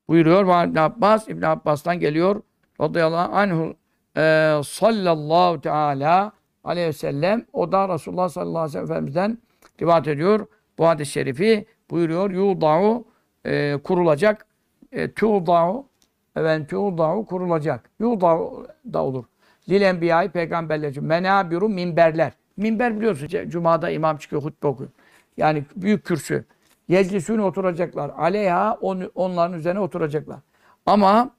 buyuruyor 0.08 0.68
İbn 0.68 0.78
Abbas 0.78 1.30
İbn 1.30 1.42
Abbas'tan 1.42 2.00
geliyor 2.00 2.42
radıyallahu 2.82 3.36
anhu 3.36 3.76
e, 4.18 4.22
sallallahu 4.66 5.62
teala 5.62 6.32
aleyhi 6.64 6.88
ve 6.88 6.94
sellem 6.94 7.46
o 7.54 7.72
da 7.72 7.90
Resulullah 7.90 8.30
sallallahu 8.30 8.60
aleyhi 8.60 8.68
ve 8.68 8.72
sellem 8.72 8.86
Efendimiz'den 8.86 9.38
rivayet 9.82 10.08
ediyor. 10.08 10.48
Bu 10.78 10.88
hadis-i 10.88 11.12
şerifi 11.12 11.66
buyuruyor. 11.92 12.32
Yuda'u 12.32 13.06
e, 13.46 13.78
kurulacak. 13.84 14.46
E, 14.92 15.12
tu'da'u 15.12 15.88
evet 16.36 16.70
tu'da'u 16.70 17.26
kurulacak. 17.26 17.90
Yuda'u 18.00 18.68
da 18.94 19.04
olur. 19.04 19.26
Lil 19.70 19.82
enbiyayı 19.82 20.30
peygamberler 20.30 20.90
için. 20.90 21.04
Menabiru 21.04 21.70
minberler. 21.70 22.34
Minber 22.58 22.98
biliyorsun. 22.98 23.50
Cuma'da 23.50 23.90
imam 23.90 24.18
çıkıyor, 24.18 24.44
hutbe 24.44 24.68
okuyor. 24.68 24.90
Yani 25.38 25.64
büyük 25.76 26.06
kürsü. 26.06 26.46
Yeclisün 26.88 27.38
oturacaklar. 27.38 28.12
Aleyha 28.18 28.78
on, 28.82 29.12
onların 29.16 29.60
üzerine 29.60 29.80
oturacaklar. 29.80 30.40
Ama 30.86 31.32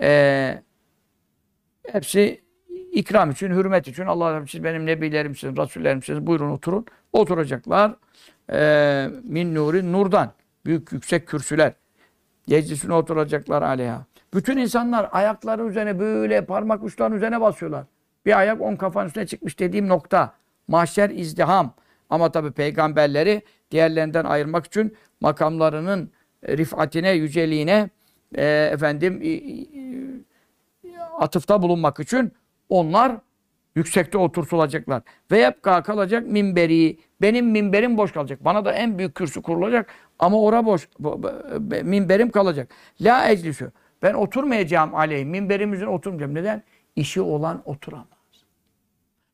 e, 0.00 0.62
hepsi 1.92 2.40
ikram 2.92 3.30
için, 3.30 3.50
hürmet 3.50 3.88
için. 3.88 4.06
Allah'ım 4.06 4.48
siz 4.48 4.64
benim 4.64 4.86
nebilerimsiniz, 4.86 5.56
rasullerimsiniz. 5.56 6.26
Buyurun 6.26 6.50
oturun. 6.50 6.86
Oturacaklar. 7.12 7.94
E, 8.52 9.08
min 9.24 9.54
nuri 9.54 9.92
nurdan. 9.92 10.32
Büyük 10.66 10.92
yüksek 10.92 11.28
kürsüler. 11.28 11.72
Yeclisine 12.46 12.94
oturacaklar 12.94 13.62
aleyha. 13.62 14.04
Bütün 14.34 14.56
insanlar 14.56 15.08
ayakları 15.12 15.66
üzerine 15.66 15.98
böyle 15.98 16.44
parmak 16.44 16.82
uçlarının 16.84 17.16
üzerine 17.16 17.40
basıyorlar. 17.40 17.84
Bir 18.26 18.38
ayak 18.38 18.60
on 18.60 18.76
kafanın 18.76 19.06
üstüne 19.06 19.26
çıkmış 19.26 19.58
dediğim 19.58 19.88
nokta. 19.88 20.32
mahşer 20.68 21.10
izdiham. 21.10 21.74
Ama 22.10 22.32
tabi 22.32 22.50
peygamberleri 22.50 23.42
diğerlerinden 23.70 24.24
ayırmak 24.24 24.66
için 24.66 24.96
makamlarının 25.20 26.10
e, 26.42 26.56
rifatine, 26.56 27.10
yüceliğine 27.10 27.90
e, 28.34 28.70
efendim 28.72 29.22
e, 29.24 29.30
atıfta 31.18 31.62
bulunmak 31.62 32.00
için 32.00 32.32
onlar 32.68 33.16
yüksekte 33.74 34.18
oturtulacaklar. 34.18 35.02
Ve 35.30 35.46
hep 35.46 35.62
kalacak 35.62 36.26
minberi. 36.26 36.98
Benim 37.22 37.50
minberim 37.50 37.96
boş 37.96 38.12
kalacak. 38.12 38.44
Bana 38.44 38.64
da 38.64 38.72
en 38.72 38.98
büyük 38.98 39.14
kürsü 39.14 39.42
kurulacak 39.42 39.90
ama 40.18 40.40
ora 40.40 40.66
boş. 40.66 40.88
Minberim 41.82 42.30
kalacak. 42.30 42.70
La 43.00 43.30
eclisü. 43.30 43.72
Ben 44.02 44.14
oturmayacağım 44.14 44.94
aleyh. 44.94 45.24
Minberimizin 45.24 45.86
oturmayacağım. 45.86 46.34
Neden? 46.34 46.62
İşi 46.96 47.20
olan 47.20 47.62
oturamaz. 47.64 48.17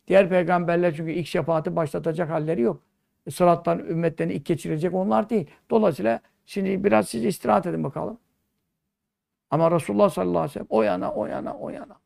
Diğer 0.09 0.29
peygamberler 0.29 0.95
çünkü 0.95 1.13
ilk 1.13 1.27
şefaati 1.27 1.77
başlatacak 1.77 2.31
halleri 2.31 2.61
yok. 2.61 2.83
E, 3.27 3.31
sırattan 3.31 3.79
ümmetlerini 3.79 4.33
ilk 4.33 4.47
geçirecek 4.47 4.95
onlar 4.95 5.31
değil. 5.31 5.51
Dolayısıyla 5.71 6.21
şimdi 6.45 6.85
biraz 6.85 7.09
siz 7.09 7.25
istirahat 7.25 7.67
edin 7.67 7.85
bakalım. 7.85 8.19
Ama 9.51 9.71
Resulullah 9.71 10.11
sallallahu 10.11 10.39
aleyhi 10.39 10.51
ve 10.51 10.53
sellem 10.53 10.67
o 10.71 10.83
yana, 10.83 11.13
o 11.13 11.27
yana, 11.27 11.55
o 11.55 11.71
yana. 11.71 11.97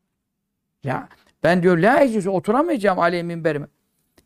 Ya 0.83 1.09
ben 1.43 1.63
diyor 1.63 1.77
la 1.77 2.01
eclisi 2.03 2.29
oturamayacağım 2.29 2.99
aleyh 2.99 3.23
minberime. 3.23 3.67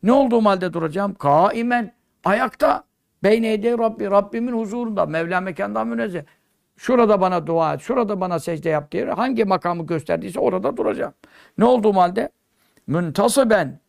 Ne 0.02 0.12
olduğum 0.12 0.44
halde 0.44 0.72
duracağım? 0.72 1.14
Kaimen, 1.14 1.94
ayakta. 2.24 2.84
Beyne 3.22 3.78
Rabbi, 3.78 4.10
Rabbimin 4.10 4.52
huzurunda. 4.52 5.06
Mevla 5.06 5.40
mekandan 5.40 5.88
münezzeh. 5.88 6.22
Şurada 6.76 7.20
bana 7.20 7.46
dua 7.46 7.74
et, 7.74 7.80
şurada 7.80 8.20
bana 8.20 8.38
secde 8.38 8.68
yap 8.68 8.92
diye 8.92 9.04
hangi 9.04 9.44
makamı 9.44 9.86
gösterdiyse 9.86 10.40
orada 10.40 10.76
duracağım. 10.76 11.14
Ne 11.58 11.64
olduğum 11.64 11.94
halde? 11.96 12.28
Müntasıben. 12.86 13.80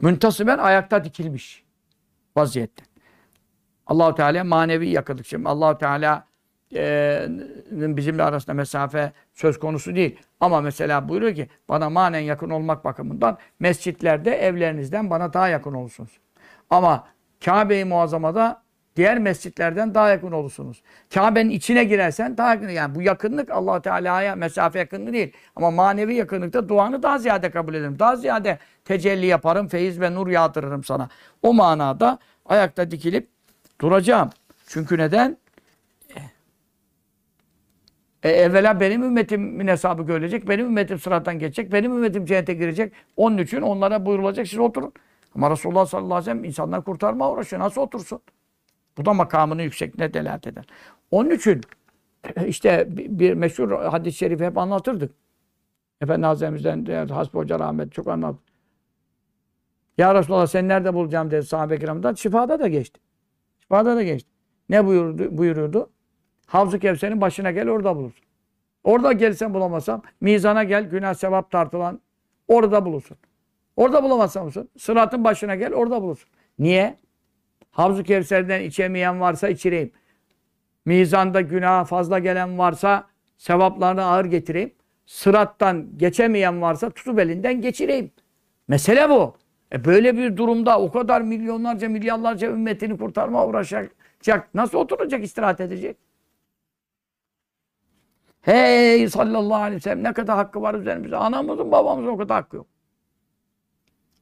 Müntasıben 0.00 0.58
ayakta 0.58 1.04
dikilmiş 1.04 1.64
vaziyette. 2.36 2.84
Allahu 3.86 4.14
Teala 4.14 4.44
manevi 4.44 4.88
yakınlık. 4.88 5.26
Şimdi 5.26 5.48
Allahu 5.48 5.78
Teala 5.78 6.26
e, 6.74 7.26
bizimle 7.70 8.22
arasında 8.22 8.54
mesafe 8.54 9.12
söz 9.34 9.58
konusu 9.58 9.94
değil. 9.94 10.20
Ama 10.40 10.60
mesela 10.60 11.08
buyuruyor 11.08 11.34
ki 11.34 11.48
bana 11.68 11.90
manen 11.90 12.20
yakın 12.20 12.50
olmak 12.50 12.84
bakımından 12.84 13.38
mescitlerde 13.60 14.30
evlerinizden 14.30 15.10
bana 15.10 15.32
daha 15.32 15.48
yakın 15.48 15.74
olursunuz. 15.74 16.10
Ama 16.70 17.08
Kabe-i 17.44 17.84
Muazzama'da 17.84 18.59
diğer 18.96 19.18
mescitlerden 19.18 19.94
daha 19.94 20.08
yakın 20.08 20.32
olursunuz. 20.32 20.82
Kabe'nin 21.14 21.50
içine 21.50 21.84
girersen 21.84 22.36
daha 22.36 22.54
yakın. 22.54 22.68
Yani 22.68 22.94
bu 22.94 23.02
yakınlık 23.02 23.50
allah 23.50 23.82
Teala'ya 23.82 24.36
mesafe 24.36 24.78
yakınlığı 24.78 25.12
değil. 25.12 25.32
Ama 25.56 25.70
manevi 25.70 26.14
yakınlıkta 26.14 26.68
duanı 26.68 27.02
daha 27.02 27.18
ziyade 27.18 27.50
kabul 27.50 27.74
ederim. 27.74 27.98
Daha 27.98 28.16
ziyade 28.16 28.58
tecelli 28.84 29.26
yaparım, 29.26 29.68
feyiz 29.68 30.00
ve 30.00 30.14
nur 30.14 30.28
yağdırırım 30.28 30.84
sana. 30.84 31.08
O 31.42 31.54
manada 31.54 32.18
ayakta 32.46 32.90
dikilip 32.90 33.28
duracağım. 33.80 34.30
Çünkü 34.66 34.98
neden? 34.98 35.36
E, 38.22 38.28
evvela 38.30 38.80
benim 38.80 39.02
ümmetimin 39.02 39.68
hesabı 39.68 40.02
görülecek, 40.02 40.48
benim 40.48 40.66
ümmetim 40.66 40.98
sırattan 40.98 41.38
geçecek, 41.38 41.72
benim 41.72 41.92
ümmetim 41.92 42.24
cennete 42.26 42.54
girecek. 42.54 42.92
Onun 43.16 43.38
için 43.38 43.60
onlara 43.60 44.06
buyurulacak, 44.06 44.48
siz 44.48 44.58
oturun. 44.58 44.92
Ama 45.34 45.50
Resulullah 45.50 45.86
sallallahu 45.86 46.14
aleyhi 46.14 46.30
ve 46.30 46.32
sellem 46.32 46.44
insanlar 46.44 46.84
kurtarma 46.84 47.30
uğraşıyor. 47.30 47.62
Nasıl 47.62 47.80
otursun? 47.80 48.20
Bu 49.00 49.04
da 49.04 49.14
makamının 49.14 49.62
yüksekliğine 49.62 50.14
delalet 50.14 50.46
eder. 50.46 50.64
Onun 51.10 51.30
için 51.30 51.60
işte 52.46 52.86
bir 52.90 53.34
meşhur 53.34 53.70
hadis-i 53.70 54.18
şerifi 54.18 54.44
hep 54.44 54.58
anlatırdık. 54.58 55.14
Efendi 56.00 56.26
Hazretimizden 56.26 56.86
de 56.86 56.96
Hasbi 56.96 57.38
Hoca 57.38 57.58
rahmet 57.58 57.92
çok 57.92 58.08
anlat. 58.08 58.36
Ya 59.98 60.14
Resulallah 60.14 60.46
sen 60.46 60.68
nerede 60.68 60.94
bulacağım 60.94 61.30
dedi 61.30 61.46
sahabe 61.46 61.78
kiramdan. 61.78 62.14
Şifada 62.14 62.60
da 62.60 62.68
geçti. 62.68 63.00
Şifada 63.60 63.96
da 63.96 64.02
geçti. 64.02 64.30
Ne 64.68 64.86
buyurdu, 64.86 65.38
buyuruyordu? 65.38 65.90
Havzu 66.46 66.78
Kevser'in 66.78 67.20
başına 67.20 67.50
gel 67.50 67.68
orada 67.68 67.96
bulursun. 67.96 68.24
Orada 68.84 69.12
gelsen 69.12 69.54
bulamasam 69.54 70.02
mizana 70.20 70.64
gel 70.64 70.84
günah 70.84 71.14
sevap 71.14 71.50
tartılan 71.50 72.00
orada 72.48 72.84
bulursun. 72.84 73.16
Orada 73.76 74.02
bulamazsam 74.02 74.44
mısın? 74.44 74.68
Sıratın 74.78 75.24
başına 75.24 75.54
gel 75.54 75.74
orada 75.74 76.02
bulursun. 76.02 76.30
Niye? 76.58 76.96
Havzu 77.80 78.02
Kevser'den 78.02 78.60
içemeyen 78.62 79.20
varsa 79.20 79.48
içireyim. 79.48 79.92
Mizanda 80.84 81.40
günah 81.40 81.86
fazla 81.86 82.18
gelen 82.18 82.58
varsa 82.58 83.06
sevaplarını 83.36 84.04
ağır 84.04 84.24
getireyim. 84.24 84.74
Sırattan 85.06 85.98
geçemeyen 85.98 86.62
varsa 86.62 86.90
tutup 86.90 87.18
elinden 87.18 87.60
geçireyim. 87.60 88.10
Mesele 88.68 89.10
bu. 89.10 89.36
E 89.72 89.84
böyle 89.84 90.16
bir 90.16 90.36
durumda 90.36 90.80
o 90.80 90.90
kadar 90.92 91.20
milyonlarca 91.20 91.88
milyarlarca 91.88 92.50
ümmetini 92.50 92.98
kurtarma 92.98 93.46
uğraşacak. 93.46 94.54
Nasıl 94.54 94.78
oturacak 94.78 95.24
istirahat 95.24 95.60
edecek? 95.60 95.96
Hey 98.42 99.08
sallallahu 99.08 99.62
aleyhi 99.62 99.76
ve 99.76 99.80
sellem 99.80 100.04
ne 100.04 100.12
kadar 100.12 100.36
hakkı 100.36 100.62
var 100.62 100.74
üzerimizde. 100.74 101.16
Anamızın 101.16 101.72
babamızın 101.72 102.08
o 102.08 102.16
kadar 102.16 102.36
hakkı 102.42 102.56
yok. 102.56 102.66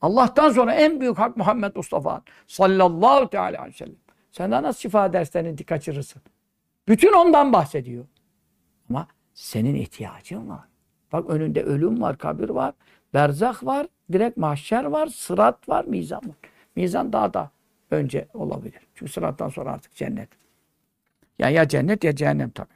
Allah'tan 0.02 0.50
sonra 0.50 0.74
en 0.74 1.00
büyük 1.00 1.18
hak 1.18 1.36
Muhammed 1.36 1.76
Mustafa 1.76 2.22
sallallahu 2.46 3.30
teala 3.30 3.58
aleyhi 3.58 3.74
ve 3.74 3.76
sellem. 3.76 3.96
Sen 4.32 4.50
de 4.50 4.62
nasıl 4.62 4.80
şifa 4.80 5.12
derslerini 5.12 5.56
kaçırırsın? 5.56 6.22
Bütün 6.88 7.12
ondan 7.12 7.52
bahsediyor. 7.52 8.04
Ama 8.90 9.06
senin 9.34 9.74
ihtiyacın 9.74 10.48
var. 10.48 10.64
Bak 11.12 11.30
önünde 11.30 11.62
ölüm 11.62 12.02
var, 12.02 12.18
kabir 12.18 12.48
var, 12.48 12.74
berzak 13.14 13.66
var, 13.66 13.86
direkt 14.12 14.36
mahşer 14.36 14.84
var, 14.84 15.06
sırat 15.06 15.68
var, 15.68 15.84
mizan 15.84 16.18
var. 16.18 16.36
Mizan 16.76 17.12
daha 17.12 17.34
da 17.34 17.50
önce 17.90 18.28
olabilir. 18.34 18.80
Çünkü 18.94 19.12
sırattan 19.12 19.48
sonra 19.48 19.72
artık 19.72 19.94
cennet. 19.94 20.28
Yani 21.38 21.54
ya 21.54 21.68
cennet 21.68 22.04
ya 22.04 22.16
cehennem 22.16 22.50
tabi. 22.50 22.68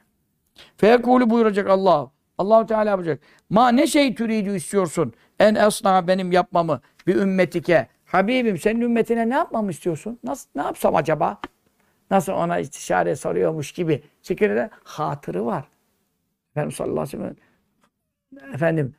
Feyekulu 0.77 1.29
buyuracak 1.29 1.69
Allah. 1.69 2.11
Allahu 2.37 2.65
Teala 2.65 2.89
yapacak. 2.89 3.19
Ma 3.49 3.69
ne 3.69 3.87
şey 3.87 4.15
türüydü 4.15 4.55
istiyorsun? 4.55 5.13
En 5.39 5.55
esna 5.55 6.07
benim 6.07 6.31
yapmamı 6.31 6.81
bir 7.07 7.15
ümmetike. 7.15 7.87
Habibim 8.05 8.57
senin 8.57 8.81
ümmetine 8.81 9.29
ne 9.29 9.33
yapmamı 9.33 9.71
istiyorsun? 9.71 10.19
Nasıl 10.23 10.49
ne 10.55 10.61
yapsam 10.61 10.95
acaba? 10.95 11.39
Nasıl 12.11 12.33
ona 12.33 12.59
istişare 12.59 13.15
soruyormuş 13.15 13.71
gibi. 13.71 14.03
Zikirde 14.21 14.69
hatırı 14.83 15.45
var. 15.45 15.65
Efendimiz 16.51 16.75
sallallahu 16.75 17.01
aleyhi 17.01 17.17
ve 17.17 17.35
sellem 18.37 18.53
efendim 18.53 18.95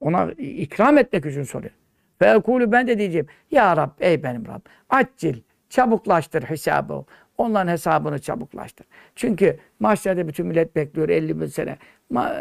ona 0.00 0.32
ikram 0.38 0.98
etmek 0.98 1.26
için 1.26 1.42
soruyor. 1.42 1.72
Feyekulu 2.18 2.72
ben 2.72 2.86
de 2.86 2.98
diyeceğim. 2.98 3.26
Ya 3.50 3.76
Rab 3.76 3.90
ey 4.00 4.22
benim 4.22 4.46
Rab. 4.46 4.60
Accil 4.90 5.42
çabuklaştır 5.68 6.42
hesabı. 6.42 7.04
Onların 7.38 7.72
hesabını 7.72 8.18
çabuklaştır. 8.18 8.86
Çünkü 9.16 9.58
mahşerde 9.80 10.28
bütün 10.28 10.46
millet 10.46 10.76
bekliyor 10.76 11.08
50 11.08 11.40
bin 11.40 11.46
sene. 11.46 11.78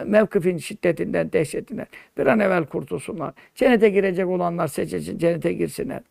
Mevkifin 0.06 0.58
şiddetinden, 0.58 1.32
dehşetinden 1.32 1.88
bir 2.18 2.26
an 2.26 2.40
evvel 2.40 2.66
kurtulsunlar. 2.66 3.34
Cennete 3.56 3.90
girecek 3.90 4.28
olanlar 4.28 4.68
seçilsin, 4.68 5.18
cennete 5.18 5.54
girsinler. 5.54 6.02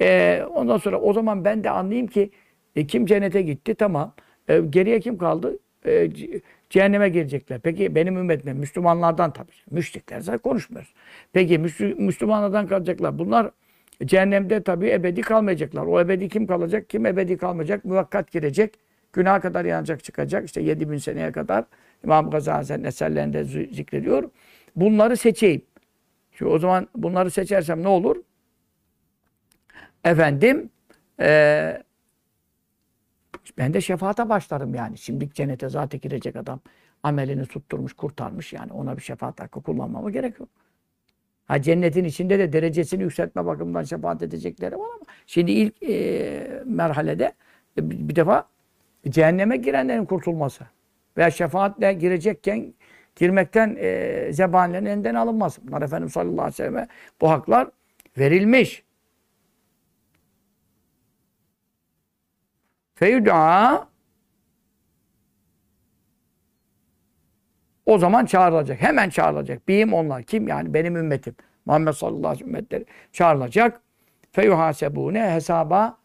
Ee, 0.00 0.42
ondan 0.54 0.76
sonra 0.76 1.00
o 1.00 1.12
zaman 1.12 1.44
ben 1.44 1.64
de 1.64 1.70
anlayayım 1.70 2.06
ki 2.06 2.30
e, 2.76 2.86
kim 2.86 3.06
cennete 3.06 3.42
gitti 3.42 3.74
tamam. 3.74 4.14
E, 4.48 4.60
geriye 4.60 5.00
kim 5.00 5.18
kaldı? 5.18 5.58
E, 5.86 6.10
cehenneme 6.70 7.08
girecekler. 7.08 7.60
Peki 7.60 7.94
benim 7.94 8.16
ümmetimden, 8.16 8.56
Müslümanlardan 8.56 9.32
tabii. 9.32 9.52
Müşrikler 9.70 10.20
zaten 10.20 10.38
konuşmuyoruz. 10.38 10.94
Peki 11.32 11.58
Müslümanlardan 11.98 12.66
kalacaklar. 12.66 13.18
Bunlar 13.18 13.50
Cehennemde 14.04 14.62
tabii 14.62 14.90
ebedi 14.90 15.20
kalmayacaklar. 15.20 15.86
O 15.86 16.00
ebedi 16.00 16.28
kim 16.28 16.46
kalacak? 16.46 16.90
Kim 16.90 17.06
ebedi 17.06 17.36
kalmayacak? 17.36 17.84
Muvakkat 17.84 18.32
girecek. 18.32 18.74
Günah 19.12 19.40
kadar 19.40 19.64
yanacak 19.64 20.04
çıkacak. 20.04 20.44
İşte 20.44 20.62
7000 20.62 20.98
seneye 20.98 21.32
kadar 21.32 21.64
İmam 22.04 22.30
Gazali 22.30 22.56
Hazretleri 22.56 22.88
eserlerinde 22.88 23.44
zikrediyor. 23.44 24.30
Bunları 24.76 25.16
seçeyim. 25.16 25.62
Çünkü 26.32 26.50
o 26.50 26.58
zaman 26.58 26.88
bunları 26.96 27.30
seçersem 27.30 27.82
ne 27.82 27.88
olur? 27.88 28.16
Efendim 30.04 30.70
ee, 31.20 31.82
ben 33.58 33.74
de 33.74 33.80
şefaate 33.80 34.28
başlarım 34.28 34.74
yani. 34.74 34.98
Şimdi 34.98 35.30
cennete 35.34 35.68
zaten 35.68 36.00
girecek 36.00 36.36
adam 36.36 36.60
amelini 37.02 37.46
tutturmuş, 37.46 37.92
kurtarmış 37.92 38.52
yani. 38.52 38.72
Ona 38.72 38.96
bir 38.96 39.02
şefaat 39.02 39.40
hakkı 39.40 39.62
kullanmama 39.62 40.10
gerek 40.10 40.40
yok. 40.40 40.48
Ha 41.46 41.62
cennetin 41.62 42.04
içinde 42.04 42.38
de 42.38 42.52
derecesini 42.52 43.02
yükseltme 43.02 43.46
bakımından 43.46 43.82
şefaat 43.82 44.22
edecekleri 44.22 44.78
var 44.78 44.88
ama 44.94 45.06
şimdi 45.26 45.52
ilk 45.52 45.82
e, 45.82 46.62
merhalede 46.66 47.32
e, 47.78 47.90
bir 47.90 48.16
defa 48.16 48.48
cehenneme 49.08 49.56
girenlerin 49.56 50.04
kurtulması 50.04 50.64
veya 51.16 51.30
şefaatle 51.30 51.92
girecekken 51.92 52.74
girmekten 53.16 53.76
e, 53.78 54.28
zebanilerin 54.32 54.86
elinden 54.86 55.14
alınmaz. 55.14 55.58
Bunlar 55.62 55.82
Efendimiz 55.82 56.12
sallallahu 56.12 56.32
aleyhi 56.40 56.52
ve 56.52 56.56
selleme 56.56 56.88
bu 57.20 57.30
haklar 57.30 57.68
verilmiş. 58.18 58.84
Feyud'a 62.94 63.91
O 67.86 67.98
zaman 67.98 68.26
çağrılacak. 68.26 68.82
Hemen 68.82 69.08
çağrılacak. 69.10 69.68
Biyim 69.68 69.92
onlar. 69.92 70.22
Kim? 70.22 70.48
Yani 70.48 70.74
benim 70.74 70.96
ümmetim. 70.96 71.34
Muhammed 71.66 71.92
sallallahu 71.92 72.18
aleyhi 72.18 72.34
ve 72.34 72.38
sellem 72.38 72.48
ümmetleri 72.48 72.84
çağrılacak. 73.12 73.80
Feyuhasebune 74.32 75.30
hesaba 75.30 75.96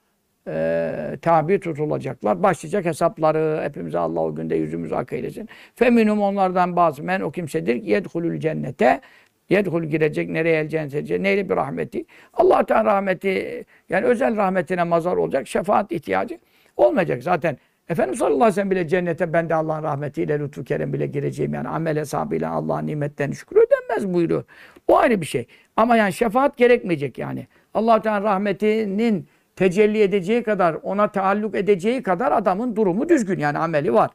e, 0.48 1.18
tabi 1.22 1.60
tutulacaklar. 1.60 2.44
Başlayacak 2.44 2.86
hesapları. 2.86 3.64
Hepimize 3.64 4.00
Allah 4.00 4.20
o 4.20 4.36
günde 4.36 4.56
yüzümüzü 4.56 4.96
ak 4.96 5.14
eylesin. 5.14 5.50
Feminum 5.76 6.22
onlardan 6.22 6.76
bazı 6.76 7.04
men 7.04 7.22
o 7.22 7.32
kimsedir 7.32 7.82
ki 7.82 7.90
yedhulül 7.90 8.40
cennete 8.40 9.02
yedhul 9.50 9.84
girecek 9.84 10.30
nereye 10.30 10.60
el 10.60 10.70
cennete 10.70 11.24
neyle 11.24 11.50
bir 11.50 11.56
rahmeti. 11.56 12.06
Allah 12.34 12.66
Teala 12.66 12.86
rahmeti 12.86 13.66
yani 13.90 14.06
özel 14.06 14.38
rahmetine 14.38 14.84
mazar 14.84 15.18
olacak. 15.18 15.48
Şefaat 15.48 15.92
ihtiyacı 15.92 16.38
olmayacak. 16.78 17.24
Zaten 17.24 17.58
Efendimiz 17.90 18.20
sallallahu 18.20 18.36
aleyhi 18.36 18.52
ve 18.52 18.56
sellem 18.56 18.72
bile 18.72 18.88
cennete 18.88 19.34
ben 19.34 19.50
de 19.50 19.56
Allah'ın 19.56 19.84
rahmetiyle 19.84 20.40
lütfu 20.40 20.64
kerem 20.64 20.94
bile 20.94 21.08
gireceğim. 21.08 21.54
Yani 21.54 21.68
amel 21.68 21.98
hesabıyla 21.98 22.52
Allah'ın 22.52 22.88
nimetlerini 22.88 23.36
şükür 23.36 23.56
ödenmez 23.56 24.14
buyuruyor. 24.14 24.44
O 24.88 24.98
ayrı 24.98 25.22
bir 25.22 25.26
şey. 25.26 25.48
Ama 25.76 25.96
yani 25.98 26.14
şefaat 26.14 26.58
gerekmeyecek 26.58 27.18
yani. 27.18 27.48
allah 27.74 28.02
Teala 28.02 28.24
rahmetinin 28.24 29.28
tecelli 29.56 30.02
edeceği 30.02 30.44
kadar, 30.44 30.74
ona 30.84 31.12
taalluk 31.12 31.56
edeceği 31.56 32.04
kadar 32.04 32.32
adamın 32.32 32.76
durumu 32.76 33.10
düzgün 33.10 33.40
yani 33.40 33.58
ameli 33.58 33.94
var. 33.94 34.12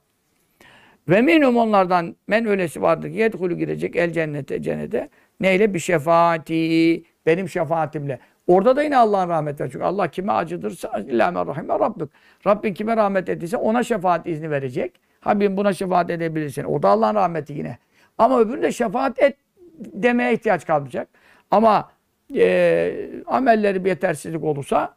Ve 1.08 1.22
minum 1.22 1.56
onlardan 1.56 2.16
men 2.26 2.46
öylesi 2.46 2.82
vardır 2.82 3.08
ki 3.10 3.16
yedhulü 3.16 3.56
girecek 3.56 3.96
el 3.96 4.12
cennete 4.12 4.62
cennete. 4.62 5.08
Neyle? 5.40 5.74
Bir 5.74 5.78
şefaati. 5.78 7.02
Benim 7.26 7.48
şefaatimle. 7.48 8.18
Orada 8.52 8.76
da 8.76 8.82
yine 8.82 8.96
Allah'ın 8.96 9.28
rahmeti 9.28 9.64
var. 9.64 9.68
Çünkü 9.72 9.84
Allah 9.84 10.08
kime 10.08 10.32
acıdırsa 10.32 10.98
illa 10.98 11.30
men 11.30 11.46
rahime 11.46 11.78
rabbük. 11.78 12.10
Rabbin 12.46 12.74
kime 12.74 12.96
rahmet 12.96 13.28
ettiyse 13.28 13.56
ona 13.56 13.82
şefaat 13.82 14.26
izni 14.26 14.50
verecek. 14.50 15.00
Habibim 15.20 15.56
buna 15.56 15.72
şefaat 15.72 16.10
edebilirsin. 16.10 16.64
O 16.64 16.82
da 16.82 16.88
Allah'ın 16.88 17.14
rahmeti 17.14 17.52
yine. 17.52 17.78
Ama 18.18 18.40
öbüründe 18.40 18.72
şefaat 18.72 19.22
et 19.22 19.36
demeye 19.78 20.34
ihtiyaç 20.34 20.66
kalmayacak. 20.66 21.08
Ama 21.50 21.90
e, 22.36 22.94
amelleri 23.26 23.84
bir 23.84 23.88
yetersizlik 23.88 24.44
olursa 24.44 24.94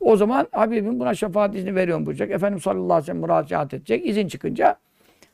o 0.00 0.16
zaman 0.16 0.48
Habibim 0.52 1.00
buna 1.00 1.14
şefaat 1.14 1.54
izni 1.54 1.74
veriyorum 1.74 2.06
buyuracak. 2.06 2.30
Efendim 2.30 2.60
sallallahu 2.60 2.84
aleyhi 2.84 3.02
ve 3.02 3.06
sellem 3.06 3.20
müracaat 3.20 3.74
edecek. 3.74 4.06
İzin 4.06 4.28
çıkınca 4.28 4.76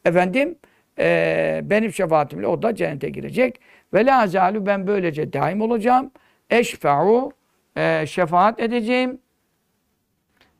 efendim 0.04 0.56
e, 0.98 1.60
benim 1.64 1.92
şefaatimle 1.92 2.46
o 2.46 2.62
da 2.62 2.74
cennete 2.74 3.08
girecek. 3.08 3.60
Ve 3.94 4.06
la 4.06 4.66
ben 4.66 4.86
böylece 4.86 5.32
daim 5.32 5.60
olacağım. 5.60 6.10
Eşfe'u 6.50 7.32
e, 7.76 8.06
şefaat 8.06 8.60
edeceğim. 8.60 9.20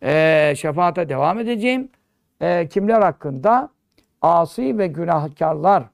E, 0.02 0.54
şefaate 0.56 1.08
devam 1.08 1.40
edeceğim. 1.40 1.88
E, 2.40 2.68
kimler 2.68 3.00
hakkında? 3.00 3.68
Asi 4.22 4.78
ve 4.78 4.86
günahkarlar 4.86 5.84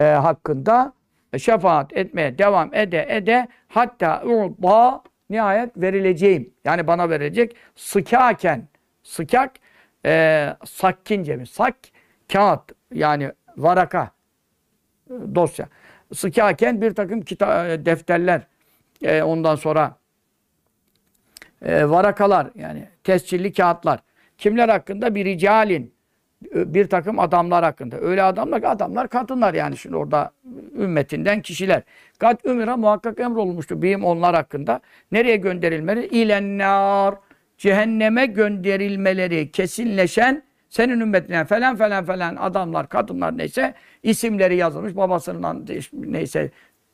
e, 0.00 0.04
hakkında 0.04 0.92
şefaat 1.38 1.96
etmeye 1.96 2.38
devam 2.38 2.74
ede 2.74 3.06
ede 3.08 3.48
hatta 3.68 4.22
u'da 4.24 5.02
nihayet 5.30 5.76
verileceğim. 5.76 6.54
Yani 6.64 6.86
bana 6.86 7.10
verilecek 7.10 7.56
sıkaken 7.76 8.68
sıkak 9.02 9.52
e, 10.04 10.56
sakkin 10.64 11.22
cemi. 11.22 11.46
Sak 11.46 11.74
kağıt 12.32 12.72
yani 12.94 13.32
varaka 13.56 14.10
dosya. 15.10 15.68
Sıkaken 16.14 16.82
bir 16.82 16.94
takım 16.94 17.20
kita 17.20 17.66
defterler 17.86 18.42
e, 19.02 19.22
ondan 19.22 19.56
sonra 19.56 19.96
e, 21.62 21.90
varakalar 21.90 22.50
yani 22.54 22.88
tescilli 23.04 23.52
kağıtlar. 23.52 24.00
Kimler 24.38 24.68
hakkında? 24.68 25.14
Bir 25.14 25.24
ricalin 25.24 25.98
bir 26.54 26.88
takım 26.88 27.18
adamlar 27.18 27.64
hakkında. 27.64 27.96
Öyle 28.00 28.22
adamlar 28.22 28.62
adamlar 28.62 29.08
kadınlar 29.08 29.54
yani 29.54 29.76
şimdi 29.76 29.96
orada 29.96 30.32
ümmetinden 30.78 31.42
kişiler. 31.42 31.82
Kat 32.18 32.44
ümira 32.44 32.76
muhakkak 32.76 33.20
emrolmuştu 33.20 33.82
bihim 33.82 34.04
onlar 34.04 34.34
hakkında. 34.34 34.80
Nereye 35.12 35.36
gönderilmeleri? 35.36 36.06
İlennar. 36.06 37.14
Cehenneme 37.58 38.26
gönderilmeleri 38.26 39.50
kesinleşen 39.50 40.42
senin 40.68 41.00
ümmetinden 41.00 41.46
falan 41.46 41.76
falan 41.76 42.04
falan 42.04 42.36
adamlar, 42.36 42.88
kadınlar 42.88 43.38
neyse 43.38 43.74
isimleri 44.02 44.56
yazılmış 44.56 44.96
babasının 44.96 45.66
neyse 45.92 46.50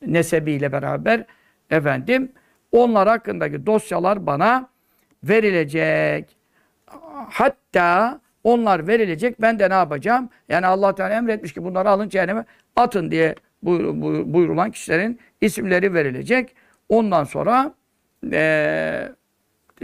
nesebiyle 0.06 0.72
beraber 0.72 1.24
efendim 1.70 2.32
onlar 2.73 3.09
hakkındaki 3.09 3.66
dosyalar 3.66 4.27
bana 4.27 4.69
verilecek. 5.24 6.36
Hatta 7.31 8.20
onlar 8.45 8.86
verilecek. 8.86 9.41
Ben 9.41 9.59
de 9.59 9.70
ne 9.70 9.74
yapacağım? 9.74 10.28
Yani 10.49 10.66
Allah 10.66 10.95
Teala 10.95 11.15
emretmiş 11.15 11.53
ki 11.53 11.65
bunları 11.65 11.91
alın 11.91 12.09
cehenneme 12.09 12.45
atın 12.77 13.11
diye 13.11 13.35
buyurulan 13.62 14.70
kişilerin 14.70 15.20
isimleri 15.41 15.95
verilecek. 15.95 16.55
Ondan 16.89 17.24
sonra 17.24 17.74
e, 18.32 19.09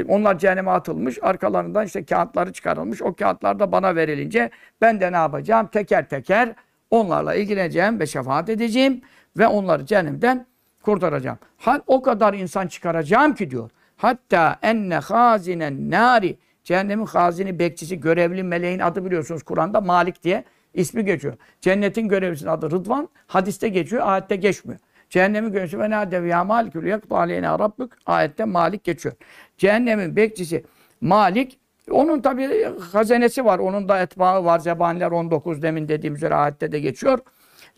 onlar 0.08 0.38
cehenneme 0.38 0.70
atılmış. 0.70 1.18
Arkalarından 1.22 1.86
işte 1.86 2.04
kağıtları 2.04 2.52
çıkarılmış. 2.52 3.02
O 3.02 3.14
kağıtlar 3.14 3.58
da 3.58 3.72
bana 3.72 3.96
verilince 3.96 4.50
ben 4.80 5.00
de 5.00 5.12
ne 5.12 5.16
yapacağım? 5.16 5.66
Teker 5.66 6.08
teker 6.08 6.54
onlarla 6.90 7.34
ilgileneceğim 7.34 8.00
ve 8.00 8.06
şefaat 8.06 8.48
edeceğim 8.48 9.00
ve 9.36 9.46
onları 9.46 9.86
cehennemden 9.86 10.46
kurtaracağım. 10.82 11.38
Hal 11.58 11.80
o 11.86 12.02
kadar 12.02 12.34
insan 12.34 12.66
çıkaracağım 12.66 13.34
ki 13.34 13.50
diyor. 13.50 13.70
Hatta 13.96 14.58
enne 14.62 14.94
hazinen 14.94 15.90
nari 15.90 16.38
Cehennemin 16.64 17.06
hazini, 17.06 17.58
bekçisi, 17.58 18.00
görevli 18.00 18.42
meleğin 18.42 18.78
adı 18.78 19.04
biliyorsunuz 19.04 19.42
Kur'an'da 19.42 19.80
Malik 19.80 20.22
diye 20.22 20.44
ismi 20.74 21.04
geçiyor. 21.04 21.34
Cennetin 21.60 22.08
görevlisinin 22.08 22.50
adı 22.50 22.70
Rıdvan. 22.70 23.08
Hadiste 23.26 23.68
geçiyor, 23.68 24.02
ayette 24.06 24.36
geçmiyor. 24.36 24.80
Cehennemin 25.08 25.52
görevlisi 25.52 25.78
ve 25.78 25.90
nâdev 25.90 26.24
ya 26.24 26.44
malikül 26.44 26.86
yaktu 26.86 27.16
aleyna 27.16 27.58
rabbük 27.58 27.92
ayette 28.06 28.44
Malik 28.44 28.84
geçiyor. 28.84 29.14
Cehennemin 29.58 30.16
bekçisi 30.16 30.64
Malik 31.00 31.58
onun 31.90 32.20
tabi 32.20 32.64
hazenesi 32.92 33.44
var. 33.44 33.58
Onun 33.58 33.88
da 33.88 34.02
etbağı 34.02 34.44
var. 34.44 34.58
Zebaniler 34.58 35.10
19 35.10 35.62
demin 35.62 35.88
dediğim 35.88 36.14
üzere 36.14 36.34
ayette 36.34 36.72
de 36.72 36.80
geçiyor. 36.80 37.18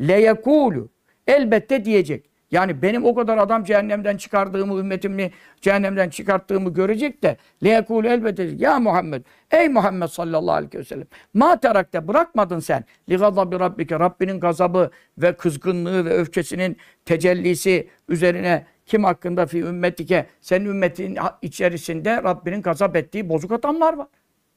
Leyekulu 0.00 0.88
elbette 1.26 1.84
diyecek. 1.84 2.31
Yani 2.52 2.82
benim 2.82 3.04
o 3.04 3.14
kadar 3.14 3.38
adam 3.38 3.64
cehennemden 3.64 4.16
çıkardığımı, 4.16 4.78
ümmetimi 4.78 5.30
cehennemden 5.60 6.08
çıkarttığımı 6.08 6.72
görecek 6.72 7.22
de 7.22 7.36
leyekul 7.64 8.04
elbette 8.04 8.42
ya 8.42 8.78
Muhammed 8.78 9.24
ey 9.50 9.68
Muhammed 9.68 10.08
sallallahu 10.08 10.54
aleyhi 10.54 10.78
ve 10.78 10.84
sellem 10.84 11.06
ma 11.34 11.60
terakte 11.60 12.08
bırakmadın 12.08 12.58
sen 12.58 12.84
li 13.10 13.16
gazabi 13.16 13.60
rabbike 13.60 13.98
Rabbinin 13.98 14.40
gazabı 14.40 14.90
ve 15.18 15.36
kızgınlığı 15.36 16.04
ve 16.04 16.10
öfkesinin 16.10 16.76
tecellisi 17.04 17.88
üzerine 18.08 18.66
kim 18.86 19.04
hakkında 19.04 19.46
fi 19.46 19.58
ümmetike 19.58 20.26
senin 20.40 20.64
ümmetin 20.66 21.18
içerisinde 21.42 22.22
Rabbinin 22.22 22.62
gazap 22.62 22.96
ettiği 22.96 23.28
bozuk 23.28 23.52
adamlar 23.52 23.92
var. 23.94 24.06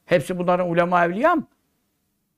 Hepsi 0.06 0.38
bunların 0.38 0.70
ulema 0.70 1.06
evliya 1.06 1.36
mı? 1.36 1.48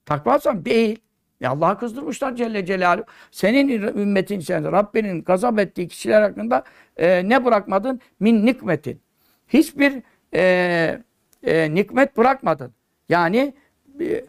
Takva 0.05 0.39
değil. 0.65 1.06
Ya 1.39 1.51
Allah'a 1.51 1.77
kızdırmışlar 1.77 2.35
Celle 2.35 2.65
Celaluhu. 2.65 3.05
Senin 3.31 3.69
ümmetin 3.81 4.39
içerisinde 4.39 4.71
Rabbinin 4.71 5.23
gazap 5.23 5.59
ettiği 5.59 5.87
kişiler 5.87 6.21
hakkında 6.21 6.63
e, 6.97 7.29
ne 7.29 7.45
bırakmadın? 7.45 7.99
Min 8.19 8.45
nikmetin. 8.45 9.01
Hiçbir 9.47 10.01
e, 10.33 11.01
e, 11.43 11.73
nikmet 11.73 12.17
bırakmadın. 12.17 12.73
Yani 13.09 13.53
e, 14.01 14.25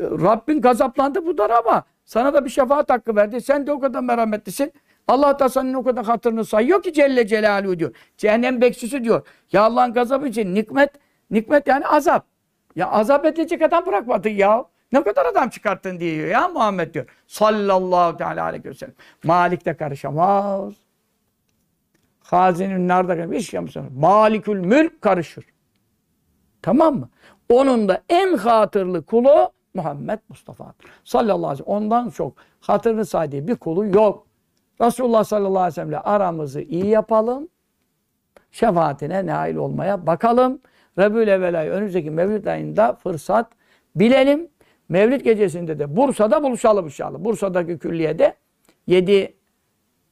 Rabbin 0.00 0.60
gazaplandı 0.60 1.26
bu 1.26 1.42
ama 1.42 1.84
sana 2.04 2.34
da 2.34 2.44
bir 2.44 2.50
şefaat 2.50 2.90
hakkı 2.90 3.16
verdi. 3.16 3.40
Sen 3.40 3.66
de 3.66 3.72
o 3.72 3.80
kadar 3.80 4.00
merhametlisin. 4.00 4.72
Allah 5.08 5.38
da 5.38 5.48
senin 5.48 5.74
o 5.74 5.84
kadar 5.84 6.04
hatırını 6.04 6.44
sayıyor 6.44 6.82
ki 6.82 6.92
Celle 6.92 7.26
Celaluhu 7.26 7.78
diyor. 7.78 7.94
Cehennem 8.16 8.60
bekçisi 8.60 9.04
diyor. 9.04 9.26
Ya 9.52 9.62
Allah'ın 9.62 9.92
gazabı 9.92 10.28
için 10.28 10.54
nikmet, 10.54 10.90
nikmet 11.30 11.66
yani 11.66 11.86
azap. 11.86 12.26
Ya 12.76 12.90
azap 12.90 13.26
edecek 13.26 13.62
adam 13.62 13.86
bırakmadın 13.86 14.30
ya. 14.30 14.64
Ne 14.96 15.02
kadar 15.02 15.26
adam 15.26 15.48
çıkarttın 15.48 16.00
diyor 16.00 16.28
ya 16.28 16.48
Muhammed 16.48 16.94
diyor. 16.94 17.06
Sallallahu 17.26 18.16
teala 18.16 18.44
aleyhi 18.44 18.64
ve 18.64 18.74
sellem. 18.74 18.94
Malik 19.24 19.66
de 19.66 19.76
karışamaz. 19.76 20.74
Hazinin 22.20 22.88
nerede 22.88 23.36
hiç 23.38 23.54
yapmıyor. 23.54 23.90
Malikül 23.96 24.60
mülk 24.60 25.02
karışır. 25.02 25.44
Tamam 26.62 26.98
mı? 26.98 27.08
Onun 27.48 27.88
da 27.88 28.02
en 28.08 28.36
hatırlı 28.36 29.04
kulu 29.04 29.50
Muhammed 29.74 30.18
Mustafa. 30.28 30.74
Sallallahu 31.04 31.46
aleyhi 31.46 31.52
ve 31.52 31.64
sellem. 31.64 31.76
Ondan 31.76 32.10
çok 32.10 32.32
hatırını 32.60 33.06
saydığı 33.06 33.48
bir 33.48 33.56
kulu 33.56 33.86
yok. 33.86 34.26
Resulullah 34.80 35.24
sallallahu 35.24 35.58
aleyhi 35.58 35.66
ve 35.68 35.74
sellemle 35.74 35.98
aramızı 35.98 36.60
iyi 36.60 36.86
yapalım. 36.86 37.48
Şefaatine 38.50 39.26
nail 39.26 39.56
olmaya 39.56 40.06
bakalım. 40.06 40.60
Rebül 40.98 41.28
evvel 41.28 41.60
ayı 41.60 41.70
önümüzdeki 41.70 42.10
Mevlid 42.10 42.46
ayında 42.46 42.94
fırsat 42.94 43.52
bilelim. 43.96 44.48
Mevlid 44.88 45.20
gecesinde 45.20 45.78
de 45.78 45.96
Bursa'da 45.96 46.42
buluşalım 46.42 46.84
inşallah. 46.84 47.18
Bursa'daki 47.18 47.78
külliyede 47.78 48.34
7 48.86 49.34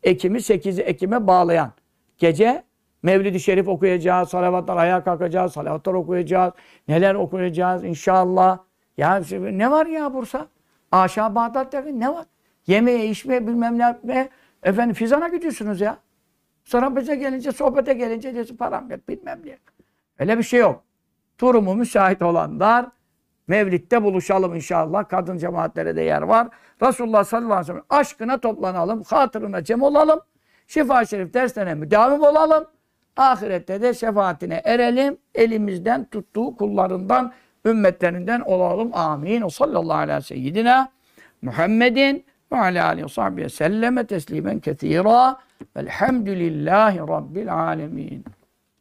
Ekim'i 0.03 0.41
8 0.41 0.79
Ekim'e 0.79 1.27
bağlayan 1.27 1.73
gece 2.19 2.65
Mevlid-i 3.03 3.41
Şerif 3.41 3.69
okuyacağız, 3.69 4.29
salavatlar 4.29 4.77
ayağa 4.77 5.05
kalkacağız, 5.05 5.53
salavatlar 5.53 5.95
okuyacağız, 5.95 6.53
neler 6.89 7.15
okuyacağız 7.15 7.85
inşallah. 7.85 8.59
Ya 8.97 9.23
ne 9.39 9.71
var 9.71 9.87
ya 9.87 10.15
Bursa? 10.15 10.49
Aşağı 10.93 11.35
Bağdat'ta 11.35 11.81
ne 11.81 12.09
var? 12.09 12.27
Yemeğe, 12.67 13.11
içmeye, 13.11 13.47
bilmem 13.47 13.79
ne 13.79 13.83
yapmaya. 13.83 14.29
Efendim 14.63 14.95
Fizan'a 14.95 15.29
gidiyorsunuz 15.29 15.81
ya. 15.81 15.99
Sonra 16.65 16.97
bize 16.97 17.17
gelince, 17.17 17.53
sohbete 17.53 17.93
gelince 17.93 18.35
diyorsun 18.35 18.57
param 18.57 18.91
yok 18.91 19.09
bilmem 19.09 19.41
ne. 19.45 19.59
Öyle 20.19 20.39
bir 20.39 20.43
şey 20.43 20.61
yok. 20.61 20.83
Durumu 21.41 21.75
müsait 21.75 22.23
olanlar 22.23 22.87
Mevlid'de 23.49 24.03
buluşalım 24.03 24.55
inşallah. 24.55 25.09
Kadın 25.09 25.39
cemaatlere 25.39 25.97
de 25.97 26.03
yer 26.03 26.23
var. 26.23 26.49
Resulullah 26.83 27.25
sallallahu 27.25 27.53
aleyhi 27.53 27.63
ve 27.63 27.67
sellem 27.67 27.85
aşkına 27.91 28.39
toplanalım. 28.39 29.03
Hatırına 29.03 29.65
cem 29.65 29.83
olalım. 29.83 30.21
Şifa 30.67 31.05
Şerif 31.05 31.35
derslerine 31.35 31.75
müdavim 31.75 32.23
olalım. 32.23 32.65
Ahirette 33.17 33.83
de 33.83 33.95
şefaatine 33.95 34.63
erelim. 34.65 35.17
Elimizden 35.35 36.05
tuttuğu 36.05 36.57
kullarından, 36.57 37.33
ümmetlerinden 37.67 38.41
olalım. 38.41 38.91
Amin. 38.95 39.43
O 39.43 39.51
sallallahu 39.51 39.99
aleyhi 39.99 40.19
ve 40.19 40.23
seyyidina 40.23 40.89
Muhammedin 41.43 42.25
ve 42.53 42.57
ala 42.57 42.87
aleyhi 42.87 43.05
ve 43.05 43.09
sahbihi 43.09 43.51
selleme 43.51 44.07
teslimen 44.07 44.59
kethira. 44.59 45.37
Velhamdülillahi 45.77 46.99
Rabbil 46.99 47.55
alemin. 47.55 48.25